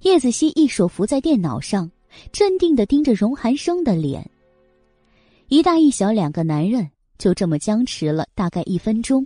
[0.01, 1.91] 叶子熙一手扶在电脑上。
[2.33, 4.29] 镇定的盯着荣寒生的脸，
[5.47, 9.25] 一大一小两个男人就这么僵持了大概一分钟，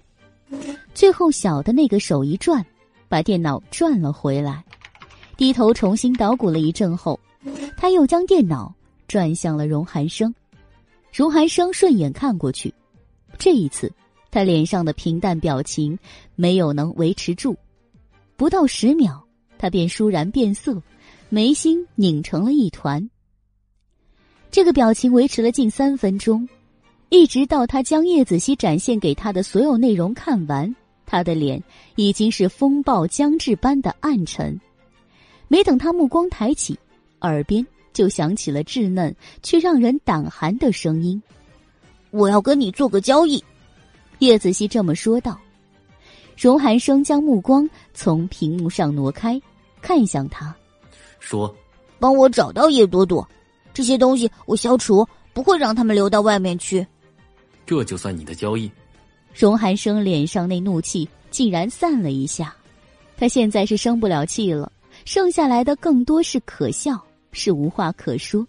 [0.93, 2.63] 最后小的那个手一转，
[3.09, 4.63] 把电脑转了回来，
[5.39, 7.19] 低头重新捣鼓了一阵后，
[7.75, 8.71] 他又将电脑
[9.09, 10.33] 转向了荣寒生。
[11.11, 12.73] 荣寒生顺眼看过去，
[13.39, 13.91] 这一次
[14.35, 15.97] 他脸上的平淡表情
[16.35, 17.55] 没有能维持住，
[18.37, 19.23] 不到十秒，
[19.59, 20.83] 他便倏然变色。
[21.29, 23.09] 眉心拧成了一团。
[24.51, 26.49] 这个表情维持了近三分钟，
[27.11, 30.75] 一直到他将叶子熙展现给他的所有内容看完，
[31.07, 31.63] 他的脸
[31.95, 34.61] 已经是风暴将至般的暗沉。
[35.47, 36.77] 没等他目光抬起，
[37.21, 39.15] 耳边就响起了稚嫩
[39.45, 41.23] 却让人胆寒的声音
[42.11, 43.41] ：“我要跟你做个交易。”
[44.19, 45.39] 叶子熙这么说道。
[46.37, 49.41] 荣寒生将目光从屏幕上挪开，
[49.81, 50.55] 看向他。
[51.21, 51.55] 说
[52.01, 53.27] ：“帮我找到叶朵朵，
[53.73, 56.87] 这些东西我消除，不会让他们流到外面去。
[57.65, 58.71] 这就算你的交易。”
[59.33, 62.55] 荣寒生脸上那怒气竟然散了一下，
[63.17, 64.71] 他现在是生不了气了，
[65.05, 67.01] 剩下来的更多是可笑，
[67.33, 68.47] 是无话可说。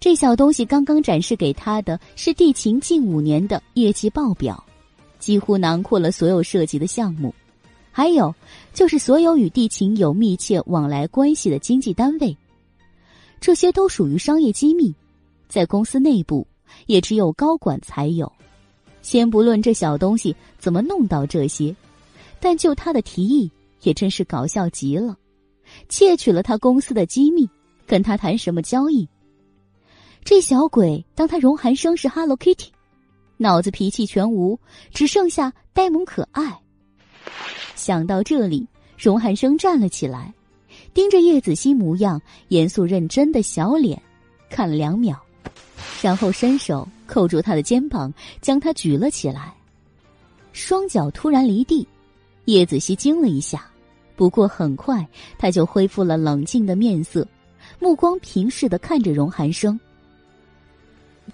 [0.00, 4.64] 这小东西刚刚展示给他的是地勤近五年的业绩报表，
[5.18, 7.34] 几乎囊括了所有涉及的项目。
[7.92, 8.34] 还有，
[8.72, 12.34] 就是所有与地勤有密切往来关系的经纪单位，
[13.42, 14.94] 这些都属于商业机密，
[15.48, 16.46] 在公司内部
[16.86, 18.32] 也只有高管才有。
[19.02, 21.76] 先不论这小东西怎么弄到这些，
[22.40, 23.50] 但就他的提议，
[23.82, 25.14] 也真是搞笑极了。
[25.90, 27.46] 窃取了他公司的机密，
[27.86, 29.06] 跟他谈什么交易？
[30.24, 32.68] 这小鬼当他荣寒生是 Hello Kitty，
[33.36, 34.58] 脑子脾气全无，
[34.92, 36.60] 只剩下呆萌可爱。
[37.74, 38.66] 想到这里，
[38.96, 40.32] 荣寒生站了起来，
[40.94, 44.00] 盯着叶子熙模样严肃认真的小脸，
[44.48, 45.18] 看了两秒，
[46.00, 49.52] 然后伸手扣住他的肩膀，将他举了起来。
[50.52, 51.86] 双脚突然离地，
[52.44, 53.68] 叶子熙惊了一下，
[54.14, 55.06] 不过很快
[55.38, 57.26] 他就恢复了冷静的面色，
[57.80, 59.78] 目光平视的看着荣寒生。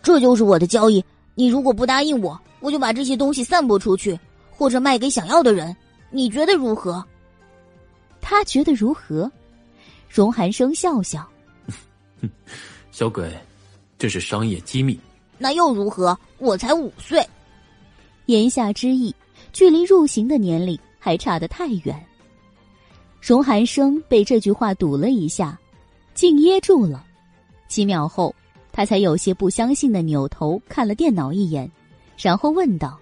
[0.02, 4.18] 这就是我的交易，你如果不答应我，我就把这些东西散播出去，
[4.50, 5.74] 或者卖给想要的人。
[6.10, 7.04] 你觉得如何？
[8.20, 9.30] 他觉得如何？
[10.08, 11.28] 荣寒生笑笑，
[12.90, 13.30] 小鬼，
[13.98, 14.98] 这是商业机密。
[15.36, 16.18] 那又如何？
[16.38, 17.24] 我才五岁。
[18.26, 19.14] 言下之意，
[19.52, 22.06] 距离入刑的年龄还差得太远。
[23.20, 25.58] 荣寒生被这句话堵了一下，
[26.14, 27.04] 竟噎住了。
[27.68, 28.34] 几秒后，
[28.76, 31.70] 他才有些不相信的扭头看了电脑一眼，
[32.18, 33.00] 然后问道：“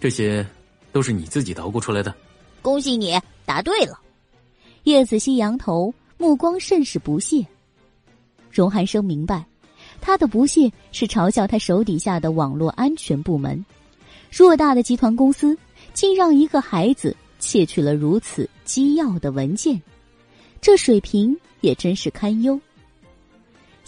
[0.00, 0.44] 这些？”
[0.90, 2.12] 都是你自己捣鼓出来的，
[2.60, 3.96] 恭喜你答对了。
[4.82, 7.46] 叶子熙扬头，目光甚是不屑。
[8.50, 9.46] 荣寒生明白，
[10.00, 13.64] 他的不屑是嘲笑他手底下的网络安全部门。
[14.32, 15.56] 偌大的集团公司，
[15.94, 19.80] 竟让一个孩子窃取了如此机要的文件，
[20.60, 22.60] 这水平也真是堪忧。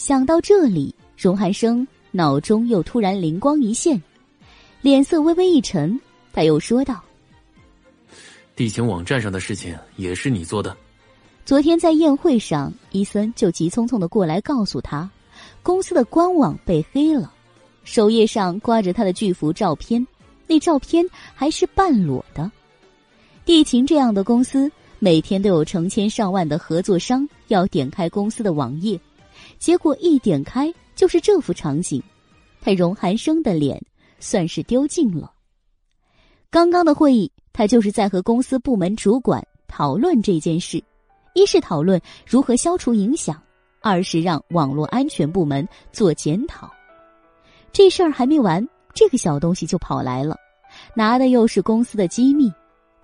[0.04, 4.02] 想到这里，荣寒生脑中又突然灵光一现，
[4.80, 5.96] 脸色微微一沉。
[6.32, 7.00] 他又说道
[8.56, 10.76] ：“地勤网站上的事情也是你做的。
[11.44, 15.08] 昨天在宴会上，伊森就急匆匆的过来告诉他，
[15.62, 17.32] 公司的官网被黑了，
[17.84, 20.04] 首页上挂着他的巨幅照片，
[20.48, 22.50] 那照片还是半裸的。
[23.44, 28.98] 地勤这样的公司，每天都有成千上万的合作商要点开公司的网页，
[29.62, 32.02] 结果一点开就是这幅场景，
[32.60, 33.80] 他荣寒生的脸
[34.18, 35.32] 算是丢尽了。
[36.50, 40.82] 刚刚的会议，他就是在和公司部门主管讨论这件事，
[41.34, 43.40] 一是讨论如何消除影响，
[43.80, 46.68] 二是让网络安全部门做检讨。
[47.70, 50.36] 这事儿还没完，这个小东西就跑来了，
[50.92, 52.52] 拿的又是公司的机密。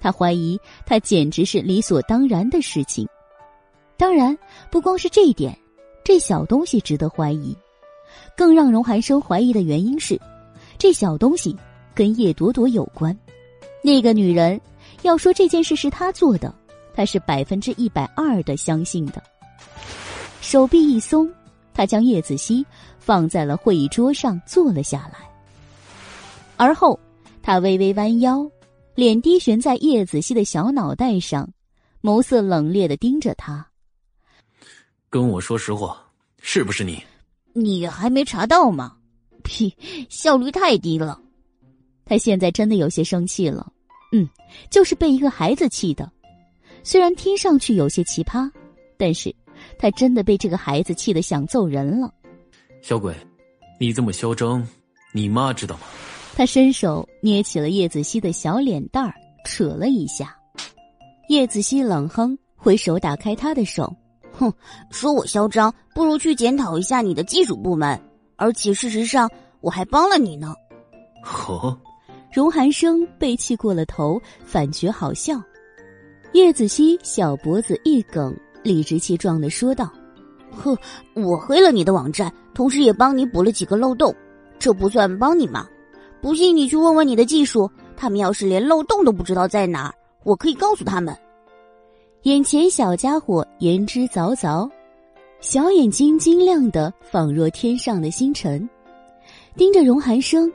[0.01, 3.09] 他怀疑，他简直是理所当然的事情。
[3.97, 4.37] 当然，
[4.73, 5.57] 不光是这一点，
[6.09, 7.55] 这小东西值得怀疑。
[8.35, 10.19] 更让荣寒生怀疑的原因是，
[10.79, 11.55] 这小东西
[11.95, 13.15] 跟叶朵朵有关。
[13.83, 14.59] 那个女人
[15.03, 16.55] 要说这件事是他做的，
[16.95, 19.23] 他是百分之一百二的相信的。
[20.41, 21.31] 手臂一松，
[21.75, 22.65] 他将叶子熙
[22.99, 25.19] 放在了会议桌上，坐了下来。
[26.57, 26.99] 而后，
[27.43, 28.51] 他微微弯腰。
[28.95, 31.51] 脸低悬在叶子熙的小脑袋上，
[32.01, 33.68] 眸色冷冽的盯着他。
[35.11, 36.01] 跟我说实话，
[36.41, 37.03] 是不是你？
[37.55, 38.97] 你还没查到吗？
[39.43, 39.75] 屁，
[40.11, 41.19] 效率太低了。
[42.05, 43.73] 他现在真的有些生气了。
[44.13, 44.29] 嗯，
[44.71, 46.11] 就是被一个孩子气的。
[46.83, 48.51] 虽然听上去有些奇葩，
[48.97, 49.35] 但是
[49.79, 52.13] 他真的被这个孩子气得想揍人了。
[52.81, 53.15] 小鬼，
[53.79, 54.67] 你这么嚣张，
[55.13, 55.83] 你妈知道吗？
[56.35, 59.13] 他伸手捏起了叶子熙的小脸蛋儿，
[59.45, 60.37] 扯了一下。
[61.29, 63.95] 叶子熙冷哼，挥手打开他的手，
[64.39, 64.53] 哼，
[64.91, 68.01] 说我嚣张，不如去检讨一下你的技术部门。
[68.37, 69.29] 而且事实上，
[69.61, 70.55] 我还帮了你呢。
[71.23, 71.77] 呵，
[72.33, 75.43] 荣寒生被气过了头，反觉好笑。
[76.33, 79.91] 叶子熙小脖子一梗，理直气壮的说道
[80.53, 80.79] ：“呵，
[81.15, 84.15] 我黑了你的网站，同时也帮你补了几个漏洞，
[84.59, 85.67] 这不算帮你吗？”
[86.21, 89.95] 不信你去问问你的技术，他们要是连漏洞都不知道在哪儿，
[90.25, 91.17] 我可以告诉他们。
[92.23, 94.69] 眼前小家伙言之凿凿，
[95.41, 98.69] 小眼睛晶亮的仿若天上的星辰，
[99.57, 100.53] 盯着荣寒生。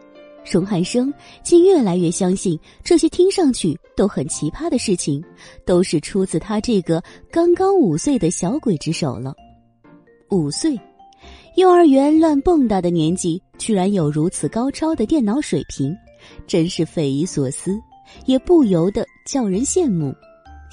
[0.52, 1.12] 荣寒生
[1.42, 5.24] 竟越来越相信这些听上去都很奇葩的事情，
[5.66, 7.02] 都是出自他这个
[7.32, 9.34] 刚刚五岁的小鬼之手了。
[10.32, 10.78] 五岁。
[11.56, 15.96] 幼儿园乱蹦跶的年纪，居然有如此高超的电脑水平，
[16.46, 17.72] 真是匪夷所思，
[18.26, 20.14] 也不由得叫人羡慕。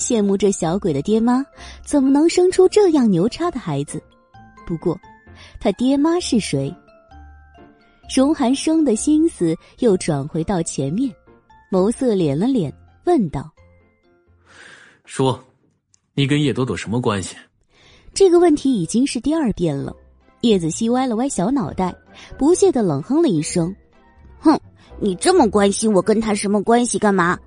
[0.01, 1.45] 羡慕这小鬼的爹妈
[1.85, 4.03] 怎么能生出这样牛叉的孩子？
[4.67, 4.99] 不过，
[5.61, 6.75] 他爹妈是谁？
[8.17, 11.15] 荣寒生的心思又转回到前面，
[11.71, 12.73] 眸色敛了敛，
[13.05, 13.53] 问道
[15.05, 15.39] ：“说，
[16.15, 17.37] 你跟叶朵朵什么关系？”
[18.15, 19.95] 这个问题已经是第二遍了。
[20.41, 21.95] 叶子熙歪了歪小脑袋，
[22.39, 23.77] 不屑的冷哼了一声
[24.41, 24.59] ：“哼，
[24.99, 27.39] 你这么关心我跟他什么关系干嘛？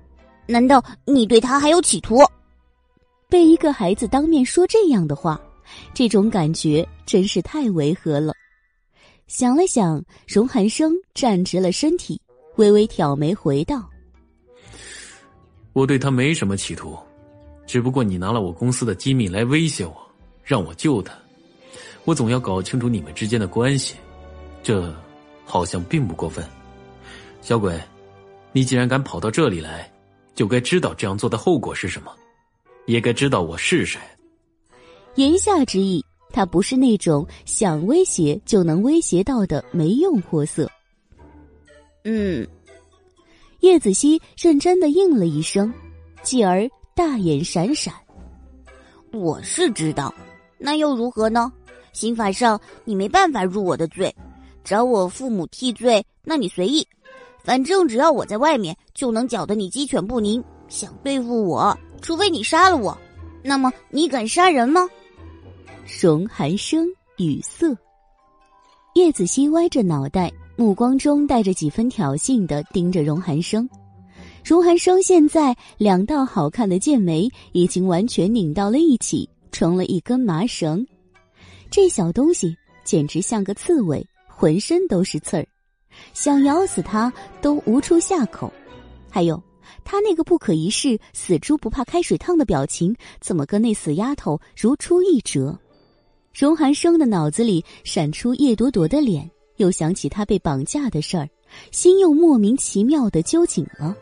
[0.46, 2.18] 难道你对他还有企图？”
[3.28, 5.40] 被一个孩子当面说这样的话，
[5.92, 8.32] 这种感觉真是太违和了。
[9.26, 12.20] 想了想，荣寒生站直了身体，
[12.56, 13.88] 微微挑眉回道
[15.72, 16.96] ：“我对他没什么企图，
[17.66, 19.96] 只不过你拿了我公司的机密来威胁我，
[20.44, 21.14] 让我救他。”
[22.04, 23.96] 我总要搞清楚你们之间的关系，
[24.62, 24.94] 这
[25.46, 26.46] 好像并不过分。
[27.40, 27.80] 小鬼，
[28.52, 29.90] 你既然敢跑到这里来，
[30.34, 32.14] 就该知道这样做的后果是什么，
[32.86, 34.00] 也该知道我是谁。
[35.14, 40.70] 言下之意，他不是那种想威胁就能威胁到的没用货色。
[42.04, 42.46] 嗯，
[43.60, 45.72] 叶子熙认真的应了一声，
[46.22, 47.94] 继而大眼闪闪。
[49.12, 50.12] 我是知道，
[50.58, 51.52] 那又如何呢？
[51.92, 54.12] 刑法上你没办法入我的罪，
[54.64, 56.86] 找我父母替罪，那你随意。
[57.44, 60.42] 反正只要我在外面，就能搅得你鸡犬不宁。
[60.74, 62.98] 想对付我，除非你杀了我。
[63.44, 64.88] 那么你敢杀人吗？
[66.00, 67.76] 荣寒生语塞，
[68.94, 73.68] 叶子熙歪着脑袋，目光中带着几分挑衅的盯着荣寒生。
[74.44, 80.84] 荣寒生现在两道好看的剑眉已经完全拧到了一起，成了一根麻绳。
[81.70, 85.46] 这小东西简直像个刺猬，浑身都是刺儿，
[86.14, 88.52] 想咬死它都无处下口。
[89.08, 89.40] 还有，
[89.84, 95.58] 他那个不可一世、死猪不怕开水烫的表情，怎么跟那死丫头如出一辙？
[96.32, 101.28] 荣寒生的脑子里闪出叶朵朵的脸，又想起他被绑架的事儿，
[101.70, 103.96] 心又莫名其妙的揪紧了。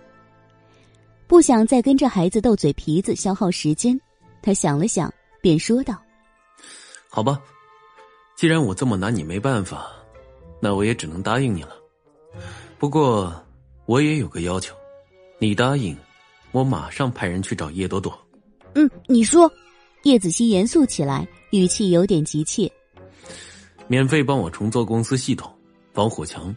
[1.26, 3.98] 不想再跟这孩子斗嘴皮子，消耗时间，
[4.42, 6.00] 他想了想，便说道
[7.08, 7.40] ：“好吧。”
[8.34, 9.92] 既然我这么拿你没办法，
[10.60, 11.76] 那我也只能答应你了。
[12.78, 13.32] 不过
[13.86, 14.74] 我也有个要求，
[15.42, 15.96] 你答应，
[16.52, 18.16] 我马上派人去找叶朵朵。
[18.76, 19.52] 嗯，你说。
[20.04, 22.70] 叶子熙严肃起来，语气有点急切。
[23.88, 25.52] 免费帮我重做公司系统，
[25.92, 26.54] 防火墙，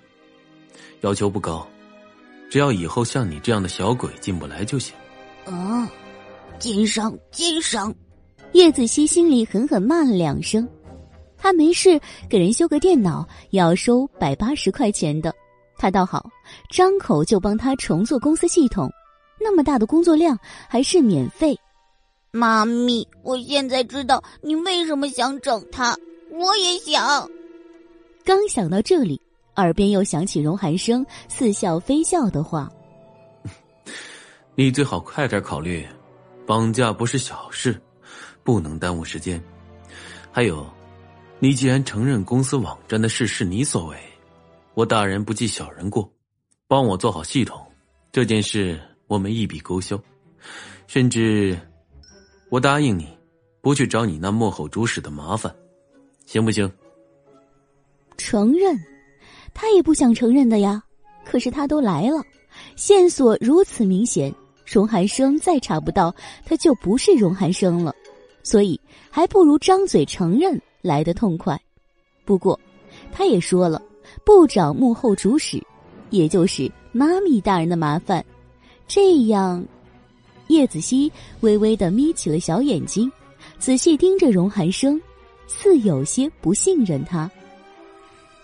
[1.02, 1.68] 要求不高，
[2.48, 4.94] 只要以后像你这样的小鬼进不来就行。
[5.46, 5.90] 啊，
[6.60, 7.92] 奸商，奸商！
[8.52, 10.68] 叶子熙心里狠狠骂了两声。
[11.38, 12.00] 他没事
[12.30, 15.34] 给人修个电脑，要收百八十块钱的，
[15.78, 16.30] 他倒好，
[16.70, 18.92] 张口就帮他重做公司系统，
[19.40, 20.38] 那么大的工作量
[20.68, 21.58] 还是免费。
[22.32, 25.96] 妈咪，我现在知道你为什么想整他，
[26.32, 27.30] 我也想。
[28.24, 29.22] 刚想到这里，
[29.56, 32.70] 耳边又响起荣寒生似笑非笑的话
[34.56, 35.88] ：“你最好快点考虑，
[36.46, 37.80] 绑架不是小事，
[38.44, 39.42] 不能耽误时间。
[40.32, 40.68] 还有，
[41.40, 43.98] 你既然承认公司网站的事是你所为，
[44.76, 46.12] 我大人不计小人过，
[46.68, 47.66] 帮我做好系统，
[48.12, 49.98] 这件事我们一笔勾销，
[50.86, 51.58] 甚至……”
[52.52, 53.08] 我答应你，
[53.62, 55.54] 不去找你那幕后主使的麻烦，
[56.26, 56.70] 行不行？
[58.18, 58.78] 承认，
[59.54, 60.84] 他也不想承认的呀。
[61.26, 62.22] 可是他都来了，
[62.76, 64.34] 线索如此明显，
[64.66, 66.14] 荣寒生再查不到，
[66.46, 67.96] 他就不是荣寒生了。
[68.44, 68.80] 所以
[69.10, 71.60] 还不如张嘴承认来得痛快。
[72.26, 72.60] 不过，
[73.12, 73.82] 他也说了，
[74.24, 75.62] 不找幕后主使，
[76.10, 78.24] 也就是妈咪大人的麻烦，
[78.88, 79.66] 这样。
[80.48, 81.12] 叶子熙
[81.42, 83.12] 微微的眯起了小眼睛，
[83.58, 85.02] 仔细盯着荣寒生，
[85.48, 87.30] 似有些不信任他。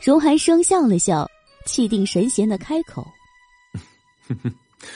[0.01, 1.29] 荣寒生笑了笑，
[1.65, 3.07] 气定神闲的开口：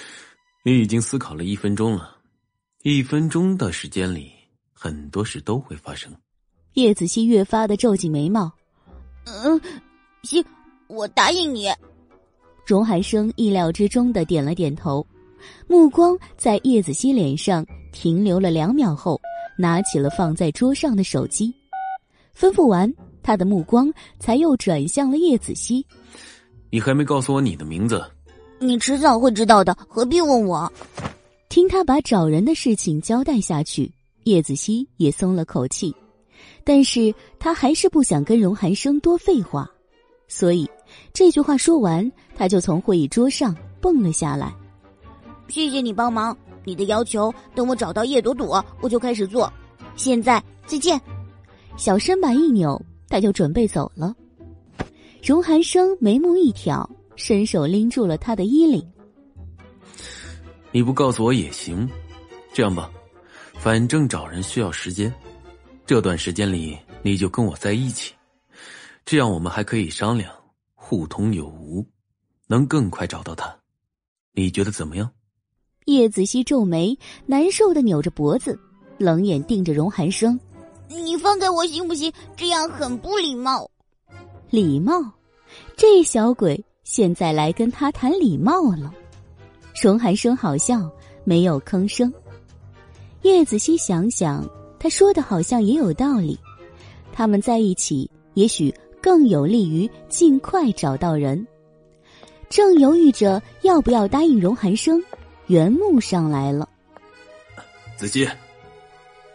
[0.65, 2.17] “你已经思考了一分钟了，
[2.81, 4.31] 一分钟的时间里，
[4.73, 6.11] 很多事都会发生。”
[6.73, 8.51] 叶子熙越发的皱紧眉毛
[9.25, 9.61] ：“嗯，
[10.23, 10.43] 行，
[10.88, 11.69] 我答应你。”
[12.65, 15.05] 荣寒生意料之中的点了点头。
[15.67, 19.22] 目光在叶子熙脸上停留了两秒后，
[19.57, 21.53] 拿起了放在桌上的手机，
[22.35, 22.91] 吩咐完，
[23.22, 25.85] 他的目光才又转向了叶子熙。
[26.72, 28.03] 你还没告诉我你的名字，
[28.59, 30.72] 你迟早会知道的，何必问我？
[31.47, 33.91] 听他把找人的事情交代下去，
[34.23, 35.95] 叶子熙也松了口气，
[36.64, 39.69] 但是他还是不想跟荣寒生多废话，
[40.27, 40.67] 所以
[41.14, 44.53] 这句话说完，他就从会议桌上蹦了下来。
[45.48, 49.51] 谢谢你帮忙，你的要求等我找到叶朵朵，我就开始做。
[49.95, 50.99] 现在再见。
[51.77, 54.15] 小身板一扭，他就准备走了。
[55.24, 58.85] 荣寒生眉目一挑，伸手拎住了他的衣领。
[60.72, 61.90] 你不告诉我也行，
[62.53, 62.91] 这样吧，
[63.53, 65.14] 反正找人需要时间，
[65.85, 68.14] 这段时间里你就跟我在一起，
[69.06, 70.32] 这样我们还可以商量，
[70.88, 71.83] 互通有无，
[72.45, 73.57] 能更快找到他。
[74.33, 75.11] 你觉得怎么样？
[75.85, 78.59] 叶子熙皱眉，难受的扭着脖子，
[78.99, 80.39] 冷眼盯着荣寒生
[80.88, 82.14] ：“你放开我行不行？
[82.38, 83.67] 这样很不礼貌。”
[84.51, 85.01] 礼貌？
[85.75, 88.93] 这小鬼现在来跟他谈礼貌了？
[89.81, 90.88] 荣寒生好笑，
[91.23, 92.14] 没有吭声。
[93.23, 94.47] 叶子熙想想，
[94.77, 96.38] 他说的好像也有道理。
[97.11, 98.72] 他们在一起，也许
[99.06, 101.45] 更有利于尽快找到人。
[102.50, 105.00] 正犹豫着要不要答应荣寒生。
[105.45, 106.67] 原木上来了，
[107.95, 108.27] 子熙。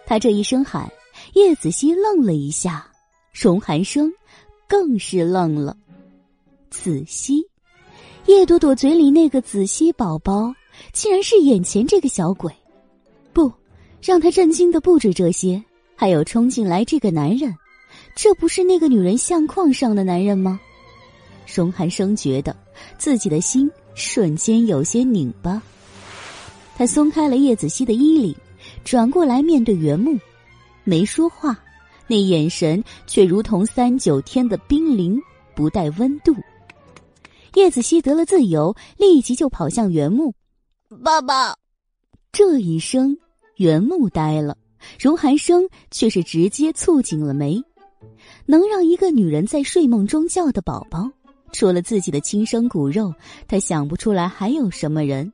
[0.05, 0.91] 他这一声喊，
[1.35, 2.91] 叶子熙愣了一下，
[3.33, 4.13] 荣寒生
[4.67, 5.77] 更是愣了。
[6.69, 7.47] 子熙，
[8.27, 10.53] 叶朵朵嘴里那个子熙宝宝，
[10.93, 12.53] 竟然是眼前这个小鬼。
[13.33, 13.53] 不，
[14.03, 15.63] 让他震惊的不止这些，
[15.95, 17.55] 还有冲进来这个男人，
[18.15, 20.61] 这不是那个女人相框上的男人吗？
[21.47, 22.57] 荣寒生觉得
[22.99, 25.61] 自己的心瞬间有些拧巴。
[26.77, 28.35] 他松开了叶子熙的衣领，
[28.85, 30.19] 转过来面对原木，
[30.85, 31.59] 没说话，
[32.07, 35.21] 那眼神却如同三九天的冰凌，
[35.55, 36.35] 不带温度。
[37.55, 40.33] 叶子熙得了自由，立即就跑向原木。
[41.03, 41.57] 爸爸，
[42.33, 43.17] 这一声，
[43.57, 44.57] 原木呆了，
[44.99, 47.63] 荣寒生却是直接蹙紧了眉。
[48.51, 51.09] 能让一个女人在睡梦中叫的宝宝，
[51.53, 53.15] 除了自己的亲生骨肉，
[53.47, 55.33] 他想不出来还有什么人。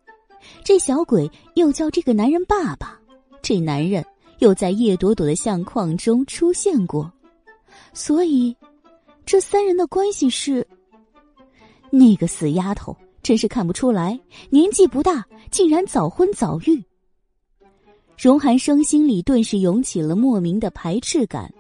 [0.63, 3.01] 这小鬼又叫这个男人爸爸，
[3.41, 4.05] 这男人
[4.41, 7.11] 又在叶朵朵的相框中出现过，
[7.95, 8.55] 所以
[9.25, 10.67] 这三人的关系是……
[11.89, 14.21] 那个死丫头真是看不出来，
[14.51, 16.85] 年纪不大，竟然早婚早育。
[18.19, 21.51] 荣寒生心里顿时涌起了莫名的排斥感，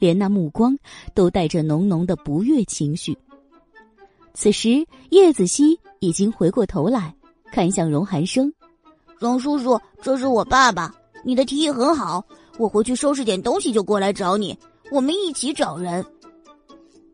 [0.00, 0.76] 连那目光
[1.14, 3.16] 都带着浓浓的不悦情绪。
[4.34, 7.14] 此时叶子熙已经回过头来，
[7.52, 8.52] 看向荣寒生
[9.18, 10.92] ：“荣叔叔，这是我爸爸。
[11.22, 12.24] 你的提议很好，
[12.58, 14.58] 我回去收拾点东西就过来找你，
[14.90, 16.04] 我们一起找人。”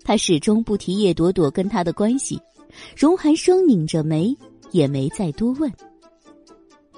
[0.05, 2.41] 他始终不提叶朵朵跟他的关系，
[2.97, 4.37] 荣寒生拧着眉，
[4.71, 5.73] 也没再多问。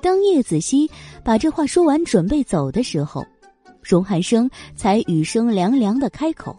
[0.03, 0.89] 当叶子熙
[1.25, 3.25] 把这话说完，准备走的时候，
[3.89, 6.55] 荣寒生才语声凉凉的开口：“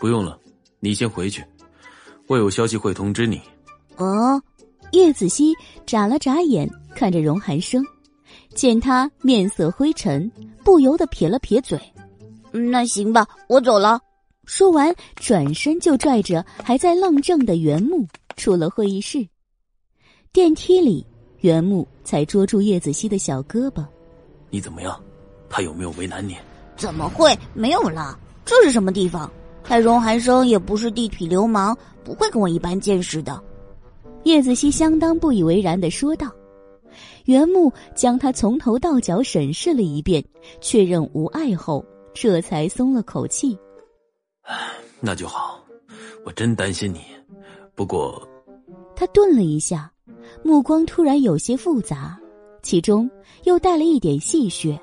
[0.00, 0.36] 不用了，
[0.80, 1.44] 你先回去，
[2.26, 3.40] 我有消息会通知你。”
[3.96, 4.42] 哦，
[4.90, 5.54] 叶子熙
[5.86, 7.80] 眨了眨眼，看着荣寒生，
[8.56, 10.28] 见他面色灰沉，
[10.64, 11.80] 不由得撇了撇嘴
[12.50, 14.00] ：“那行吧，我走了。”
[14.44, 18.04] 说完，转身就拽着还在愣怔的袁木
[18.36, 19.24] 出了会议室。
[20.32, 21.06] 电梯里，
[21.38, 23.86] 袁木才捉住叶子熙的小胳膊
[24.50, 25.00] ：“你怎么样？
[25.48, 26.36] 他有没有为难你
[26.76, 28.18] ？”“怎么会没有了？
[28.44, 29.30] 这是什么地方？
[29.62, 33.42] 他荣寒生也不是地痞流氓，不会跟我一般见识的。”
[34.24, 36.30] 叶子熙相当不以为然的说道。
[37.24, 40.22] 袁木将他从头到脚审视了一遍，
[40.60, 43.58] 确认无碍后，这才松了口气。
[45.00, 45.58] 那就好，
[46.24, 47.00] 我真担心你。
[47.74, 48.26] 不过，
[48.94, 49.90] 他顿了一下，
[50.42, 52.18] 目光突然有些复杂，
[52.62, 53.10] 其中
[53.44, 54.78] 又带了一点戏谑。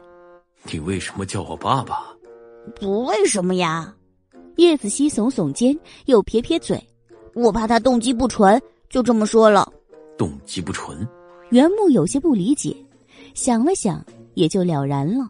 [0.70, 2.04] 你为什么叫我爸爸？
[2.76, 3.94] 不为什么呀。
[4.58, 6.82] 叶子熙耸耸肩，又撇撇嘴。
[7.34, 9.72] 我怕他动机不纯，就这么说了。
[10.18, 11.08] 动机不纯？
[11.50, 12.76] 袁木有些不理解，
[13.34, 15.28] 想了想，也就了然了。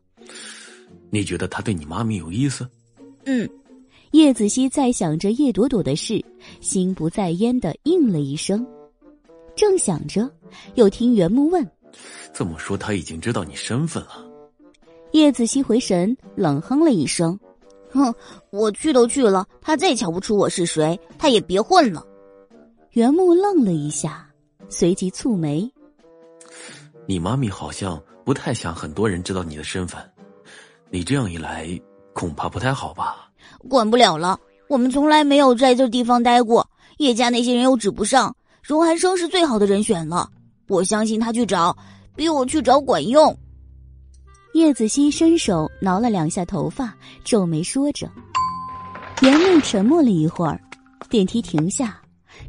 [1.09, 2.67] 你觉得他对你妈咪有意思？
[3.25, 3.49] 嗯。
[4.11, 6.21] 叶子熙在想着叶朵朵的事，
[6.59, 8.65] 心不在焉的应了一声。
[9.55, 10.29] 正想着，
[10.75, 11.65] 又听袁木问
[12.33, 14.25] ：“这么说，他已经知道你身份了？”
[15.11, 17.37] 叶子熙回神，冷哼了一声
[17.91, 18.13] ：“哼，
[18.49, 22.05] 我去都去了，他再瞧不出我是谁，他也别混了。”
[22.91, 24.27] 袁木愣了一下，
[24.69, 25.69] 随即蹙眉
[27.05, 30.01] ：“你妈咪好像不太想很多人知道你的身份，
[30.89, 31.67] 你这样一来，
[32.13, 33.29] 恐怕不太好吧？”
[33.69, 36.65] 管不了了，我们从来没有在这地方待过。
[36.97, 40.29] 叶家那些人又指不上，荣寒生是最好的人选了。
[40.67, 41.75] 我相信他去找，
[42.15, 43.37] 比我去找管用。
[44.53, 48.09] 叶子熙伸手挠了两下头发，皱眉说着。
[49.21, 50.59] 袁木沉默了一会儿，
[51.09, 52.01] 电梯停下，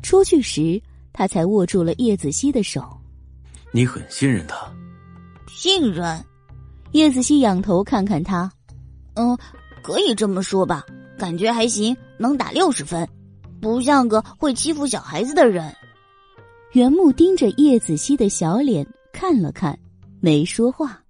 [0.02, 0.80] 出去时
[1.12, 2.82] 他才握住了叶子熙的手。
[3.70, 4.56] 你很信任他？
[5.48, 6.24] 信任？
[6.92, 8.50] 叶子熙仰头看看他，
[9.14, 9.36] 嗯。
[9.82, 10.84] 可以这么说吧，
[11.18, 13.08] 感觉还行，能打六十分，
[13.60, 15.74] 不像个会欺负小孩子的人。
[16.70, 19.76] 袁木盯着叶子熙的小脸看了看，
[20.20, 21.01] 没说话。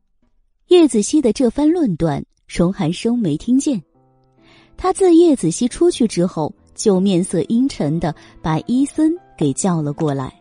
[0.72, 3.78] 叶子熙的这番论断，荣寒生没听见。
[4.74, 10.32] 他自叶子熙出去之后，就面色阴沉的把伊森给叫了过来。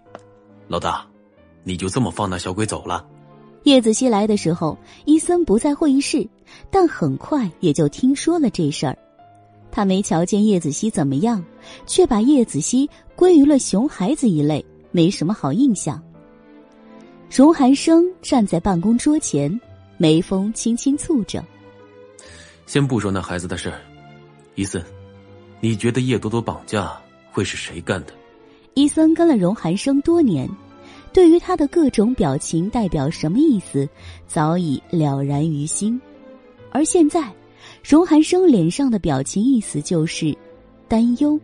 [0.70, 1.06] 老大，
[1.66, 3.06] 你就这么放那小鬼走了？
[3.64, 6.26] 叶子熙来的时候，伊森不在会议室，
[6.72, 8.98] 但很快也就听说了这事儿。
[9.70, 11.44] 他没瞧见叶子熙怎么样，
[11.86, 16.02] 却把叶子熙归于了熊孩子一类，没什么好印象。
[17.30, 19.60] 荣寒生站在办公桌前，
[20.02, 21.46] 眉峰轻轻蹙着。
[22.66, 23.80] 先不说那孩子的事儿，
[24.56, 24.84] 伊森，
[25.60, 27.00] 你觉得叶朵朵绑架
[27.32, 28.14] 会是谁干的？
[28.74, 30.50] 伊森跟了荣寒生多年。
[31.14, 33.88] 对于他的各种表情代表什么意思，
[34.26, 36.02] 早已了然于心。
[36.72, 37.32] 而现在，
[37.84, 40.36] 荣寒生脸上的表情意思就是
[40.88, 41.40] 担忧。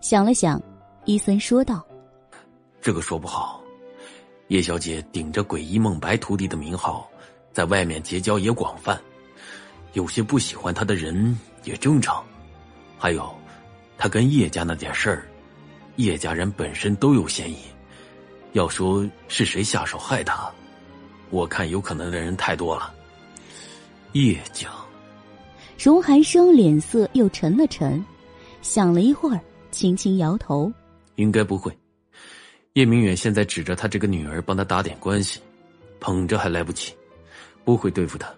[0.00, 0.62] 想了想，
[1.04, 1.84] 伊森说道
[2.80, 3.60] ：“这个说不好。
[4.48, 7.09] 叶小姐顶着‘诡异梦白徒弟’的名号，
[7.52, 9.00] 在外面结交也广泛，
[9.92, 12.24] 有些不喜欢他的人也正常。
[12.98, 13.34] 还有，
[13.98, 15.28] 他跟叶家那点事儿，
[15.96, 17.56] 叶家人本身都有嫌疑。”
[18.52, 20.50] 要说是谁下手害他，
[21.30, 22.92] 我看有可能的人太多了。
[24.10, 24.68] 叶家，
[25.78, 28.04] 荣寒生脸色又沉了沉，
[28.60, 30.72] 想了一会儿，轻轻摇头
[31.14, 31.72] ：“应该不会。
[32.72, 35.38] 叶明远现在指着他这个女儿帮他打点关系，
[36.00, 36.92] 捧着还来不及，
[37.64, 38.32] 不会对付他。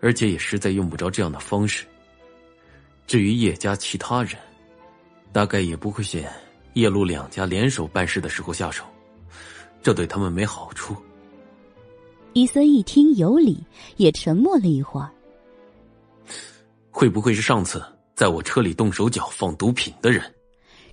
[0.00, 1.84] 而且也实在用不着这样的方式。
[3.06, 4.34] 至于叶家其他人，
[5.32, 6.30] 大概也不会选。”
[6.74, 8.84] 叶陆两家联手办事的时候下手，
[9.82, 10.94] 这对他们没好处。
[12.32, 13.60] 伊森一听有理，
[13.96, 15.10] 也沉默了一会儿。
[16.88, 20.22] 会不会是上次在我车里动手脚放毒品的人？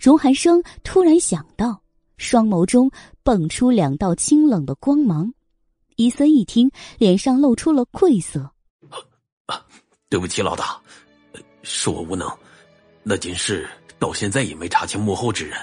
[0.01, 1.79] 荣寒生突然想到，
[2.17, 2.89] 双眸中
[3.21, 5.31] 蹦出两道清冷的光芒。
[5.97, 6.69] 伊森一听，
[6.99, 8.51] 脸上露出了愧色
[9.47, 9.65] ：“啊
[10.09, 10.79] 对不起，老大，
[11.63, 12.29] 是我无能。
[13.01, 13.67] 那件事
[13.97, 15.57] 到现在也没查清幕后之人。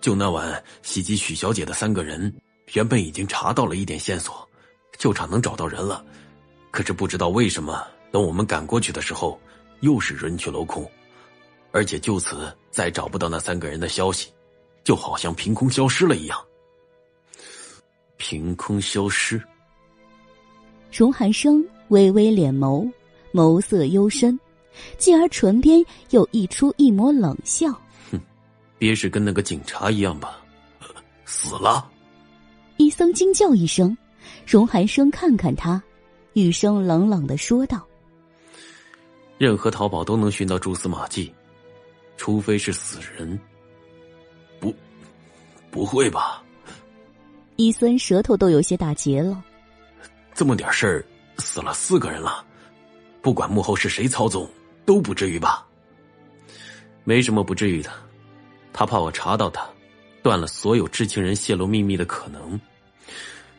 [0.00, 2.34] 就那晚袭击许小姐的三个人，
[2.72, 4.48] 原本已经查到了一点线索，
[4.96, 6.02] 就差能找到人了。
[6.70, 9.38] 可是不知道为什么，等我们赶过去的时候，
[9.80, 10.90] 又是人去楼空，
[11.70, 14.32] 而且就此再找不到那三个人的消息，
[14.84, 16.42] 就好像凭空消失了一样。
[18.16, 19.42] 凭空消失。
[20.92, 22.90] 荣寒生微微敛眸，
[23.32, 24.38] 眸色幽深，
[24.96, 27.68] 继而唇边又溢出一抹冷笑。
[28.10, 28.20] 哼，
[28.78, 30.40] 别是跟那个警察一样吧？
[31.24, 31.90] 死了。
[32.76, 33.96] 伊僧惊叫一声，
[34.46, 35.82] 荣寒生看看他，
[36.34, 37.84] 语声冷冷的说道
[39.38, 41.32] ：“任何淘宝都能寻到蛛丝马迹，
[42.16, 43.38] 除非是死人。
[44.60, 44.74] 不，
[45.70, 46.42] 不会吧？”
[47.56, 49.42] 伊森舌头都有些打结了。
[50.34, 51.04] 这么点事儿，
[51.38, 52.44] 死了四个人了，
[53.22, 54.48] 不管幕后是谁操纵，
[54.84, 55.64] 都不至于吧？
[57.04, 57.90] 没什么不至于的，
[58.72, 59.64] 他怕我查到他，
[60.22, 62.60] 断了所有知情人泄露秘密的可能。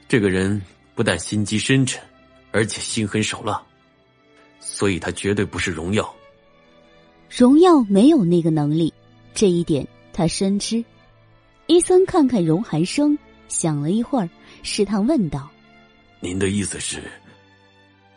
[0.08, 0.62] 这个人
[0.94, 2.04] 不但心机深沉，
[2.52, 3.62] 而且心狠手辣，
[4.60, 6.14] 所以他绝对不是荣耀。
[7.30, 8.94] 荣耀没有那个能力，
[9.34, 10.84] 这一点他深知。
[11.68, 13.18] 伊森看看荣寒生，
[13.48, 14.30] 想了一会儿，
[14.64, 15.50] 试探问道。
[16.20, 17.04] 您的意思是，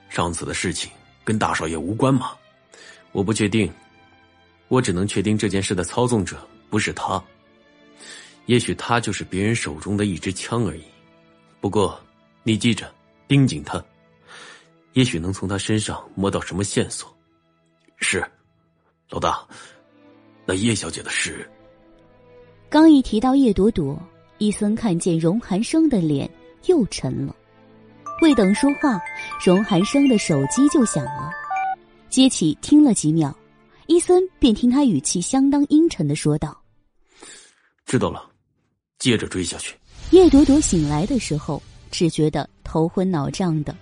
[0.08, 0.90] 上次的事情
[1.24, 2.36] 跟大少爷无关吗？
[3.12, 3.72] 我不确定，
[4.68, 6.36] 我只能确定这件事的操纵者
[6.70, 7.22] 不是他。
[8.46, 10.82] 也许他就是别人手中的一支枪而已。
[11.60, 12.00] 不过，
[12.42, 12.90] 你记着，
[13.26, 13.84] 盯紧他，
[14.94, 17.14] 也许能从他身上摸到什么线索。
[17.98, 18.24] 是，
[19.10, 19.46] 老大，
[20.46, 21.46] 那叶小姐的事。
[22.70, 24.00] 刚一提到叶朵朵，
[24.38, 26.28] 伊森看见荣寒生的脸
[26.66, 27.34] 又沉了。
[28.22, 28.98] 未等说话，
[29.44, 31.30] 荣寒生的手机就响了。
[32.08, 33.36] 接起，听了几秒，
[33.86, 36.60] 伊森便听他语气相当阴沉的说道
[37.86, 38.28] ：“知道了，
[38.98, 39.76] 接着追下去。”
[40.10, 43.76] 叶朵朵醒来的时候，只觉得头昏脑胀的，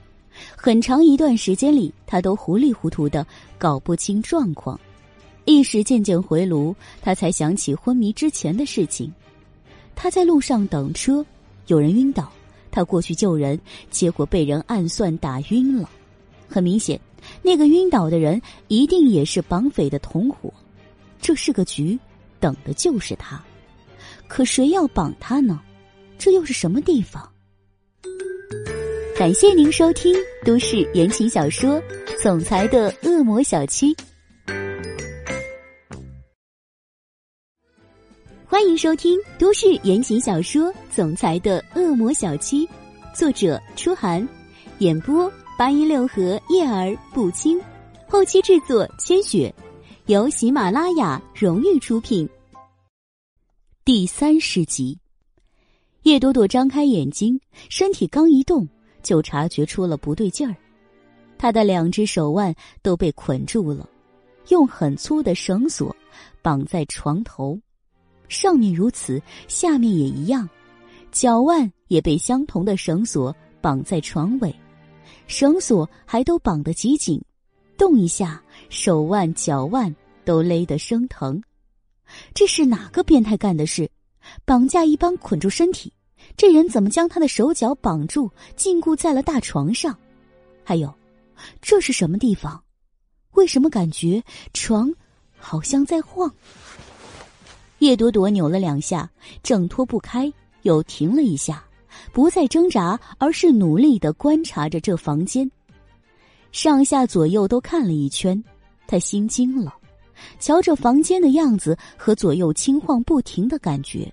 [0.57, 3.26] 很长一段时间里，她都糊里糊涂的，
[3.57, 4.78] 搞不清状况。
[5.44, 9.10] 意识渐渐回炉，她才想起昏迷之前的事情。
[9.97, 11.25] 他在路上等车，
[11.66, 12.31] 有人晕倒。
[12.70, 13.58] 他过去救人，
[13.91, 15.89] 结果被人暗算打晕了。
[16.47, 17.00] 很明显，
[17.42, 20.52] 那个晕倒的人一定也是绑匪的同伙。
[21.18, 21.99] 这是个局，
[22.39, 23.42] 等的就是他。
[24.28, 25.58] 可谁要绑他呢？
[26.18, 27.26] 这又是什么地方？
[29.18, 31.81] 感谢您收听都市言情小说
[32.23, 33.94] 《总裁的恶魔小七》，
[38.49, 42.65] 欢迎收听都市言情小说《总裁的恶魔小七》。
[43.12, 44.26] 作者：初寒，
[44.78, 47.60] 演播：八一六和叶儿不清，
[48.08, 49.52] 后期制作：千雪，
[50.07, 52.28] 由喜马拉雅荣誉出品。
[53.84, 54.97] 第三十集，
[56.05, 58.66] 叶朵朵张开眼睛，身体刚一动，
[59.02, 60.55] 就察觉出了不对劲儿。
[61.36, 63.89] 她的两只手腕都被捆住了，
[64.50, 65.94] 用很粗的绳索
[66.42, 67.58] 绑在床头，
[68.28, 70.48] 上面如此，下面也一样。
[71.12, 74.55] 脚腕也被相同的绳索绑在床尾，
[75.26, 77.22] 绳索还都绑得极紧，
[77.78, 81.42] 动一下，手腕、脚腕都勒得生疼。
[82.34, 83.90] 这是哪个变态干的事？
[84.44, 85.92] 绑架一帮，捆住身体，
[86.36, 89.96] 这人怎么将他的手脚绑住，禁锢在了大床上？
[90.64, 90.92] 还有，
[91.62, 92.62] 这是什么地方？
[93.32, 94.22] 为什么感觉
[94.52, 94.92] 床
[95.38, 96.32] 好像在晃？
[97.78, 99.08] 叶朵朵扭了两下，
[99.42, 100.32] 挣脱不开。
[100.62, 101.64] 又停了一下，
[102.12, 105.48] 不再挣扎，而是努力的观察着这房间，
[106.50, 108.42] 上下左右都看了一圈，
[108.88, 109.72] 他心惊了。
[110.40, 114.12] 瞧这房间的样子和左右轻晃不停的感觉，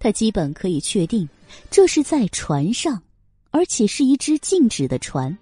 [0.00, 1.28] 他基本可以确定，
[1.70, 3.00] 这是在船上，
[3.52, 5.38] 而且是一只静止的船，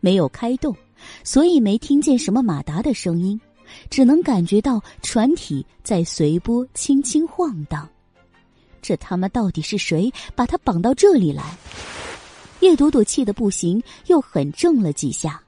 [0.00, 0.74] 没有开动，
[1.22, 3.38] 所以没听见什么马达的声音，
[3.90, 7.88] 只能感觉到船体在随波轻轻晃荡。
[8.82, 11.56] 这他妈到底是谁把他绑到这里来？
[12.60, 15.40] 叶朵朵气得不行，又狠挣了几下，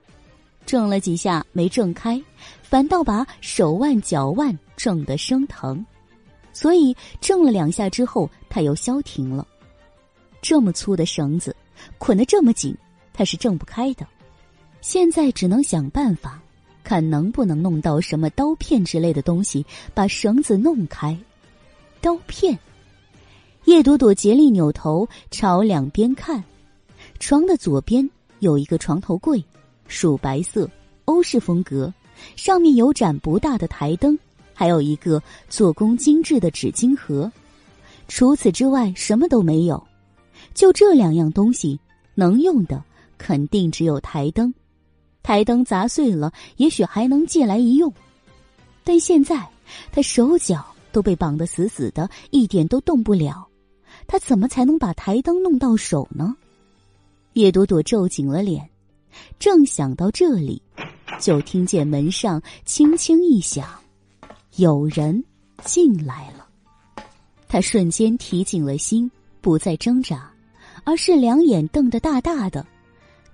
[0.66, 2.22] 挣了几下没挣开，
[2.62, 5.84] 反倒把手腕、脚腕挣得生疼，
[6.52, 9.46] 所以挣了两下之后，他又消停了。
[10.42, 11.54] 这么粗的绳子，
[11.96, 12.76] 捆得这么紧，
[13.12, 14.06] 他是挣不开的。
[14.80, 16.42] 现在只能想办法，
[16.88, 21.14] 看能不能弄到什么刀片之类的东西，把绳子弄开。
[22.00, 22.58] 刀片。
[23.66, 26.42] 叶朵朵竭力扭头朝两边看，
[27.18, 28.08] 床的左边
[28.38, 29.44] 有一个床头柜，
[29.86, 30.66] 属白色，
[31.04, 31.92] 欧式风格，
[32.36, 34.18] 上面有盏不大的台灯，
[34.54, 37.30] 还有一个做工精致的纸巾盒。
[38.08, 39.86] 除此之外，什么都没有。
[40.54, 41.78] 就这两样东西，
[42.14, 42.82] 能用的
[43.18, 44.54] 肯定只有台灯。
[45.28, 47.92] 台灯砸碎了，也许还能借来一用。
[48.82, 49.46] 但现在
[49.92, 53.46] 他手脚都被绑得死死的，一点都动不了。
[54.06, 56.34] 他怎么才能把台灯弄到手呢？
[57.34, 58.70] 叶朵朵皱紧了脸，
[59.38, 60.62] 正想到这里，
[61.20, 63.68] 就听见门上轻轻一响，
[64.56, 65.22] 有人
[65.62, 66.48] 进来了。
[67.48, 69.10] 他瞬间提紧了心，
[69.42, 70.32] 不再挣扎，
[70.84, 72.66] 而是两眼瞪得大大的，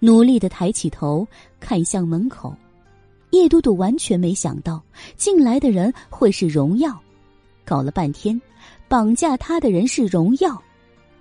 [0.05, 1.27] 努力的抬起头
[1.59, 2.55] 看向门口。
[3.31, 4.83] 叶朵朵完全没想到
[5.17, 6.95] 进来的人会是荣耀，
[7.65, 8.39] 搞了半天，
[8.87, 10.63] 绑架他的人是荣耀，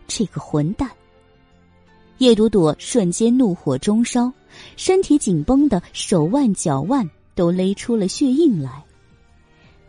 [0.05, 0.91] 这个混蛋！
[2.17, 4.29] 叶朵朵瞬间怒火中烧，
[4.75, 8.83] 身体紧绷的手腕、脚腕都勒出了血印来。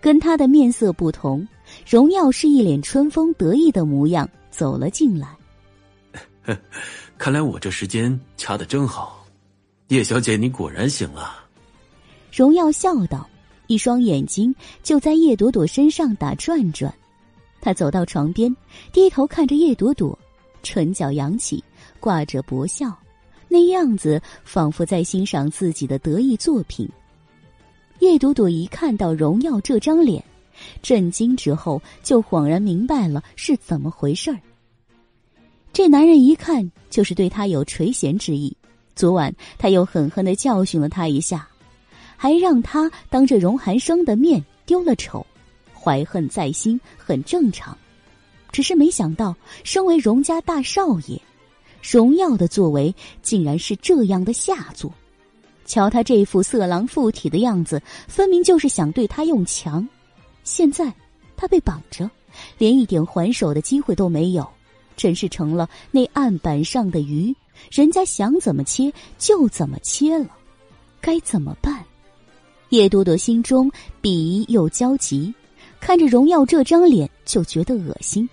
[0.00, 1.44] 跟他的面色不同。
[1.84, 5.36] 荣耀是一脸春风得意的模样走了进来。
[7.18, 9.24] 看来我这时间掐的真好，
[9.88, 11.44] 叶小姐，你果然醒了。
[12.32, 13.28] 荣耀笑道，
[13.66, 16.92] 一双眼睛就在叶朵朵身上打转转。
[17.60, 18.54] 他走到床边，
[18.92, 20.18] 低头看着叶朵朵，
[20.62, 21.62] 唇角扬起，
[22.00, 22.94] 挂着薄笑，
[23.48, 26.88] 那样子仿佛在欣赏自己的得意作品。
[28.00, 30.22] 叶朵朵一看到荣耀这张脸。
[30.82, 34.38] 震惊之后，就恍然明白了是怎么回事儿。
[35.74, 38.56] 这男人一看就是对他有垂涎之意，
[38.94, 41.48] 昨晚他又狠狠的教训了他一下，
[42.16, 45.26] 还让他当着荣寒生的面丢了丑，
[45.74, 47.76] 怀恨在心很正常。
[48.52, 51.20] 只是没想到，身为荣家大少爷，
[51.82, 54.94] 荣耀的作为竟然是这样的下作。
[55.66, 59.84] 瞧他这副色狼附体的样子，分明就是想对他用强。
[60.44, 60.94] 现在，
[61.36, 62.08] 他被绑着，
[62.58, 64.48] 连一点还手的机会都没有，
[64.96, 67.34] 真是成了那案板上的鱼，
[67.70, 70.28] 人家想怎么切就怎么切了，
[71.00, 71.84] 该怎么办？
[72.70, 73.70] 叶多多心中
[74.02, 75.32] 鄙夷又焦急，
[75.80, 78.28] 看着荣耀这张脸就觉得恶心，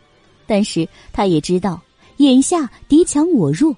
[0.46, 1.82] 但是他也知道
[2.18, 3.76] 眼下敌强我弱，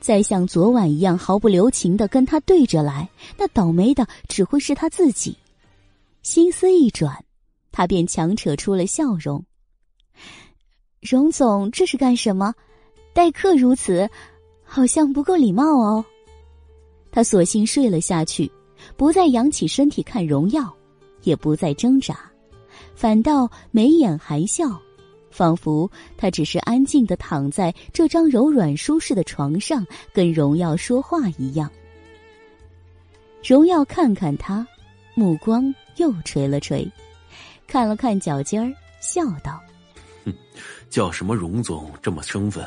[0.00, 5.36] 再像昨晚一样毫不留情的跟他对着来，那倒霉的只会是他自己。
[6.22, 7.22] 心思一转。
[7.72, 9.44] 他便强扯出了笑容。
[11.08, 12.52] 荣总，这是干什么？
[13.12, 14.08] 待客如此，
[14.64, 16.04] 好像不够礼貌哦。
[17.10, 18.50] 他索性睡了下去，
[18.96, 20.74] 不再扬起身体看荣耀，
[21.22, 22.18] 也不再挣扎，
[22.94, 24.78] 反倒眉眼含笑，
[25.30, 31.70] 仿佛他只是安静的躺在这张柔软舒适的床上，跟荣耀说话一样。
[33.42, 34.66] 荣耀看看他，
[35.14, 36.86] 目光又垂了垂。
[37.66, 39.60] 看了看脚尖儿，笑道：“，
[40.96, 42.64] 叫什么荣总这么生分？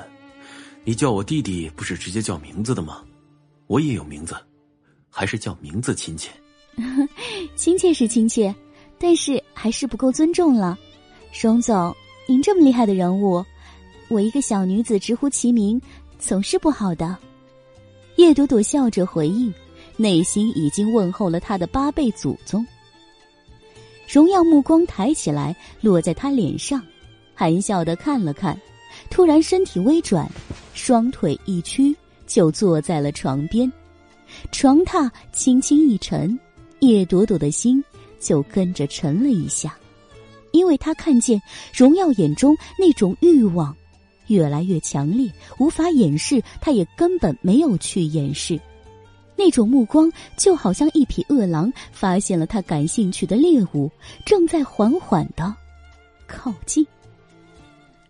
[0.83, 3.03] 你叫我弟弟不是直接叫名字的吗？
[3.65, 4.37] 我也有名字，
[5.09, 6.29] 还是叫名字亲切。
[7.57, 8.53] 亲切是亲切，
[8.99, 10.77] 但是还是不够尊重了。
[11.41, 11.91] 荣总，
[12.27, 13.43] 您这么厉害的人物，
[14.09, 15.81] 我一个小女子直呼其名，
[16.19, 17.17] 总是不好的。”
[18.17, 19.51] 叶朵朵笑着回应，
[19.97, 22.63] 内心已经问候了他的八辈祖宗。
[24.07, 26.79] 荣耀目光抬起来，落在他脸上，
[27.39, 28.59] 含笑的看了看，
[29.09, 30.29] 突然身体微转，
[30.73, 31.95] 双腿一屈，
[32.27, 33.71] 就坐在了床边。
[34.51, 36.37] 床榻轻轻一沉，
[36.81, 37.81] 叶朵朵的心
[38.19, 39.73] 就跟着沉了一下，
[40.51, 41.41] 因为他看见
[41.73, 43.73] 荣耀眼中那种欲望
[44.27, 48.59] 越来越强烈，无法掩饰，他也根本没有去掩饰。
[49.37, 53.89] 那种目光就好像一匹饿狼发现了他感兴趣的猎物，
[54.25, 55.55] 正在缓缓的
[56.27, 56.85] 靠近。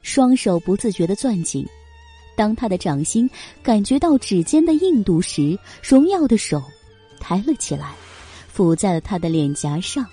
[0.09, 1.63] 双手不自觉的攥紧，
[2.35, 3.29] 当他的掌心
[3.61, 6.59] 感觉到指尖的硬度时，荣耀的手
[7.19, 7.93] 抬了起来，
[8.51, 10.03] 抚在了他的脸颊上。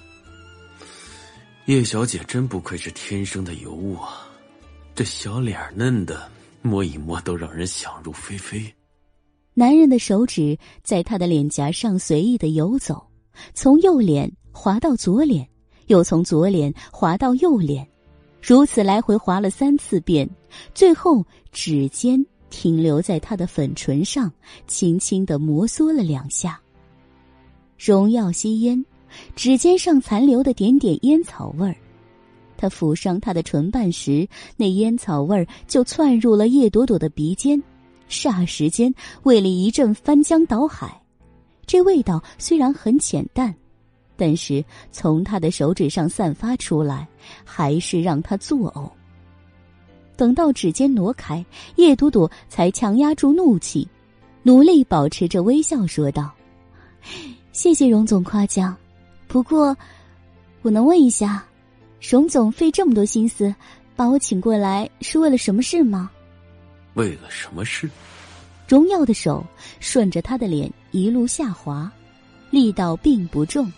[1.65, 4.28] 叶小姐真不愧是天生的尤物啊，
[4.94, 8.62] 这小脸嫩的，摸一摸都让人想入非非。
[9.55, 13.02] 男人的手指在他的脸颊上随意的游走，
[13.55, 15.49] 从右脸滑到左脸，
[15.86, 17.89] 又从左脸滑到右脸，
[18.47, 20.31] 如此来回滑了三次遍，
[20.73, 24.33] 最后指尖停留在他的粉唇上，
[24.68, 26.60] 轻轻的摩挲了两下。
[27.76, 28.86] 荣耀吸烟，
[29.34, 31.75] 指尖上残留的点点烟草味儿，
[32.57, 37.60] 他抚上他的唇瓣时，那烟草味儿就窜入了叶朵朵的鼻尖。
[38.08, 38.94] 霎时间，
[39.25, 41.02] 胃里一阵翻江倒海。
[41.66, 43.52] 这味道虽然很浅淡，
[44.17, 47.07] 但是从他的手指上散发出来，
[47.45, 48.91] 还是让他作呕。
[50.17, 51.45] 等到指尖挪开，
[51.77, 53.86] 叶朵朵才强压住怒气，
[54.43, 56.33] 努力保持着微笑说道
[57.53, 58.75] ：“谢谢荣总夸奖，
[59.28, 59.77] 不过，
[60.62, 61.45] 我能问一下，
[62.01, 63.55] 荣总费这么多心思
[63.95, 66.11] 把我请过来，是为了什么事吗？”
[66.95, 67.91] 为了什么事？
[68.67, 69.45] 荣耀的手
[69.81, 71.93] 顺着他的脸一路下滑，
[72.51, 73.70] 力道并不重，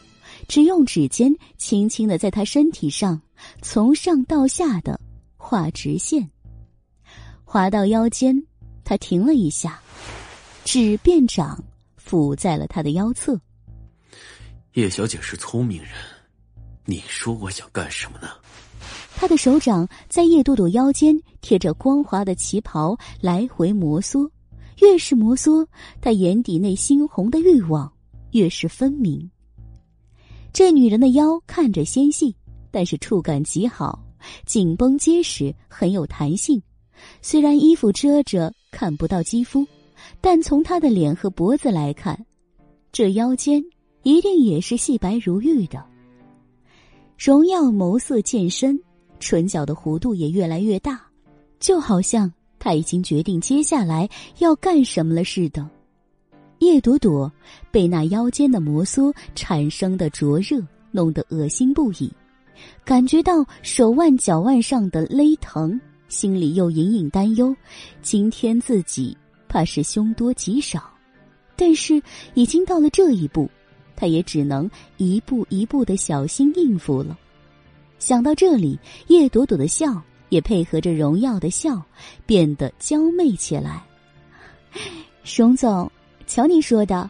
[0.49, 3.21] 只用指尖轻轻的在他身体上
[3.63, 4.99] 从上到下的。
[5.41, 6.29] 画直线，
[7.45, 8.37] 滑到腰间，
[8.85, 9.81] 他停了一下，
[10.65, 11.65] 指变掌
[11.97, 13.41] 抚在了他的腰侧。
[14.75, 15.93] 叶小姐是聪明人，
[16.85, 18.29] 你说我想干什么呢？
[19.17, 24.29] 他的手掌在叶朵朵腰间贴着光滑的旗袍来回摩挲，
[24.83, 25.67] 越是摩挲，
[26.01, 27.91] 他眼底内猩红的欲望
[28.33, 29.31] 越是分明。
[30.59, 32.35] 这女人的腰看着纤细，
[32.73, 34.05] 但是触感极好。
[34.45, 36.61] 紧绷结实，很有弹性。
[37.23, 39.65] 虽然衣服遮着看不到肌肤，
[40.21, 42.27] 但从她的脸和脖子来看，
[42.91, 43.63] 这腰间
[44.03, 45.87] 一定也是细白如玉的。
[47.17, 48.77] 荣耀眸色渐深，
[49.21, 51.01] 唇角的弧度也越来越大，
[51.61, 52.29] 就好像
[52.59, 55.65] 他已经决定接下来要干什么了似的。
[56.61, 57.31] 叶朵朵
[57.71, 62.13] 被那腰间的摩挲产生的灼热弄得恶心不已。
[62.85, 67.55] 感觉到手腕、脚腕上的勒疼，心里又隐隐担忧，
[68.03, 69.17] 今天自己
[69.49, 70.83] 怕是凶多吉少。
[71.55, 72.01] 但是
[72.35, 73.49] 已经到了这一步，
[73.95, 77.19] 他也只能一步一步的小心应付了。
[77.99, 78.79] 想到这里，
[79.09, 81.83] 叶朵朵的笑也配合着荣耀的笑，
[82.27, 83.85] 变得娇媚起来。
[85.25, 85.91] 熊总，
[86.29, 87.09] 瞧你说的，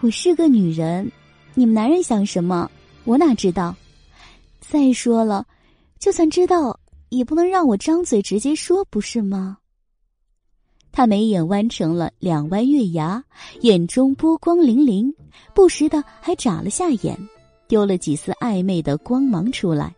[0.00, 1.10] 我是个女人，
[1.54, 2.70] 你们男人想什么，
[3.04, 3.74] 我哪知道。
[4.60, 5.46] 再说了，
[5.98, 9.56] 就算知道，也不能让我张嘴直接说，不是吗？
[10.92, 13.24] 他眉眼弯成了两弯月牙，
[13.62, 15.10] 眼中波光粼粼，
[15.54, 17.18] 不时的还眨了下眼，
[17.68, 19.94] 丢了几丝暧昧的光芒出来。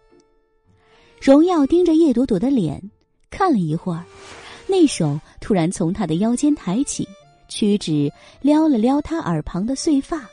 [1.20, 2.80] 荣耀盯着叶朵朵的脸
[3.30, 4.04] 看了一会儿，
[4.68, 7.08] 那手突然从她的腰间抬起，
[7.52, 10.26] 屈指撩了撩他耳旁的碎发。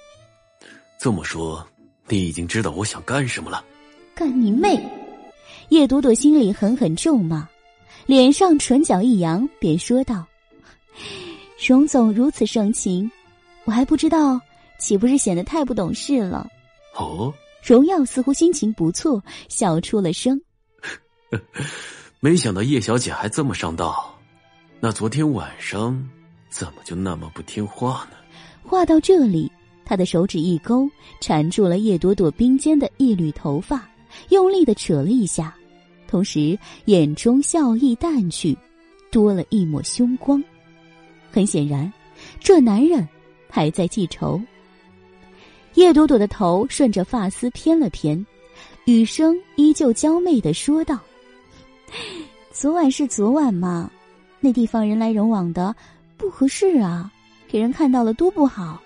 [0.97, 1.65] 这么说，
[2.07, 3.63] 你已经知道我想干什么了？
[4.15, 4.81] 干你妹！
[5.69, 7.47] 叶朵朵心里狠狠咒骂，
[8.05, 10.25] 脸上唇角一扬，便说道
[11.63, 13.09] ：“荣总如此盛情，
[13.65, 14.39] 我还不知道，
[14.79, 16.49] 岂不是显得太不懂事了？”
[16.97, 17.33] 哦，
[17.63, 20.39] 荣耀似乎心情不错，笑出了声。
[22.19, 24.19] 没想到叶小姐还这么上道，
[24.79, 26.09] 那昨天晚上
[26.49, 28.17] 怎么就那么不听话呢？
[28.63, 29.51] 话到这里，
[29.85, 30.89] 他的手指一勾，
[31.21, 33.87] 缠住了叶朵朵鬓间的一缕头发。
[34.29, 35.55] 用力的扯了一下，
[36.07, 38.57] 同时眼中笑意淡去，
[39.11, 40.43] 多了一抹凶光。
[41.31, 41.91] 很显然，
[42.39, 43.07] 这男人
[43.47, 44.41] 还在记仇。
[45.75, 48.25] 叶朵朵的头顺着发丝偏了偏，
[48.85, 50.99] 语声依旧娇媚的说道
[52.51, 53.89] ：“昨晚是昨晚嘛，
[54.39, 55.73] 那地方人来人往的，
[56.19, 57.09] 不合适啊，
[57.47, 58.79] 给人看到了多不好。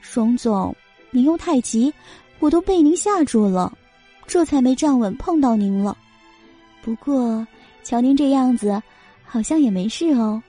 [0.00, 0.74] 荣总，
[1.10, 1.92] 您又太急，
[2.40, 3.72] 我都被您吓住了。”
[4.26, 5.96] 这才没站稳，碰到您了。
[6.82, 7.46] 不过，
[7.82, 8.82] 瞧您这样子，
[9.24, 10.42] 好像也没事哦。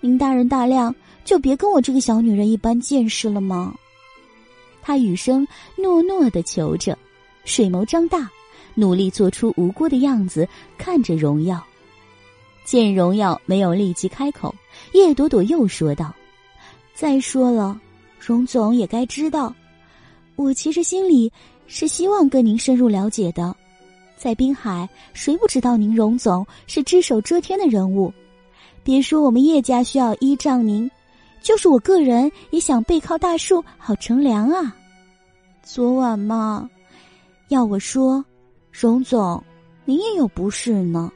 [0.00, 0.94] 您大人大量，
[1.24, 3.74] 就别跟我这个小女人一般见识了吗？
[4.80, 5.46] 他语声
[5.76, 6.96] 诺诺的求着，
[7.44, 8.30] 水眸张大，
[8.74, 11.62] 努力做出无辜的样子，看着荣耀。
[12.64, 14.54] 见荣耀没有立即开口，
[14.98, 16.12] 叶朵朵又说道
[16.92, 17.80] ：“再说了，
[18.18, 19.54] 荣总也该知道，
[20.34, 21.32] 我其实心里……”
[21.70, 23.54] 是希望跟您深入了解的，
[24.16, 28.10] 在滨海，谁不知道您荣总是只手遮天的人物？
[28.82, 30.90] 别说我们叶家需要依仗您，
[31.42, 34.74] 就是我个人也想背靠大树好乘凉啊。
[35.62, 36.68] 昨晚嘛，
[37.48, 38.24] 要我说，
[38.72, 39.44] 荣总，
[39.84, 41.12] 您也有不是呢。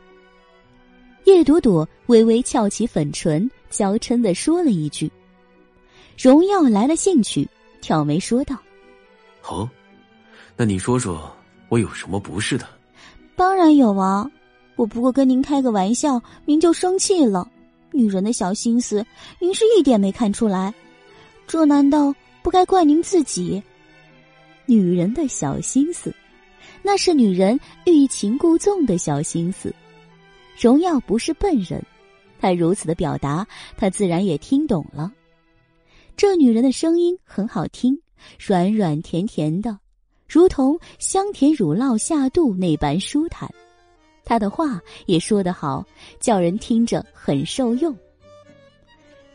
[1.24, 5.10] 叶朵朵微微翘起粉唇，娇嗔的说了一句。
[6.16, 7.48] 荣耀来了兴趣，
[7.80, 8.56] 挑眉说道
[9.48, 9.68] ：“哦。”
[10.54, 11.34] 那你说说，
[11.70, 12.68] 我有什么不是的？
[13.34, 14.30] 当然有啊！
[14.76, 17.50] 我不过跟您开个玩笑，您就生气了。
[17.90, 19.04] 女人的小心思，
[19.38, 20.72] 您是一点没看出来。
[21.46, 23.62] 这难道不该怪您自己？
[24.66, 26.14] 女人的小心思，
[26.82, 29.74] 那是女人欲擒故纵的小心思。
[30.58, 31.82] 荣耀不是笨人，
[32.42, 33.46] 他如此的表达，
[33.76, 35.12] 他自然也听懂了。
[36.16, 37.96] 这女人的声音很好听，
[38.38, 39.78] 软软甜甜的。
[40.28, 43.48] 如同香甜乳酪下肚那般舒坦。
[44.24, 45.86] 他的话也说得好，
[46.18, 47.96] 叫人听着很受用。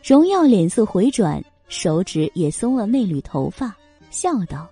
[0.04, 3.74] 荣耀脸色回转，手指也松了那缕头发，
[4.10, 4.70] 笑道：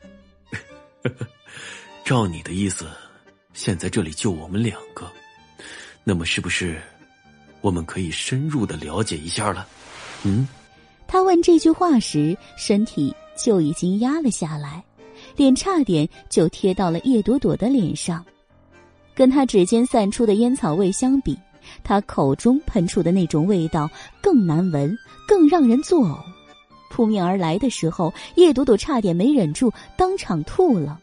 [2.05, 2.87] “照你的意思，
[3.55, 5.11] 现在这里就我们两个，
[6.05, 6.79] 那么是不是
[7.67, 9.67] 我们可以深入的了解一下了？”
[10.23, 10.47] 嗯。
[11.09, 14.85] 他问这句话时，身体就已经压了下来，
[15.35, 18.25] 脸差点就贴到了叶朵朵的脸上。
[19.15, 21.37] 跟他指尖散出的烟草味相比，
[21.83, 24.97] 他口中喷出的那种味道更难闻，
[25.27, 26.19] 更让人作呕。
[26.91, 31.01] 扑面而来的时候，叶朵朵差点没忍住，当场吐了。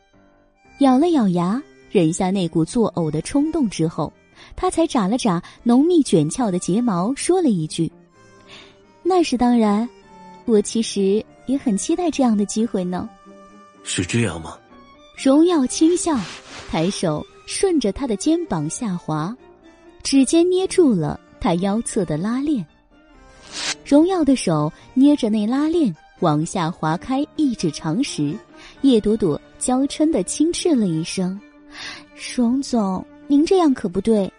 [0.80, 1.62] 咬了咬牙，
[1.92, 4.12] 忍下那股作呕的冲动之后，
[4.56, 7.92] 他才眨了眨浓密卷翘的睫毛，说了一句。
[9.02, 9.88] 那是当然，
[10.46, 13.10] 我其实也很期待这样的机会呢。
[13.84, 14.58] 是这样吗？
[15.16, 16.18] 荣耀轻笑，
[16.72, 19.36] 抬手顺着他的肩膀下滑，
[20.02, 22.66] 指尖捏住了他腰侧的拉链。
[23.86, 28.34] 荣耀的手捏着那拉链往下滑开一指长时，
[28.82, 31.40] 叶朵朵娇嗔的轻斥了一声
[32.36, 34.32] ：“荣总，您这样可不对，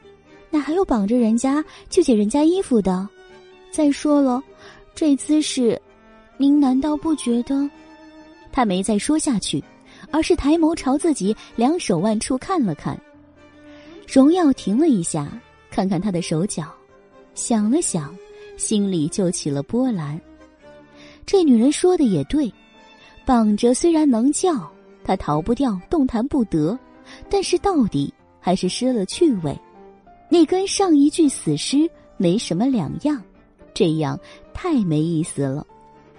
[0.54, 3.08] 哪还有绑着人家就解人家衣服的？
[3.72, 4.40] 再说了。”
[4.94, 5.76] 这姿势，
[6.36, 7.68] 您难道不觉得？
[8.52, 9.60] 他没再说下去，
[10.12, 12.96] 而是抬眸朝自己两手腕处看了看。
[14.06, 15.28] 荣耀停了一下，
[15.68, 16.72] 看看他的手脚，
[17.34, 18.16] 想了想，
[18.56, 20.20] 心里就起了波澜。
[21.26, 22.48] 这女人说的也对，
[23.26, 24.70] 绑着虽然能叫，
[25.02, 26.78] 他逃不掉，动弹不得，
[27.28, 29.58] 但是到底还是失了趣味，
[30.34, 33.22] 那跟上一具死尸没什么两样。
[33.72, 34.18] 这样
[34.52, 35.64] 太没意思了。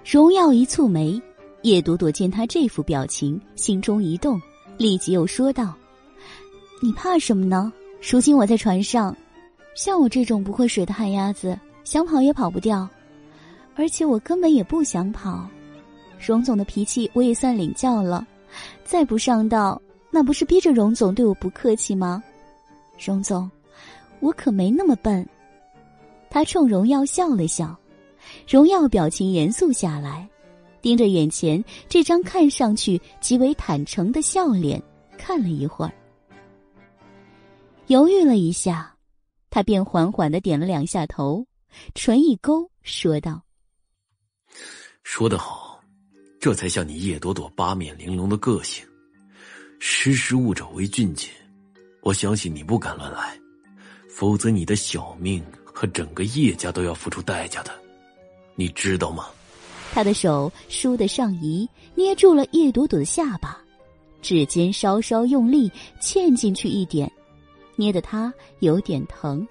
[0.05, 1.21] 荣耀一蹙眉，
[1.63, 4.41] 叶朵朵见他这副表情，心中一动，
[4.77, 5.75] 立即又说道
[6.81, 7.73] ：“你怕什么呢？
[8.01, 9.13] 如今我在船上，
[9.75, 12.87] 像我这种不会水的旱鸭子，想跑也跑不掉。
[13.75, 15.45] 而且我根本也不想跑。
[16.25, 18.25] 荣总的脾气我也算领教了，
[18.85, 22.23] 再不上道，那不是逼着荣总对我不客气吗？
[22.97, 23.51] 荣总，
[24.25, 25.27] 我可没那么笨。”
[26.29, 27.79] 他冲荣耀笑了笑，
[28.47, 30.27] 荣耀表情严肃下来，
[30.81, 34.81] 盯着眼前这张看上去极为坦诚的笑脸
[35.17, 35.93] 看了一会儿，
[37.87, 38.95] 犹豫了一下，
[39.49, 41.45] 他便缓缓的点了两下头，
[41.93, 43.43] 唇一勾，说道
[45.03, 45.79] ：“说得好，
[46.39, 48.85] 这才像你叶朵朵八面玲珑的个性。
[49.79, 51.29] 识时务者为俊杰，
[52.01, 53.39] 我相信你不敢乱来，
[54.15, 55.43] 否则你的小命。”
[55.77, 57.71] 和整个叶家都要付出代价的，
[58.55, 59.25] 你知道吗？
[59.91, 63.61] 他的手倏地上移，捏住了叶朵朵的下巴，
[64.21, 65.69] 指尖稍稍用力
[65.99, 67.11] 嵌进去一点，
[67.75, 69.45] 捏得他有点疼。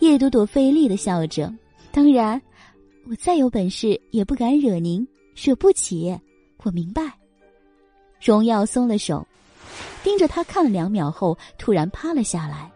[0.00, 1.50] 叶朵朵费力的笑着
[1.90, 2.38] ：“当然，
[3.08, 6.14] 我再有本事也不敢惹您，惹不起。
[6.62, 7.10] 我明白。”
[8.20, 9.26] 荣耀松了手，
[10.04, 12.70] 盯着他看了两秒后，突然趴了下来，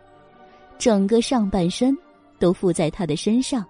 [0.82, 1.96] 整个上半身。
[2.42, 3.64] 都附在他的身上，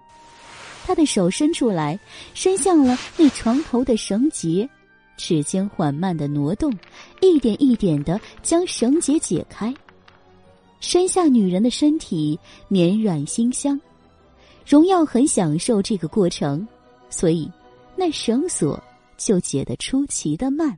[0.83, 1.99] 他的手伸出来，
[2.33, 4.67] 伸向了那床头的绳结，
[5.15, 6.73] 指尖缓慢的挪动，
[7.21, 9.71] 一点一点的将绳结解开。
[10.79, 13.79] 身下女人的身体绵软馨香，
[14.65, 16.67] 荣耀很享受这个过程，
[17.11, 17.47] 所以
[17.95, 18.83] 那绳索
[19.17, 20.75] 就解得出奇的慢。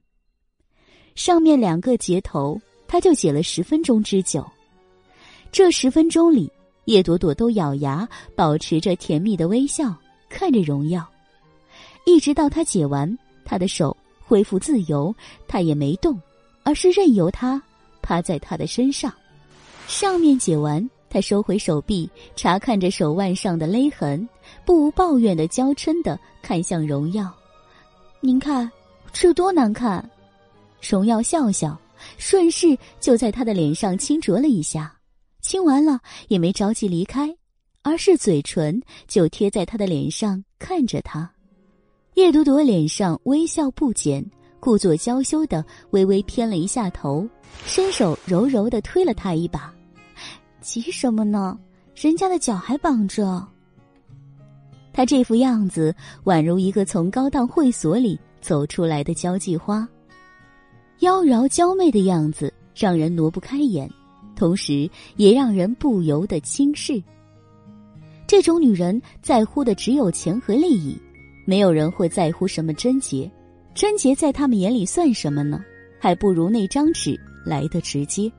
[1.16, 4.46] 上面两个结头，他就解了十分钟之久。
[5.56, 6.52] 这十分钟里。
[6.84, 9.96] 叶朵朵都咬牙，保持着甜蜜的微笑，
[10.28, 11.08] 看着荣耀，
[12.06, 15.16] 一直到他解完，他的手恢复自由，
[15.48, 16.20] 他也没动，
[16.64, 17.60] 而是任由他
[18.02, 19.14] 趴在他的身上。
[19.88, 24.28] 上面解完，他收回手臂，查看着手腕上的勒痕，
[24.66, 27.34] 不无抱怨的娇嗔的看向荣耀
[28.20, 28.70] ：“您看，
[29.14, 30.08] 这多难看。”
[30.84, 31.80] 荣耀笑笑，
[32.18, 34.95] 顺势就在他的脸上轻啄了一下。
[35.46, 37.32] 亲完了也没着急离开，
[37.84, 41.32] 而是嘴唇就贴在他的脸上看着他。
[42.16, 44.26] 叶朵朵脸上微笑不减，
[44.60, 47.30] 故作娇羞的微微偏了一下头，
[47.64, 49.72] 伸手柔柔的推了他一把
[50.62, 51.56] ：“急什么呢？
[51.94, 53.48] 人家的脚还绑着。”
[54.92, 59.88] 他这副样子宛如一个从高档会所里走出来的交际花，
[61.02, 63.88] 妖娆娇媚的样子让人挪不开眼。
[64.36, 67.02] 同时，也让人不由得轻视。
[68.28, 70.96] 这种女人在乎的只有钱和利益，
[71.46, 73.32] 没有人会在乎什么贞洁。
[73.74, 75.64] 贞洁在他们眼里算什么呢？
[76.00, 78.32] 还不如那张纸来的直接。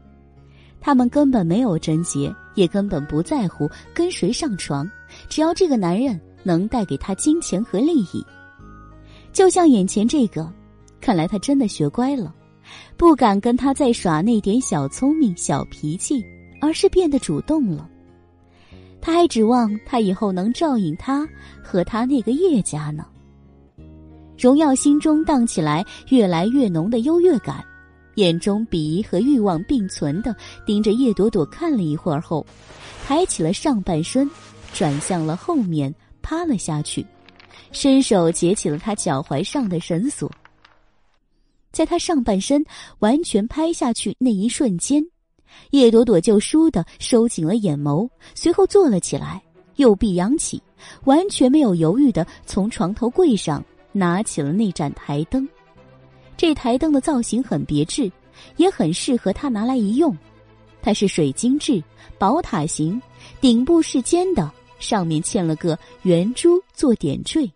[0.81, 4.89] 他们根本没有贞洁，也根本不在乎跟谁上床，
[5.28, 8.25] 只要这个男人能带给她金钱和利益。
[9.33, 10.52] 就像眼前这个，
[11.00, 12.34] 看来他真的学乖了，
[12.96, 16.24] 不敢跟他再耍那点小聪明、小脾气，
[16.60, 17.88] 而是变得主动了。
[19.00, 21.28] 他还指望他以后能照应他
[21.62, 23.06] 和他那个叶家呢。
[24.36, 27.64] 荣耀心中荡起来越来越浓的优越感，
[28.16, 30.34] 眼中鄙夷和欲望并存的
[30.66, 32.44] 盯着叶朵朵看了一会儿后，
[33.06, 34.28] 抬起了上半身，
[34.74, 37.06] 转向了后面趴了下去，
[37.72, 40.30] 伸手解起了他脚踝上的绳索。
[41.76, 42.64] 在他上半身
[43.00, 45.05] 完全拍下去那一瞬间，
[45.72, 49.42] 叶朵朵就倏地收紧了眼眸，随后坐了起来，
[49.74, 50.62] 右臂扬起，
[51.05, 53.62] 完全没有犹豫的从床头柜上。
[53.92, 55.46] 拿起了那盏台灯，
[56.34, 58.10] 这台灯的造型很别致，
[58.56, 60.16] 也很适合他拿来一用。
[60.80, 61.82] 它是水晶质，
[62.18, 63.00] 宝塔形，
[63.38, 67.50] 顶部是尖的，上面嵌了个圆珠做点缀。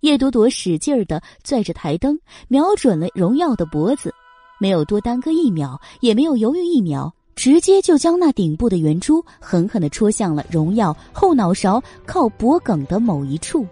[0.00, 2.18] 叶朵朵使劲儿的拽着台灯，
[2.48, 4.14] 瞄准了荣耀的脖子，
[4.60, 13.66] 没有多耽搁一秒，也没有犹豫一秒，直接就将那顶部的圆珠狠狠的戳向了荣耀后脑勺靠脖梗的某一处。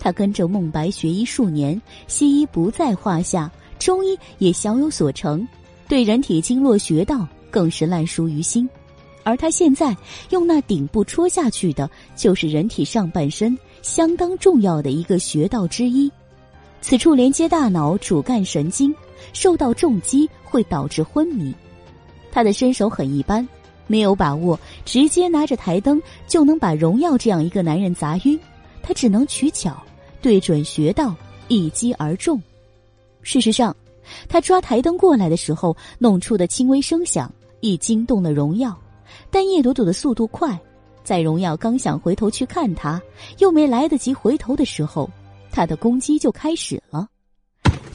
[0.00, 5.46] 他跟着孟白学医数年，西医不在话下，中医也小有所成，
[5.88, 8.68] 对人体经络穴道更是烂熟于心。
[9.24, 9.94] 而他现在
[10.30, 16.10] 用那顶部戳下去的，就是人体上半身相当重要的一个穴道之一。
[16.80, 18.94] 此处连接大脑主干神经，
[19.32, 21.54] 受到重击会导致昏迷。
[22.30, 23.46] 他的身手很一般，
[23.86, 28.38] 没有把握直接拿着台灯就能把荣耀这样一个男人砸晕，
[28.82, 29.76] 他只能取巧。
[30.20, 31.14] 对准穴道，
[31.46, 32.42] 一击而中。
[33.22, 33.74] 事实上，
[34.28, 38.76] 他抓台灯过来的时候，弄出的轻微声响已惊动了荣耀。
[39.30, 40.58] 但叶朵朵的速度快，
[41.08, 43.00] 在荣耀刚想回头去看他，
[43.38, 45.08] 又没来得及回头的时候，
[45.50, 47.08] 他的攻击就开始了。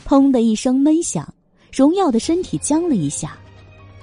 [0.04, 1.32] 砰的一声闷响，
[1.72, 3.38] 荣耀的身体僵了一下，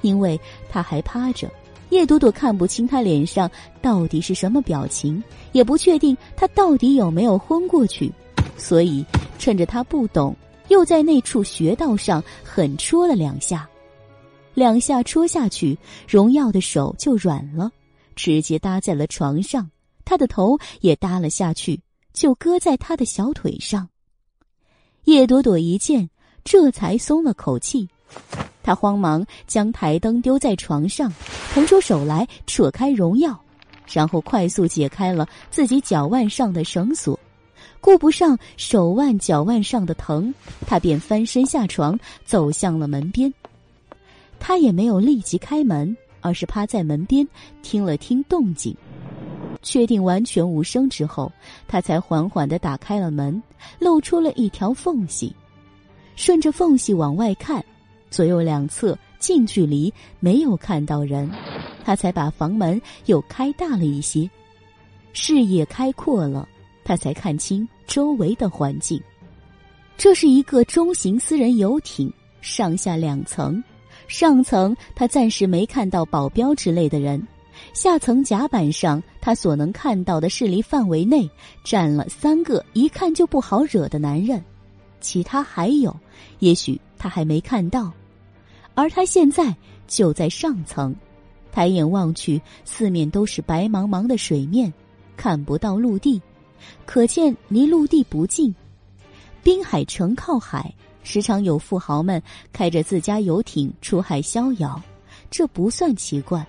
[0.03, 1.51] 因为他还趴着。
[1.89, 3.51] 叶朵朵看不清他脸上
[3.83, 8.13] 到底是什么表情，也不确定他到底有没有昏过去，
[8.57, 9.05] 所以
[9.41, 10.37] 趁着他不懂，
[10.69, 13.69] 又在那处穴道上狠戳了两下。
[14.55, 15.77] 两下戳下去，
[16.09, 17.73] 荣耀的手就软了，
[18.21, 19.71] 直接搭在了床上，
[20.05, 21.81] 他的头也搭了下去，
[22.13, 23.89] 就搁在他的小腿上。
[25.05, 26.11] 叶朵朵一见，
[26.45, 27.89] 这才松了口气。
[28.63, 31.11] 他慌忙将台灯丢在床上，
[31.55, 33.43] 腾出手来扯开荣耀，
[33.91, 37.19] 然后快速解开了自己脚腕上的绳索。
[37.81, 40.35] 顾不上手腕、脚腕上的疼，
[40.67, 43.33] 他便翻身下床，走向了门边。
[44.39, 47.27] 他也没有立即开门，而是趴在门边
[47.63, 48.77] 听了听动静，
[49.63, 51.31] 确定完全无声之后，
[51.69, 53.43] 他才缓缓的打开了门，
[53.79, 55.35] 露出了一条缝隙，
[56.17, 57.65] 顺着缝隙往外看。
[58.11, 61.31] 左右两侧近距离没有看到人，
[61.85, 64.29] 他才把房门又开大了一些，
[65.13, 66.49] 视野开阔了，
[66.83, 69.01] 他才看清周围的环境。
[69.97, 73.63] 这是一个中型私人游艇，上下两层，
[74.11, 77.25] 上层他暂时没看到保镖之类的人，
[77.73, 81.31] 下层甲板上他所能看到的视力范围内
[81.63, 84.43] 站了三个一看就不好惹的男人，
[85.01, 85.97] 其他还有，
[86.41, 87.93] 也许他还没看到。
[88.75, 89.55] 而他现在
[89.87, 90.93] 就在上层，
[91.53, 94.73] 抬眼望去，四面都是白茫茫的水面，
[95.17, 96.21] 看不到陆地，
[96.85, 98.53] 可见离陆地不近。
[99.45, 102.23] 滨海城靠海，时常有富豪们
[102.53, 104.81] 开着自家游艇出海逍遥，
[105.31, 106.47] 这不算奇怪。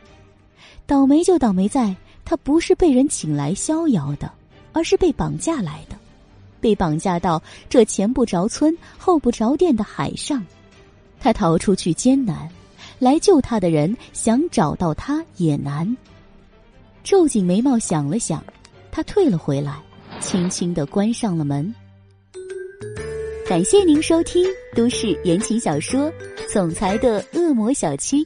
[0.86, 4.32] 倒霉就倒霉在，他不是被人请来逍遥的，
[4.74, 5.96] 而是被绑架来的，
[6.60, 10.46] 被绑架到这前不着村后不着店的海上。
[11.20, 12.50] 他逃出去艰难，
[13.00, 15.96] 来救他的人想找到他也难。
[17.04, 18.44] 皱紧眉毛想了想，
[18.92, 19.80] 他退了回来，
[20.20, 21.74] 轻轻的关上了门。
[23.52, 26.10] 感谢您收听都市言情小说
[26.54, 28.24] 《总裁的恶魔小七》。